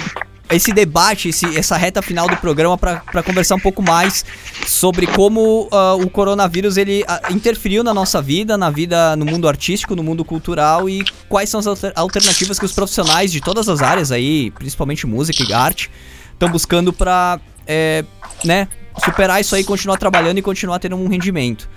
esse 0.49 0.71
debate, 0.71 1.29
esse, 1.29 1.57
essa 1.57 1.75
reta 1.77 2.01
final 2.01 2.27
do 2.27 2.37
programa 2.37 2.77
pra 2.77 2.97
pra 3.11 3.21
conversar 3.23 3.55
um 3.55 3.59
pouco 3.59 3.81
mais 3.81 4.23
sobre 4.65 5.07
como 5.07 5.67
ah, 5.71 5.95
o 5.95 6.09
coronavírus 6.09 6.77
ele 6.77 7.03
ah, 7.07 7.21
interferiu 7.29 7.83
na 7.83 7.93
nossa 7.93 8.21
vida, 8.21 8.57
na 8.57 8.69
vida 8.69 9.15
no 9.15 9.25
mundo 9.25 9.47
artístico, 9.47 9.95
no 9.95 10.03
mundo 10.03 10.23
cultural 10.23 10.89
e 10.89 11.03
quais 11.27 11.49
são 11.49 11.59
as 11.59 11.67
alter- 11.67 11.93
alternativas 11.95 12.57
que 12.57 12.65
os 12.65 12.71
profissionais 12.71 13.31
de 13.31 13.41
todas 13.41 13.67
as 13.67 13.81
áreas 13.81 14.11
aí, 14.11 14.51
principalmente 14.51 15.05
música 15.05 15.43
e 15.47 15.53
arte, 15.53 15.91
estão 16.33 16.49
buscando 16.49 16.93
pra, 16.93 17.39
é, 17.65 18.03
né, 18.43 18.67
superar 19.03 19.41
isso 19.41 19.55
aí, 19.55 19.63
continuar 19.63 19.97
trabalhando 19.97 20.37
e 20.37 20.41
continuar 20.41 20.79
tendo 20.79 20.95
um 20.95 21.07
rendimento. 21.07 21.69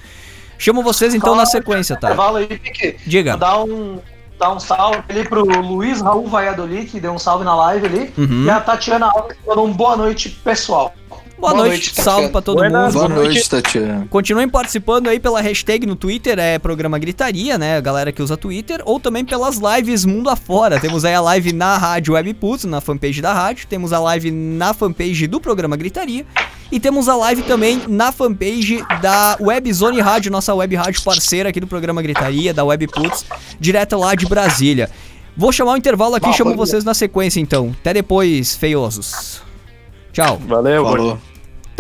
Chamo 0.58 0.82
vocês 0.82 1.14
então 1.14 1.34
na 1.34 1.46
sequência, 1.46 1.96
tá? 1.96 2.10
Aí. 2.36 2.96
Diga. 3.06 3.36
Dar 3.36 3.64
um, 3.64 3.98
dar 4.40 4.52
um 4.52 4.58
salve 4.58 5.02
ali 5.08 5.28
pro 5.28 5.44
Luiz 5.44 6.00
Raul 6.00 6.26
Valladolid, 6.26 6.90
que 6.90 6.98
deu 6.98 7.12
um 7.12 7.18
salve 7.18 7.44
na 7.44 7.54
live 7.54 7.86
ali. 7.86 8.12
Uhum. 8.16 8.44
E 8.44 8.50
a 8.50 8.58
Tatiana 8.58 9.06
Alves 9.06 9.36
falou 9.44 9.66
um 9.66 9.72
boa 9.72 9.96
noite, 9.96 10.30
pessoal. 10.30 10.94
Boa, 11.40 11.54
Boa 11.54 11.64
noite, 11.64 11.86
noite, 11.86 12.02
salve 12.02 12.28
pra 12.28 12.42
todo 12.42 12.58
Buenas 12.58 12.92
mundo. 12.92 13.08
Boa 13.08 13.08
Boa 13.08 13.24
noite. 13.24 13.48
Tatiana. 13.48 14.06
Continuem 14.10 14.46
participando 14.46 15.08
aí 15.08 15.18
pela 15.18 15.40
hashtag 15.40 15.86
no 15.86 15.96
Twitter, 15.96 16.38
é 16.38 16.58
programa 16.58 16.98
Gritaria, 16.98 17.56
né? 17.56 17.78
A 17.78 17.80
galera 17.80 18.12
que 18.12 18.22
usa 18.22 18.36
Twitter, 18.36 18.82
ou 18.84 19.00
também 19.00 19.24
pelas 19.24 19.58
lives 19.58 20.04
mundo 20.04 20.28
afora. 20.28 20.78
Temos 20.78 21.02
aí 21.02 21.14
a 21.14 21.20
live 21.22 21.54
na 21.54 21.78
Rádio 21.78 22.12
Webputs, 22.12 22.66
na 22.66 22.82
fanpage 22.82 23.22
da 23.22 23.32
rádio. 23.32 23.66
Temos 23.66 23.90
a 23.90 23.98
live 23.98 24.30
na 24.30 24.74
fanpage 24.74 25.26
do 25.26 25.40
programa 25.40 25.78
Gritaria. 25.78 26.26
E 26.70 26.78
temos 26.78 27.08
a 27.08 27.16
live 27.16 27.42
também 27.44 27.84
na 27.88 28.12
fanpage 28.12 28.84
da 29.00 29.38
Webzone 29.40 29.98
Rádio, 29.98 30.30
nossa 30.30 30.54
web 30.54 30.76
rádio 30.76 31.02
parceira 31.02 31.48
aqui 31.48 31.58
do 31.58 31.66
programa 31.66 32.02
Gritaria, 32.02 32.52
da 32.52 32.62
Webputs, 32.62 33.24
direto 33.58 33.96
lá 33.96 34.14
de 34.14 34.26
Brasília. 34.26 34.90
Vou 35.34 35.50
chamar 35.52 35.72
o 35.72 35.76
intervalo 35.78 36.14
aqui 36.16 36.28
e 36.28 36.34
chamo 36.34 36.50
foi 36.50 36.56
vocês 36.58 36.84
na 36.84 36.92
sequência 36.92 37.40
então. 37.40 37.74
Até 37.80 37.94
depois, 37.94 38.54
feiosos. 38.54 39.40
Tchau. 40.12 40.38
Valeu, 40.46 40.84
Falou. 40.84 41.18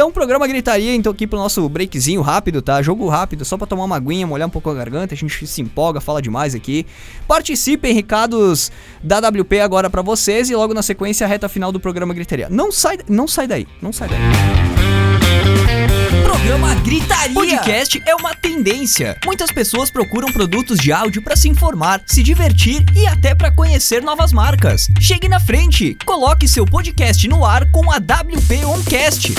Então, 0.00 0.10
programa 0.10 0.46
Gritaria, 0.46 0.94
então 0.94 1.12
aqui 1.12 1.26
pro 1.26 1.38
nosso 1.38 1.68
breakzinho 1.68 2.22
rápido, 2.22 2.62
tá? 2.62 2.80
Jogo 2.80 3.06
rápido, 3.06 3.44
só 3.44 3.58
pra 3.58 3.66
tomar 3.66 3.84
uma 3.84 3.96
aguinha, 3.96 4.26
molhar 4.26 4.48
um 4.48 4.50
pouco 4.50 4.70
a 4.70 4.74
garganta, 4.74 5.12
a 5.12 5.16
gente 5.16 5.46
se 5.46 5.60
empolga, 5.60 6.00
fala 6.00 6.22
demais 6.22 6.54
aqui. 6.54 6.86
Participem, 7.28 7.92
recados 7.92 8.72
da 9.02 9.18
WP 9.18 9.60
agora 9.60 9.90
pra 9.90 10.00
vocês 10.00 10.48
e 10.48 10.56
logo 10.56 10.72
na 10.72 10.80
sequência 10.80 11.26
a 11.26 11.28
reta 11.28 11.50
final 11.50 11.70
do 11.70 11.78
programa 11.78 12.14
Gritaria. 12.14 12.48
Não 12.48 12.72
sai, 12.72 13.00
não 13.06 13.28
sai 13.28 13.46
daí, 13.46 13.68
não 13.82 13.92
sai 13.92 14.08
daí. 14.08 14.20
Programa 16.22 16.74
Gritaria. 16.76 17.34
Podcast 17.34 18.02
é 18.06 18.14
uma 18.14 18.34
tendência. 18.34 19.16
Muitas 19.24 19.52
pessoas 19.52 19.90
procuram 19.90 20.32
produtos 20.32 20.78
de 20.78 20.90
áudio 20.90 21.22
para 21.22 21.36
se 21.36 21.48
informar, 21.48 22.02
se 22.06 22.22
divertir 22.22 22.84
e 22.94 23.06
até 23.06 23.34
para 23.34 23.50
conhecer 23.50 24.02
novas 24.02 24.32
marcas. 24.32 24.88
Chegue 25.00 25.28
na 25.28 25.38
frente, 25.38 25.96
coloque 26.04 26.48
seu 26.48 26.64
podcast 26.64 27.26
no 27.28 27.44
ar 27.44 27.70
com 27.70 27.90
a 27.92 27.96
WP 27.96 28.64
Oncast. 28.64 29.34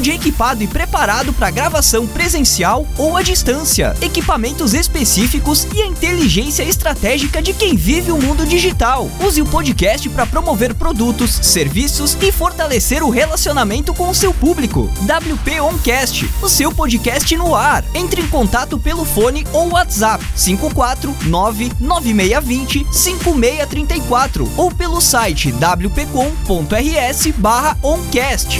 Estúdio 0.00 0.14
equipado 0.14 0.62
e 0.62 0.66
preparado 0.66 1.30
para 1.30 1.50
gravação 1.50 2.06
presencial 2.06 2.86
ou 2.96 3.18
à 3.18 3.22
distância. 3.22 3.94
Equipamentos 4.00 4.72
específicos 4.72 5.66
e 5.74 5.82
a 5.82 5.86
inteligência 5.86 6.62
estratégica 6.62 7.42
de 7.42 7.52
quem 7.52 7.76
vive 7.76 8.10
o 8.10 8.16
mundo 8.16 8.46
digital. 8.46 9.10
Use 9.20 9.42
o 9.42 9.44
podcast 9.44 10.08
para 10.08 10.24
promover 10.24 10.74
produtos, 10.74 11.32
serviços 11.42 12.16
e 12.22 12.32
fortalecer 12.32 13.02
o 13.02 13.10
relacionamento 13.10 13.92
com 13.92 14.08
o 14.08 14.14
seu 14.14 14.32
público. 14.32 14.90
WP 15.02 15.60
Oncast, 15.60 16.26
o 16.40 16.48
seu 16.48 16.72
podcast 16.72 17.36
no 17.36 17.54
ar. 17.54 17.84
Entre 17.92 18.22
em 18.22 18.28
contato 18.28 18.78
pelo 18.78 19.04
fone 19.04 19.46
ou 19.52 19.72
WhatsApp 19.72 20.24
5499620 20.34 22.86
5634 22.90 24.50
ou 24.56 24.70
pelo 24.70 24.98
site 24.98 25.52
wpcom.rs 25.52 27.26
barra 27.36 27.76
oncast. 27.82 28.58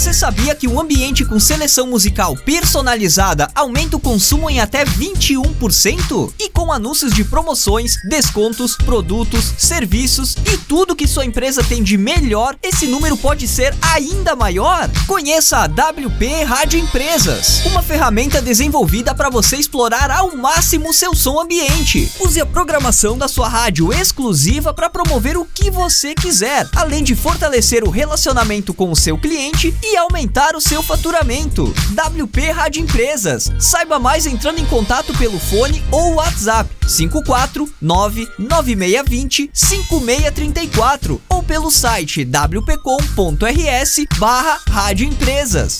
Você 0.00 0.14
sabia 0.14 0.54
que 0.54 0.66
um 0.66 0.80
ambiente 0.80 1.26
com 1.26 1.38
seleção 1.38 1.86
musical 1.86 2.34
personalizada 2.34 3.50
aumenta 3.54 3.96
o 3.96 4.00
consumo 4.00 4.48
em 4.48 4.58
até 4.58 4.84
21%? 4.84 6.32
E 6.38 6.48
com 6.48 6.72
anúncios 6.72 7.12
de 7.12 7.22
promoções, 7.22 7.96
descontos, 8.08 8.76
produtos, 8.76 9.52
serviços 9.58 10.36
e 10.50 10.56
tudo 10.56 10.96
que 10.96 11.06
sua 11.06 11.26
empresa 11.26 11.62
tem 11.62 11.82
de 11.82 11.98
melhor, 11.98 12.56
esse 12.62 12.86
número 12.86 13.16
pode 13.16 13.46
ser 13.46 13.74
ainda 13.82 14.34
maior? 14.34 14.88
Conheça 15.06 15.58
a 15.58 15.64
WP 15.64 16.44
Rádio 16.44 16.78
Empresas, 16.80 17.60
uma 17.66 17.82
ferramenta 17.82 18.40
desenvolvida 18.40 19.14
para 19.14 19.28
você 19.28 19.56
explorar 19.56 20.10
ao 20.10 20.34
máximo 20.34 20.94
seu 20.94 21.14
som 21.14 21.40
ambiente. 21.40 22.10
Use 22.20 22.40
a 22.40 22.46
programação 22.46 23.18
da 23.18 23.28
sua 23.28 23.48
rádio 23.48 23.92
exclusiva 23.92 24.72
para 24.72 24.88
promover 24.88 25.36
o 25.36 25.44
que 25.44 25.70
você 25.70 26.14
quiser, 26.14 26.66
além 26.74 27.04
de 27.04 27.14
fortalecer 27.14 27.84
o 27.84 27.90
relacionamento 27.90 28.72
com 28.80 28.90
o 28.90 28.96
seu 28.96 29.16
cliente 29.18 29.76
e 29.82 29.94
aumentar 29.98 30.56
o 30.56 30.60
seu 30.60 30.82
faturamento. 30.82 31.70
WP 31.92 32.50
Rádio 32.50 32.80
Empresas. 32.80 33.52
Saiba 33.58 33.98
mais 33.98 34.24
entrando 34.24 34.58
em 34.58 34.64
contato 34.64 35.12
pelo 35.18 35.38
fone 35.38 35.84
ou 35.90 36.14
WhatsApp 36.14 36.74
5499620 36.86 39.50
5634 39.52 41.20
ou 41.28 41.42
pelo 41.42 41.70
site 41.70 42.24
wpcom.rs 42.24 44.06
barra 44.18 44.58
Rádio 44.70 45.06
Empresas. 45.06 45.76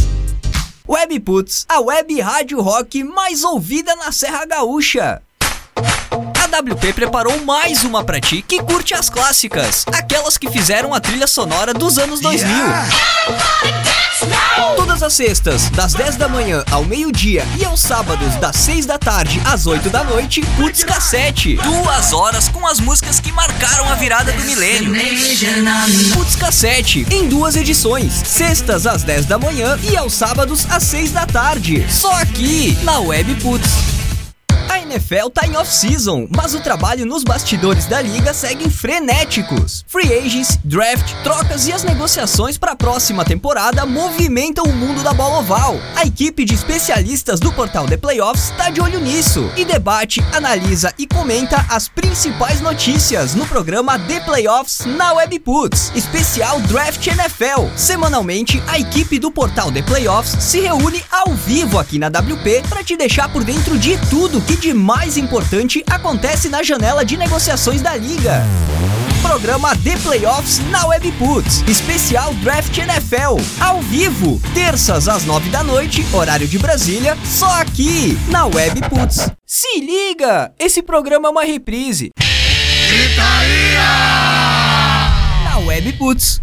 Webputs, 0.86 1.64
a 1.70 1.80
web 1.80 2.20
rádio 2.20 2.61
rock 2.61 3.03
mais 3.03 3.44
ouvida 3.44 3.96
na 3.96 4.12
Serra 4.12 4.44
Gaúcha. 4.44 5.22
A 5.80 6.60
WP 6.60 6.92
preparou 6.92 7.42
mais 7.44 7.84
uma 7.84 8.04
pra 8.04 8.20
ti 8.20 8.42
que 8.46 8.62
curte 8.62 8.92
as 8.92 9.08
clássicas, 9.08 9.84
aquelas 9.92 10.36
que 10.36 10.50
fizeram 10.50 10.92
a 10.92 11.00
trilha 11.00 11.26
sonora 11.26 11.72
dos 11.72 11.96
anos 11.98 12.20
2000. 12.20 12.54
Todas 14.76 15.02
as 15.02 15.14
sextas, 15.14 15.70
das 15.70 15.94
10 15.94 16.16
da 16.16 16.28
manhã 16.28 16.62
ao 16.70 16.84
meio-dia 16.84 17.46
e 17.58 17.64
aos 17.64 17.80
sábados, 17.80 18.34
das 18.36 18.56
6 18.56 18.84
da 18.84 18.98
tarde 18.98 19.40
às 19.44 19.66
8 19.66 19.88
da 19.88 20.04
noite, 20.04 20.42
Putz 20.56 20.84
Cassete. 20.84 21.56
Duas 21.56 22.12
horas 22.12 22.48
com 22.48 22.66
as 22.66 22.78
músicas 22.78 23.20
que 23.20 23.32
marcaram 23.32 23.88
a 23.88 23.94
virada 23.94 24.32
do 24.32 24.42
milênio. 24.42 24.92
Putz 26.12 26.36
Cassete, 26.36 27.06
em 27.10 27.28
duas 27.28 27.56
edições, 27.56 28.12
sextas 28.12 28.86
às 28.86 29.02
10 29.02 29.24
da 29.24 29.38
manhã 29.38 29.78
e 29.82 29.96
aos 29.96 30.12
sábados 30.12 30.66
às 30.68 30.82
6 30.82 31.12
da 31.12 31.24
tarde. 31.24 31.86
Só 31.88 32.12
aqui, 32.12 32.76
na 32.82 32.98
Web 32.98 33.36
Putz. 33.36 33.99
A 34.70 34.78
NFL 34.78 35.30
tá 35.34 35.48
em 35.48 35.56
off-season, 35.56 36.28
mas 36.30 36.54
o 36.54 36.60
trabalho 36.60 37.04
nos 37.04 37.24
bastidores 37.24 37.86
da 37.86 38.00
liga 38.00 38.32
seguem 38.32 38.70
frenéticos. 38.70 39.84
Free 39.88 40.16
agents, 40.16 40.60
draft, 40.62 41.12
trocas 41.24 41.66
e 41.66 41.72
as 41.72 41.82
negociações 41.82 42.56
para 42.56 42.70
a 42.70 42.76
próxima 42.76 43.24
temporada 43.24 43.84
movimentam 43.84 44.64
o 44.64 44.72
mundo 44.72 45.02
da 45.02 45.12
bola 45.12 45.40
oval. 45.40 45.74
A 45.96 46.04
equipe 46.06 46.44
de 46.44 46.54
especialistas 46.54 47.40
do 47.40 47.52
portal 47.52 47.84
The 47.86 47.96
Playoffs 47.96 48.50
está 48.50 48.70
de 48.70 48.80
olho 48.80 49.00
nisso 49.00 49.50
e 49.56 49.64
debate, 49.64 50.24
analisa 50.32 50.94
e 50.96 51.04
comenta 51.04 51.66
as 51.68 51.88
principais 51.88 52.60
notícias 52.60 53.34
no 53.34 53.48
programa 53.48 53.98
The 53.98 54.20
Playoffs 54.20 54.86
na 54.86 55.14
Webputs, 55.14 55.90
especial 55.96 56.60
Draft 56.60 57.04
NFL. 57.04 57.74
Semanalmente, 57.74 58.62
a 58.68 58.78
equipe 58.78 59.18
do 59.18 59.32
portal 59.32 59.72
The 59.72 59.82
Playoffs 59.82 60.40
se 60.40 60.60
reúne 60.60 61.02
ao 61.10 61.34
vivo 61.34 61.76
aqui 61.76 61.98
na 61.98 62.06
WP 62.06 62.62
para 62.68 62.84
te 62.84 62.96
deixar 62.96 63.28
por 63.30 63.42
dentro 63.42 63.76
de 63.76 63.98
tudo 64.08 64.40
que 64.40 64.59
de 64.61 64.74
mais 64.74 65.16
importante 65.16 65.82
acontece 65.88 66.50
na 66.50 66.62
janela 66.62 67.02
de 67.02 67.16
negociações 67.16 67.80
da 67.80 67.96
liga. 67.96 68.42
Programa 69.22 69.74
The 69.76 69.96
Playoffs 69.96 70.58
na 70.70 70.86
Webputs, 70.86 71.64
especial 71.66 72.34
Draft 72.34 72.76
NFL, 72.76 73.40
ao 73.58 73.80
vivo, 73.80 74.38
terças 74.52 75.08
às 75.08 75.24
nove 75.24 75.48
da 75.48 75.62
noite, 75.62 76.04
horário 76.12 76.46
de 76.46 76.58
Brasília, 76.58 77.16
só 77.24 77.48
aqui 77.58 78.18
na 78.28 78.44
Webputs. 78.44 79.30
Se 79.46 79.80
liga, 79.80 80.52
esse 80.58 80.82
programa 80.82 81.28
é 81.28 81.30
uma 81.30 81.44
reprise. 81.44 82.11
Na 85.44 85.58
Webputs. 85.58 86.42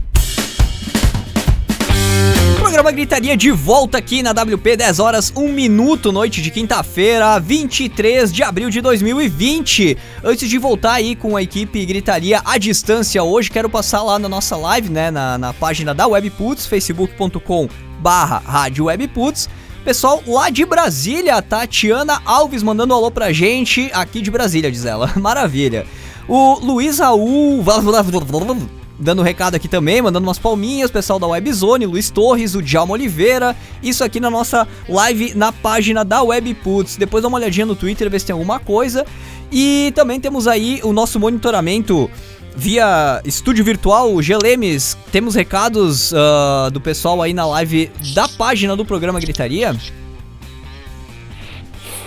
Programa 2.68 2.92
Gritaria 2.92 3.38
de 3.38 3.50
volta 3.50 3.98
aqui 3.98 4.22
na 4.22 4.32
WP 4.32 4.76
10 4.76 5.00
horas 5.00 5.32
1 5.34 5.54
minuto, 5.54 6.12
noite 6.12 6.42
de 6.42 6.52
quinta-feira, 6.52 7.40
23 7.40 8.30
de 8.30 8.44
abril 8.44 8.70
de 8.70 8.82
2020. 8.82 9.98
Antes 10.22 10.50
de 10.50 10.58
voltar 10.58 10.96
aí 10.96 11.16
com 11.16 11.38
a 11.38 11.42
equipe 11.42 11.86
Gritaria 11.86 12.42
à 12.44 12.58
distância 12.58 13.24
hoje, 13.24 13.50
quero 13.50 13.70
passar 13.70 14.04
lá 14.04 14.20
na 14.20 14.28
nossa 14.28 14.58
live, 14.58 14.90
né, 14.90 15.10
na, 15.10 15.38
na 15.38 15.54
página 15.54 15.94
da 15.94 16.08
Webputs, 16.08 16.66
facebook.com 16.66 17.70
barra 18.02 18.40
rádio 18.46 18.88
Webputs. 18.88 19.48
Pessoal 19.86 20.22
lá 20.28 20.50
de 20.50 20.66
Brasília, 20.66 21.42
Tatiana 21.42 22.22
Alves 22.26 22.62
mandando 22.62 22.94
alô 22.94 23.10
pra 23.10 23.32
gente, 23.32 23.90
aqui 23.94 24.20
de 24.20 24.30
Brasília, 24.30 24.70
diz 24.70 24.84
ela. 24.84 25.10
Maravilha. 25.16 25.88
O 26.28 26.60
Luiz 26.60 27.00
Raul 27.00 27.64
dando 29.00 29.22
recado 29.22 29.56
aqui 29.56 29.68
também, 29.68 30.02
mandando 30.02 30.28
umas 30.28 30.40
palminhas, 30.40 30.90
pessoal 30.90 31.20
da 31.20 31.28
Webzone, 31.28 31.86
Luiz 31.86 32.10
Torres, 32.10 32.56
o 32.56 32.62
Djalma 32.62 32.94
Oliveira, 32.94 33.56
isso 33.82 34.04
aqui 34.04 34.20
na 34.20 34.30
nossa 34.30 34.68
live 34.90 35.34
na 35.36 35.52
página 35.52 36.04
da 36.04 36.22
Webputs. 36.22 36.98
Depois 36.98 37.22
dá 37.22 37.28
uma 37.28 37.38
olhadinha 37.38 37.66
no 37.66 37.76
Twitter, 37.76 38.10
ver 38.10 38.20
se 38.20 38.26
tem 38.26 38.34
alguma 38.34 38.60
coisa. 38.60 39.06
E 39.52 39.92
também 39.96 40.20
temos 40.20 40.48
aí 40.48 40.82
o 40.84 40.92
nosso 40.92 41.20
monitoramento 41.20 42.10
via 42.56 43.22
estúdio 43.24 43.64
virtual, 43.64 44.20
Gelemes. 44.22 44.98
Temos 45.12 45.36
recados 45.36 46.12
uh, 46.12 46.72
do 46.72 46.82
pessoal 46.82 47.22
aí 47.22 47.34
na 47.34 47.46
live 47.46 47.92
da 48.16 48.28
página 48.28 48.76
do 48.76 48.84
programa 48.84 49.20
Gritaria? 49.20 49.76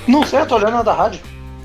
Não 0.07 0.27
sei, 0.27 0.41
eu 0.41 0.47
tô 0.47 0.57
olhando 0.57 0.79
a 0.79 0.83
da 0.83 0.93
rádio. 0.93 1.21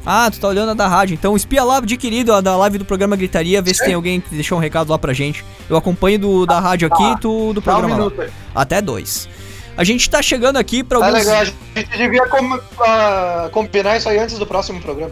Ah, 0.06 0.30
tu 0.32 0.40
tá 0.40 0.48
olhando 0.48 0.70
a 0.72 0.74
da 0.74 0.88
rádio. 0.88 1.14
Então 1.16 1.36
espia 1.36 1.64
lá, 1.64 1.78
adquirido, 1.78 2.32
a 2.34 2.40
da 2.42 2.56
live 2.58 2.78
do 2.78 2.86
programa 2.86 3.16
Gritaria, 3.16 3.62
vê 3.62 3.74
se 3.74 3.84
tem 3.84 3.94
alguém 3.96 4.22
que 4.22 4.34
deixou 4.36 4.58
um 4.58 4.62
recado 4.62 4.90
lá 4.92 5.00
pra 5.00 5.14
gente. 5.14 5.44
Eu 5.70 5.76
acompanho 5.78 6.20
do, 6.20 6.46
da 6.46 6.60
rádio 6.60 6.88
aqui 6.92 7.04
e 7.04 7.18
tu 7.20 7.54
do 7.54 7.62
programa. 7.62 7.96
Um 7.96 7.98
minuto. 7.98 8.24
Até 8.54 8.82
dois. 8.82 9.28
A 9.78 9.84
gente 9.84 10.10
tá 10.10 10.22
chegando 10.22 10.58
aqui 10.58 10.84
pra 10.84 11.00
Tá 11.00 11.08
alguns. 11.08 11.26
legal, 11.26 11.42
a 11.42 11.46
gente 11.80 11.98
devia 11.98 12.26
com- 12.28 12.60
ah, 12.80 13.50
combinar 13.52 13.98
isso 13.98 14.08
aí 14.08 14.18
antes 14.20 14.38
do 14.38 14.46
próximo 14.46 14.80
programa. 14.80 15.12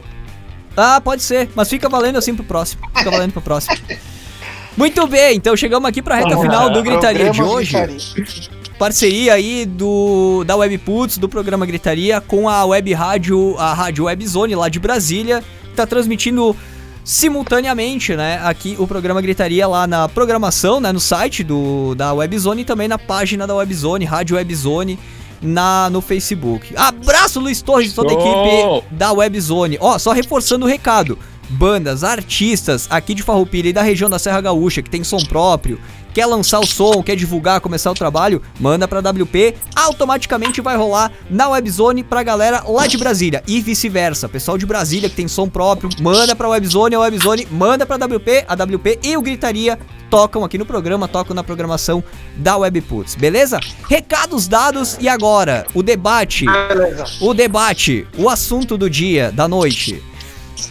Ah, 0.77 1.01
pode 1.01 1.21
ser, 1.21 1.49
mas 1.55 1.69
fica 1.69 1.89
valendo 1.89 2.17
assim 2.17 2.33
pro 2.33 2.43
próximo. 2.45 2.81
Fica 2.95 3.11
valendo 3.11 3.33
pro 3.33 3.41
próximo. 3.41 3.75
Muito 4.77 5.05
bem, 5.07 5.35
então 5.35 5.55
chegamos 5.55 5.87
aqui 5.87 6.01
pra 6.01 6.15
reta 6.15 6.37
final 6.37 6.69
do 6.69 6.81
Gritaria 6.81 7.29
de 7.29 7.41
hoje. 7.43 7.71
Gritaria. 7.73 8.62
Parceria 8.83 9.35
aí 9.35 9.65
do 9.65 10.43
da 10.43 10.57
Webputs, 10.57 11.17
do 11.17 11.29
programa 11.29 11.65
Gritaria, 11.65 12.19
com 12.19 12.49
a 12.49 12.65
web 12.65 12.91
rádio, 12.91 13.55
a 13.57 13.73
Rádio 13.73 14.03
Webzone 14.03 14.55
lá 14.55 14.67
de 14.67 14.77
Brasília. 14.77 15.41
Tá 15.73 15.87
transmitindo 15.87 16.53
simultaneamente, 17.01 18.13
né, 18.13 18.41
aqui 18.43 18.75
o 18.77 18.85
programa 18.85 19.21
Gritaria 19.21 19.65
lá 19.69 19.87
na 19.87 20.09
programação, 20.09 20.81
né, 20.81 20.91
no 20.91 20.99
site 20.99 21.45
do 21.45 21.95
da 21.95 22.11
Webzone 22.11 22.63
e 22.63 22.65
também 22.65 22.89
na 22.89 22.99
página 22.99 23.47
da 23.47 23.55
Webzone, 23.55 24.03
Rádio 24.03 24.35
Webzone 24.35 24.99
na 25.41 25.89
no 25.89 26.01
Facebook. 26.01 26.73
Abraço 26.75 27.39
Luiz 27.39 27.61
Torres 27.61 27.93
e 27.93 27.95
toda 27.95 28.09
a 28.09 28.13
equipe 28.13 28.85
da 28.91 29.13
Webzone. 29.13 29.77
Ó, 29.79 29.97
só 29.97 30.11
reforçando 30.11 30.65
o 30.65 30.67
recado. 30.67 31.17
Bandas, 31.49 32.03
artistas 32.03 32.87
aqui 32.89 33.13
de 33.13 33.21
Farroupilha 33.21 33.69
e 33.69 33.73
da 33.73 33.81
região 33.81 34.09
da 34.09 34.17
Serra 34.17 34.41
Gaúcha 34.41 34.81
que 34.81 34.89
tem 34.89 35.03
som 35.03 35.19
próprio, 35.19 35.79
quer 36.13 36.25
lançar 36.25 36.59
o 36.59 36.65
som, 36.65 37.01
quer 37.01 37.15
divulgar, 37.15 37.59
começar 37.59 37.91
o 37.91 37.95
trabalho, 37.95 38.41
manda 38.59 38.87
pra 38.87 38.99
WP, 38.99 39.55
automaticamente 39.75 40.61
vai 40.61 40.77
rolar 40.77 41.11
na 41.29 41.49
Webzone 41.49 42.03
pra 42.03 42.23
galera 42.23 42.63
lá 42.67 42.87
de 42.87 42.97
Brasília 42.97 43.43
e 43.47 43.59
vice-versa. 43.59 44.29
Pessoal 44.29 44.57
de 44.57 44.65
Brasília 44.65 45.09
que 45.09 45.15
tem 45.15 45.27
som 45.27 45.49
próprio, 45.49 45.89
manda 45.99 46.35
pra 46.35 46.49
Webzone, 46.49 46.95
a 46.95 46.99
Webzone 46.99 47.47
manda 47.49 47.85
pra 47.85 47.95
WP, 47.95 48.45
a 48.47 48.53
WP 48.53 48.99
e 49.03 49.17
o 49.17 49.21
Gritaria 49.21 49.79
tocam 50.09 50.43
aqui 50.43 50.57
no 50.59 50.65
programa, 50.65 51.07
tocam 51.07 51.35
na 51.35 51.43
programação 51.43 52.03
da 52.37 52.55
Webputs, 52.55 53.15
beleza? 53.15 53.59
Recados 53.89 54.47
dados 54.47 54.97
e 54.99 55.09
agora, 55.09 55.65
o 55.73 55.81
debate 55.81 56.45
Beleza. 56.45 57.05
o 57.19 57.33
debate, 57.33 58.05
o 58.17 58.29
assunto 58.29 58.77
do 58.77 58.89
dia, 58.89 59.31
da 59.31 59.47
noite. 59.47 60.03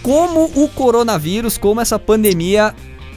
Como 0.00 0.44
o 0.54 0.68
coronavírus, 0.68 1.58
como 1.58 1.80
essa 1.80 1.98
pandemia 1.98 2.74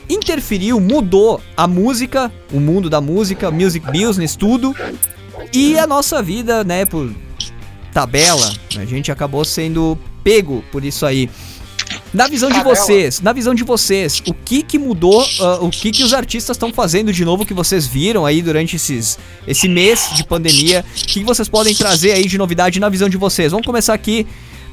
interferiu, 0.10 0.80
mudou 0.80 1.42
a 1.56 1.68
música, 1.68 2.32
o 2.52 2.60
mundo 2.60 2.90
da 2.90 3.02
música, 3.02 3.52
music 3.52 3.86
business, 3.92 4.36
tudo. 4.36 4.76
E 5.54 5.78
a 5.78 5.88
nossa 5.88 6.22
vida, 6.22 6.64
né, 6.64 6.86
por 6.86 7.12
tabela, 7.94 8.54
a 8.78 8.86
gente 8.86 9.12
acabou 9.12 9.46
sendo 9.46 9.98
pego 10.24 10.64
por 10.72 10.84
isso 10.84 11.06
aí. 11.06 11.30
Na 12.14 12.28
visão 12.28 12.50
de 12.50 12.62
vocês, 12.64 13.20
na 13.20 13.34
visão 13.34 13.54
de 13.54 13.64
vocês, 13.64 14.22
o 14.26 14.34
que 14.34 14.64
que 14.64 14.80
mudou, 14.80 15.26
ah, 15.42 15.60
o 15.62 15.70
que 15.70 15.92
que 15.92 16.04
os 16.04 16.14
artistas 16.14 16.56
estão 16.56 16.72
fazendo 16.72 17.12
de 17.12 17.26
novo 17.26 17.46
que 17.46 17.54
vocês 17.54 17.86
viram 17.86 18.26
aí 18.26 18.42
durante 18.42 18.78
esses, 18.78 19.20
esse 19.46 19.68
mês 19.68 20.10
de 20.16 20.24
pandemia? 20.24 20.86
O 20.92 20.94
que 20.94 21.20
que 21.20 21.24
vocês 21.26 21.50
podem 21.50 21.76
trazer 21.76 22.14
aí 22.14 22.26
de 22.26 22.38
novidade 22.38 22.80
na 22.80 22.88
visão 22.88 23.10
de 23.10 23.18
vocês? 23.18 23.52
Vamos 23.52 23.66
começar 23.66 23.94
aqui, 23.94 24.26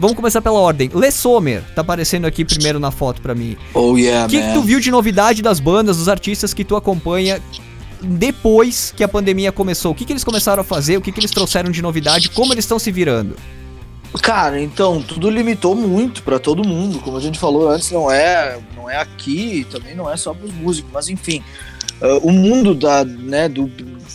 vamos 0.02 0.16
começar 0.16 0.42
pela 0.42 0.58
ordem. 0.58 0.90
Lê 0.92 1.12
Sommer, 1.12 1.62
tá 1.76 1.80
aparecendo 1.80 2.24
aqui 2.24 2.44
primeiro 2.44 2.80
na 2.80 2.90
foto 2.90 3.22
pra 3.22 3.36
mim. 3.36 3.56
Oh 3.72 3.96
yeah, 3.96 4.26
O 4.26 4.28
que, 4.28 4.42
que 4.42 4.52
tu 4.52 4.60
viu 4.60 4.80
de 4.80 4.90
novidade 4.90 5.40
das 5.40 5.60
bandas, 5.60 5.96
dos 5.96 6.08
artistas 6.08 6.52
que 6.52 6.64
tu 6.64 6.74
acompanha 6.74 7.40
depois 8.02 8.92
que 8.96 9.04
a 9.04 9.08
pandemia 9.08 9.52
começou? 9.52 9.92
O 9.92 9.94
que, 9.94 10.04
que 10.04 10.12
eles 10.12 10.24
começaram 10.24 10.62
a 10.62 10.64
fazer? 10.64 10.96
O 10.96 11.00
que, 11.00 11.12
que 11.12 11.20
eles 11.20 11.30
trouxeram 11.30 11.70
de 11.70 11.80
novidade? 11.80 12.30
Como 12.30 12.52
eles 12.52 12.64
estão 12.64 12.80
se 12.80 12.90
virando? 12.90 13.36
Cara, 14.20 14.60
então, 14.60 15.00
tudo 15.00 15.30
limitou 15.30 15.76
muito 15.76 16.24
para 16.24 16.40
todo 16.40 16.66
mundo. 16.66 16.98
Como 16.98 17.16
a 17.16 17.20
gente 17.20 17.38
falou 17.38 17.70
antes, 17.70 17.92
não 17.92 18.10
é, 18.10 18.58
não 18.74 18.90
é 18.90 18.96
aqui, 18.96 19.64
também 19.70 19.94
não 19.94 20.10
é 20.10 20.16
só 20.16 20.34
para 20.34 20.46
os 20.46 20.52
músicos, 20.52 20.90
mas 20.92 21.08
enfim. 21.08 21.44
Uh, 22.02 22.18
o 22.26 22.32
mundo 22.32 22.74
da, 22.74 23.04
né, 23.04 23.48
do 23.48 23.70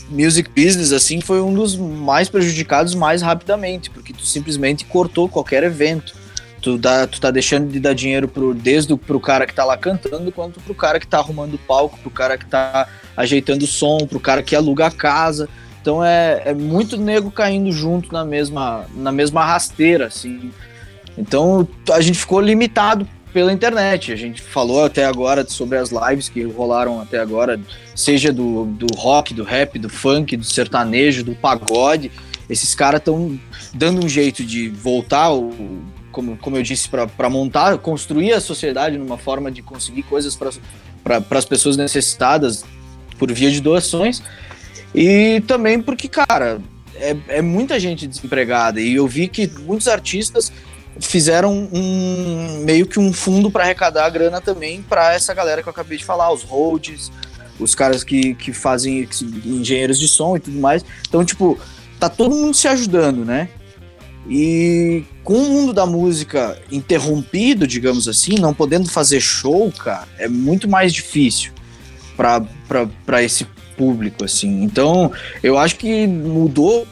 music 0.10 0.50
business 0.50 0.92
assim 0.92 1.22
foi 1.22 1.42
um 1.42 1.54
dos 1.54 1.78
mais 1.78 2.28
prejudicados 2.28 2.94
mais 2.94 3.22
rapidamente, 3.22 3.90
porque 3.90 4.12
tu 4.14 4.26
simplesmente 4.26 4.86
cortou 4.86 5.30
qualquer 5.30 5.64
evento. 5.64 6.14
Tu, 6.62 6.78
dá, 6.78 7.08
tu 7.08 7.22
tá 7.22 7.32
deixando 7.32 7.72
de 7.72 7.80
dar 7.80 7.94
dinheiro 7.94 8.28
pro, 8.28 8.54
desde 8.54 8.92
o, 8.92 8.98
pro 8.98 9.20
cara 9.20 9.46
que 9.46 9.54
tá 9.54 9.64
lá 9.64 9.78
cantando, 9.78 10.32
quanto 10.32 10.60
pro 10.60 10.76
cara 10.76 11.00
que 11.00 11.08
tá 11.08 11.20
arrumando 11.20 11.54
o 11.54 11.58
palco, 11.60 11.98
pro 12.00 12.10
cara 12.10 12.38
que 12.38 12.46
tá 12.46 12.88
ajeitando 13.16 13.64
o 13.64 13.68
som, 13.68 14.00
pro 14.00 14.20
cara 14.20 14.44
que 14.44 14.56
aluga 14.56 14.88
a 14.88 14.92
casa. 14.92 15.48
Então 15.82 16.04
é, 16.04 16.42
é 16.46 16.54
muito 16.54 16.98
nego 16.98 17.32
caindo 17.32 17.72
junto 17.72 18.12
na 18.12 18.26
mesma, 18.26 18.86
na 18.96 19.12
mesma 19.12 19.46
rasteira, 19.46 20.08
assim. 20.08 20.52
Então 21.18 21.68
a 21.92 22.02
gente 22.02 22.20
ficou 22.20 22.42
limitado 22.42 23.08
pela 23.34 23.51
internet. 23.51 24.11
A 24.11 24.15
gente 24.15 24.41
falou 24.41 24.84
até 24.84 25.05
agora 25.05 25.47
sobre 25.47 25.78
as 25.78 25.91
lives 25.91 26.30
que 26.30 26.43
rolaram 26.43 26.99
até 26.99 27.19
agora, 27.19 27.59
seja 27.95 28.32
do, 28.32 28.65
do 28.65 28.88
rock, 28.95 29.34
do 29.34 29.43
rap, 29.43 29.78
do 29.78 29.89
funk, 29.89 30.36
do 30.38 30.43
sertanejo, 30.43 31.23
do 31.23 31.36
pagode. 31.36 32.11
Esses 32.49 32.73
caras 32.73 32.99
estão 32.99 33.39
dando 33.73 34.05
um 34.05 34.09
jeito 34.09 34.43
de 34.43 34.69
voltar, 34.69 35.30
como, 36.11 36.38
como 36.38 36.57
eu 36.57 36.63
disse, 36.63 36.89
para 36.89 37.30
montar, 37.30 37.78
construir 37.78 38.34
a 38.34 38.41
sociedade 38.41 38.97
numa 38.97 39.17
forma 39.17 39.51
de 39.51 39.61
conseguir 39.61 40.03
coisas 40.03 40.36
para 40.36 41.23
as 41.30 41.45
pessoas 41.45 41.75
necessitadas 41.75 42.63
por 43.19 43.32
via 43.32 43.51
de 43.51 43.61
doações. 43.61 44.23
E 44.95 45.43
também 45.45 45.82
porque, 45.82 46.07
cara, 46.07 46.61
é, 46.95 47.15
é 47.28 47.41
muita 47.41 47.80
gente 47.80 48.07
desempregada. 48.07 48.80
E 48.80 48.95
eu 48.95 49.07
vi 49.07 49.28
que 49.28 49.47
muitos 49.59 49.88
artistas 49.88 50.51
fizeram 51.00 51.70
um 51.72 52.62
meio 52.64 52.86
que 52.86 53.00
um 53.00 53.14
fundo 53.14 53.52
para 53.52 53.64
arrecadar 53.64 54.06
a 54.06 54.10
grana 54.10 54.41
também 54.41 54.82
para 54.82 55.14
essa 55.14 55.34
galera 55.34 55.62
que 55.62 55.68
eu 55.68 55.72
acabei 55.72 55.98
de 55.98 56.06
falar, 56.06 56.32
os 56.32 56.43
holds, 56.43 57.12
os 57.60 57.74
caras 57.76 58.04
que, 58.04 58.36
que 58.36 58.54
fazem 58.54 59.08
engenheiros 59.45 60.00
de 60.00 60.08
som 60.08 60.38
e 60.38 60.39
tudo 60.39 60.60
mais. 60.60 60.84
Então, 61.08 61.24
tipo, 61.26 61.58
tá 62.00 62.10
todo 62.10 62.36
mundo 62.36 62.54
se 62.54 62.68
ajudando, 62.68 63.26
né? 63.26 63.50
E 64.30 65.06
com 65.24 65.36
o 65.36 65.50
mundo 65.50 65.74
da 65.74 65.86
música 65.86 66.60
interrompido, 66.72 67.66
digamos 67.66 68.08
assim, 68.08 68.36
não 68.36 68.54
podendo 68.54 68.89
fazer 68.89 69.22
show, 69.22 69.72
cara, 69.72 70.08
é 70.18 70.28
muito 70.28 70.68
mais 70.68 70.91
difícil 70.91 71.52
para 72.16 73.24
esse 73.24 73.45
público, 73.78 74.26
assim. 74.26 74.64
Então, 74.64 75.12
eu 75.41 75.58
acho 75.58 75.78
que 75.78 76.08
mudou 76.08 76.86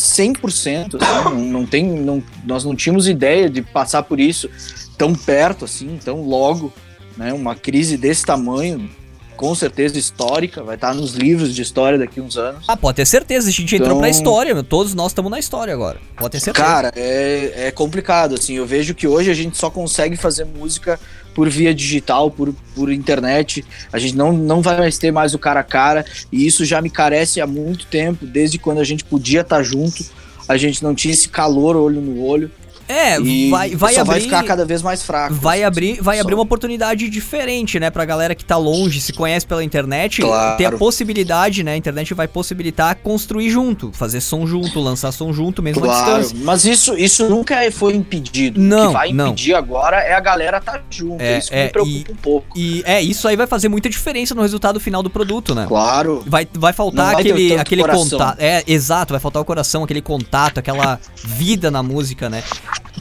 100%, 0.00 0.96
assim, 1.00 1.24
não, 1.24 1.44
não 1.60 1.66
tem, 1.66 1.84
não, 1.84 2.22
nós 2.44 2.64
não 2.64 2.74
tínhamos 2.74 3.08
ideia 3.08 3.48
de 3.48 3.62
passar 3.62 4.02
por 4.02 4.18
isso 4.20 4.48
tão 4.96 5.14
perto, 5.14 5.64
assim, 5.64 5.98
tão 6.04 6.22
logo, 6.22 6.72
né? 7.16 7.32
Uma 7.32 7.54
crise 7.54 7.96
desse 7.96 8.24
tamanho, 8.24 8.90
com 9.38 9.54
certeza 9.54 9.96
histórica, 9.96 10.64
vai 10.64 10.74
estar 10.74 10.92
nos 10.92 11.14
livros 11.14 11.54
de 11.54 11.62
história 11.62 11.96
daqui 11.96 12.20
uns 12.20 12.36
anos. 12.36 12.64
Ah, 12.66 12.76
pode 12.76 12.96
ter 12.96 13.06
certeza, 13.06 13.48
a 13.48 13.52
gente 13.52 13.72
então, 13.72 13.86
entrou 13.86 14.00
pra 14.00 14.10
história, 14.10 14.62
todos 14.64 14.94
nós 14.94 15.12
estamos 15.12 15.30
na 15.30 15.38
história 15.38 15.72
agora. 15.72 16.00
Pode 16.16 16.32
ter 16.32 16.40
certeza. 16.40 16.66
Cara, 16.66 16.92
é, 16.96 17.68
é 17.68 17.70
complicado, 17.70 18.34
assim, 18.34 18.54
eu 18.54 18.66
vejo 18.66 18.96
que 18.96 19.06
hoje 19.06 19.30
a 19.30 19.34
gente 19.34 19.56
só 19.56 19.70
consegue 19.70 20.16
fazer 20.16 20.44
música 20.44 20.98
por 21.36 21.48
via 21.48 21.72
digital, 21.72 22.32
por, 22.32 22.52
por 22.74 22.92
internet. 22.92 23.64
A 23.92 23.98
gente 24.00 24.16
não, 24.16 24.32
não 24.32 24.60
vai 24.60 24.76
mais 24.76 24.98
ter 24.98 25.12
mais 25.12 25.34
o 25.34 25.38
cara 25.38 25.60
a 25.60 25.64
cara, 25.64 26.04
e 26.32 26.44
isso 26.44 26.64
já 26.64 26.82
me 26.82 26.90
carece 26.90 27.40
há 27.40 27.46
muito 27.46 27.86
tempo, 27.86 28.26
desde 28.26 28.58
quando 28.58 28.80
a 28.80 28.84
gente 28.84 29.04
podia 29.04 29.42
estar 29.42 29.62
junto, 29.62 30.04
a 30.48 30.56
gente 30.56 30.82
não 30.82 30.96
tinha 30.96 31.14
esse 31.14 31.28
calor 31.28 31.76
olho 31.76 32.00
no 32.00 32.24
olho. 32.24 32.50
É, 32.88 33.18
vai, 33.50 33.76
vai 33.76 33.94
só 33.94 34.00
abrir. 34.00 34.12
vai 34.12 34.20
ficar 34.20 34.42
cada 34.44 34.64
vez 34.64 34.82
mais 34.82 35.02
fraco. 35.02 35.34
Vai 35.34 35.62
abrir, 35.62 36.00
vai 36.00 36.18
abrir 36.18 36.34
uma 36.34 36.42
oportunidade 36.42 37.08
diferente, 37.08 37.78
né, 37.78 37.90
pra 37.90 38.04
galera 38.04 38.34
que 38.34 38.44
tá 38.44 38.56
longe, 38.56 39.00
se 39.00 39.12
conhece 39.12 39.46
pela 39.46 39.62
internet, 39.62 40.22
claro. 40.22 40.56
ter 40.56 40.64
a 40.64 40.72
possibilidade, 40.72 41.62
né, 41.62 41.72
a 41.72 41.76
internet 41.76 42.14
vai 42.14 42.26
possibilitar 42.26 42.96
construir 42.96 43.50
junto, 43.50 43.92
fazer 43.92 44.20
som 44.20 44.46
junto, 44.46 44.80
lançar 44.80 45.12
som 45.12 45.32
junto, 45.32 45.62
mesmo 45.62 45.82
claro. 45.82 46.16
à 46.16 46.18
distância. 46.20 46.44
Mas 46.44 46.64
isso, 46.64 46.96
isso 46.96 47.28
nunca 47.28 47.70
foi 47.70 47.94
impedido. 47.94 48.60
Não, 48.60 48.84
o 48.84 48.86
que 48.88 48.92
vai 48.94 49.12
não. 49.12 49.28
impedir 49.28 49.54
agora 49.54 49.98
é 49.98 50.14
a 50.14 50.20
galera 50.20 50.60
tá 50.60 50.80
junto. 50.90 51.20
É, 51.20 51.38
isso 51.38 51.52
é, 51.52 51.64
me 51.64 51.70
preocupa 51.70 52.10
e, 52.10 52.12
um 52.12 52.16
pouco. 52.16 52.58
E 52.58 52.82
é, 52.86 53.02
isso 53.02 53.28
aí 53.28 53.36
vai 53.36 53.46
fazer 53.46 53.68
muita 53.68 53.90
diferença 53.90 54.34
no 54.34 54.42
resultado 54.42 54.80
final 54.80 55.02
do 55.02 55.10
produto, 55.10 55.54
né? 55.54 55.66
Claro. 55.68 56.22
Vai, 56.26 56.48
vai 56.52 56.72
faltar 56.72 57.12
vai 57.12 57.20
aquele, 57.20 57.56
aquele 57.56 57.84
contato. 57.84 58.40
É, 58.40 58.62
exato, 58.66 59.12
vai 59.12 59.20
faltar 59.20 59.42
o 59.42 59.44
coração, 59.44 59.84
aquele 59.84 60.00
contato, 60.00 60.58
aquela 60.58 60.98
vida 61.22 61.70
na 61.70 61.82
música, 61.82 62.30
né? 62.30 62.42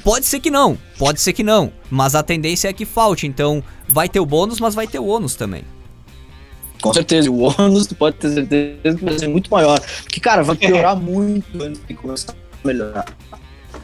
Pode 0.07 0.25
ser 0.25 0.39
que 0.39 0.49
não, 0.49 0.77
pode 0.97 1.19
ser 1.19 1.33
que 1.33 1.43
não, 1.43 1.69
mas 1.91 2.15
a 2.15 2.23
tendência 2.23 2.69
é 2.69 2.73
que 2.73 2.85
falte, 2.85 3.27
então 3.27 3.61
vai 3.89 4.07
ter 4.07 4.21
o 4.21 4.25
bônus, 4.25 4.57
mas 4.57 4.73
vai 4.73 4.87
ter 4.87 4.99
o 4.99 5.05
ônus 5.05 5.35
também. 5.35 5.65
Com 6.81 6.93
certeza, 6.93 7.29
o 7.29 7.41
ônus 7.41 7.87
tu 7.87 7.93
pode 7.93 8.15
ter 8.15 8.29
certeza 8.29 8.97
que 8.97 9.03
vai 9.03 9.19
ser 9.19 9.27
muito 9.27 9.51
maior. 9.51 9.77
Porque, 10.03 10.21
cara, 10.21 10.43
vai 10.43 10.55
piorar 10.55 10.95
muito 10.97 11.61
antes 11.61 11.81
de 11.85 11.93
começar 11.93 12.31
a 12.31 12.35
melhorar. 12.65 13.03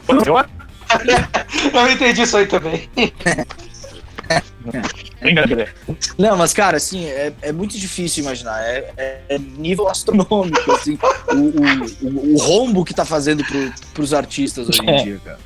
Eu 0.08 1.90
entendi 1.92 2.22
isso 2.22 2.38
aí 2.38 2.46
também. 2.46 2.88
Não, 6.16 6.38
mas 6.38 6.54
cara, 6.54 6.78
assim, 6.78 7.04
é, 7.04 7.34
é 7.42 7.52
muito 7.52 7.76
difícil 7.78 8.24
imaginar. 8.24 8.62
É, 8.62 8.94
é, 8.96 9.20
é 9.28 9.38
nível 9.38 9.88
astronômico, 9.88 10.72
assim, 10.72 10.98
o, 11.28 11.34
o, 11.34 12.08
o, 12.08 12.34
o, 12.34 12.38
rombo 12.38 12.82
que 12.82 12.94
tá 12.94 13.04
fazendo 13.04 13.44
pro, 13.44 13.70
pros 13.92 14.14
artistas 14.14 14.70
hoje 14.70 14.80
em 14.80 14.88
é. 14.88 15.02
dia, 15.02 15.20
cara. 15.22 15.38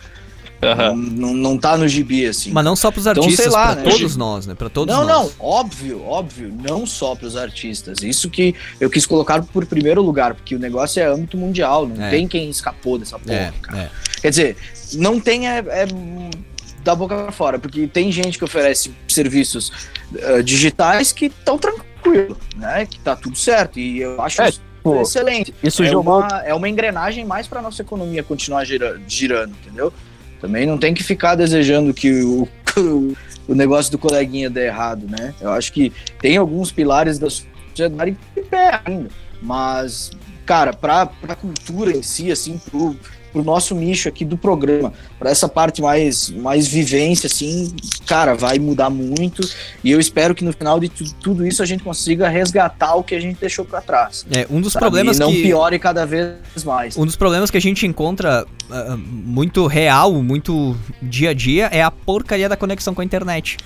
Uhum. 0.61 0.97
Não, 0.97 1.35
não 1.35 1.59
tá 1.59 1.77
no 1.77 1.87
gibi, 1.87 2.27
assim. 2.27 2.51
Mas 2.51 2.65
não 2.65 2.75
só 2.75 2.91
pros 2.91 3.07
artistas, 3.07 3.47
então, 3.47 3.53
lá, 3.53 3.77
pra 3.77 3.85
né? 3.85 3.91
todos 3.91 4.17
nós, 4.17 4.47
né? 4.47 4.55
Pra 4.55 4.69
todos 4.69 4.95
não, 4.95 5.05
nós. 5.07 5.09
Não, 5.09 5.33
óbvio, 5.39 6.05
óbvio. 6.05 6.53
Não 6.53 6.85
só 6.85 7.15
pros 7.15 7.37
artistas. 7.37 8.03
Isso 8.03 8.29
que 8.29 8.55
eu 8.81 8.91
quis 8.91 9.07
colocar 9.07 9.43
por 9.43 9.65
primeiro 9.67 10.03
lugar, 10.03 10.35
porque 10.35 10.57
o 10.57 10.59
negócio 10.59 11.01
é 11.01 11.07
âmbito 11.07 11.37
mundial. 11.37 11.87
Não 11.87 12.05
é. 12.05 12.11
tem 12.11 12.27
quem 12.27 12.51
escapou 12.51 12.99
dessa 12.99 13.19
porra, 13.19 13.35
é, 13.35 13.53
cara. 13.63 13.79
É. 13.79 13.91
Quer 14.21 14.31
dizer, 14.31 14.57
não 14.95 15.21
tem 15.21 15.49
é, 15.49 15.59
é 15.59 15.87
da 16.83 16.95
boca 16.95 17.15
pra 17.17 17.33
fora, 17.33 17.59
porque 17.59 17.87
tem 17.87 18.11
gente 18.11 18.39
que 18.39 18.45
oferece 18.45 18.93
serviços 19.07 19.71
uh, 20.13 20.43
digitais 20.43 21.13
que 21.13 21.27
estão 21.27 21.59
tranquilo, 21.59 22.37
né? 22.57 22.87
Que 22.87 22.99
tá 22.99 23.15
tudo 23.15 23.37
certo. 23.37 23.79
E 23.79 24.01
eu 24.01 24.21
acho 24.21 24.43
é, 24.43 24.51
pô, 24.83 25.03
excelente. 25.03 25.55
Isso 25.63 25.85
é, 25.85 25.97
uma, 25.97 26.43
é 26.45 26.55
uma 26.55 26.69
engrenagem 26.69 27.25
mais 27.25 27.47
pra 27.47 27.63
nossa 27.63 27.83
economia 27.83 28.23
continuar 28.25 28.65
girando, 28.65 29.03
girando 29.07 29.55
entendeu? 29.63 29.93
Também 30.41 30.67
não 30.67 30.79
tem 30.79 30.95
que 30.95 31.03
ficar 31.03 31.35
desejando 31.35 31.93
que 31.93 32.23
o, 32.23 32.49
o 33.47 33.55
negócio 33.55 33.91
do 33.93 33.99
coleguinha 33.99 34.51
dê 34.51 34.67
errado, 34.67 35.07
né? 35.09 35.35
Eu 35.41 35.51
acho 35.51 35.73
que 35.73 35.93
tem 36.21 36.37
alguns 36.37 36.71
pilares 36.71 37.19
da 37.19 37.29
sociedade 37.31 38.17
em 38.37 38.43
pé 38.45 38.81
ainda, 38.85 39.09
mas, 39.43 40.11
cara, 40.45 40.73
para 40.73 41.11
a 41.29 41.35
cultura 41.35 41.91
em 41.91 42.03
si, 42.03 42.31
assim, 42.31 42.59
pro, 42.71 42.97
pro 43.33 43.43
nosso 43.43 43.75
nicho 43.75 44.09
aqui 44.09 44.25
do 44.25 44.37
programa, 44.37 44.93
para 45.19 45.31
essa 45.31 45.49
parte 45.49 45.81
mais, 45.81 46.31
mais 46.31 46.67
vivência, 46.67 47.27
assim, 47.27 47.75
cara, 48.07 48.35
vai 48.35 48.59
mudar 48.59 48.91
muito. 48.91 49.47
E 49.83 49.91
eu 49.91 50.01
espero 50.01 50.35
que 50.35 50.45
no 50.45 50.53
final 50.53 50.81
de 50.81 50.89
tudo 50.89 51.47
isso 51.47 51.63
a 51.63 51.67
gente 51.67 51.83
consiga 51.83 52.29
resgatar 52.29 52.95
o 52.95 53.03
que 53.03 53.15
a 53.15 53.21
gente 53.21 53.39
deixou 53.39 53.65
para 53.65 53.81
trás. 53.81 54.27
É, 54.31 54.47
um 54.51 54.61
dos 54.61 54.73
sabe? 54.73 54.85
problemas 54.85 55.17
e 55.17 55.21
não 55.21 55.33
que... 55.33 55.43
piore 55.43 55.79
cada 55.79 56.05
vez 56.07 56.65
mais. 56.65 56.97
Um 56.97 57.05
dos 57.05 57.17
problemas 57.17 57.51
que 57.51 57.57
a 57.57 57.61
gente 57.61 57.87
encontra 57.87 58.47
uh, 58.71 58.97
muito 58.97 59.67
real, 59.67 60.13
muito 60.23 60.77
dia 61.03 61.31
a 61.31 61.35
dia, 61.35 61.67
é 61.67 61.83
a 61.83 61.91
porcaria 61.91 62.49
da 62.49 62.57
conexão 62.57 62.95
com 62.95 63.01
a 63.01 63.05
internet 63.05 63.57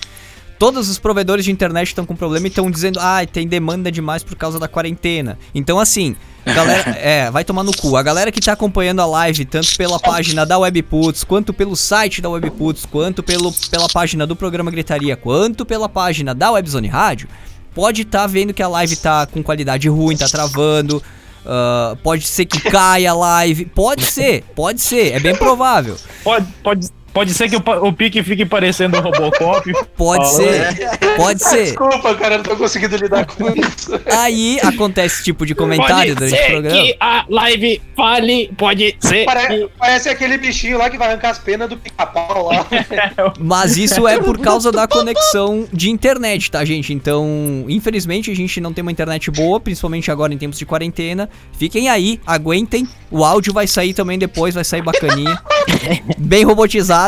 todos 0.63 0.89
os 0.89 0.97
provedores 0.97 1.45
de 1.45 1.51
internet 1.51 1.89
estão 1.89 2.07
com 2.07 2.15
problema 2.15 2.47
e 2.47 2.49
estão 2.49 2.71
dizendo, 2.71 3.01
ah, 3.01 3.27
tem 3.27 3.49
demanda 3.49 3.91
demais 3.91 4.23
por 4.23 4.37
causa 4.37 4.61
da 4.61 4.69
quarentena. 4.69 5.37
Então, 5.53 5.77
assim, 5.77 6.15
galera, 6.47 6.89
é, 7.03 7.29
vai 7.33 7.43
tomar 7.43 7.65
no 7.65 7.77
cu. 7.77 7.97
A 7.97 8.03
galera 8.05 8.31
que 8.31 8.41
tá 8.41 8.53
acompanhando 8.53 9.01
a 9.01 9.07
live, 9.07 9.45
tanto 9.45 9.77
pela 9.77 9.99
página 9.99 10.47
da 10.47 10.57
Webputs, 10.57 11.25
quanto 11.25 11.53
pelo 11.53 11.75
site 11.75 12.23
da 12.23 12.31
Webputs, 12.31 12.87
quanto 12.87 13.25
pelo, 13.25 13.53
pela 13.73 13.89
página 13.89 14.25
do 14.25 14.37
programa 14.37 14.71
Gritaria, 14.71 15.17
quanto 15.17 15.67
pela 15.67 15.89
página 15.89 16.33
da 16.33 16.53
Webzone 16.53 16.87
Rádio, 16.87 17.29
pode 17.75 18.03
estar 18.03 18.21
tá 18.21 18.27
vendo 18.29 18.55
que 18.55 18.63
a 18.63 18.69
live 18.69 18.95
tá 18.95 19.27
com 19.27 19.43
qualidade 19.43 19.89
ruim, 19.89 20.17
tá 20.17 20.29
travando. 20.29 21.03
Uh, 21.45 21.97
pode 22.05 22.25
ser 22.25 22.45
que 22.45 22.61
caia 22.61 23.11
a 23.11 23.15
live. 23.15 23.65
Pode 23.65 24.05
ser, 24.05 24.45
pode 24.55 24.81
ser, 24.81 25.13
é 25.13 25.19
bem 25.19 25.35
provável. 25.35 25.97
Pode, 26.23 26.47
pode, 26.63 26.89
Pode 27.13 27.35
ser 27.35 27.49
que 27.49 27.57
o, 27.57 27.63
o 27.87 27.93
pique 27.93 28.23
fique 28.23 28.45
parecendo 28.47 28.97
um 28.99 29.01
Robocop. 29.01 29.71
Pode 29.97 30.29
ser, 30.35 30.89
pode 31.17 31.43
ser. 31.43 31.65
Desculpa, 31.67 32.15
cara, 32.15 32.39
não 32.39 32.45
tô 32.45 32.57
conseguindo 32.57 32.97
lidar 32.97 33.25
com 33.27 33.49
isso. 33.51 34.01
Aí 34.11 34.59
acontece 34.63 35.17
esse 35.17 35.25
tipo 35.25 35.45
de 35.47 35.55
comentário 35.55 36.15
pode 36.15 36.31
durante 36.31 36.37
ser 36.37 36.43
o 36.45 36.51
programa. 36.51 36.77
que 36.83 36.97
a 36.99 37.25
live 37.29 37.83
fale, 37.97 38.51
pode 38.57 38.97
ser 39.01 39.25
Pare- 39.25 39.69
Parece 39.79 40.09
aquele 40.09 40.39
bichinho 40.39 40.79
lá 40.79 40.91
que 40.91 40.99
vai 40.99 41.09
arrancar 41.09 41.31
as 41.31 41.39
penas 41.39 41.69
do 41.69 41.77
pica-pau 41.77 42.47
lá. 42.49 42.67
Mas 43.39 43.77
isso 43.77 44.09
é 44.09 44.19
por 44.19 44.39
causa 44.39 44.73
da 44.73 44.89
conexão 44.89 45.67
de 45.73 45.91
internet, 45.91 46.51
tá, 46.51 46.65
gente? 46.65 46.93
Então, 46.93 47.65
infelizmente, 47.69 48.31
a 48.31 48.35
gente 48.35 48.61
não 48.61 48.73
tem 48.73 48.83
uma 48.83 48.93
internet 48.93 49.31
boa, 49.31 49.61
principalmente 49.61 50.11
agora 50.11 50.33
em 50.35 50.39
tempos 50.39 50.59
de 50.59 50.67
quarentena. 50.67 51.29
Fiquem 51.59 51.89
aí, 51.89 52.19
aguentem. 52.27 52.89
O 53.11 53.25
áudio 53.25 53.53
vai 53.53 53.67
sair 53.67 53.93
também 53.93 54.19
depois, 54.19 54.55
vai 54.55 54.65
sair 54.65 54.83
bacaninha. 54.83 55.39
Bem 56.19 56.45
robotizado. 56.45 57.02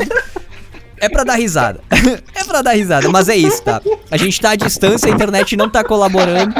É 0.98 1.08
pra 1.08 1.24
dar 1.24 1.34
risada. 1.34 1.80
é 2.34 2.44
pra 2.44 2.62
dar 2.62 2.72
risada, 2.72 3.08
mas 3.08 3.28
é 3.28 3.36
isso, 3.36 3.62
tá? 3.62 3.80
A 4.10 4.16
gente 4.16 4.40
tá 4.40 4.50
à 4.50 4.56
distância, 4.56 5.10
a 5.10 5.14
internet 5.14 5.56
não 5.56 5.68
tá 5.68 5.84
colaborando. 5.84 6.54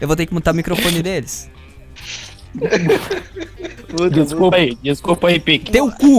Eu 0.00 0.06
vou 0.06 0.16
ter 0.16 0.26
que 0.26 0.32
mutar 0.32 0.54
o 0.54 0.56
microfone 0.56 1.02
deles. 1.02 1.50
Desculpa 4.10 4.56
aí, 4.56 4.74
desculpa 4.82 5.28
aí, 5.28 5.38
pique. 5.38 5.70
Teu 5.70 5.90
cu! 5.90 6.18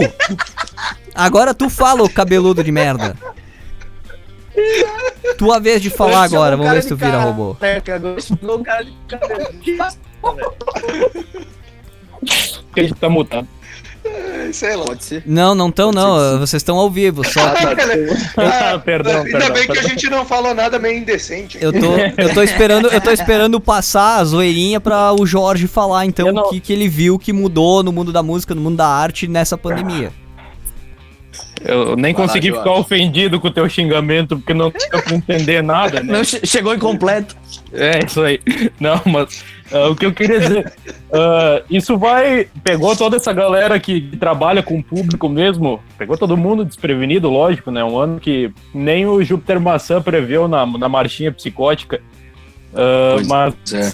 Agora 1.14 1.52
tu 1.52 1.68
fala, 1.68 2.02
ô 2.02 2.08
cabeludo 2.08 2.62
de 2.62 2.72
merda. 2.72 3.16
Tua 5.38 5.58
vez 5.58 5.82
de 5.82 5.90
falar 5.90 6.22
agora, 6.22 6.56
vamos 6.56 6.72
ver 6.72 6.82
se 6.82 6.88
tu 6.88 6.96
vira 6.96 7.18
robô. 7.18 7.56
Agora 7.60 7.80
cara 8.62 8.84
de 8.84 8.92
cabelo. 9.08 9.52
Que 9.60 9.76
velho. 9.76 9.96
Que 12.74 12.80
a 12.80 12.82
gente 12.82 12.94
tá 12.94 13.08
mutando. 13.08 13.48
Sei 14.52 14.76
lá. 14.76 14.84
Pode 14.84 15.04
ser. 15.04 15.22
Não, 15.24 15.54
não 15.54 15.70
tão 15.70 15.90
não, 15.90 16.38
vocês 16.38 16.60
estão 16.60 16.76
ao 16.76 16.90
vivo, 16.90 17.22
só 17.24 17.40
Ah, 18.36 18.78
Perdão, 18.78 19.22
Ainda 19.22 19.38
perdão, 19.38 19.52
bem 19.54 19.64
que 19.64 19.70
a 19.70 19.74
perdão. 19.74 19.88
gente 19.88 20.10
não 20.10 20.24
falou 20.26 20.54
nada 20.54 20.78
meio 20.78 20.98
indecente. 20.98 21.58
eu 21.60 21.72
tô, 21.72 21.96
eu 22.18 22.34
tô 22.34 22.42
esperando, 22.42 22.88
eu 22.88 23.00
tô 23.00 23.10
esperando 23.10 23.60
passar 23.60 24.18
a 24.18 24.24
zoeirinha 24.24 24.80
pra 24.80 25.12
o 25.12 25.24
Jorge 25.24 25.66
falar 25.66 26.04
então 26.06 26.32
não- 26.32 26.42
o 26.44 26.50
que, 26.50 26.60
que 26.60 26.72
ele 26.72 26.88
viu 26.88 27.18
que 27.18 27.32
mudou 27.32 27.82
no 27.82 27.92
mundo 27.92 28.12
da 28.12 28.22
música, 28.22 28.54
no 28.54 28.60
mundo 28.60 28.76
da 28.76 28.86
arte 28.86 29.26
nessa 29.26 29.56
pandemia. 29.56 30.12
Eu 31.64 31.96
nem 31.96 32.12
consegui 32.12 32.52
ficar 32.52 32.72
ofendido 32.72 33.40
com 33.40 33.48
o 33.48 33.50
teu 33.50 33.68
xingamento, 33.68 34.36
porque 34.36 34.52
não 34.52 34.70
deu 34.70 35.02
pra 35.02 35.14
entender 35.14 35.62
nada, 35.62 36.02
né? 36.02 36.12
Não, 36.12 36.24
che- 36.24 36.44
chegou 36.44 36.74
incompleto. 36.74 37.36
É, 37.72 38.04
isso 38.04 38.20
aí. 38.22 38.40
Não, 38.80 39.00
mas 39.06 39.44
ah, 39.72 39.88
o 39.88 39.96
que 39.96 40.04
eu 40.04 40.12
queria 40.12 40.40
dizer, 40.40 40.72
ah, 41.12 41.62
isso 41.70 41.96
vai. 41.96 42.48
Pegou 42.62 42.94
toda 42.96 43.16
essa 43.16 43.32
galera 43.32 43.78
que, 43.80 44.00
trabalha 44.18 44.62
com 44.62 44.78
o 44.78 44.82
público 44.82 45.28
mesmo, 45.28 45.80
pegou 45.96 46.18
todo 46.18 46.36
mundo 46.36 46.64
desprevenido, 46.64 47.30
lógico, 47.30 47.70
né? 47.70 47.82
Um 47.82 47.96
ano 47.96 48.20
que 48.20 48.50
nem 48.74 49.06
o 49.06 49.22
Júpiter 49.22 49.60
Maçã 49.60 50.02
preveu 50.02 50.48
na, 50.48 50.66
na 50.66 50.88
marchinha 50.88 51.32
psicótica. 51.32 52.00
Pois 53.14 53.26
mas 53.26 53.54
É. 53.72 53.92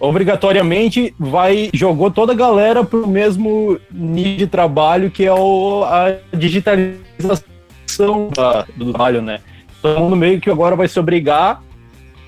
obrigatoriamente 0.00 1.14
vai 1.18 1.70
jogou 1.74 2.10
toda 2.10 2.32
a 2.32 2.36
galera 2.36 2.84
pro 2.84 3.06
mesmo 3.06 3.78
nível 3.92 4.38
de 4.38 4.46
trabalho 4.46 5.10
que 5.10 5.24
é 5.24 5.32
o, 5.32 5.84
a 5.84 6.14
digitalização 6.36 8.30
da- 8.34 8.66
do 8.76 8.92
trabalho, 8.92 9.22
né? 9.22 9.40
Todo 9.82 10.00
mundo 10.00 10.16
meio 10.16 10.40
que 10.40 10.50
agora 10.50 10.76
vai 10.76 10.88
se 10.88 10.98
obrigar 10.98 11.62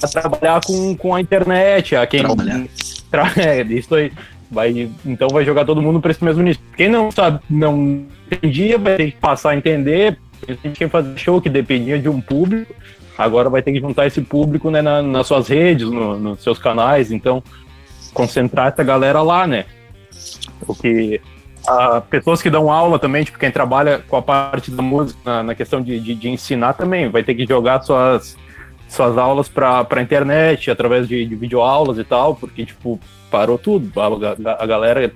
a 0.02 0.08
trabalhar 0.08 0.60
com, 0.64 0.96
com 0.96 1.14
a 1.14 1.20
internet, 1.20 1.94
a 1.96 2.06
quem 2.06 2.20
Trabalhar. 2.22 2.64
Tra- 3.10 3.32
é, 3.36 3.62
isso 3.62 3.94
aí. 3.94 4.12
Vai, 4.50 4.90
então 5.06 5.28
vai 5.28 5.44
jogar 5.44 5.64
todo 5.64 5.80
mundo 5.80 6.00
para 6.00 6.10
esse 6.10 6.24
mesmo 6.24 6.42
nicho. 6.42 6.58
Quem 6.76 6.88
não 6.88 7.10
sabe, 7.12 7.38
não 7.48 8.04
entendia, 8.30 8.78
vai 8.78 8.96
ter 8.96 9.12
que 9.12 9.16
passar 9.18 9.50
a 9.50 9.56
entender. 9.56 10.18
A 10.48 10.52
gente 10.52 10.60
tinha 10.62 10.72
que 10.74 10.88
fazer 10.88 11.16
show 11.16 11.40
que 11.40 11.48
dependia 11.48 11.98
de 11.98 12.08
um 12.08 12.20
público. 12.20 12.74
Agora 13.22 13.50
vai 13.50 13.60
ter 13.62 13.72
que 13.72 13.80
juntar 13.80 14.06
esse 14.06 14.20
público 14.22 14.70
né, 14.70 14.80
na- 14.80 15.02
nas 15.02 15.26
suas 15.26 15.46
redes, 15.48 15.88
no- 15.90 16.18
nos 16.18 16.42
seus 16.42 16.58
canais. 16.58 17.12
Então, 17.12 17.42
concentrar 18.14 18.68
essa 18.68 18.82
galera 18.82 19.20
lá, 19.22 19.46
né? 19.46 19.66
O 20.66 20.74
que 20.74 21.20
ah, 21.68 22.00
pessoas 22.00 22.40
que 22.40 22.48
dão 22.48 22.70
aula 22.72 22.98
também, 22.98 23.22
tipo, 23.22 23.38
quem 23.38 23.50
trabalha 23.50 24.02
com 24.08 24.16
a 24.16 24.22
parte 24.22 24.70
da 24.70 24.82
música, 24.82 25.20
na, 25.24 25.42
na 25.42 25.54
questão 25.54 25.82
de, 25.82 26.00
de, 26.00 26.14
de 26.14 26.28
ensinar 26.30 26.72
também, 26.72 27.10
vai 27.10 27.22
ter 27.22 27.34
que 27.34 27.44
jogar 27.46 27.82
suas, 27.82 28.36
suas 28.88 29.18
aulas 29.18 29.46
pra, 29.48 29.84
pra 29.84 30.00
internet, 30.00 30.70
através 30.70 31.06
de, 31.06 31.24
de 31.26 31.34
videoaulas 31.36 31.98
e 31.98 32.04
tal, 32.04 32.34
porque, 32.34 32.64
tipo, 32.64 32.98
parou 33.30 33.58
tudo. 33.58 33.92
A, 34.00 34.06
a- 34.06 34.64
a 34.64 34.66
galera 34.66 35.12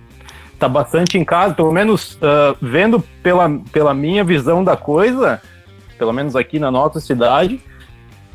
tá 0.59 0.69
bastante 0.69 1.17
em 1.19 1.25
casa, 1.25 1.55
pelo 1.55 1.73
menos 1.73 2.19
ah, 2.21 2.55
vendo 2.61 3.01
pela, 3.23 3.49
pela 3.73 3.95
minha 3.95 4.23
visão 4.23 4.63
da 4.63 4.77
coisa, 4.77 5.41
pelo 5.99 6.13
menos 6.13 6.37
aqui 6.37 6.59
na 6.59 6.71
nossa 6.71 7.01
cidade, 7.01 7.59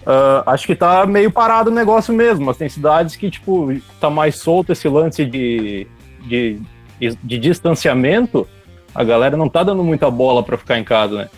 ah, 0.05 0.43
acho 0.47 0.65
que 0.67 0.75
tá 0.75 1.05
meio 1.05 1.31
parado 1.31 1.69
o 1.69 1.73
negócio 1.73 2.13
mesmo, 2.13 2.45
mas 2.45 2.57
tem 2.57 2.69
cidades 2.69 3.15
que, 3.15 3.29
tipo, 3.29 3.69
tá 3.99 4.09
mais 4.09 4.35
solto 4.37 4.71
esse 4.71 4.87
lance 4.87 5.25
de, 5.25 5.87
de, 6.21 6.59
de 7.23 7.37
distanciamento, 7.37 8.47
a 8.93 9.03
galera 9.03 9.37
não 9.37 9.47
tá 9.49 9.63
dando 9.63 9.83
muita 9.83 10.09
bola 10.09 10.41
pra 10.43 10.57
ficar 10.57 10.79
em 10.79 10.83
casa, 10.83 11.15
né? 11.15 11.29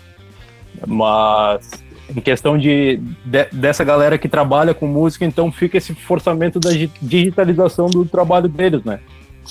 Mas 0.87 1.69
em 2.15 2.19
questão 2.21 2.57
de, 2.57 2.97
de- 3.25 3.47
dessa 3.51 3.83
galera 3.83 4.17
que 4.17 4.27
trabalha 4.27 4.73
com 4.73 4.85
música, 4.87 5.23
então 5.25 5.51
fica 5.51 5.77
esse 5.77 5.93
forçamento 5.93 6.59
da 6.59 6.71
gi- 6.71 6.91
digitalização 7.01 7.87
do 7.87 8.05
trabalho 8.05 8.47
deles, 8.49 8.83
né? 8.83 8.99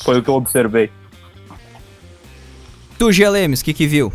Foi 0.03 0.19
o 0.19 0.23
que 0.23 0.29
eu 0.29 0.35
observei. 0.35 0.91
Tu, 2.99 3.13
Gelemes, 3.13 3.61
o 3.61 3.65
que 3.65 3.73
que 3.73 3.87
viu? 3.87 4.13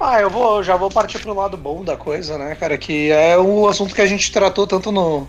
Ah, 0.00 0.18
eu 0.18 0.30
vou, 0.30 0.62
já 0.62 0.76
vou 0.76 0.88
partir 0.88 1.18
pro 1.18 1.34
lado 1.34 1.58
bom 1.58 1.84
da 1.84 1.94
coisa, 1.94 2.38
né, 2.38 2.54
cara? 2.54 2.78
Que 2.78 3.10
é 3.10 3.36
o 3.36 3.68
assunto 3.68 3.94
que 3.94 4.00
a 4.00 4.06
gente 4.06 4.32
tratou 4.32 4.66
tanto 4.66 4.90
no, 4.90 5.28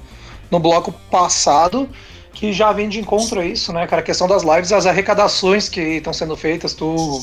no 0.49 0.59
bloco 0.59 0.93
passado, 1.11 1.89
que 2.33 2.53
já 2.53 2.71
vem 2.71 2.87
de 2.87 2.97
encontro 2.97 3.41
a 3.41 3.45
isso, 3.45 3.73
né, 3.73 3.85
cara? 3.85 4.01
A 4.01 4.05
questão 4.05 4.29
das 4.29 4.43
lives, 4.43 4.71
as 4.71 4.85
arrecadações 4.85 5.67
que 5.67 5.81
estão 5.81 6.13
sendo 6.13 6.37
feitas. 6.37 6.73
Tu 6.73 7.19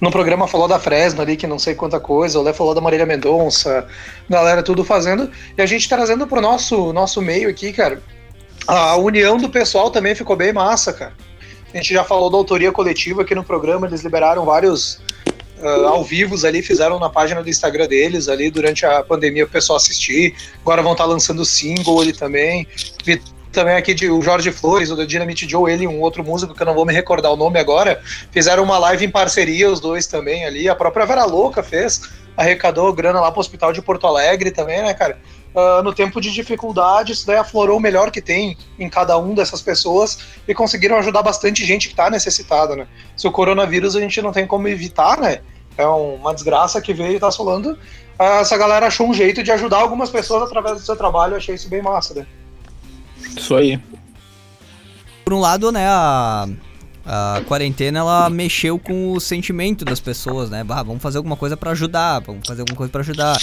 no 0.00 0.10
programa 0.10 0.48
falou 0.48 0.66
da 0.66 0.78
Fresno 0.78 1.20
ali, 1.20 1.36
que 1.36 1.46
não 1.46 1.58
sei 1.58 1.74
quanta 1.74 2.00
coisa, 2.00 2.38
o 2.38 2.42
Lé 2.42 2.54
falou 2.54 2.74
da 2.74 2.80
Marília 2.80 3.04
Mendonça, 3.04 3.86
galera 4.26 4.62
tudo 4.62 4.82
fazendo. 4.82 5.30
E 5.58 5.60
a 5.60 5.66
gente 5.66 5.90
trazendo 5.90 6.26
pro 6.26 6.40
nosso, 6.40 6.90
nosso 6.94 7.20
meio 7.20 7.50
aqui, 7.50 7.70
cara. 7.70 8.02
A 8.66 8.96
união 8.96 9.36
do 9.36 9.50
pessoal 9.50 9.90
também 9.90 10.14
ficou 10.14 10.36
bem 10.36 10.54
massa, 10.54 10.90
cara. 10.94 11.12
A 11.70 11.76
gente 11.76 11.92
já 11.92 12.02
falou 12.02 12.30
da 12.30 12.38
autoria 12.38 12.72
coletiva 12.72 13.20
aqui 13.20 13.34
no 13.34 13.44
programa, 13.44 13.86
eles 13.86 14.00
liberaram 14.00 14.46
vários 14.46 14.98
ah, 15.62 15.88
ao 15.88 16.04
vivos 16.04 16.44
ali, 16.44 16.62
fizeram 16.62 16.98
na 16.98 17.08
página 17.08 17.42
do 17.42 17.48
Instagram 17.48 17.86
deles 17.86 18.28
ali 18.28 18.50
durante 18.50 18.86
a 18.86 19.02
pandemia 19.02 19.44
o 19.44 19.48
pessoal 19.48 19.76
assistir. 19.76 20.34
Agora 20.60 20.82
vão 20.82 20.92
estar 20.92 21.04
lançando 21.04 21.44
single 21.44 22.00
ali 22.00 22.12
também. 22.12 22.66
Vi 23.04 23.20
também 23.52 23.74
aqui 23.74 23.94
de 23.94 24.10
o 24.10 24.20
Jorge 24.22 24.52
Flores, 24.52 24.90
o 24.90 25.06
Dynamite 25.06 25.48
Joe, 25.48 25.72
ele 25.72 25.84
e 25.84 25.88
um 25.88 26.00
outro 26.00 26.22
músico 26.22 26.54
que 26.54 26.62
eu 26.62 26.66
não 26.66 26.74
vou 26.74 26.84
me 26.84 26.92
recordar 26.92 27.32
o 27.32 27.36
nome 27.36 27.58
agora, 27.58 28.00
fizeram 28.30 28.62
uma 28.62 28.78
live 28.78 29.06
em 29.06 29.10
parceria, 29.10 29.70
os 29.70 29.80
dois 29.80 30.06
também 30.06 30.44
ali. 30.44 30.68
A 30.68 30.74
própria 30.74 31.06
Vera 31.06 31.24
Louca 31.24 31.62
fez, 31.62 32.02
arrecadou 32.36 32.92
grana 32.92 33.20
lá 33.20 33.32
pro 33.32 33.40
Hospital 33.40 33.72
de 33.72 33.82
Porto 33.82 34.06
Alegre 34.06 34.50
também, 34.50 34.82
né, 34.82 34.94
cara? 34.94 35.18
Ah, 35.58 35.82
no 35.82 35.92
tempo 35.92 36.20
de 36.20 36.30
dificuldade, 36.30 37.10
isso 37.10 37.26
daí 37.26 37.36
aflorou 37.36 37.78
o 37.78 37.80
melhor 37.80 38.12
que 38.12 38.22
tem 38.22 38.56
em 38.78 38.88
cada 38.88 39.18
um 39.18 39.34
dessas 39.34 39.60
pessoas 39.60 40.20
e 40.46 40.54
conseguiram 40.54 40.96
ajudar 40.98 41.20
bastante 41.20 41.66
gente 41.66 41.88
que 41.88 41.96
tá 41.96 42.08
necessitada, 42.08 42.76
né? 42.76 42.86
Se 43.16 43.26
o 43.26 43.32
coronavírus 43.32 43.96
a 43.96 44.00
gente 44.00 44.22
não 44.22 44.30
tem 44.30 44.46
como 44.46 44.68
evitar, 44.68 45.18
né? 45.18 45.40
É 45.76 45.84
uma 45.84 46.32
desgraça 46.32 46.80
que 46.80 46.94
veio 46.94 47.16
e 47.16 47.18
tá 47.18 47.26
assolando. 47.26 47.76
Ah, 48.16 48.38
Essa 48.38 48.56
galera 48.56 48.86
achou 48.86 49.08
um 49.08 49.12
jeito 49.12 49.42
de 49.42 49.50
ajudar 49.50 49.78
algumas 49.78 50.10
pessoas 50.10 50.44
através 50.44 50.76
do 50.76 50.80
seu 50.80 50.94
trabalho, 50.94 51.32
eu 51.32 51.38
achei 51.38 51.56
isso 51.56 51.68
bem 51.68 51.82
massa, 51.82 52.14
né? 52.14 52.26
Isso 53.36 53.56
aí. 53.56 53.80
Por 55.24 55.32
um 55.32 55.40
lado, 55.40 55.72
né, 55.72 55.88
a, 55.88 56.46
a 57.04 57.42
quarentena 57.48 57.98
ela 57.98 58.30
mexeu 58.30 58.78
com 58.78 59.12
o 59.12 59.18
sentimento 59.18 59.84
das 59.84 59.98
pessoas, 59.98 60.50
né? 60.50 60.62
Bah, 60.62 60.84
vamos 60.84 61.02
fazer 61.02 61.16
alguma 61.16 61.36
coisa 61.36 61.56
pra 61.56 61.72
ajudar, 61.72 62.20
vamos 62.20 62.46
fazer 62.46 62.60
alguma 62.60 62.76
coisa 62.76 62.92
pra 62.92 63.00
ajudar. 63.00 63.36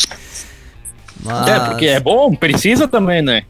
Mas... 1.26 1.48
É, 1.48 1.60
porque 1.60 1.86
é 1.88 2.00
bom, 2.00 2.34
precisa 2.36 2.88
também, 2.88 3.22
né? 3.22 3.44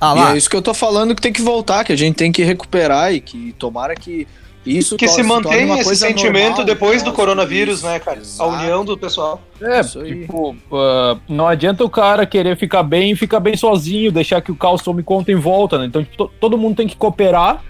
Ah 0.00 0.12
E 0.14 0.18
lá, 0.18 0.34
é 0.34 0.36
isso 0.36 0.50
que 0.50 0.56
eu 0.56 0.60
tô 0.62 0.74
falando 0.74 1.14
que 1.14 1.22
tem 1.22 1.32
que 1.32 1.40
voltar, 1.40 1.84
que 1.84 1.92
a 1.92 1.96
gente 1.96 2.16
tem 2.16 2.30
que 2.30 2.42
recuperar 2.42 3.14
e 3.14 3.20
que 3.20 3.54
tomara 3.58 3.94
que 3.94 4.26
isso 4.66 4.96
Que 4.96 5.06
se 5.06 5.22
mantém 5.22 5.66
uma 5.66 5.74
esse 5.76 5.84
coisa 5.84 6.06
sentimento 6.06 6.48
normal 6.48 6.64
depois 6.64 7.02
do 7.02 7.06
nosso, 7.06 7.16
coronavírus, 7.16 7.78
isso, 7.78 7.86
né, 7.86 7.98
cara? 7.98 8.18
A 8.18 8.20
exato. 8.22 8.50
união 8.50 8.84
do 8.84 8.96
pessoal. 8.96 9.42
É, 9.60 9.82
tipo, 9.82 10.56
ah, 10.72 11.18
não 11.28 11.46
adianta 11.46 11.84
o 11.84 11.90
cara 11.90 12.24
querer 12.24 12.56
ficar 12.56 12.82
bem 12.82 13.12
e 13.12 13.16
ficar 13.16 13.40
bem 13.40 13.56
sozinho, 13.56 14.10
deixar 14.10 14.40
que 14.40 14.50
o 14.50 14.56
caos 14.56 14.80
tome 14.82 15.02
conta 15.02 15.30
em 15.30 15.34
volta, 15.36 15.78
né? 15.78 15.84
Então, 15.86 16.02
tipo, 16.02 16.16
to- 16.16 16.32
todo 16.40 16.56
mundo 16.56 16.76
tem 16.76 16.88
que 16.88 16.96
cooperar 16.96 17.62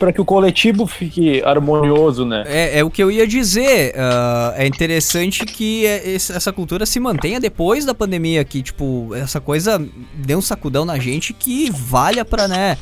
para 0.00 0.12
que 0.14 0.20
o 0.20 0.24
coletivo 0.24 0.86
fique 0.86 1.42
harmonioso, 1.44 2.24
né? 2.24 2.42
é, 2.46 2.78
é 2.78 2.84
o 2.84 2.90
que 2.90 3.02
eu 3.02 3.10
ia 3.10 3.26
dizer. 3.26 3.94
ah, 3.96 4.54
é 4.56 4.66
interessante 4.66 5.44
que 5.44 5.86
é- 5.86 6.14
essa 6.14 6.52
cultura 6.52 6.86
se 6.86 6.98
mantenha 6.98 7.38
depois 7.38 7.84
da 7.84 7.94
pandemia, 7.94 8.42
que, 8.42 8.62
tipo, 8.62 9.14
essa 9.14 9.40
coisa 9.40 9.80
deu 10.14 10.38
um 10.38 10.42
sacudão 10.42 10.86
na 10.86 10.98
gente 10.98 11.34
que 11.34 11.70
valha 11.70 12.24
pra, 12.24 12.48
né? 12.48 12.78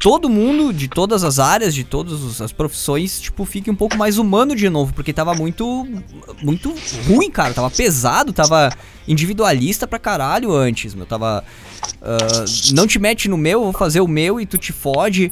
todo 0.00 0.30
mundo, 0.30 0.72
de 0.72 0.88
todas 0.88 1.22
as 1.22 1.38
áreas, 1.38 1.74
de 1.74 1.84
todas 1.84 2.40
as 2.40 2.52
profissões, 2.52 3.20
tipo, 3.20 3.44
fique 3.44 3.70
um 3.70 3.74
pouco 3.74 3.98
mais 3.98 4.16
humano 4.16 4.56
de 4.56 4.68
novo, 4.70 4.94
porque 4.94 5.12
tava 5.12 5.34
muito, 5.34 5.86
muito 6.42 6.74
ruim, 7.06 7.30
cara. 7.30 7.52
Tava 7.52 7.70
pesado, 7.70 8.32
tava 8.32 8.72
individualista 9.06 9.86
pra 9.86 9.98
caralho 9.98 10.52
antes, 10.52 10.94
meu. 10.94 11.04
Tava. 11.04 11.44
Uh, 12.00 12.74
não 12.74 12.86
te 12.86 12.98
mete 12.98 13.28
no 13.28 13.36
meu, 13.36 13.62
vou 13.62 13.72
fazer 13.74 14.00
o 14.00 14.08
meu 14.08 14.40
e 14.40 14.46
tu 14.46 14.56
te 14.56 14.72
fode. 14.72 15.30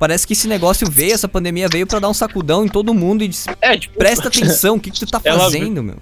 Parece 0.00 0.26
que 0.26 0.32
esse 0.32 0.48
negócio 0.48 0.90
veio, 0.90 1.12
essa 1.12 1.28
pandemia 1.28 1.68
veio 1.68 1.86
para 1.86 1.98
dar 1.98 2.08
um 2.08 2.14
sacudão 2.14 2.64
em 2.64 2.68
todo 2.68 2.94
mundo 2.94 3.22
e 3.22 3.28
diz, 3.28 3.44
é, 3.60 3.76
tipo, 3.76 3.98
presta 3.98 4.28
atenção, 4.32 4.76
o 4.76 4.80
que, 4.80 4.90
que 4.90 4.98
tu 4.98 5.06
tá 5.06 5.20
fazendo, 5.20 5.82
meu? 5.82 5.96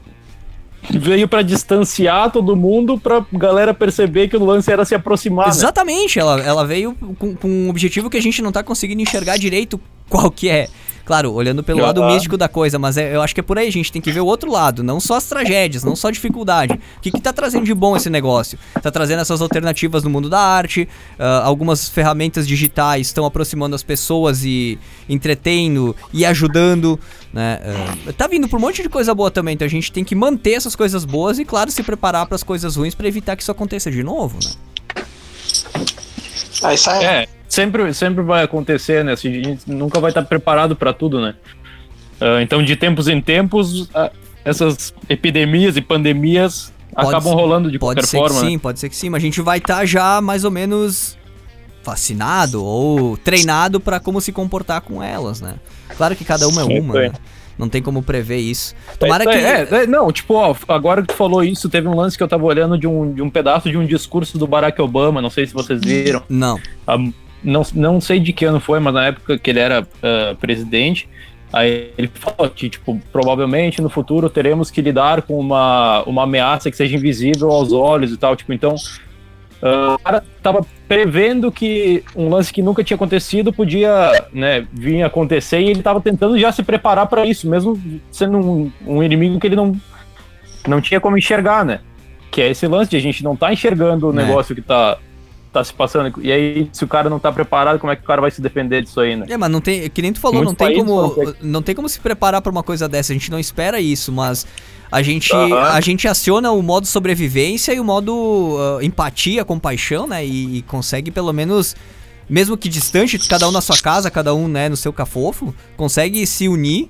Veio 0.88 1.26
para 1.26 1.42
distanciar 1.42 2.30
todo 2.30 2.54
mundo, 2.54 2.96
pra 2.96 3.26
galera 3.32 3.74
perceber 3.74 4.28
que 4.28 4.36
o 4.36 4.44
lance 4.44 4.70
era 4.70 4.84
se 4.84 4.94
aproximar. 4.94 5.46
Né? 5.46 5.52
Exatamente, 5.52 6.16
né? 6.16 6.22
ela, 6.22 6.40
ela 6.40 6.64
veio 6.64 6.94
com, 7.18 7.34
com 7.34 7.48
um 7.48 7.68
objetivo 7.68 8.08
que 8.08 8.16
a 8.16 8.22
gente 8.22 8.40
não 8.40 8.52
tá 8.52 8.62
conseguindo 8.62 9.02
enxergar 9.02 9.36
direito 9.36 9.80
qual 10.08 10.30
que 10.30 10.48
é. 10.48 10.68
Claro, 11.08 11.32
olhando 11.32 11.64
pelo 11.64 11.80
lado 11.80 12.04
místico 12.04 12.36
da 12.36 12.50
coisa, 12.50 12.78
mas 12.78 12.98
é, 12.98 13.16
eu 13.16 13.22
acho 13.22 13.32
que 13.32 13.40
é 13.40 13.42
por 13.42 13.56
aí, 13.56 13.66
a 13.66 13.72
gente 13.72 13.90
tem 13.90 14.02
que 14.02 14.12
ver 14.12 14.20
o 14.20 14.26
outro 14.26 14.52
lado, 14.52 14.82
não 14.82 15.00
só 15.00 15.14
as 15.14 15.24
tragédias, 15.24 15.82
não 15.82 15.96
só 15.96 16.08
a 16.08 16.10
dificuldade. 16.10 16.74
O 16.74 17.00
que, 17.00 17.10
que 17.10 17.18
tá 17.18 17.32
trazendo 17.32 17.64
de 17.64 17.72
bom 17.72 17.96
esse 17.96 18.10
negócio? 18.10 18.58
Tá 18.82 18.90
trazendo 18.90 19.20
essas 19.20 19.40
alternativas 19.40 20.04
no 20.04 20.10
mundo 20.10 20.28
da 20.28 20.38
arte, 20.38 20.86
uh, 21.18 21.44
algumas 21.44 21.88
ferramentas 21.88 22.46
digitais 22.46 23.06
estão 23.06 23.24
aproximando 23.24 23.74
as 23.74 23.82
pessoas 23.82 24.44
e 24.44 24.78
entretendo 25.08 25.96
e 26.12 26.26
ajudando, 26.26 27.00
né? 27.32 27.58
Uh, 28.06 28.12
tá 28.12 28.26
vindo 28.26 28.46
por 28.46 28.58
um 28.58 28.60
monte 28.60 28.82
de 28.82 28.90
coisa 28.90 29.14
boa 29.14 29.30
também, 29.30 29.54
então 29.54 29.64
a 29.64 29.70
gente 29.70 29.90
tem 29.90 30.04
que 30.04 30.14
manter 30.14 30.52
essas 30.52 30.76
coisas 30.76 31.06
boas 31.06 31.38
e, 31.38 31.44
claro, 31.46 31.70
se 31.70 31.82
preparar 31.82 32.26
para 32.26 32.34
as 32.34 32.42
coisas 32.42 32.76
ruins 32.76 32.94
para 32.94 33.08
evitar 33.08 33.34
que 33.34 33.40
isso 33.40 33.50
aconteça 33.50 33.90
de 33.90 34.02
novo, 34.02 34.38
né? 34.44 34.50
Aí 36.62 36.76
sai. 36.76 37.02
É 37.02 37.37
sempre, 37.48 37.92
sempre 37.94 38.22
vai 38.22 38.44
acontecer, 38.44 39.04
né? 39.04 39.12
Assim, 39.12 39.28
a 39.28 39.42
gente 39.42 39.70
nunca 39.70 39.98
vai 39.98 40.10
estar 40.10 40.22
preparado 40.22 40.76
para 40.76 40.92
tudo, 40.92 41.20
né? 41.20 41.34
Uh, 42.20 42.40
então, 42.40 42.62
de 42.62 42.76
tempos 42.76 43.08
em 43.08 43.20
tempos, 43.20 43.82
uh, 43.82 44.10
essas 44.44 44.94
epidemias 45.08 45.76
e 45.76 45.80
pandemias 45.80 46.72
pode 46.94 47.08
acabam 47.08 47.32
ser, 47.32 47.40
rolando 47.40 47.70
de 47.70 47.78
qualquer 47.78 48.06
forma. 48.06 48.26
Pode 48.26 48.34
ser 48.34 48.40
que 48.40 48.46
sim, 48.46 48.56
né? 48.56 48.60
pode 48.60 48.80
ser 48.80 48.88
que 48.88 48.96
sim, 48.96 49.10
mas 49.10 49.22
a 49.22 49.26
gente 49.26 49.40
vai 49.40 49.58
estar 49.58 49.78
tá 49.78 49.86
já 49.86 50.20
mais 50.20 50.44
ou 50.44 50.50
menos 50.50 51.16
vacinado 51.84 52.62
ou 52.62 53.16
treinado 53.16 53.80
para 53.80 53.98
como 53.98 54.20
se 54.20 54.32
comportar 54.32 54.80
com 54.82 55.02
elas, 55.02 55.40
né? 55.40 55.54
Claro 55.96 56.14
que 56.14 56.24
cada 56.24 56.46
uma 56.48 56.62
é 56.62 56.64
sim, 56.66 56.80
uma, 56.80 56.94
né? 56.94 57.12
Não 57.56 57.68
tem 57.68 57.82
como 57.82 58.02
prever 58.02 58.38
isso. 58.38 58.74
Tomara 58.98 59.24
é, 59.24 59.26
que. 59.26 59.74
É, 59.74 59.82
é, 59.82 59.86
não, 59.86 60.12
tipo, 60.12 60.34
ó, 60.34 60.54
agora 60.68 61.02
que 61.02 61.08
tu 61.08 61.14
falou 61.14 61.42
isso, 61.42 61.68
teve 61.68 61.88
um 61.88 61.94
lance 61.94 62.16
que 62.16 62.22
eu 62.22 62.28
tava 62.28 62.44
olhando 62.44 62.78
de 62.78 62.86
um, 62.86 63.12
de 63.12 63.20
um 63.20 63.28
pedaço 63.28 63.68
de 63.68 63.76
um 63.76 63.84
discurso 63.84 64.38
do 64.38 64.46
Barack 64.46 64.80
Obama, 64.80 65.20
não 65.20 65.30
sei 65.30 65.46
se 65.46 65.52
vocês 65.52 65.80
viram. 65.80 66.22
Não. 66.28 66.60
A, 66.86 66.96
não, 67.42 67.62
não 67.74 68.00
sei 68.00 68.18
de 68.20 68.32
que 68.32 68.44
ano 68.44 68.60
foi, 68.60 68.80
mas 68.80 68.94
na 68.94 69.06
época 69.06 69.38
que 69.38 69.50
ele 69.50 69.60
era 69.60 69.82
uh, 69.82 70.36
presidente, 70.36 71.08
aí 71.52 71.92
ele 71.96 72.10
falou 72.12 72.50
que, 72.50 72.68
tipo, 72.68 73.00
provavelmente 73.12 73.80
no 73.80 73.88
futuro 73.88 74.28
teremos 74.28 74.70
que 74.70 74.80
lidar 74.80 75.22
com 75.22 75.38
uma, 75.38 76.02
uma 76.04 76.24
ameaça 76.24 76.70
que 76.70 76.76
seja 76.76 76.96
invisível 76.96 77.50
aos 77.50 77.72
olhos 77.72 78.12
e 78.12 78.16
tal, 78.16 78.34
tipo, 78.36 78.52
então 78.52 78.74
uh, 78.74 79.94
o 79.94 79.98
cara 79.98 80.22
tava 80.42 80.66
prevendo 80.86 81.52
que 81.52 82.02
um 82.14 82.28
lance 82.28 82.52
que 82.52 82.62
nunca 82.62 82.82
tinha 82.82 82.96
acontecido 82.96 83.52
podia, 83.52 84.26
né, 84.32 84.66
vir 84.72 85.02
acontecer 85.02 85.60
e 85.60 85.70
ele 85.70 85.82
tava 85.82 86.00
tentando 86.00 86.38
já 86.38 86.50
se 86.50 86.62
preparar 86.62 87.06
para 87.06 87.24
isso, 87.24 87.48
mesmo 87.48 87.80
sendo 88.10 88.38
um, 88.38 88.72
um 88.86 89.02
inimigo 89.02 89.38
que 89.38 89.46
ele 89.46 89.56
não, 89.56 89.76
não 90.66 90.80
tinha 90.80 91.00
como 91.00 91.16
enxergar, 91.16 91.64
né? 91.64 91.80
Que 92.30 92.42
é 92.42 92.50
esse 92.50 92.66
lance 92.66 92.90
de 92.90 92.96
a 92.96 93.00
gente 93.00 93.24
não 93.24 93.34
tá 93.34 93.52
enxergando 93.52 94.08
o 94.08 94.12
é. 94.12 94.14
negócio 94.14 94.54
que 94.54 94.60
tá 94.60 94.98
tá 95.52 95.62
se 95.64 95.72
passando. 95.72 96.20
E 96.22 96.30
aí, 96.30 96.68
se 96.72 96.84
o 96.84 96.88
cara 96.88 97.08
não 97.08 97.18
tá 97.18 97.32
preparado, 97.32 97.78
como 97.78 97.92
é 97.92 97.96
que 97.96 98.02
o 98.02 98.06
cara 98.06 98.20
vai 98.20 98.30
se 98.30 98.40
defender 98.40 98.82
disso 98.82 99.00
aí, 99.00 99.16
né? 99.16 99.26
É, 99.28 99.36
mas 99.36 99.50
não 99.50 99.60
tem. 99.60 99.88
Que 99.90 100.02
nem 100.02 100.12
tu 100.12 100.20
falou, 100.20 100.42
não 100.44 100.54
tem, 100.54 100.76
como, 100.76 101.14
não 101.16 101.34
não 101.42 101.62
tem 101.62 101.74
como 101.74 101.88
se 101.88 102.00
preparar 102.00 102.40
pra 102.42 102.50
uma 102.50 102.62
coisa 102.62 102.88
dessa. 102.88 103.12
A 103.12 103.14
gente 103.14 103.30
não 103.30 103.38
espera 103.38 103.80
isso, 103.80 104.12
mas. 104.12 104.46
A 104.90 105.02
gente, 105.02 105.34
uhum. 105.34 105.54
a 105.54 105.78
gente 105.82 106.08
aciona 106.08 106.50
o 106.50 106.62
modo 106.62 106.86
sobrevivência 106.86 107.74
e 107.74 107.80
o 107.80 107.84
modo 107.84 108.56
uh, 108.56 108.82
empatia, 108.82 109.44
compaixão, 109.44 110.06
né? 110.06 110.24
E, 110.24 110.58
e, 110.58 110.62
consegue 110.62 111.10
pelo 111.10 111.30
menos, 111.30 111.76
mesmo 112.26 112.56
que 112.56 112.70
distante, 112.70 113.18
cada 113.28 113.46
um 113.46 113.52
na 113.52 113.60
sua 113.60 113.76
casa, 113.76 114.10
cada 114.10 114.34
um 114.34 114.48
né, 114.48 114.66
no 114.66 114.78
seu 114.78 114.90
cafofo, 114.90 115.54
consegue 115.76 116.26
se 116.26 116.48
unir 116.48 116.88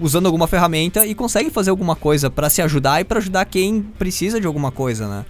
usando 0.00 0.26
alguma 0.26 0.46
ferramenta 0.46 1.06
e 1.06 1.14
consegue 1.14 1.50
fazer 1.50 1.70
alguma 1.70 1.94
coisa 1.94 2.30
para 2.30 2.48
se 2.48 2.62
ajudar 2.62 3.02
e 3.02 3.04
para 3.04 3.18
ajudar 3.18 3.44
quem 3.44 3.82
precisa 3.82 4.40
de 4.40 4.46
alguma 4.46 4.72
coisa, 4.72 5.06
né? 5.06 5.24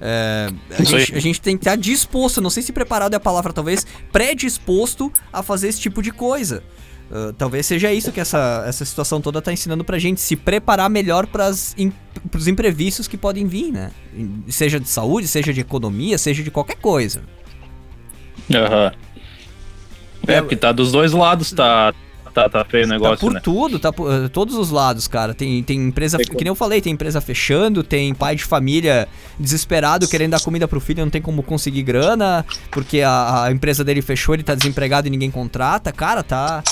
É, 0.00 0.48
a, 0.70 0.82
gente, 0.84 1.16
a, 1.16 1.18
gente, 1.18 1.40
tem 1.40 1.56
que 1.56 1.62
estar 1.62 1.76
disposto, 1.76 2.40
não 2.40 2.50
sei 2.50 2.62
se 2.62 2.72
preparado 2.72 3.14
é 3.14 3.16
a 3.16 3.20
palavra, 3.20 3.52
talvez 3.52 3.86
predisposto 4.12 5.12
a 5.32 5.42
fazer 5.42 5.68
esse 5.68 5.80
tipo 5.80 6.02
de 6.02 6.12
coisa. 6.12 6.62
Uh, 7.10 7.32
talvez 7.32 7.64
seja 7.64 7.92
isso 7.92 8.12
que 8.12 8.20
essa, 8.20 8.64
essa 8.66 8.84
situação 8.84 9.18
toda 9.20 9.38
está 9.38 9.50
ensinando 9.50 9.82
pra 9.82 9.98
gente, 9.98 10.20
se 10.20 10.36
preparar 10.36 10.90
melhor 10.90 11.26
para 11.26 11.48
os 11.48 12.46
imprevistos 12.46 13.08
que 13.08 13.16
podem 13.16 13.46
vir, 13.46 13.72
né? 13.72 13.90
Seja 14.48 14.78
de 14.78 14.88
saúde, 14.88 15.26
seja 15.26 15.52
de 15.52 15.60
economia, 15.60 16.18
seja 16.18 16.42
de 16.42 16.50
qualquer 16.50 16.76
coisa. 16.76 17.22
Aham. 18.54 18.92
Uhum. 18.92 19.08
É, 20.26 20.40
porque 20.42 20.56
tá 20.56 20.70
dos 20.70 20.92
dois 20.92 21.12
lados, 21.12 21.52
tá, 21.52 21.94
tá, 22.44 22.48
tá 22.48 22.64
feio 22.64 22.84
o 22.84 22.88
tá 22.88 22.94
negócio, 22.94 23.16
tá 23.16 23.20
por 23.20 23.32
né? 23.32 23.40
tudo, 23.42 23.78
tá 23.78 23.92
por 23.92 24.10
uh, 24.10 24.28
todos 24.28 24.56
os 24.56 24.70
lados, 24.70 25.08
cara. 25.08 25.34
Tem, 25.34 25.62
tem 25.62 25.78
empresa, 25.78 26.18
que 26.18 26.36
nem 26.36 26.48
eu 26.48 26.54
falei, 26.54 26.80
tem 26.80 26.92
empresa 26.92 27.20
fechando, 27.20 27.82
tem 27.82 28.14
pai 28.14 28.36
de 28.36 28.44
família 28.44 29.08
desesperado 29.38 30.06
querendo 30.08 30.32
dar 30.32 30.40
comida 30.40 30.68
pro 30.68 30.80
filho, 30.80 31.02
não 31.02 31.10
tem 31.10 31.22
como 31.22 31.42
conseguir 31.42 31.82
grana, 31.82 32.44
porque 32.70 33.00
a, 33.00 33.44
a 33.44 33.52
empresa 33.52 33.84
dele 33.84 34.02
fechou, 34.02 34.34
ele 34.34 34.42
tá 34.42 34.54
desempregado 34.54 35.06
e 35.06 35.10
ninguém 35.10 35.30
contrata. 35.30 35.92
Cara, 35.92 36.22
tá 36.22 36.62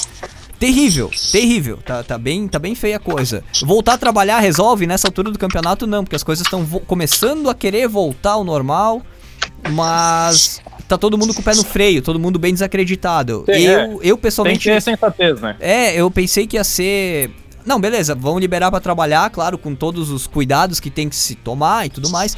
terrível, 0.58 1.10
terrível. 1.30 1.78
Tá, 1.84 2.02
tá, 2.02 2.18
bem, 2.18 2.48
tá 2.48 2.58
bem 2.58 2.74
feia 2.74 2.96
a 2.96 3.00
coisa. 3.00 3.44
Voltar 3.62 3.94
a 3.94 3.98
trabalhar 3.98 4.38
resolve 4.40 4.86
nessa 4.86 5.08
altura 5.08 5.30
do 5.30 5.38
campeonato? 5.38 5.86
Não, 5.86 6.04
porque 6.04 6.16
as 6.16 6.24
coisas 6.24 6.46
estão 6.46 6.64
começando 6.86 7.48
a 7.48 7.54
querer 7.54 7.88
voltar 7.88 8.32
ao 8.32 8.44
normal, 8.44 9.02
mas 9.70 10.60
tá 10.88 10.98
todo 10.98 11.18
mundo 11.18 11.34
com 11.34 11.40
o 11.40 11.44
pé 11.44 11.54
no 11.54 11.64
freio, 11.64 12.02
todo 12.02 12.18
mundo 12.18 12.38
bem 12.38 12.52
desacreditado. 12.52 13.44
Sim, 13.46 13.62
eu, 13.62 13.80
é. 13.80 13.98
eu 14.02 14.18
pessoalmente. 14.18 14.64
Tem 14.64 14.78
que 14.78 14.84
ter 14.84 14.90
sensatez, 14.90 15.40
né? 15.40 15.56
É, 15.60 15.94
eu 15.94 16.10
pensei 16.10 16.46
que 16.46 16.56
ia 16.56 16.64
ser. 16.64 17.30
Não, 17.64 17.80
beleza, 17.80 18.14
vão 18.14 18.38
liberar 18.38 18.70
para 18.70 18.80
trabalhar, 18.80 19.28
claro, 19.30 19.58
com 19.58 19.74
todos 19.74 20.10
os 20.10 20.26
cuidados 20.26 20.78
que 20.78 20.90
tem 20.90 21.08
que 21.08 21.16
se 21.16 21.34
tomar 21.34 21.86
e 21.86 21.90
tudo 21.90 22.08
mais. 22.10 22.36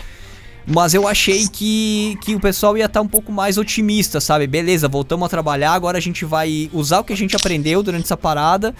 Mas 0.67 0.93
eu 0.93 1.09
achei 1.09 1.49
que, 1.49 2.19
que 2.23 2.35
o 2.35 2.41
pessoal 2.41 2.77
ia 2.77 2.85
estar 2.85 3.01
tá 3.01 3.05
um 3.05 3.09
pouco 3.09 3.33
mais 3.33 3.57
otimista, 3.57 4.21
sabe? 4.21 4.47
Beleza, 4.47 4.87
voltamos 4.87 5.25
a 5.25 5.29
trabalhar, 5.29 5.73
agora 5.73 5.97
a 5.97 6.01
gente 6.01 6.27
vai 6.27 6.69
usar 6.75 7.01
o 7.01 7.05
que 7.05 7.13
a 7.13 7.17
gente 7.17 7.35
aprendeu 7.35 7.83
durante 7.83 8.05
essa 8.05 8.19
parada 8.19 8.75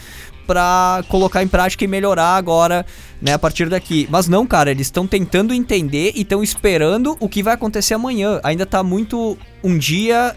para 0.49 1.05
colocar 1.11 1.43
em 1.43 1.47
prática 1.47 1.85
e 1.85 1.87
melhorar 1.87 2.37
agora, 2.37 2.87
né, 3.21 3.35
a 3.35 3.39
partir 3.39 3.69
daqui. 3.69 4.09
Mas 4.11 4.27
não, 4.29 4.47
cara, 4.47 4.71
eles 4.71 4.87
estão 4.87 5.07
tentando 5.07 5.53
entender 5.53 6.13
e 6.15 6.23
estão 6.23 6.43
esperando 6.43 7.19
o 7.21 7.29
que 7.29 7.43
vai 7.43 7.53
acontecer 7.53 7.93
amanhã. 7.93 8.41
Ainda 8.43 8.65
tá 8.65 8.83
muito 8.83 9.37
um 9.63 9.77
dia 9.77 10.35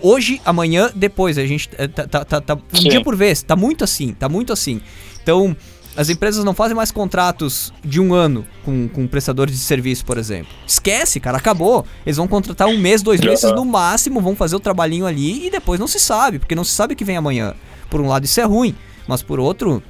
hoje, 0.00 0.40
amanhã, 0.44 0.92
depois. 0.94 1.38
A 1.38 1.44
gente 1.44 1.68
eh, 1.76 1.88
tá, 1.88 2.06
tá, 2.06 2.24
tá, 2.24 2.40
tá 2.40 2.54
um 2.54 2.76
Sim. 2.76 2.88
dia 2.88 3.02
por 3.02 3.16
vez. 3.16 3.42
Tá 3.42 3.56
muito 3.56 3.82
assim, 3.82 4.12
tá 4.12 4.28
muito 4.28 4.52
assim. 4.52 4.80
Então, 5.20 5.56
as 5.96 6.08
empresas 6.08 6.44
não 6.44 6.54
fazem 6.54 6.76
mais 6.76 6.92
contratos 6.92 7.72
de 7.84 8.00
um 8.00 8.14
ano 8.14 8.46
com, 8.64 8.88
com 8.88 9.08
prestadores 9.08 9.56
de 9.56 9.60
serviço, 9.60 10.04
por 10.04 10.18
exemplo. 10.18 10.52
Esquece, 10.64 11.18
cara, 11.18 11.38
acabou. 11.38 11.84
Eles 12.06 12.16
vão 12.16 12.28
contratar 12.28 12.68
um 12.68 12.78
mês, 12.78 13.02
dois 13.02 13.20
meses 13.20 13.50
no 13.50 13.64
máximo, 13.64 14.20
vão 14.20 14.36
fazer 14.36 14.54
o 14.54 14.60
trabalhinho 14.60 15.04
ali 15.04 15.46
e 15.46 15.50
depois 15.50 15.80
não 15.80 15.88
se 15.88 15.98
sabe, 15.98 16.38
porque 16.38 16.54
não 16.54 16.62
se 16.62 16.70
sabe 16.70 16.94
o 16.94 16.96
que 16.96 17.04
vem 17.04 17.16
amanhã. 17.16 17.54
Por 17.90 18.00
um 18.00 18.06
lado, 18.06 18.24
isso 18.24 18.40
é 18.40 18.44
ruim, 18.44 18.76
mas 19.10 19.22
por 19.22 19.40
outro, 19.40 19.82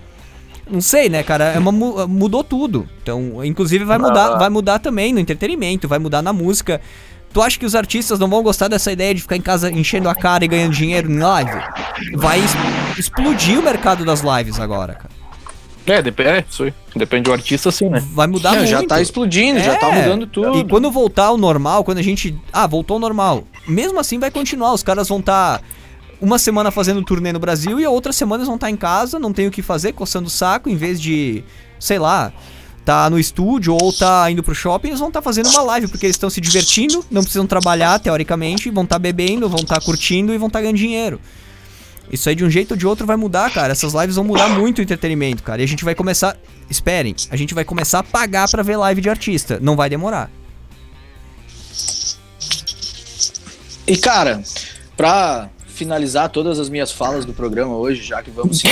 não 0.68 0.80
sei, 0.80 1.10
né, 1.10 1.22
cara? 1.22 1.44
É 1.52 1.58
uma, 1.58 1.70
mudou 2.06 2.42
tudo. 2.42 2.88
Então, 3.02 3.44
inclusive 3.44 3.84
vai 3.84 3.98
mudar, 3.98 4.36
vai 4.36 4.48
mudar 4.48 4.78
também 4.78 5.12
no 5.12 5.20
entretenimento, 5.20 5.86
vai 5.86 5.98
mudar 5.98 6.22
na 6.22 6.32
música. 6.32 6.80
Tu 7.32 7.42
acha 7.42 7.58
que 7.58 7.66
os 7.66 7.74
artistas 7.74 8.18
não 8.18 8.28
vão 8.28 8.42
gostar 8.42 8.66
dessa 8.66 8.90
ideia 8.90 9.14
de 9.14 9.20
ficar 9.20 9.36
em 9.36 9.42
casa 9.42 9.70
enchendo 9.70 10.08
a 10.08 10.14
cara 10.14 10.44
e 10.44 10.48
ganhando 10.48 10.72
dinheiro 10.72 11.10
em 11.10 11.18
live? 11.18 11.62
Vai 12.14 12.40
explodir 12.98 13.58
o 13.58 13.62
mercado 13.62 14.04
das 14.04 14.22
lives 14.22 14.58
agora, 14.58 14.94
cara. 14.94 15.20
É, 15.86 16.00
dep 16.00 16.20
é 16.20 16.44
isso 16.48 16.64
aí. 16.64 16.74
Depende 16.94 17.24
do 17.24 17.32
artista, 17.32 17.70
sim, 17.70 17.88
né? 17.88 18.02
Vai 18.12 18.26
mudar 18.26 18.54
muito. 18.54 18.68
Já 18.68 18.82
tá 18.82 19.00
explodindo, 19.00 19.58
é. 19.58 19.62
já 19.62 19.76
tá 19.76 19.88
é. 19.88 20.02
mudando 20.02 20.26
tudo. 20.26 20.58
E 20.58 20.64
quando 20.64 20.90
voltar 20.90 21.26
ao 21.26 21.36
normal, 21.36 21.84
quando 21.84 21.98
a 21.98 22.02
gente. 22.02 22.36
Ah, 22.52 22.66
voltou 22.66 22.94
ao 22.94 23.00
normal. 23.00 23.44
Mesmo 23.66 23.98
assim 23.98 24.18
vai 24.18 24.30
continuar. 24.30 24.72
Os 24.72 24.82
caras 24.82 25.08
vão 25.08 25.18
estar. 25.18 25.58
Tá 25.58 25.64
uma 26.20 26.38
semana 26.38 26.70
fazendo 26.70 27.02
turnê 27.02 27.32
no 27.32 27.38
Brasil 27.38 27.80
e 27.80 27.84
a 27.84 27.90
outra 27.90 28.12
semana 28.12 28.42
eles 28.42 28.46
vão 28.46 28.56
estar 28.56 28.70
em 28.70 28.76
casa, 28.76 29.18
não 29.18 29.32
tem 29.32 29.46
o 29.46 29.50
que 29.50 29.62
fazer, 29.62 29.92
coçando 29.92 30.28
o 30.28 30.30
saco, 30.30 30.68
em 30.68 30.76
vez 30.76 31.00
de, 31.00 31.42
sei 31.78 31.98
lá, 31.98 32.32
tá 32.84 33.08
no 33.08 33.18
estúdio 33.18 33.74
ou 33.74 33.92
tá 33.92 34.30
indo 34.30 34.42
pro 34.42 34.54
shopping, 34.54 34.88
eles 34.88 35.00
vão 35.00 35.08
estar 35.08 35.20
tá 35.20 35.24
fazendo 35.24 35.48
uma 35.48 35.62
live, 35.62 35.88
porque 35.88 36.06
eles 36.06 36.16
estão 36.16 36.28
se 36.28 36.40
divertindo, 36.40 37.04
não 37.10 37.22
precisam 37.22 37.46
trabalhar, 37.46 37.98
teoricamente, 37.98 38.70
vão 38.70 38.84
estar 38.84 38.96
tá 38.96 39.00
bebendo, 39.00 39.48
vão 39.48 39.60
estar 39.60 39.80
tá 39.80 39.80
curtindo 39.80 40.34
e 40.34 40.38
vão 40.38 40.48
estar 40.48 40.60
ganhando 40.60 40.76
dinheiro. 40.76 41.20
Isso 42.12 42.28
aí 42.28 42.34
de 42.34 42.44
um 42.44 42.50
jeito 42.50 42.72
ou 42.72 42.76
de 42.76 42.86
outro 42.86 43.06
vai 43.06 43.16
mudar, 43.16 43.52
cara. 43.52 43.72
Essas 43.72 43.92
lives 43.94 44.16
vão 44.16 44.24
mudar 44.24 44.48
muito 44.48 44.80
o 44.80 44.82
entretenimento, 44.82 45.44
cara. 45.44 45.62
E 45.62 45.64
a 45.64 45.68
gente 45.68 45.84
vai 45.84 45.94
começar. 45.94 46.36
Esperem, 46.68 47.14
a 47.30 47.36
gente 47.36 47.54
vai 47.54 47.64
começar 47.64 48.00
a 48.00 48.02
pagar 48.02 48.48
para 48.48 48.64
ver 48.64 48.76
live 48.76 49.00
de 49.00 49.08
artista. 49.08 49.60
Não 49.62 49.76
vai 49.76 49.88
demorar. 49.88 50.28
E 53.86 53.96
cara, 53.96 54.42
pra 54.96 55.48
finalizar 55.80 56.28
todas 56.28 56.58
as 56.58 56.68
minhas 56.68 56.92
falas 56.92 57.24
do 57.24 57.32
programa 57.32 57.74
hoje, 57.74 58.02
já 58.02 58.22
que 58.22 58.30
vamos 58.30 58.62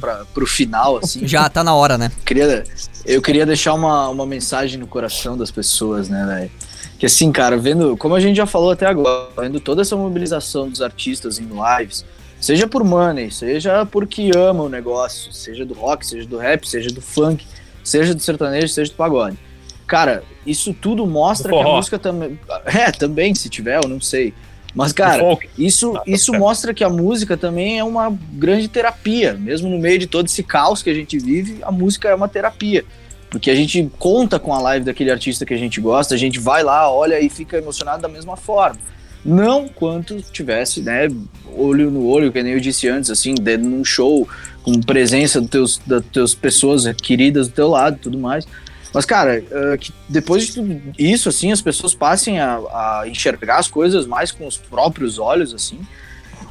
para 0.00 0.26
o 0.36 0.46
final, 0.46 0.96
assim. 0.96 1.24
Já 1.24 1.48
tá 1.48 1.62
na 1.62 1.72
hora, 1.72 1.96
né? 1.96 2.10
Queria, 2.24 2.64
eu 3.06 3.22
queria 3.22 3.46
deixar 3.46 3.74
uma, 3.74 4.08
uma 4.08 4.26
mensagem 4.26 4.76
no 4.76 4.88
coração 4.88 5.36
das 5.38 5.52
pessoas, 5.52 6.08
né, 6.08 6.26
velho? 6.26 6.50
Que 6.98 7.06
assim, 7.06 7.30
cara, 7.30 7.56
vendo, 7.56 7.96
como 7.96 8.16
a 8.16 8.20
gente 8.20 8.36
já 8.36 8.44
falou 8.44 8.72
até 8.72 8.86
agora, 8.86 9.28
vendo 9.38 9.60
toda 9.60 9.82
essa 9.82 9.96
mobilização 9.96 10.68
dos 10.68 10.82
artistas 10.82 11.38
em 11.38 11.46
lives, 11.46 12.04
seja 12.40 12.66
por 12.66 12.82
money, 12.82 13.30
seja 13.30 13.86
porque 13.86 14.32
ama 14.36 14.64
o 14.64 14.68
negócio, 14.68 15.32
seja 15.32 15.64
do 15.64 15.74
rock, 15.74 16.04
seja 16.04 16.26
do 16.26 16.38
rap, 16.38 16.68
seja 16.68 16.90
do 16.90 17.00
funk, 17.00 17.46
seja 17.84 18.12
do 18.16 18.20
sertanejo, 18.20 18.66
seja 18.66 18.90
do 18.90 18.96
pagode. 18.96 19.38
Cara, 19.86 20.24
isso 20.44 20.74
tudo 20.74 21.06
mostra 21.06 21.52
que 21.52 21.58
a 21.60 21.62
música 21.62 22.00
também. 22.00 22.36
É, 22.64 22.90
também, 22.90 23.32
se 23.32 23.48
tiver, 23.48 23.80
eu 23.80 23.88
não 23.88 24.00
sei. 24.00 24.34
Mas, 24.74 24.92
cara, 24.92 25.22
isso, 25.56 25.96
ah, 25.96 26.00
tá 26.00 26.04
isso 26.06 26.32
mostra 26.32 26.74
que 26.74 26.84
a 26.84 26.90
música 26.90 27.36
também 27.36 27.78
é 27.78 27.84
uma 27.84 28.16
grande 28.32 28.68
terapia. 28.68 29.34
Mesmo 29.34 29.68
no 29.68 29.78
meio 29.78 29.98
de 29.98 30.06
todo 30.06 30.26
esse 30.26 30.42
caos 30.42 30.82
que 30.82 30.90
a 30.90 30.94
gente 30.94 31.18
vive, 31.18 31.58
a 31.62 31.72
música 31.72 32.08
é 32.08 32.14
uma 32.14 32.28
terapia. 32.28 32.84
Porque 33.30 33.50
a 33.50 33.54
gente 33.54 33.90
conta 33.98 34.38
com 34.38 34.54
a 34.54 34.60
live 34.60 34.84
daquele 34.84 35.10
artista 35.10 35.44
que 35.44 35.52
a 35.52 35.58
gente 35.58 35.80
gosta, 35.80 36.14
a 36.14 36.18
gente 36.18 36.38
vai 36.38 36.62
lá, 36.62 36.90
olha 36.90 37.20
e 37.20 37.28
fica 37.28 37.58
emocionado 37.58 38.02
da 38.02 38.08
mesma 38.08 38.36
forma. 38.36 38.78
Não 39.24 39.68
quanto 39.68 40.22
tivesse, 40.22 40.80
né, 40.80 41.08
olho 41.54 41.90
no 41.90 42.06
olho, 42.06 42.32
que 42.32 42.42
nem 42.42 42.52
eu 42.52 42.60
disse 42.60 42.88
antes, 42.88 43.10
assim, 43.10 43.34
num 43.60 43.84
show, 43.84 44.26
com 44.62 44.80
presença 44.80 45.40
dos 45.40 45.50
teus, 45.50 45.80
das 45.84 46.04
teus 46.06 46.34
pessoas 46.34 46.84
queridas 46.92 47.48
do 47.48 47.54
teu 47.54 47.68
lado 47.68 47.96
e 47.96 47.98
tudo 47.98 48.18
mais. 48.18 48.46
Mas, 48.92 49.04
cara, 49.04 49.42
uh, 49.42 49.78
que 49.78 49.92
depois 50.08 50.46
de 50.46 50.54
tudo 50.54 50.80
isso, 50.98 51.28
assim, 51.28 51.52
as 51.52 51.60
pessoas 51.60 51.94
passem 51.94 52.40
a, 52.40 52.56
a, 52.56 53.04
enxergar 53.06 53.58
as 53.58 53.68
coisas 53.68 54.06
mais 54.06 54.32
com 54.32 54.46
os 54.46 54.56
próprios 54.56 55.18
olhos, 55.18 55.52
assim, 55.54 55.80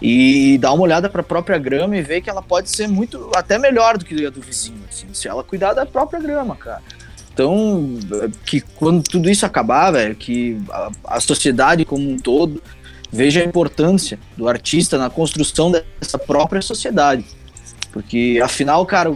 e 0.01 0.57
dar 0.59 0.73
uma 0.73 0.83
olhada 0.83 1.09
para 1.09 1.21
a 1.21 1.23
própria 1.23 1.57
grama 1.57 1.97
e 1.97 2.01
ver 2.01 2.21
que 2.21 2.29
ela 2.29 2.41
pode 2.41 2.69
ser 2.69 2.87
muito, 2.87 3.31
até 3.35 3.57
melhor 3.57 3.97
do 3.97 4.05
que 4.05 4.25
a 4.25 4.29
do 4.29 4.41
vizinho, 4.41 4.83
assim, 4.87 5.07
se 5.13 5.27
ela 5.27 5.43
cuidar 5.43 5.73
da 5.73 5.85
própria 5.85 6.19
grama, 6.19 6.55
cara. 6.55 6.81
Então, 7.33 7.99
que 8.45 8.61
quando 8.61 9.03
tudo 9.03 9.29
isso 9.29 9.45
acabar, 9.45 9.91
velho, 9.91 10.15
que 10.15 10.59
a, 10.71 10.91
a 11.05 11.19
sociedade 11.19 11.85
como 11.85 12.09
um 12.09 12.17
todo 12.17 12.61
veja 13.11 13.41
a 13.41 13.45
importância 13.45 14.19
do 14.35 14.47
artista 14.47 14.97
na 14.97 15.09
construção 15.09 15.71
dessa 15.71 16.17
própria 16.17 16.61
sociedade. 16.61 17.25
Porque, 17.97 18.39
afinal, 18.43 18.85
cara, 18.85 19.09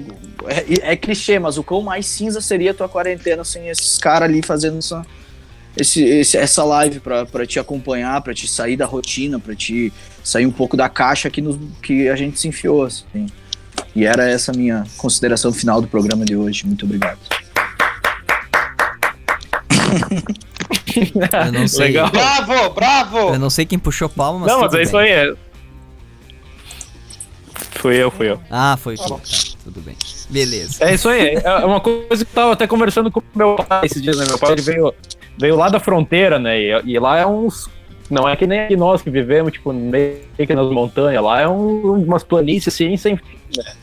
é, 0.47 0.93
é, 0.93 0.95
clichê, 0.95 1.37
mas 1.37 1.55
o 1.55 1.63
quão 1.63 1.83
mais 1.83 2.07
cinza 2.07 2.41
seria 2.41 2.71
a 2.71 2.73
tua 2.73 2.89
quarentena 2.89 3.43
sem 3.43 3.69
esses 3.69 3.99
caras 3.99 4.27
ali 4.27 4.41
fazendo 4.41 4.79
essa, 4.79 5.05
esse, 5.77 6.03
esse, 6.03 6.35
essa 6.35 6.63
live 6.63 6.99
para 6.99 7.45
te 7.45 7.59
acompanhar, 7.59 8.19
para 8.21 8.33
te 8.33 8.47
sair 8.47 8.75
da 8.75 8.87
rotina, 8.87 9.39
para 9.39 9.53
te 9.53 9.93
sair 10.23 10.47
um 10.47 10.51
pouco 10.51 10.75
da 10.75 10.89
caixa 10.89 11.29
que, 11.29 11.43
no, 11.43 11.59
que 11.83 12.09
a 12.09 12.15
gente 12.15 12.39
se 12.39 12.47
enfiou. 12.47 12.83
Assim. 12.83 13.27
E 13.95 14.03
era 14.03 14.27
essa 14.27 14.51
a 14.51 14.55
minha 14.55 14.83
consideração 14.97 15.53
final 15.53 15.79
do 15.79 15.87
programa 15.87 16.25
de 16.25 16.35
hoje. 16.35 16.65
Muito 16.65 16.83
obrigado. 16.83 17.19
Eu 21.45 21.51
não 21.51 21.67
sei. 21.67 21.87
Legal. 21.89 22.09
Bravo, 22.09 22.69
bravo! 22.71 23.17
Eu 23.33 23.39
não 23.39 23.51
sei 23.51 23.63
quem 23.63 23.77
puxou 23.77 24.09
palma, 24.09 24.39
mas. 24.39 24.51
Não, 24.51 24.61
mas 24.61 24.73
é 24.73 24.81
isso 24.81 24.97
aí. 24.97 25.11
É... 25.11 25.35
Fui 27.81 27.95
eu, 27.95 28.11
fui 28.11 28.29
eu. 28.29 28.39
Ah, 28.47 28.77
foi 28.77 28.95
tu. 28.95 29.09
Tá, 29.09 29.19
tudo 29.63 29.81
bem. 29.81 29.95
Beleza. 30.29 30.85
É 30.85 30.93
isso 30.93 31.09
aí. 31.09 31.33
É 31.43 31.65
uma 31.65 31.79
coisa 31.79 32.23
que 32.23 32.31
eu 32.31 32.35
tava 32.35 32.53
até 32.53 32.67
conversando 32.67 33.09
com 33.09 33.23
meu 33.33 33.55
pai 33.55 33.87
esses 33.87 33.99
dias, 33.99 34.17
né? 34.19 34.25
Meu 34.27 34.37
pai 34.37 34.51
ele 34.51 34.61
veio, 34.61 34.93
veio 35.35 35.55
lá 35.55 35.67
da 35.67 35.79
fronteira, 35.79 36.37
né? 36.37 36.61
E, 36.61 36.91
e 36.91 36.99
lá 36.99 37.17
é 37.17 37.25
uns. 37.25 37.67
Não 38.07 38.29
é 38.29 38.35
que 38.35 38.45
nem 38.45 38.59
aqui 38.59 38.77
nós 38.77 39.01
que 39.01 39.09
vivemos, 39.09 39.51
tipo, 39.51 39.73
meio 39.73 40.19
que 40.37 40.53
nas 40.53 40.69
montanhas. 40.69 41.23
Lá 41.23 41.41
é 41.41 41.47
um, 41.47 42.03
umas 42.03 42.23
planícies 42.23 42.71
assim, 42.71 42.95
sem 42.97 43.17
fim, 43.17 43.39
né? 43.57 43.73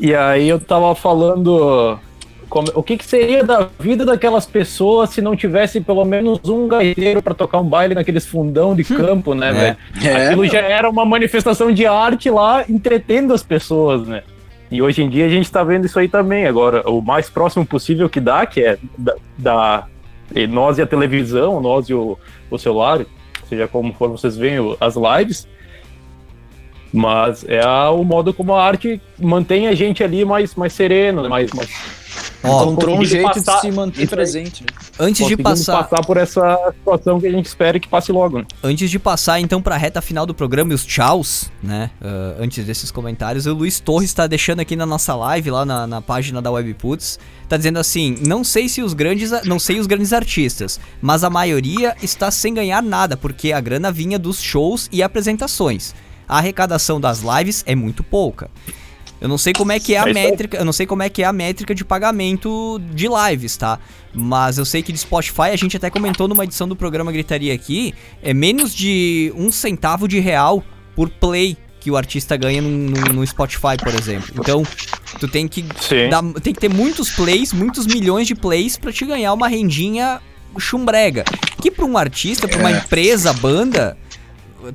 E 0.00 0.12
aí 0.12 0.48
eu 0.48 0.58
tava 0.58 0.92
falando 0.96 2.00
como, 2.52 2.68
o 2.74 2.82
que, 2.82 2.98
que, 2.98 3.06
seria 3.06 3.42
da 3.42 3.66
vida 3.80 4.04
daquelas 4.04 4.44
pessoas 4.44 5.08
se 5.08 5.22
não 5.22 5.34
tivesse 5.34 5.80
pelo 5.80 6.04
menos 6.04 6.38
um 6.46 6.68
gaiteiro 6.68 7.22
para 7.22 7.32
tocar 7.32 7.58
um 7.58 7.64
baile 7.64 7.94
naqueles 7.94 8.26
fundão 8.26 8.76
de 8.76 8.82
hum. 8.82 8.96
campo, 8.98 9.34
né, 9.34 9.48
é. 9.48 9.52
velho? 9.52 9.76
É, 10.04 10.26
Aquilo 10.26 10.46
já 10.46 10.58
era 10.58 10.90
uma 10.90 11.02
manifestação 11.02 11.72
de 11.72 11.86
arte 11.86 12.28
lá, 12.28 12.62
entretendo 12.68 13.32
as 13.32 13.42
pessoas, 13.42 14.06
né? 14.06 14.22
E 14.70 14.82
hoje 14.82 15.02
em 15.02 15.08
dia 15.08 15.24
a 15.24 15.28
gente 15.30 15.46
está 15.46 15.64
vendo 15.64 15.86
isso 15.86 15.98
aí 15.98 16.08
também. 16.08 16.46
Agora, 16.46 16.86
o 16.90 17.00
mais 17.00 17.30
próximo 17.30 17.64
possível 17.64 18.06
que 18.10 18.20
dá, 18.20 18.44
que 18.44 18.60
é 18.60 18.76
da, 18.98 19.14
da 19.38 19.86
nós 20.50 20.76
e 20.76 20.82
a 20.82 20.86
televisão, 20.86 21.58
nós 21.58 21.88
e 21.88 21.94
o, 21.94 22.18
o 22.50 22.58
celular, 22.58 23.00
seja 23.48 23.66
como 23.66 23.94
for 23.94 24.10
vocês 24.10 24.36
veem 24.36 24.58
as 24.78 24.94
lives, 24.94 25.48
mas 26.92 27.46
é 27.48 27.64
a, 27.64 27.90
o 27.90 28.04
modo 28.04 28.34
como 28.34 28.52
a 28.52 28.62
arte 28.62 29.00
mantém 29.18 29.68
a 29.68 29.74
gente 29.74 30.04
ali 30.04 30.22
mais, 30.22 30.54
mais 30.54 30.74
sereno, 30.74 31.26
mais, 31.30 31.50
mais 31.54 32.01
Ó, 32.44 32.64
Encontrou 32.64 32.98
um 32.98 33.04
jeito 33.04 33.32
passar, 33.34 33.56
de 33.56 33.60
se 33.60 33.70
manter 33.70 34.08
presente. 34.08 34.62
Né? 34.62 34.68
Antes 34.98 35.26
de 35.26 35.36
passar 35.36 35.84
passar 35.84 36.04
por 36.04 36.16
essa 36.16 36.72
situação 36.78 37.20
que 37.20 37.26
a 37.26 37.30
gente 37.30 37.46
espera 37.46 37.78
que 37.78 37.88
passe 37.88 38.10
logo. 38.10 38.38
Né? 38.38 38.44
Antes 38.62 38.90
de 38.90 38.98
passar 38.98 39.40
então 39.40 39.62
para 39.62 39.76
a 39.76 39.78
reta 39.78 40.02
final 40.02 40.26
do 40.26 40.34
programa 40.34 40.72
e 40.72 40.74
os 40.74 40.84
tchauz, 40.84 41.50
né? 41.62 41.90
Uh, 42.00 42.42
antes 42.42 42.64
desses 42.64 42.90
comentários, 42.90 43.46
o 43.46 43.54
Luiz 43.54 43.78
Torres 43.78 44.10
está 44.10 44.26
deixando 44.26 44.60
aqui 44.60 44.74
na 44.74 44.84
nossa 44.84 45.14
live 45.14 45.50
lá 45.50 45.64
na, 45.64 45.86
na 45.86 46.02
página 46.02 46.42
da 46.42 46.50
Webputs, 46.50 47.18
tá 47.48 47.56
dizendo 47.56 47.78
assim: 47.78 48.16
"Não 48.26 48.42
sei 48.42 48.68
se 48.68 48.82
os 48.82 48.92
grandes, 48.92 49.30
não 49.44 49.58
sei 49.58 49.78
os 49.78 49.86
grandes 49.86 50.12
artistas, 50.12 50.80
mas 51.00 51.22
a 51.22 51.30
maioria 51.30 51.96
está 52.02 52.30
sem 52.30 52.52
ganhar 52.52 52.82
nada 52.82 53.16
porque 53.16 53.52
a 53.52 53.60
grana 53.60 53.92
vinha 53.92 54.18
dos 54.18 54.42
shows 54.42 54.88
e 54.90 55.02
apresentações. 55.02 55.94
A 56.28 56.38
arrecadação 56.38 57.00
das 57.00 57.20
lives 57.20 57.62
é 57.66 57.74
muito 57.76 58.02
pouca." 58.02 58.50
Eu 59.22 59.28
não 59.28 59.38
sei 59.38 59.52
como 59.52 59.70
é 59.70 59.78
que 59.78 59.94
é 59.94 60.00
a 60.00 60.08
é 60.08 60.12
métrica, 60.12 60.56
eu 60.56 60.64
não 60.64 60.72
sei 60.72 60.84
como 60.84 61.00
é 61.00 61.08
que 61.08 61.22
é 61.22 61.24
a 61.24 61.32
métrica 61.32 61.72
de 61.72 61.84
pagamento 61.84 62.80
de 62.92 63.06
lives, 63.06 63.56
tá? 63.56 63.78
Mas 64.12 64.58
eu 64.58 64.64
sei 64.64 64.82
que 64.82 64.90
de 64.90 64.98
Spotify, 64.98 65.52
a 65.52 65.56
gente 65.56 65.76
até 65.76 65.88
comentou 65.88 66.26
numa 66.26 66.42
edição 66.42 66.66
do 66.66 66.74
programa 66.74 67.12
Gritaria 67.12 67.54
aqui, 67.54 67.94
é 68.20 68.34
menos 68.34 68.74
de 68.74 69.32
um 69.36 69.52
centavo 69.52 70.08
de 70.08 70.18
real 70.18 70.64
por 70.96 71.08
play 71.08 71.56
que 71.78 71.88
o 71.88 71.96
artista 71.96 72.36
ganha 72.36 72.60
no, 72.60 72.68
no, 72.68 73.12
no 73.12 73.24
Spotify, 73.24 73.76
por 73.80 73.94
exemplo. 73.94 74.34
Então, 74.36 74.64
tu 75.20 75.28
tem 75.28 75.46
que 75.46 75.64
dar, 76.10 76.20
tem 76.42 76.52
que 76.52 76.58
ter 76.58 76.68
muitos 76.68 77.12
plays, 77.12 77.52
muitos 77.52 77.86
milhões 77.86 78.26
de 78.26 78.34
plays 78.34 78.76
para 78.76 78.92
te 78.92 79.06
ganhar 79.06 79.32
uma 79.34 79.46
rendinha 79.46 80.20
chumbrega. 80.58 81.22
Que 81.60 81.70
para 81.70 81.84
um 81.84 81.96
artista, 81.96 82.48
para 82.48 82.58
uma 82.58 82.72
é. 82.72 82.78
empresa, 82.78 83.32
banda, 83.32 83.96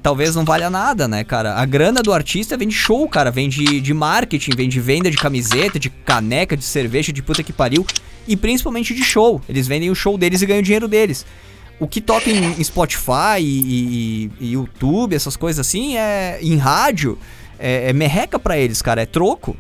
talvez 0.02 0.36
não 0.36 0.44
valha 0.44 0.70
nada, 0.70 1.08
né, 1.08 1.24
cara? 1.24 1.56
A 1.56 1.66
grana 1.66 2.02
do 2.02 2.12
artista 2.12 2.58
vem 2.58 2.68
de 2.68 2.76
show, 2.76 3.08
cara, 3.08 3.32
vem 3.32 3.48
de, 3.48 3.80
de 3.80 3.94
marketing, 3.94 4.52
vem 4.56 4.68
de 4.68 4.80
venda 4.80 5.10
de 5.10 5.18
camiseta, 5.18 5.80
de 5.80 5.90
caneca, 5.90 6.58
de 6.58 6.64
cerveja, 6.64 7.14
de 7.14 7.22
puta 7.22 7.44
que 7.44 7.54
pariu, 7.54 7.86
e 8.28 8.36
principalmente 8.36 8.94
de 8.94 9.04
show. 9.04 9.42
Eles 9.48 9.68
vendem 9.68 9.90
o 9.90 9.96
show 9.96 10.18
deles 10.18 10.42
e 10.42 10.46
ganham 10.46 10.60
o 10.60 10.64
dinheiro 10.64 10.88
deles. 10.88 11.26
O 11.80 11.88
que 11.88 12.02
toca 12.02 12.30
em, 12.30 12.60
em 12.60 12.64
Spotify 12.64 13.40
e, 13.40 13.44
e, 13.44 14.32
e, 14.40 14.52
YouTube, 14.54 15.16
essas 15.16 15.38
coisas 15.38 15.66
assim, 15.66 15.96
é 15.96 16.40
em 16.42 16.58
rádio, 16.58 17.18
é, 17.60 17.90
é 17.90 17.94
merreca 17.94 18.40
para 18.40 18.58
eles, 18.58 18.82
cara, 18.82 19.02
é 19.02 19.06
troco. 19.06 19.56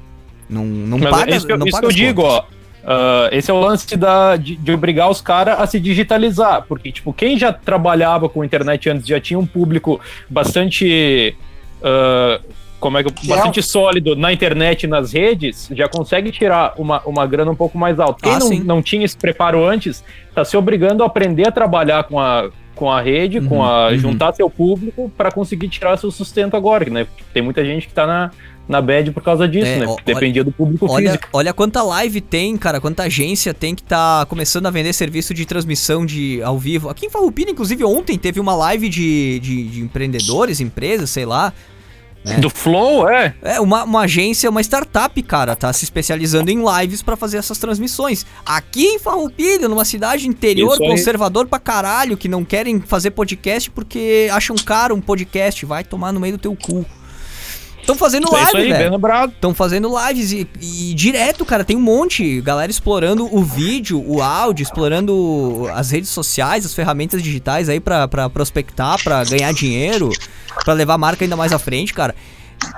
Não, 0.49 0.66
não 0.66 0.98
Mas 0.98 1.10
paga, 1.10 1.36
isso 1.36 1.45
que, 1.45 1.56
não 1.56 1.68
isso 1.68 1.76
paga 1.76 1.88
que 1.88 1.94
eu 1.94 1.95
digo, 1.95 2.24
ó. 2.24 2.44
Uh, 2.84 3.28
esse 3.34 3.52
é 3.52 3.54
o 3.54 3.60
lance 3.60 3.98
da, 3.98 4.38
de, 4.38 4.56
de 4.56 4.72
obrigar 4.72 5.10
os 5.10 5.20
caras 5.20 5.60
a 5.60 5.68
se 5.68 5.80
digitalizar, 5.80 6.64
porque, 6.68 6.91
tipo, 6.91 7.12
quem 7.12 7.38
já 7.38 7.52
trabalhava 7.52 8.30
com 8.30 8.44
internet 8.44 8.90
antes 8.90 9.06
já 9.06 9.20
tinha 9.20 9.38
um 9.38 9.45
público 9.45 9.99
bastante. 10.30 11.36
Uh, 11.82 12.68
como 12.80 12.98
é 12.98 13.04
que 13.04 13.28
bastante 13.28 13.62
sólido 13.64 14.16
na 14.16 14.32
internet 14.32 14.84
e 14.84 14.88
nas 14.88 15.12
redes, 15.12 15.68
já 15.72 15.90
consegue 15.90 16.32
tirar 16.32 16.76
uma, 16.78 17.02
uma 17.08 17.26
grana 17.26 17.49
um 17.49 17.56
pouco 17.56 17.76
mais 17.76 17.99
alta. 17.99 18.22
Quem 18.22 18.34
ah, 18.34 18.40
não, 18.40 18.49
não 18.76 18.82
tinha 18.84 19.04
esse 19.04 19.18
preparo 19.18 19.66
antes, 19.66 20.04
tá 20.34 20.45
se 20.45 20.56
obrigando 20.56 21.02
a 21.02 21.08
aprender 21.08 21.48
a 21.48 21.52
trabalhar 21.52 22.04
com 22.04 22.20
a, 22.20 22.52
com 22.76 22.91
a 22.91 23.02
rede, 23.02 23.40
uhum, 23.40 23.48
com 23.48 23.64
a 23.64 23.88
uhum. 23.88 23.98
juntar 23.98 24.34
seu 24.34 24.49
público 24.49 25.12
para 25.18 25.32
conseguir 25.32 25.68
tirar 25.68 25.98
seu 25.98 26.12
sustento 26.12 26.56
agora, 26.56 26.88
né? 26.90 27.08
Tem 27.34 27.41
muita 27.41 27.66
gente 27.66 27.88
que 27.88 27.94
tá 27.94 28.06
na, 28.06 28.32
na 28.68 28.81
bad 28.81 29.11
por 29.11 29.23
causa 29.23 29.48
disso, 29.48 29.68
é, 29.68 29.80
né? 29.80 29.85
Ó, 29.88 29.95
Dependia 30.06 30.44
do 30.44 30.52
público 30.52 30.88
olha, 30.89 31.11
físico. 31.11 31.30
Olha 31.31 31.53
quanta 31.53 31.81
live 31.81 32.22
tem, 32.22 32.57
cara, 32.57 32.81
quanta 32.81 33.03
agência 33.03 33.53
tem 33.53 33.73
que 33.73 33.84
tá 33.84 34.26
começando 34.27 34.65
a 34.65 34.72
vender 34.72 34.94
serviço 34.94 35.34
de 35.34 35.45
transmissão 35.45 36.06
de 36.06 36.41
ao 36.44 36.57
vivo. 36.57 36.89
Aqui 36.89 37.06
em 37.06 37.10
Farroupilha, 37.10 37.52
inclusive, 37.52 37.84
ontem 37.84 38.18
teve 38.18 38.39
uma 38.39 38.56
live 38.56 38.89
de, 38.89 39.39
de, 39.39 39.64
de 39.64 39.81
empreendedores, 39.81 40.60
empresas, 40.60 41.10
sei 41.10 41.26
lá. 41.26 41.53
Né? 42.26 42.39
Do 42.39 42.49
Flow, 42.49 43.07
é? 43.07 43.34
É, 43.41 43.60
uma, 43.61 43.84
uma 43.84 44.02
agência, 44.02 44.49
uma 44.49 44.61
startup, 44.61 45.22
cara, 45.23 45.56
tá 45.56 45.72
se 45.72 45.85
especializando 45.85 46.52
em 46.52 46.61
lives 46.61 47.02
para 47.02 47.15
fazer 47.15 47.38
essas 47.38 47.57
transmissões. 47.57 48.26
Aqui 48.45 48.85
em 48.85 48.99
Farroupilha, 48.99 49.69
numa 49.69 49.85
cidade 49.85 50.27
interior, 50.27 50.77
conservador 50.77 51.48
pra 51.48 51.60
caralho, 51.60 52.18
que 52.18 52.27
não 52.27 52.44
querem 52.44 52.81
fazer 52.81 53.11
podcast 53.11 53.72
porque 53.72 54.27
acham 54.31 54.56
caro 54.57 54.94
um 54.94 55.02
podcast, 55.02 55.65
vai 55.65 55.84
tomar 55.84 56.11
no 56.11 56.19
meio 56.19 56.34
do 56.34 56.39
teu 56.39 56.56
cu. 56.56 56.85
Estão 57.88 57.96
fazendo 57.96 58.28
É 58.28 58.32
live, 58.32 58.48
isso 58.50 58.58
aí, 58.58 58.74
bem 58.74 58.92
lembrado. 58.92 59.32
Estão 59.32 59.54
fazendo 59.56 59.90
lives 59.98 60.34
e, 60.34 60.46
e 60.62 60.94
direto, 60.94 61.46
cara, 61.46 61.64
tem 61.64 61.78
um 61.78 61.82
monte. 61.82 62.42
Galera 62.42 62.70
explorando 62.70 63.34
o 63.34 63.42
vídeo, 63.42 64.04
o 64.06 64.22
áudio, 64.22 64.62
explorando 64.62 65.70
as 65.74 65.90
redes 65.90 66.10
sociais, 66.10 66.66
as 66.66 66.74
ferramentas 66.74 67.24
digitais 67.24 67.70
aí 67.70 67.80
pra, 67.80 68.06
pra 68.06 68.30
prospectar, 68.30 69.02
pra 69.02 69.24
ganhar 69.24 69.54
dinheiro, 69.54 70.10
pra 70.66 70.74
levar 70.74 70.96
a 70.96 70.98
marca 70.98 71.24
ainda 71.24 71.38
mais 71.38 71.54
à 71.54 71.60
frente, 71.60 71.94
cara. 71.94 72.14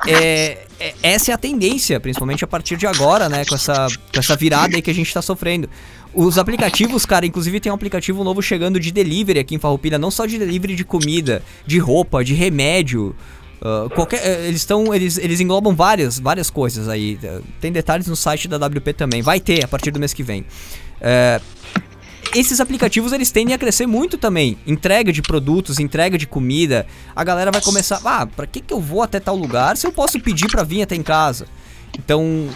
É, 0.05 0.59
é- 0.79 0.93
essa 1.01 1.31
é 1.31 1.33
a 1.33 1.37
tendência, 1.39 1.99
principalmente 1.99 2.43
a 2.43 2.47
partir 2.47 2.77
de 2.77 2.85
agora, 2.85 3.27
né? 3.27 3.43
Com 3.45 3.55
essa, 3.55 3.87
com 4.13 4.19
essa 4.19 4.35
virada 4.35 4.75
aí 4.75 4.81
que 4.81 4.91
a 4.91 4.93
gente 4.93 5.11
tá 5.11 5.23
sofrendo. 5.23 5.67
Os 6.13 6.37
aplicativos, 6.37 7.03
cara, 7.05 7.25
inclusive 7.25 7.59
tem 7.59 7.71
um 7.71 7.75
aplicativo 7.75 8.23
novo 8.23 8.41
chegando 8.43 8.79
de 8.79 8.91
delivery 8.91 9.39
aqui 9.39 9.55
em 9.55 9.59
Farroupilha, 9.59 9.97
não 9.97 10.11
só 10.11 10.25
de 10.27 10.37
delivery 10.37 10.75
de 10.75 10.83
comida, 10.83 11.41
de 11.65 11.79
roupa, 11.79 12.23
de 12.23 12.33
remédio. 12.35 13.15
Ah, 13.61 13.87
qualquer, 13.93 14.25
eh, 14.25 14.47
eles 14.47 14.61
estão, 14.61 14.93
eles, 14.93 15.17
eles 15.17 15.39
englobam 15.39 15.75
várias, 15.75 16.19
várias 16.19 16.49
coisas 16.49 16.87
aí. 16.87 17.19
Tem 17.59 17.71
detalhes 17.71 18.07
no 18.07 18.15
site 18.15 18.47
da 18.47 18.57
WP 18.57 18.93
também. 18.93 19.21
Vai 19.21 19.39
ter 19.39 19.63
a 19.63 19.67
partir 19.67 19.91
do 19.91 19.99
mês 19.99 20.13
que 20.13 20.23
vem. 20.23 20.45
Eh, 21.01 21.41
esses 22.35 22.59
aplicativos 22.59 23.11
eles 23.11 23.31
tendem 23.31 23.55
a 23.55 23.57
crescer 23.57 23.87
muito 23.87 24.17
também. 24.17 24.57
Entrega 24.65 25.11
de 25.11 25.21
produtos, 25.21 25.79
entrega 25.79 26.17
de 26.17 26.27
comida. 26.27 26.85
A 27.15 27.23
galera 27.23 27.51
vai 27.51 27.61
começar, 27.61 27.99
ah, 28.05 28.25
pra 28.25 28.45
que 28.45 28.61
que 28.61 28.73
eu 28.73 28.79
vou 28.79 29.01
até 29.01 29.19
tal 29.19 29.35
lugar 29.35 29.75
se 29.75 29.87
eu 29.87 29.91
posso 29.91 30.19
pedir 30.19 30.47
pra 30.47 30.63
vir 30.63 30.83
até 30.83 30.95
em 30.95 31.03
casa? 31.03 31.47
Então, 31.97 32.47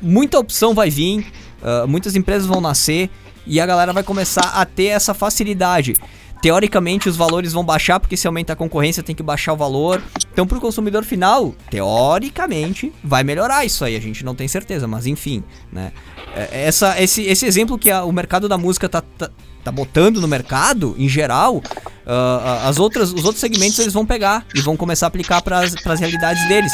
muita 0.00 0.38
opção 0.38 0.74
vai 0.74 0.90
vir, 0.90 1.26
ah, 1.62 1.86
muitas 1.86 2.14
empresas 2.14 2.46
vão 2.46 2.60
nascer 2.60 3.10
e 3.46 3.58
a 3.60 3.66
galera 3.66 3.92
vai 3.92 4.02
começar 4.02 4.52
a 4.54 4.64
ter 4.64 4.86
essa 4.86 5.14
facilidade. 5.14 5.94
Teoricamente, 6.42 7.08
os 7.08 7.16
valores 7.16 7.52
vão 7.52 7.64
baixar, 7.64 8.00
porque 8.00 8.16
se 8.16 8.26
aumenta 8.26 8.52
a 8.52 8.56
concorrência, 8.56 9.00
tem 9.02 9.14
que 9.14 9.22
baixar 9.22 9.52
o 9.52 9.56
valor. 9.56 10.02
Então, 10.32 10.44
pro 10.46 10.60
consumidor 10.60 11.04
final, 11.04 11.54
teoricamente, 11.70 12.92
vai 13.02 13.22
melhorar 13.22 13.64
isso 13.64 13.84
aí. 13.84 13.94
A 13.96 14.00
gente 14.00 14.24
não 14.24 14.34
tem 14.34 14.48
certeza, 14.48 14.88
mas 14.88 15.06
enfim, 15.06 15.44
né? 15.72 15.92
É, 16.34 16.64
Essa, 16.66 17.00
esse, 17.00 17.22
esse 17.22 17.46
exemplo 17.46 17.78
que 17.78 17.90
a- 17.90 18.04
o 18.04 18.10
mercado 18.12 18.48
da 18.48 18.58
música 18.58 18.88
tá, 18.88 19.02
tá, 19.16 19.30
tá 19.62 19.70
botando 19.70 20.20
no 20.20 20.26
mercado, 20.26 20.96
em 20.98 21.08
geral, 21.08 21.62
ah, 22.04 22.62
as 22.68 22.78
outras, 22.80 23.12
os 23.12 23.24
outros 23.24 23.38
segmentos 23.40 23.78
eles 23.78 23.92
vão 23.92 24.04
pegar 24.04 24.44
e 24.54 24.60
vão 24.60 24.76
começar 24.76 25.06
a 25.06 25.08
aplicar 25.08 25.42
para 25.42 25.60
as 25.60 26.00
realidades 26.00 26.46
deles. 26.48 26.72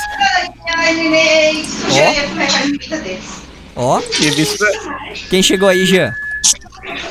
Ó, 3.76 4.00
E 4.00 4.30
vice 4.30 4.58
quem 5.28 5.42
chegou 5.42 5.68
aí, 5.68 5.84
Jean? 5.84 6.12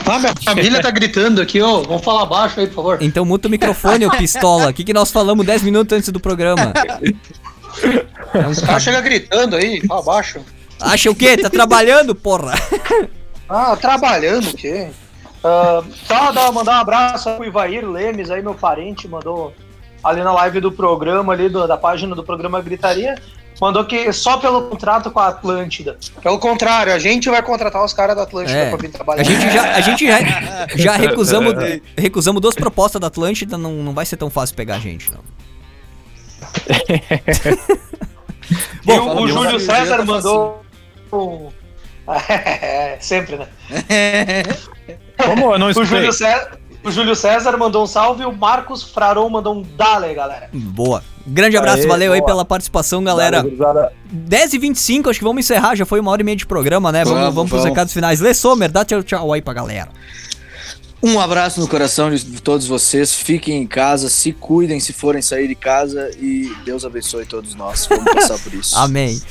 Ah, 0.06 0.20
minha 0.20 0.34
família 0.44 0.82
tá 0.82 0.90
gritando 0.92 1.42
aqui, 1.42 1.62
ô. 1.62 1.84
Vamos 1.84 2.04
falar 2.04 2.26
baixo 2.26 2.60
aí, 2.60 2.68
por 2.68 2.76
favor. 2.76 2.98
Então 3.02 3.26
muta 3.26 3.48
o 3.48 3.52
microfone, 3.52 4.06
ô 4.06 4.12
pistola. 4.12 4.70
O 4.70 4.74
que, 4.74 4.84
que 4.84 4.94
nós 4.94 5.12
falamos 5.12 5.46
10 5.46 5.64
minutos 5.64 5.96
antes 5.98 6.10
do 6.10 6.20
programa? 6.20 6.74
É 8.34 8.40
um 8.48 8.50
Os 8.50 8.60
caras 8.62 8.84
chegam 8.84 9.02
gritando 9.02 9.56
aí, 9.56 9.86
fala 9.88 10.02
baixo. 10.02 10.40
Acha 10.80 11.10
o 11.12 11.16
quê? 11.16 11.38
Tá 11.38 11.50
trabalhando, 11.50 12.14
porra? 12.16 12.54
Ah, 13.50 13.76
trabalhando 13.76 14.50
o 14.50 14.54
quê? 14.54 14.90
Ah, 15.44 15.84
só 16.06 16.32
dar, 16.32 16.52
mandar 16.52 16.78
um 16.78 16.82
abraço 16.82 17.30
pro 17.36 17.46
Ivair 17.46 17.88
Lemes, 17.88 18.30
aí 18.32 18.42
meu 18.42 18.54
parente, 18.56 19.08
mandou 19.08 19.54
ali 20.04 20.22
na 20.24 20.32
live 20.34 20.60
do 20.60 20.72
programa, 20.72 21.34
ali 21.34 21.50
do- 21.50 21.68
da 21.68 21.78
página 21.78 22.16
do 22.16 22.24
programa 22.24 22.62
Gritaria, 22.62 23.16
mandou 23.60 23.84
que 23.86 24.12
só 24.14 24.38
pelo 24.38 24.64
contrato 24.64 25.12
com 25.12 25.20
a 25.20 25.28
Atlântida. 25.28 25.98
Pelo 26.22 26.38
contrário, 26.40 26.94
a 26.94 27.00
gente 27.00 27.30
vai 27.30 27.42
contratar 27.42 27.84
os 27.84 27.94
caras 27.94 28.16
da 28.16 28.24
Atlântida 28.24 28.58
É. 28.58 28.70
pra 28.70 28.78
vir 28.78 28.90
trabalhar. 28.92 29.22
A 29.22 29.26
gente 29.26 29.52
já, 29.52 29.76
a 29.76 29.82
gente 29.82 30.08
já, 30.08 30.18
já 30.76 30.96
recusamos, 30.96 31.54
recusamos 31.98 32.42
duas 32.42 32.56
propostas 32.56 33.02
da 33.02 33.08
Atlântida, 33.08 33.58
não, 33.58 33.72
não 33.74 33.94
vai 33.94 34.06
ser 34.06 34.18
tão 34.18 34.30
fácil 34.30 34.56
pegar 34.56 34.76
a 34.76 34.80
gente, 34.80 35.12
não. 35.12 35.20
E 38.88 38.92
o, 38.92 39.22
o 39.24 39.28
Júlio 39.28 39.60
César 39.60 40.06
mandou. 40.06 40.62
um- 41.12 41.50
É, 42.40 42.98
sempre, 43.02 43.36
né? 43.36 43.48
Como 45.18 45.54
eu 45.54 45.60
não 45.60 45.68
O? 45.68 45.84
Júlio, 45.84 46.14
César, 46.14 46.58
o 46.82 46.90
Júlio 46.90 47.16
César 47.18 47.58
mandou 47.58 47.84
um 47.84 47.88
salve 47.88 48.24
e 48.24 48.26
o 48.26 48.32
Marcos 48.32 48.82
Fraron 48.84 49.28
mandou 49.30 49.56
um 49.56 49.62
dale, 49.62 50.14
galera. 50.14 50.50
Boa. 50.54 51.04
Grande 51.28 51.58
abraço, 51.58 51.82
Aê, 51.82 51.88
valeu 51.88 52.14
aí 52.14 52.24
pela 52.24 52.46
participação, 52.46 53.04
galera. 53.04 53.42
Gurizada. 53.42 53.92
10h25, 54.30 55.10
acho 55.10 55.20
que 55.20 55.26
vamos 55.26 55.42
encerrar, 55.42 55.76
já 55.76 55.86
foi 55.86 56.00
uma 56.00 56.10
hora 56.10 56.22
e 56.22 56.26
meia 56.26 56.38
de 56.38 56.46
programa, 56.46 56.92
né? 56.92 57.04
Vamos, 57.04 57.20
Vamos, 57.20 57.36
vamos 57.36 57.50
pros 57.50 57.62
vamos. 57.62 57.74
recados 57.76 57.94
finais. 57.94 58.20
Lê 58.22 58.34
Sommer, 58.34 58.72
dá 58.72 58.86
tchau, 58.86 59.04
tchau 59.04 59.34
aí 59.34 59.42
pra 59.42 59.54
galera. 59.54 59.90
Um 61.04 61.20
abraço 61.20 61.60
no 61.60 61.68
coração 61.68 62.10
de 62.10 62.42
todos 62.42 62.66
vocês. 62.66 63.14
Fiquem 63.14 63.62
em 63.62 63.68
casa, 63.68 64.10
se 64.10 64.32
cuidem 64.32 64.80
se 64.80 64.94
forem 64.94 65.22
sair 65.22 65.48
de 65.48 65.54
casa 65.56 66.10
e 66.20 66.52
Deus 66.66 66.84
abençoe 66.86 67.26
todos 67.26 67.54
nós. 67.54 67.86
Vamos 67.88 68.12
passar 68.14 68.40
por 68.40 68.54
isso. 68.54 68.76
Amém. 68.80 69.22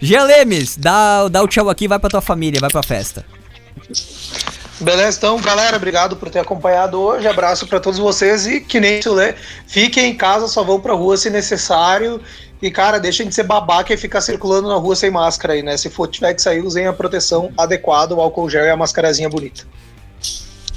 Jean 0.00 0.24
Lemes, 0.24 0.76
dá, 0.76 1.28
dá 1.28 1.42
o 1.42 1.48
tchau 1.48 1.70
aqui, 1.70 1.88
vai 1.88 1.98
pra 1.98 2.10
tua 2.10 2.20
família, 2.20 2.60
vai 2.60 2.68
pra 2.68 2.82
festa. 2.82 3.24
Beleza, 4.80 5.18
então, 5.18 5.40
galera, 5.40 5.76
obrigado 5.76 6.16
por 6.16 6.28
ter 6.28 6.40
acompanhado 6.40 7.00
hoje. 7.00 7.28
Abraço 7.28 7.66
pra 7.66 7.78
todos 7.78 7.98
vocês 7.98 8.46
e 8.46 8.60
que 8.60 8.80
nem 8.80 9.00
o 9.06 9.12
Lê, 9.12 9.34
fiquem 9.66 10.10
em 10.10 10.16
casa, 10.16 10.48
só 10.48 10.64
vão 10.64 10.80
pra 10.80 10.94
rua 10.94 11.16
se 11.16 11.30
necessário. 11.30 12.20
E, 12.60 12.70
cara, 12.70 12.98
deixem 12.98 13.28
de 13.28 13.34
ser 13.34 13.44
babaca 13.44 13.92
e 13.92 13.96
ficar 13.96 14.20
circulando 14.20 14.68
na 14.68 14.76
rua 14.76 14.96
sem 14.96 15.10
máscara 15.10 15.52
aí, 15.52 15.62
né? 15.62 15.76
Se 15.76 15.90
for 15.90 16.08
tiver 16.08 16.34
que 16.34 16.42
sair, 16.42 16.60
usem 16.60 16.86
a 16.86 16.92
proteção 16.92 17.52
adequada, 17.58 18.14
o 18.14 18.20
álcool 18.20 18.48
gel 18.48 18.64
e 18.64 18.70
a 18.70 18.76
mascarazinha 18.76 19.28
bonita. 19.28 19.64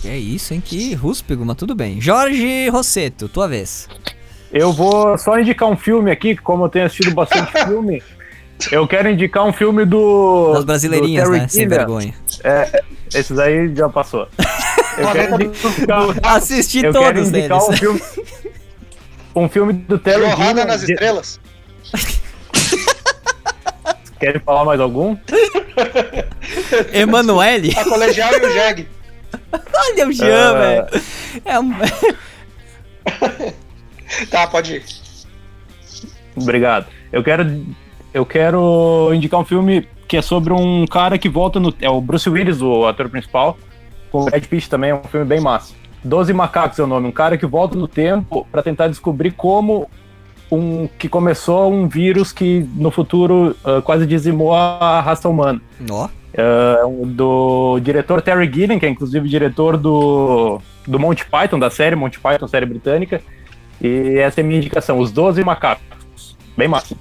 Que 0.01 0.09
é 0.09 0.17
isso, 0.17 0.53
hein? 0.53 0.61
Que 0.63 0.93
rústico, 0.93 1.43
mas 1.45 1.55
tudo 1.55 1.73
bem. 1.73 1.99
Jorge 1.99 2.69
Rosseto, 2.69 3.27
tua 3.27 3.47
vez. 3.47 3.87
Eu 4.51 4.71
vou 4.71 5.17
só 5.17 5.39
indicar 5.39 5.69
um 5.69 5.77
filme 5.77 6.11
aqui, 6.11 6.35
como 6.35 6.65
eu 6.65 6.69
tenho 6.69 6.85
assistido 6.85 7.13
bastante 7.15 7.51
filme. 7.65 8.03
Eu 8.71 8.87
quero 8.87 9.09
indicar 9.09 9.45
um 9.45 9.53
filme 9.53 9.85
do. 9.85 10.53
Das 10.53 10.65
brasileirinhas, 10.65 11.25
do 11.25 11.29
Terry 11.31 11.41
né? 11.43 11.47
Sem 11.47 11.67
vergonha. 11.67 12.13
Esse 13.13 13.33
daí 13.33 13.73
já 13.75 13.87
passou. 13.89 14.27
Eu 14.97 15.11
quero 15.11 15.43
indicar, 15.43 16.35
Assisti 16.35 16.83
eu 16.83 16.91
quero 16.91 17.05
todos 17.17 17.29
indicar 17.29 17.57
eles. 17.61 17.69
um 17.69 17.73
filme. 17.73 18.01
Um 19.35 19.47
filme 19.49 19.73
do 19.73 19.99
Terry 19.99 20.21
Jorrada 20.23 20.43
Gilliam. 20.49 20.65
nas 20.65 20.81
de- 20.83 20.93
estrelas. 20.93 21.39
Querem 24.19 24.41
falar 24.41 24.65
mais 24.65 24.79
algum? 24.79 25.15
Emanuele. 26.91 27.71
A 27.77 27.83
colegial 27.83 28.33
e 28.33 28.45
o 28.45 28.49
Jeg. 28.49 28.87
Olha 29.75 30.07
o 30.07 30.11
Jean, 30.11 30.49
Ah. 30.49 30.53
velho. 30.53 30.87
É 31.45 31.59
um... 31.59 31.71
Tá, 34.31 34.47
pode 34.47 34.77
ir. 34.77 34.83
Obrigado. 36.35 36.87
Eu 37.11 37.23
quero, 37.23 37.43
eu 38.13 38.25
quero 38.25 39.11
indicar 39.13 39.39
um 39.39 39.45
filme 39.45 39.87
que 40.07 40.17
é 40.17 40.21
sobre 40.21 40.53
um 40.53 40.85
cara 40.85 41.17
que 41.17 41.27
volta 41.29 41.59
no. 41.59 41.73
É 41.81 41.89
o 41.89 41.99
Bruce 42.01 42.29
Willis, 42.29 42.61
o 42.61 42.85
ator 42.85 43.09
principal. 43.09 43.57
Com 44.11 44.21
o 44.21 44.25
Brad 44.25 44.43
Pitt 44.45 44.69
também, 44.69 44.91
é 44.91 44.95
um 44.95 45.03
filme 45.03 45.25
bem 45.25 45.39
massa. 45.41 45.73
Doze 46.03 46.31
Macacos 46.33 46.79
é 46.79 46.83
o 46.83 46.87
nome. 46.87 47.07
Um 47.07 47.11
cara 47.11 47.37
que 47.37 47.45
volta 47.45 47.77
no 47.77 47.87
tempo 47.87 48.47
para 48.51 48.63
tentar 48.63 48.87
descobrir 48.87 49.31
como 49.31 49.89
um 50.49 50.87
que 50.97 51.09
começou 51.09 51.69
um 51.73 51.87
vírus 51.89 52.31
que 52.31 52.65
no 52.75 52.89
futuro 52.89 53.53
ah, 53.65 53.81
quase 53.81 54.05
dizimou 54.05 54.53
a 54.53 55.01
raça 55.01 55.27
humana. 55.27 55.61
Ó, 55.91 56.07
É 56.33 56.85
um- 56.85 57.05
do 57.05 57.79
diretor 57.81 58.21
Terry 58.21 58.49
Gilliam, 58.51 58.79
que 58.79 58.85
é 58.85 58.89
inclusive 58.89 59.27
diretor 59.27 59.75
do, 59.75 60.61
do 60.87 60.97
Monty 60.99 61.25
Python, 61.25 61.59
da 61.59 61.69
série 61.69 61.95
Monty 61.95 62.19
Python, 62.19 62.47
série 62.47 62.65
britânica. 62.65 63.21
E 63.81 64.17
essa 64.19 64.39
é 64.39 64.43
a 64.43 64.47
minha 64.47 64.59
indicação, 64.59 64.99
Os 64.99 65.11
Doze 65.11 65.43
Macacos. 65.43 66.37
Bem 66.55 66.67
massa. 66.69 66.95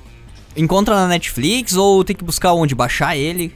Encontra 0.56 0.94
na 0.94 1.06
Netflix 1.08 1.74
ou 1.76 2.02
tem 2.04 2.14
que 2.16 2.24
buscar 2.24 2.52
onde? 2.52 2.74
Baixar 2.74 3.16
ele? 3.16 3.54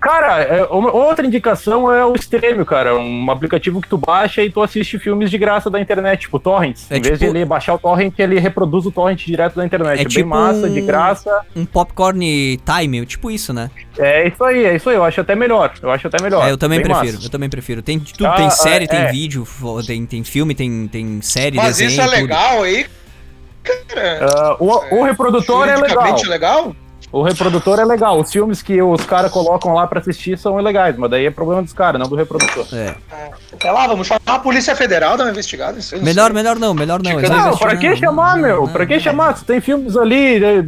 Cara, 0.00 0.40
é, 0.42 0.64
uma- 0.64 0.90
outra 0.92 1.24
indicação 1.24 1.92
é 1.92 2.04
o 2.04 2.12
Stremio, 2.16 2.66
cara. 2.66 2.96
Um 2.96 3.30
aplicativo 3.30 3.80
que 3.80 3.86
tu 3.88 3.96
baixa 3.96 4.42
e 4.42 4.50
tu 4.50 4.60
assiste 4.60 4.98
filmes 4.98 5.30
de 5.30 5.38
graça 5.38 5.70
da 5.70 5.80
internet, 5.80 6.22
tipo 6.22 6.40
torrents. 6.40 6.90
É 6.90 6.98
em 6.98 7.00
vez 7.00 7.20
de 7.20 7.24
tipo- 7.26 7.36
ele 7.38 7.44
baixar 7.44 7.74
o 7.74 7.78
torrent, 7.78 8.12
ele 8.18 8.40
reproduz 8.40 8.84
o 8.84 8.90
torrent 8.90 9.24
direto 9.24 9.54
da 9.54 9.64
internet. 9.64 9.98
É 10.00 10.02
É, 10.02 10.04
tipo 10.04 10.14
bem 10.16 10.24
massa, 10.24 10.68
de 10.68 10.80
um- 10.82 10.86
graça. 10.86 11.42
Um 11.54 11.64
popcorn 11.64 12.58
time, 12.66 13.06
tipo 13.06 13.30
isso, 13.30 13.52
né? 13.52 13.70
É 13.96 14.26
isso 14.26 14.42
aí, 14.42 14.64
é 14.64 14.74
isso 14.74 14.90
aí. 14.90 14.96
Eu 14.96 15.04
acho 15.04 15.20
até 15.20 15.36
melhor. 15.36 15.72
Eu 15.80 15.92
acho 15.92 16.08
até 16.08 16.20
melhor. 16.20 16.48
É, 16.48 16.50
eu 16.50 16.58
também 16.58 16.80
Bem 16.80 16.86
prefiro, 16.88 17.12
massa. 17.14 17.26
eu 17.26 17.30
também 17.30 17.48
prefiro. 17.48 17.80
Tem 17.80 17.96
de 18.00 18.12
tudo, 18.12 18.26
Ah, 18.26 18.32
tem 18.32 18.50
série, 18.50 18.88
tem 18.88 18.98
é. 19.02 19.12
vídeo, 19.12 19.46
tem, 19.86 20.04
tem 20.04 20.24
filme, 20.24 20.52
tem, 20.52 20.88
tem 20.88 21.22
série, 21.22 21.56
Mas 21.58 21.76
desenho, 21.76 21.90
isso 21.90 22.00
é 22.00 22.04
tudo. 22.06 22.14
legal 22.16 22.62
aí, 22.64 22.86
cara. 23.62 24.26
Ah, 24.36 24.56
o, 24.58 24.98
o 24.98 25.04
reprodutor 25.04 25.68
é 25.68 25.76
legal. 25.76 25.88
Juridicamente 25.88 26.28
legal? 26.28 26.76
O 27.12 27.22
reprodutor 27.22 27.78
é 27.78 27.84
legal. 27.84 28.18
Os 28.18 28.32
filmes 28.32 28.62
que 28.62 28.80
os 28.80 29.04
caras 29.04 29.30
colocam 29.30 29.74
lá 29.74 29.86
pra 29.86 30.00
assistir 30.00 30.38
são 30.38 30.58
ilegais, 30.58 30.96
mas 30.96 31.10
daí 31.10 31.26
é 31.26 31.30
problema 31.30 31.62
dos 31.62 31.74
caras, 31.74 32.00
não 32.00 32.08
do 32.08 32.16
reprodutor. 32.16 32.66
É. 32.72 32.94
Até 33.52 33.70
lá, 33.70 33.86
vamos 33.86 34.06
chamar 34.06 34.20
a 34.24 34.38
Polícia 34.38 34.74
Federal 34.74 35.18
dar 35.18 35.24
uma 35.24 35.30
investigada. 35.30 35.78
isso 35.78 35.94
Melhor, 36.02 36.26
sei. 36.26 36.34
melhor 36.34 36.58
não, 36.58 36.72
melhor 36.72 37.02
não. 37.02 37.10
Não, 37.10 37.18
investigar, 37.18 37.58
pra 37.58 37.76
que 37.76 37.90
não, 37.90 37.96
chamar, 37.96 38.36
não, 38.36 38.42
meu? 38.42 38.56
não, 38.62 38.68
Pra 38.68 38.86
que 38.86 38.98
chamar? 38.98 39.36
Se 39.36 39.44
tem 39.44 39.60
filmes 39.60 39.94
ali 39.94 40.40
né, 40.40 40.66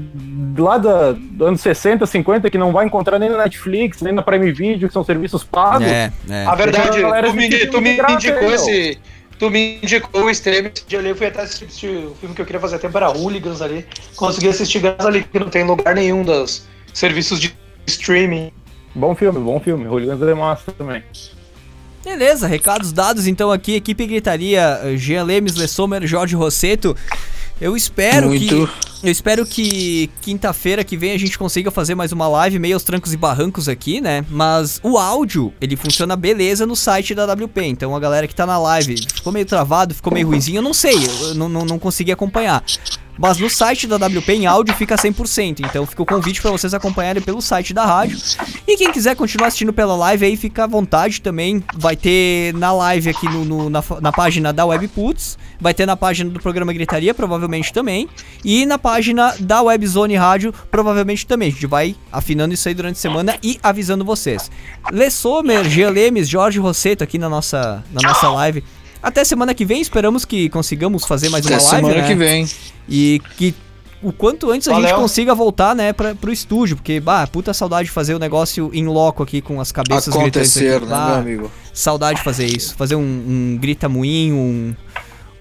lá 0.59 0.77
da, 0.77 1.12
do 1.12 1.47
anos 1.47 1.62
60, 1.62 2.05
50 2.05 2.51
que 2.51 2.59
não 2.59 2.73
vai 2.73 2.85
encontrar 2.85 3.19
nem 3.19 3.31
na 3.31 3.39
Netflix, 3.39 4.03
nem 4.03 4.12
na 4.12 4.21
Prime 4.21 4.53
Video, 4.53 4.87
que 4.87 4.93
são 4.93 5.03
serviços 5.03 5.45
pagos. 5.45 5.89
É, 5.89 6.12
é. 6.29 6.45
A 6.45 6.55
verdade, 6.55 6.99
a 6.99 7.01
galera 7.01 7.29
tu 7.29 7.35
me, 7.35 7.66
tu 7.66 7.81
me 7.81 7.97
indicou 7.97 8.51
aí, 8.51 8.66
meu. 8.66 9.14
Tu 9.45 9.51
me 9.51 9.79
indicou 9.83 10.25
o 10.25 10.31
stream, 10.31 10.71
dia 10.89 10.99
ali 10.99 11.11
eu 11.11 11.16
fui 11.16 11.27
até 11.27 11.43
assistir 11.43 11.87
o 11.87 12.15
filme 12.15 12.35
que 12.35 12.41
eu 12.41 12.47
queria 12.47 12.59
fazer 12.59 12.79
tempo, 12.79 12.97
era 12.97 13.11
Hooligans 13.11 13.61
ali. 13.61 13.85
Consegui 14.16 14.49
assistir 14.49 14.79
graças 14.79 15.05
ali, 15.05 15.23
que 15.23 15.39
não 15.39 15.51
tem 15.51 15.62
lugar 15.65 15.95
nenhum 15.95 16.23
dos 16.23 16.62
serviços 16.95 17.39
de 17.39 17.55
streaming. 17.87 18.51
Bom 18.95 19.15
filme, 19.15 19.39
bom 19.39 19.61
filme. 19.61 19.87
Hooligans 19.87 20.23
é 20.23 20.33
massa 20.33 20.73
também. 20.73 21.03
Beleza, 22.03 22.47
recados 22.47 22.91
dados 22.91 23.27
então 23.27 23.53
aqui, 23.53 23.75
equipe 23.75 24.07
gritaria, 24.07 24.81
Jean 24.97 25.25
Lemes, 25.25 25.57
Lessomer, 25.57 26.07
Jorge 26.07 26.35
Rosseto. 26.35 26.97
Eu 27.61 27.77
espero 27.77 28.29
Muito. 28.29 28.66
que. 28.66 28.94
Eu 29.05 29.12
espero 29.12 29.44
que 29.44 30.09
quinta-feira 30.22 30.82
que 30.82 30.97
vem 30.97 31.12
a 31.12 31.18
gente 31.18 31.39
consiga 31.39 31.70
fazer 31.70 31.94
mais 31.94 32.10
uma 32.10 32.26
live, 32.26 32.59
meio 32.59 32.72
aos 32.74 32.82
trancos 32.82 33.12
e 33.12 33.18
barrancos 33.18 33.68
aqui, 33.68 34.01
né? 34.01 34.24
Mas 34.31 34.81
o 34.82 34.97
áudio, 34.97 35.52
ele 35.60 35.76
funciona 35.76 36.16
beleza 36.16 36.64
no 36.64 36.74
site 36.74 37.14
da 37.14 37.31
WP. 37.31 37.64
Então 37.66 37.94
a 37.94 38.01
galera 38.01 38.26
que 38.26 38.35
tá 38.35 38.47
na 38.47 38.56
live 38.59 38.97
ficou 39.14 39.31
meio 39.31 39.44
travado, 39.44 39.94
ficou 39.94 40.10
meio 40.10 40.26
ruizinho, 40.26 40.59
eu 40.59 40.62
não 40.62 40.72
sei, 40.72 40.97
eu 41.20 41.35
não, 41.35 41.51
não, 41.51 41.64
não 41.66 41.78
consegui 41.78 42.12
acompanhar. 42.12 42.64
Mas 43.16 43.39
no 43.39 43.48
site 43.48 43.86
da 43.86 43.94
WP 43.94 44.28
em 44.32 44.47
áudio 44.47 44.74
fica 44.74 44.97
100%. 44.97 45.60
Então 45.60 45.86
fica 45.86 46.02
o 46.02 46.06
convite 46.06 46.43
para 46.43 46.51
vocês 46.51 46.74
acompanharem 46.74 47.22
pelo 47.22 47.40
site 47.40 47.72
da 47.72 47.85
rádio. 47.86 48.18
E 48.66 48.76
quem 48.76 48.90
quiser 48.90 49.14
continuar 49.14 49.47
assistindo 49.47 49.72
pela 49.72 49.94
live 49.94 50.26
aí, 50.26 50.36
fica 50.36 50.64
à 50.64 50.66
vontade 50.66 51.20
também. 51.20 51.62
Vai 51.76 51.94
ter 51.94 52.52
na 52.55 52.72
live 52.72 53.10
aqui 53.10 53.26
no, 53.28 53.44
no- 53.44 53.70
na, 53.70 53.85
na 54.01 54.10
página 54.10 54.52
da 54.52 54.66
Webputs. 54.66 55.39
Vai 55.60 55.72
ter 55.72 55.86
na 55.86 55.97
página 55.97 56.28
do 56.28 56.40
programa 56.40 56.72
Gritaria, 56.72 57.14
provavelmente 57.14 57.72
também. 57.72 58.09
E 58.44 58.66
na 58.66 58.78
página 58.78 58.94
da 59.41 59.62
Webzone 59.62 60.16
Rádio, 60.16 60.53
provavelmente 60.71 61.27
também. 61.27 61.49
A 61.49 61.53
gente 61.53 61.66
vai 61.66 61.97
afinando 62.12 62.55
isso 62.55 62.69
aí 62.69 62.75
durante 62.75 62.97
a 62.97 63.01
semana 63.01 63.37
e 63.43 63.59
avisando 63.62 64.05
vocês. 64.05 64.51
Lê 64.93 65.11
Sommer, 65.11 65.65
Jean 65.69 65.91
Lemes, 65.91 66.29
Jorge 66.29 66.59
Rosseto 66.59 67.03
aqui 67.05 67.19
na 67.19 67.29
nossa, 67.29 67.83
na 67.93 68.09
nossa 68.09 68.29
live. 68.31 68.62
Até 69.03 69.23
semana 69.25 69.53
que 69.53 69.65
vem, 69.65 69.81
esperamos 69.81 70.25
que 70.25 70.49
consigamos 70.49 71.05
fazer 71.05 71.29
mais 71.29 71.45
uma 71.45 71.57
Até 71.57 71.65
live, 71.65 71.87
semana 71.87 72.03
né? 72.03 72.09
que 72.09 72.15
vem. 72.15 72.49
E 72.89 73.21
que 73.37 73.55
o 74.03 74.12
quanto 74.12 74.51
antes 74.51 74.69
a 74.69 74.73
Valeu. 74.73 74.89
gente 74.89 74.99
consiga 74.99 75.35
voltar, 75.35 75.75
né, 75.75 75.93
pra, 75.93 76.15
pro 76.15 76.31
estúdio, 76.31 76.77
porque, 76.77 77.01
bah, 77.01 77.27
puta 77.27 77.55
saudade 77.55 77.87
de 77.87 77.91
fazer 77.91 78.15
o 78.15 78.19
negócio 78.19 78.71
em 78.75 78.87
loco 78.87 79.23
aqui 79.23 79.41
com 79.41 79.61
as 79.61 79.73
cabeças 79.73 80.15
gritantes 80.15 80.57
Acontecer, 80.57 80.77
aqui. 80.77 80.85
né, 80.87 80.91
Bah, 80.91 81.07
meu 81.07 81.16
amigo? 81.16 81.51
Saudade 81.73 82.19
de 82.19 82.25
fazer 82.25 82.45
isso. 82.47 82.75
Fazer 82.77 82.97
um, 82.97 83.01
um 83.01 83.59
grita 83.59 83.89
moinho, 83.89 84.37
um, 84.37 84.77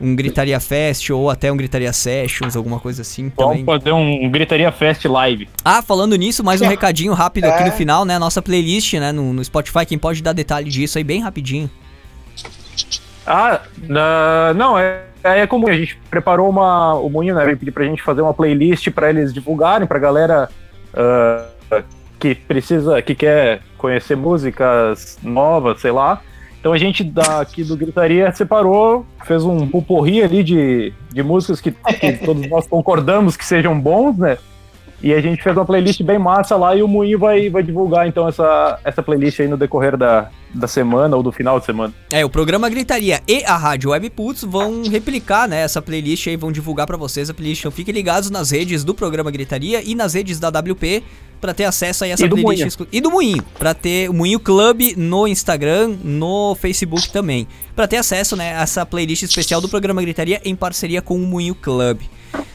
um 0.04 0.16
gritaria 0.16 0.60
fest 0.60 1.10
ou 1.10 1.30
até 1.30 1.50
um 1.52 1.56
gritaria 1.56 1.94
sessions, 1.94 2.56
alguma 2.58 2.80
coisa 2.80 3.02
assim 3.04 3.32
Vamos 3.38 3.52
também. 3.60 3.66
fazer 3.66 3.92
um 3.94 4.30
Gritaria 4.30 4.72
Fest 4.72 5.06
Live. 5.06 5.48
Ah, 5.64 5.82
falando 5.82 6.16
nisso, 6.18 6.44
mais 6.44 6.62
um 6.62 6.68
recadinho 6.68 7.14
rápido 7.14 7.46
aqui 7.46 7.64
É. 7.64 7.66
no 7.68 7.72
final, 7.72 8.04
né, 8.04 8.20
nossa 8.20 8.42
playlist, 8.42 8.94
né, 8.96 9.12
no, 9.14 9.32
no 9.32 9.44
Spotify, 9.44 9.86
quem 9.86 9.98
pode 9.98 10.22
dar 10.22 10.34
detalhe 10.34 10.70
disso 10.70 10.98
aí 10.98 11.04
bem 11.04 11.22
rapidinho. 11.22 11.70
Ah, 13.26 13.62
na- 13.88 14.54
não, 14.56 14.78
é, 14.78 15.04
é 15.24 15.48
comum. 15.48 15.68
A 15.70 15.74
gente 15.74 15.98
preparou 16.10 16.50
uma. 16.50 16.94
O 16.96 17.10
Moinho, 17.10 17.34
né? 17.36 17.46
Veio 17.46 17.58
pedir 17.58 17.72
pra 17.72 17.86
gente 17.86 18.02
fazer 18.04 18.22
uma 18.22 18.34
playlist 18.34 18.90
pra 18.92 19.10
eles 19.10 19.34
divulgarem, 19.34 19.88
pra 19.88 19.98
galera 19.98 20.50
ah, 20.94 21.46
que 22.20 22.36
precisa, 22.36 23.02
que 23.02 23.16
quer 23.16 23.62
conhecer 23.78 24.18
músicas 24.18 25.18
novas, 25.24 25.80
sei 25.80 25.92
lá. 25.92 26.22
Então 26.64 26.72
a 26.72 26.78
gente 26.78 27.04
daqui 27.04 27.62
do 27.62 27.76
Gritaria 27.76 28.32
separou, 28.32 29.06
fez 29.26 29.44
um 29.44 29.68
pupurri 29.68 30.24
ali 30.24 30.42
de, 30.42 30.94
de 31.12 31.22
músicas 31.22 31.60
que, 31.60 31.72
que 31.72 32.14
todos 32.26 32.48
nós 32.50 32.66
concordamos 32.66 33.36
que 33.36 33.44
sejam 33.44 33.78
bons, 33.78 34.18
né? 34.18 34.38
E 35.02 35.14
a 35.14 35.20
gente 35.20 35.44
fez 35.44 35.58
uma 35.58 35.66
playlist 35.66 36.02
bem 36.04 36.18
massa 36.18 36.56
lá 36.56 36.74
e 36.74 36.82
o 36.82 36.88
Moinho 36.88 37.20
vai, 37.20 37.50
vai 37.50 37.62
divulgar 37.62 38.08
então 38.08 38.30
essa, 38.30 38.80
essa 38.86 39.04
playlist 39.04 39.42
aí 39.42 39.50
no 39.50 39.58
decorrer 39.58 39.98
da, 39.98 40.30
da 40.54 40.66
semana 40.66 41.18
ou 41.18 41.22
do 41.22 41.34
final 41.34 41.60
de 41.60 41.66
semana. 41.66 41.94
É, 42.10 42.24
o 42.24 42.30
programa 42.30 42.70
Gritaria 42.70 43.20
e 43.28 43.44
a 43.44 43.58
Rádio 43.58 43.90
Webputs 43.90 44.46
vão 44.46 44.84
replicar, 44.84 45.50
né, 45.50 45.64
essa 45.64 45.82
playlist 45.82 46.28
aí, 46.28 46.38
vão 46.38 46.50
divulgar 46.50 46.88
pra 46.88 46.96
vocês 46.96 47.30
a 47.30 47.34
playlist. 47.34 47.60
Então 47.60 47.72
fiquem 47.74 47.94
ligados 47.94 48.30
nas 48.30 48.52
redes 48.52 48.86
do 48.86 48.96
programa 48.96 49.30
Gritaria 49.30 49.84
e 49.84 49.94
nas 49.96 50.14
redes 50.14 50.40
da 50.40 50.48
WP 50.48 51.04
pra 51.44 51.54
ter 51.54 51.66
acesso 51.66 52.06
aí 52.06 52.12
a 52.12 52.14
essa 52.14 52.26
E 52.26 52.30
do 52.30 52.36
playlist. 52.38 52.68
Exclu- 52.68 52.88
E 52.90 53.02
do 53.02 53.12
Moinho, 53.12 53.44
pra 53.60 53.74
ter 53.74 54.10
o 54.10 54.14
Moinho 54.14 54.40
Club 54.40 54.94
no 54.96 55.28
Instagram, 55.28 55.98
no 56.02 56.56
Facebook 56.56 57.10
também. 57.12 57.46
Pra 57.76 57.88
ter 57.88 57.98
acesso, 57.98 58.36
né, 58.36 58.56
a 58.56 58.62
essa 58.62 58.86
playlist 58.86 59.24
especial 59.24 59.60
do 59.60 59.68
programa 59.68 60.02
Gritaria 60.02 60.40
em 60.46 60.56
parceria 60.56 61.02
com 61.02 61.16
o 61.16 61.20
Moinho 61.20 61.56
Club. 61.56 62.02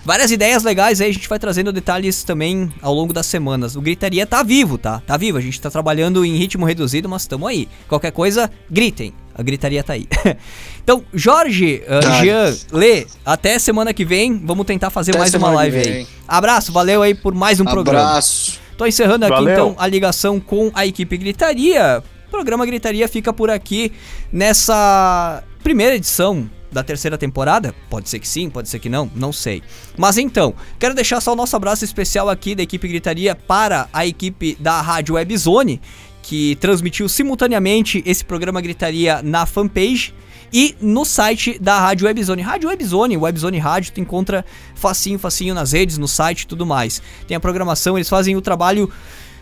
Várias 0.04 0.30
ideias 0.30 0.62
legais 0.62 1.00
aí, 1.00 1.10
a 1.10 1.12
gente 1.12 1.28
vai 1.28 1.38
trazendo 1.38 1.72
detalhes 1.72 2.22
também 2.22 2.72
ao 2.80 2.94
longo 2.94 3.12
das 3.12 3.26
semanas. 3.26 3.76
O 3.76 3.80
Gritaria 3.80 4.26
tá 4.26 4.42
vivo, 4.42 4.78
tá? 4.78 5.02
Tá 5.06 5.16
vivo, 5.16 5.36
a 5.36 5.40
gente 5.40 5.60
tá 5.60 5.70
trabalhando 5.70 6.24
em 6.24 6.36
ritmo 6.36 6.64
reduzido, 6.64 7.08
mas 7.08 7.26
tamo 7.26 7.46
aí. 7.46 7.68
Qualquer 7.88 8.12
coisa, 8.12 8.50
gritem. 8.70 9.12
A 9.34 9.42
gritaria 9.42 9.84
tá 9.84 9.92
aí. 9.92 10.08
então, 10.82 11.04
Jorge, 11.14 11.82
uh. 11.86 12.22
Jean, 12.24 12.56
Lê, 12.72 13.06
até 13.24 13.58
semana 13.58 13.94
que 13.94 14.04
vem. 14.04 14.40
Vamos 14.44 14.66
tentar 14.66 14.90
fazer 14.90 15.12
Até 15.12 15.18
mais 15.20 15.34
uma 15.34 15.50
live 15.50 15.78
aí. 15.78 16.06
Abraço, 16.26 16.72
valeu 16.72 17.02
aí 17.02 17.14
por 17.14 17.34
mais 17.34 17.60
um 17.60 17.64
programa. 17.64 18.04
Abraço. 18.04 18.58
Tô 18.76 18.86
encerrando 18.86 19.26
aqui 19.26 19.34
Valeu. 19.34 19.52
então 19.52 19.74
a 19.76 19.86
ligação 19.86 20.40
com 20.40 20.70
a 20.74 20.86
equipe 20.86 21.16
Gritaria. 21.16 22.02
O 22.28 22.30
programa 22.30 22.66
Gritaria 22.66 23.08
fica 23.08 23.32
por 23.32 23.50
aqui 23.50 23.90
nessa 24.30 25.42
primeira 25.62 25.96
edição 25.96 26.48
da 26.70 26.82
terceira 26.82 27.16
temporada. 27.16 27.74
Pode 27.88 28.06
ser 28.10 28.18
que 28.18 28.28
sim, 28.28 28.50
pode 28.50 28.68
ser 28.68 28.78
que 28.78 28.90
não, 28.90 29.10
não 29.16 29.32
sei. 29.32 29.62
Mas 29.96 30.18
então, 30.18 30.54
quero 30.78 30.94
deixar 30.94 31.22
só 31.22 31.32
o 31.32 31.36
nosso 31.36 31.56
abraço 31.56 31.86
especial 31.86 32.28
aqui 32.28 32.54
da 32.54 32.62
equipe 32.62 32.86
Gritaria 32.86 33.34
para 33.34 33.88
a 33.94 34.06
equipe 34.06 34.58
da 34.60 34.78
Rádio 34.82 35.14
Webzone, 35.14 35.80
que 36.22 36.54
transmitiu 36.56 37.08
simultaneamente 37.08 38.02
esse 38.04 38.22
programa 38.22 38.60
Gritaria 38.60 39.22
na 39.22 39.46
fanpage 39.46 40.12
e 40.52 40.76
no 40.82 41.06
site 41.06 41.58
da 41.58 41.80
Rádio 41.80 42.06
Webzone. 42.06 42.42
Rádio 42.42 42.68
Webzone, 42.68 43.16
Webzone 43.16 43.58
Rádio, 43.58 43.92
tu 43.92 44.00
encontra 44.02 44.44
facinho, 44.74 45.18
facinho 45.18 45.54
nas 45.54 45.72
redes, 45.72 45.96
no 45.96 46.06
site 46.06 46.42
e 46.42 46.46
tudo 46.46 46.66
mais. 46.66 47.00
Tem 47.26 47.34
a 47.34 47.40
programação, 47.40 47.96
eles 47.96 48.08
fazem 48.10 48.36
o 48.36 48.42
trabalho 48.42 48.90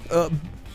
ah, 0.08 0.30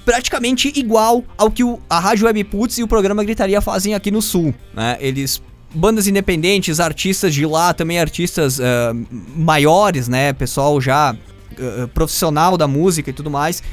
praticamente 0.06 0.72
igual 0.76 1.24
ao 1.38 1.52
que 1.52 1.64
o, 1.64 1.80
a 1.90 2.00
Rádio 2.00 2.26
Webputs 2.26 2.78
e 2.78 2.84
o 2.84 2.88
programa 2.88 3.24
Gritaria 3.24 3.62
fazem 3.62 3.94
aqui 3.94 4.12
no 4.12 4.22
Sul, 4.22 4.54
né? 4.74 4.98
Eles 5.00 5.42
bandas 5.74 6.08
independentes, 6.08 6.80
artistas 6.80 7.34
de 7.34 7.46
lá, 7.46 7.74
também 7.74 8.00
artistas 8.00 8.60
ah, 8.60 8.94
maiores, 9.36 10.08
né? 10.08 10.34
Pessoal 10.34 10.80
já 10.82 11.16
ah, 11.16 11.88
profissional 11.94 12.58
da 12.58 12.68
música 12.68 13.10
e 13.10 13.14
tudo 13.14 13.30
mais. 13.30 13.64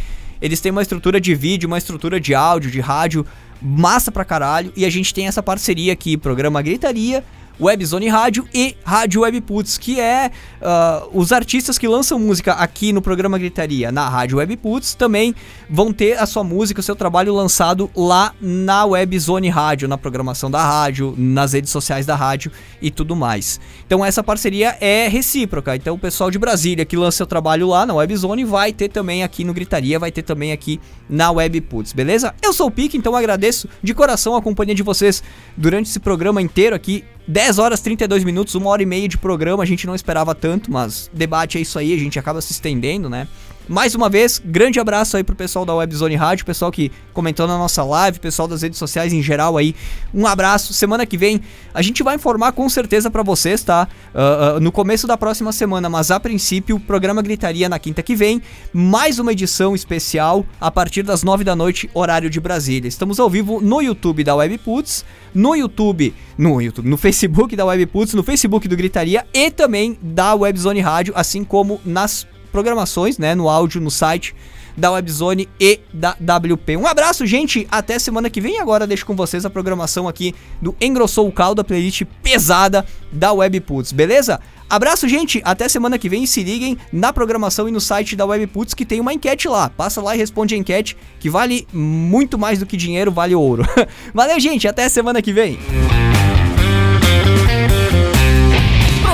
Eles 0.41 0.61
têm 0.61 0.71
uma 0.71 0.83
estrutura 0.83 1.21
de 1.21 1.35
vídeo, 1.35 1.67
uma 1.67 1.79
estrutura 1.79 2.21
de 2.21 2.35
áudio, 2.35 2.71
de 2.71 2.81
rádio 2.81 3.27
massa 3.61 4.13
pra 4.13 4.25
caralho 4.25 4.73
e 4.77 4.85
a 4.85 4.91
gente 4.91 5.13
tem 5.13 5.27
essa 5.27 5.43
parceria 5.43 5.93
aqui, 5.93 6.17
programa 6.17 6.63
Gritaria, 6.63 7.25
Webzone 7.61 8.09
Rádio 8.09 8.47
e 8.55 8.77
Rádio 8.85 9.23
Webputs, 9.23 9.79
que 9.79 10.01
é 10.01 10.31
ah, 10.63 11.07
os 11.13 11.33
artistas 11.33 11.77
que 11.77 11.89
lançam 11.89 12.19
música 12.19 12.53
aqui 12.53 12.93
no 12.93 13.03
programa 13.03 13.39
Gritaria, 13.39 13.91
na 13.91 14.09
Rádio 14.09 14.39
Webputs, 14.39 14.95
também 14.95 15.35
vão 15.69 15.93
ter 15.93 16.19
a 16.19 16.27
sua 16.27 16.45
música, 16.45 16.81
o 16.81 16.83
seu 16.83 16.95
trabalho 16.95 17.35
lançado 17.35 17.91
lá 17.97 18.33
na 18.41 18.85
Webzone 18.85 19.49
Rádio, 19.49 19.89
na 19.89 19.99
programação 19.99 20.51
da 20.51 20.65
rádio, 20.65 21.15
nas 21.17 21.53
redes 21.53 21.71
sociais 21.71 22.07
da 22.07 22.15
rádio 22.15 22.53
e 22.81 22.91
tudo 22.91 23.17
mais. 23.17 23.61
Então 23.87 24.05
essa 24.05 24.23
parceria 24.23 24.77
é 24.81 25.09
recíproca. 25.09 25.75
Então 25.75 25.95
o 25.95 25.99
pessoal 25.99 26.31
de 26.31 26.39
Brasília 26.39 26.85
que 26.85 26.97
lança 26.97 27.19
seu 27.19 27.27
trabalho 27.27 27.69
lá 27.69 27.85
na 27.85 27.95
Webzone 27.95 28.45
vai 28.45 28.73
ter 28.73 28.89
também 28.89 29.23
aqui 29.23 29.45
no 29.45 29.53
Gritaria, 29.53 29.99
vai 29.99 30.13
ter 30.13 30.23
também 30.23 30.53
aqui 30.53 30.81
na 31.09 31.31
Webputs, 31.31 31.93
beleza? 31.93 32.35
Eu 32.41 32.53
sou 32.53 32.69
o 32.69 32.71
Pique, 32.71 32.97
então 32.97 33.17
agradeço 33.17 33.69
de 33.83 33.93
coração 33.95 34.37
a 34.37 34.43
companhia 34.43 34.75
de 34.75 34.83
vocês 34.83 35.23
durante 35.57 35.87
esse 35.87 35.99
programa 35.99 36.41
inteiro 36.41 36.77
aqui. 36.77 37.05
10 37.29 37.59
horas 37.59 37.81
32 37.83 38.25
minutos, 38.25 38.55
uma 38.55 38.71
hora 38.71 38.83
e 38.83 38.87
meia 38.87 39.07
de 39.07 39.19
programa, 39.19 39.63
a 39.63 39.67
gente 39.67 39.87
não 39.87 39.95
esperava 39.95 40.35
tanto, 40.35 40.73
mas 40.73 41.11
debate 41.13 41.59
é 41.59 41.61
isso 41.61 41.79
aí, 41.79 41.93
a 41.93 41.99
gente 41.99 42.19
acaba 42.19 42.41
se 42.41 42.53
estendendo, 42.53 43.11
né? 43.11 43.29
Mais 43.69 43.95
uma 43.95 44.09
vez, 44.09 44.41
grande 44.43 44.81
abraço 44.81 45.17
aí 45.17 45.23
pro 45.23 45.37
pessoal 45.37 45.67
da 45.67 45.75
Webzone 45.75 46.17
Rádio, 46.17 46.47
pessoal 46.47 46.73
que 46.73 46.91
comentou 47.13 47.47
na 47.47 47.59
nossa 47.59 47.85
live, 47.85 48.19
pessoal 48.19 48.49
das 48.49 48.63
redes 48.63 48.79
sociais 48.79 49.13
em 49.13 49.23
geral 49.23 49.59
aí. 49.59 49.75
Um 50.15 50.27
abraço. 50.27 50.73
Semana 50.73 51.05
que 51.05 51.19
vem 51.19 51.43
a 51.75 51.83
gente 51.83 52.03
vai 52.03 52.15
informar 52.15 52.53
com 52.53 52.67
certeza 52.69 53.11
pra 53.11 53.23
vocês, 53.23 53.63
tá? 53.63 53.87
Ah, 54.15 54.55
ah, 54.57 54.61
no 54.61 54.73
começo 54.73 55.07
da 55.07 55.19
próxima 55.19 55.53
semana, 55.53 55.91
mas 55.91 56.11
a 56.11 56.19
princípio, 56.19 56.77
o 56.77 56.81
programa 56.81 57.21
Gritaria 57.21 57.69
na 57.69 57.79
quinta 57.79 58.03
que 58.03 58.17
vem. 58.17 58.41
Mais 58.73 59.19
uma 59.19 59.33
edição 59.33 59.75
especial 59.75 60.47
a 60.59 60.71
partir 60.71 61.03
das 61.03 61.23
nove 61.23 61.45
da 61.45 61.55
noite, 61.55 61.91
horário 61.93 62.31
de 62.31 62.41
Brasília. 62.41 62.89
Estamos 62.89 63.21
ao 63.21 63.29
vivo 63.29 63.61
no 63.61 63.83
YouTube 63.83 64.25
da 64.25 64.35
Webputs, 64.35 65.05
no 65.35 65.55
YouTube, 65.55 66.15
no 66.39 66.61
YouTube, 66.61 66.89
no 66.89 66.97
Facebook 66.97 67.55
da 67.55 67.67
Webputs, 67.67 68.15
no 68.15 68.23
Facebook 68.23 68.67
do 68.67 68.77
Gritaria 68.77 69.27
e 69.35 69.51
também 69.51 69.99
da 70.01 70.35
Webzone 70.35 70.81
Rádio, 70.81 71.13
assim 71.15 71.45
como 71.45 71.81
nas 71.85 72.27
programações, 72.51 73.19
né, 73.19 73.35
no 73.35 73.49
áudio, 73.49 73.81
no 73.81 73.91
site 73.91 74.35
da 74.79 74.93
Webzone 74.93 75.49
e 75.61 75.81
da 75.93 76.11
WP. 76.13 76.77
Um 76.77 76.87
abraço, 76.87 77.27
gente, 77.27 77.67
até 77.71 77.99
semana 77.99 78.31
que 78.31 78.41
vem. 78.41 78.61
Agora 78.61 78.87
deixo 78.87 79.05
com 79.05 79.17
vocês 79.17 79.45
a 79.45 79.51
programação 79.51 80.07
aqui 80.07 80.35
do 80.63 80.75
Engrossou 80.81 81.27
o 81.27 81.33
Caldo, 81.33 81.61
a 81.61 81.65
playlist 81.65 82.05
pesada 82.23 82.87
da 83.11 83.33
Webputs, 83.33 83.91
beleza? 83.91 84.41
Abraço, 84.71 85.09
gente, 85.09 85.41
até 85.45 85.67
semana 85.69 85.99
que 85.99 86.09
vem 86.09 86.27
se 86.27 86.43
liguem 86.43 86.77
na 86.93 87.13
programação 87.13 87.69
e 87.69 87.73
no 87.73 87.81
site 87.81 88.15
da 88.15 88.27
Webputs 88.27 88.75
que 88.75 88.85
tem 88.85 89.01
uma 89.01 89.13
enquete 89.15 89.49
lá. 89.49 89.69
Passa 89.71 90.01
lá 90.01 90.15
e 90.15 90.19
responde 90.19 90.55
a 90.55 90.59
enquete 90.59 90.97
que 91.19 91.29
vale 91.29 91.67
muito 91.73 92.39
mais 92.39 92.59
do 92.59 92.67
que 92.67 92.77
dinheiro, 92.77 93.11
vale 93.11 93.35
ouro. 93.35 93.65
Valeu, 94.15 94.39
gente, 94.39 94.69
até 94.69 94.89
semana 94.89 95.21
que 95.23 95.33
vem. 95.33 95.59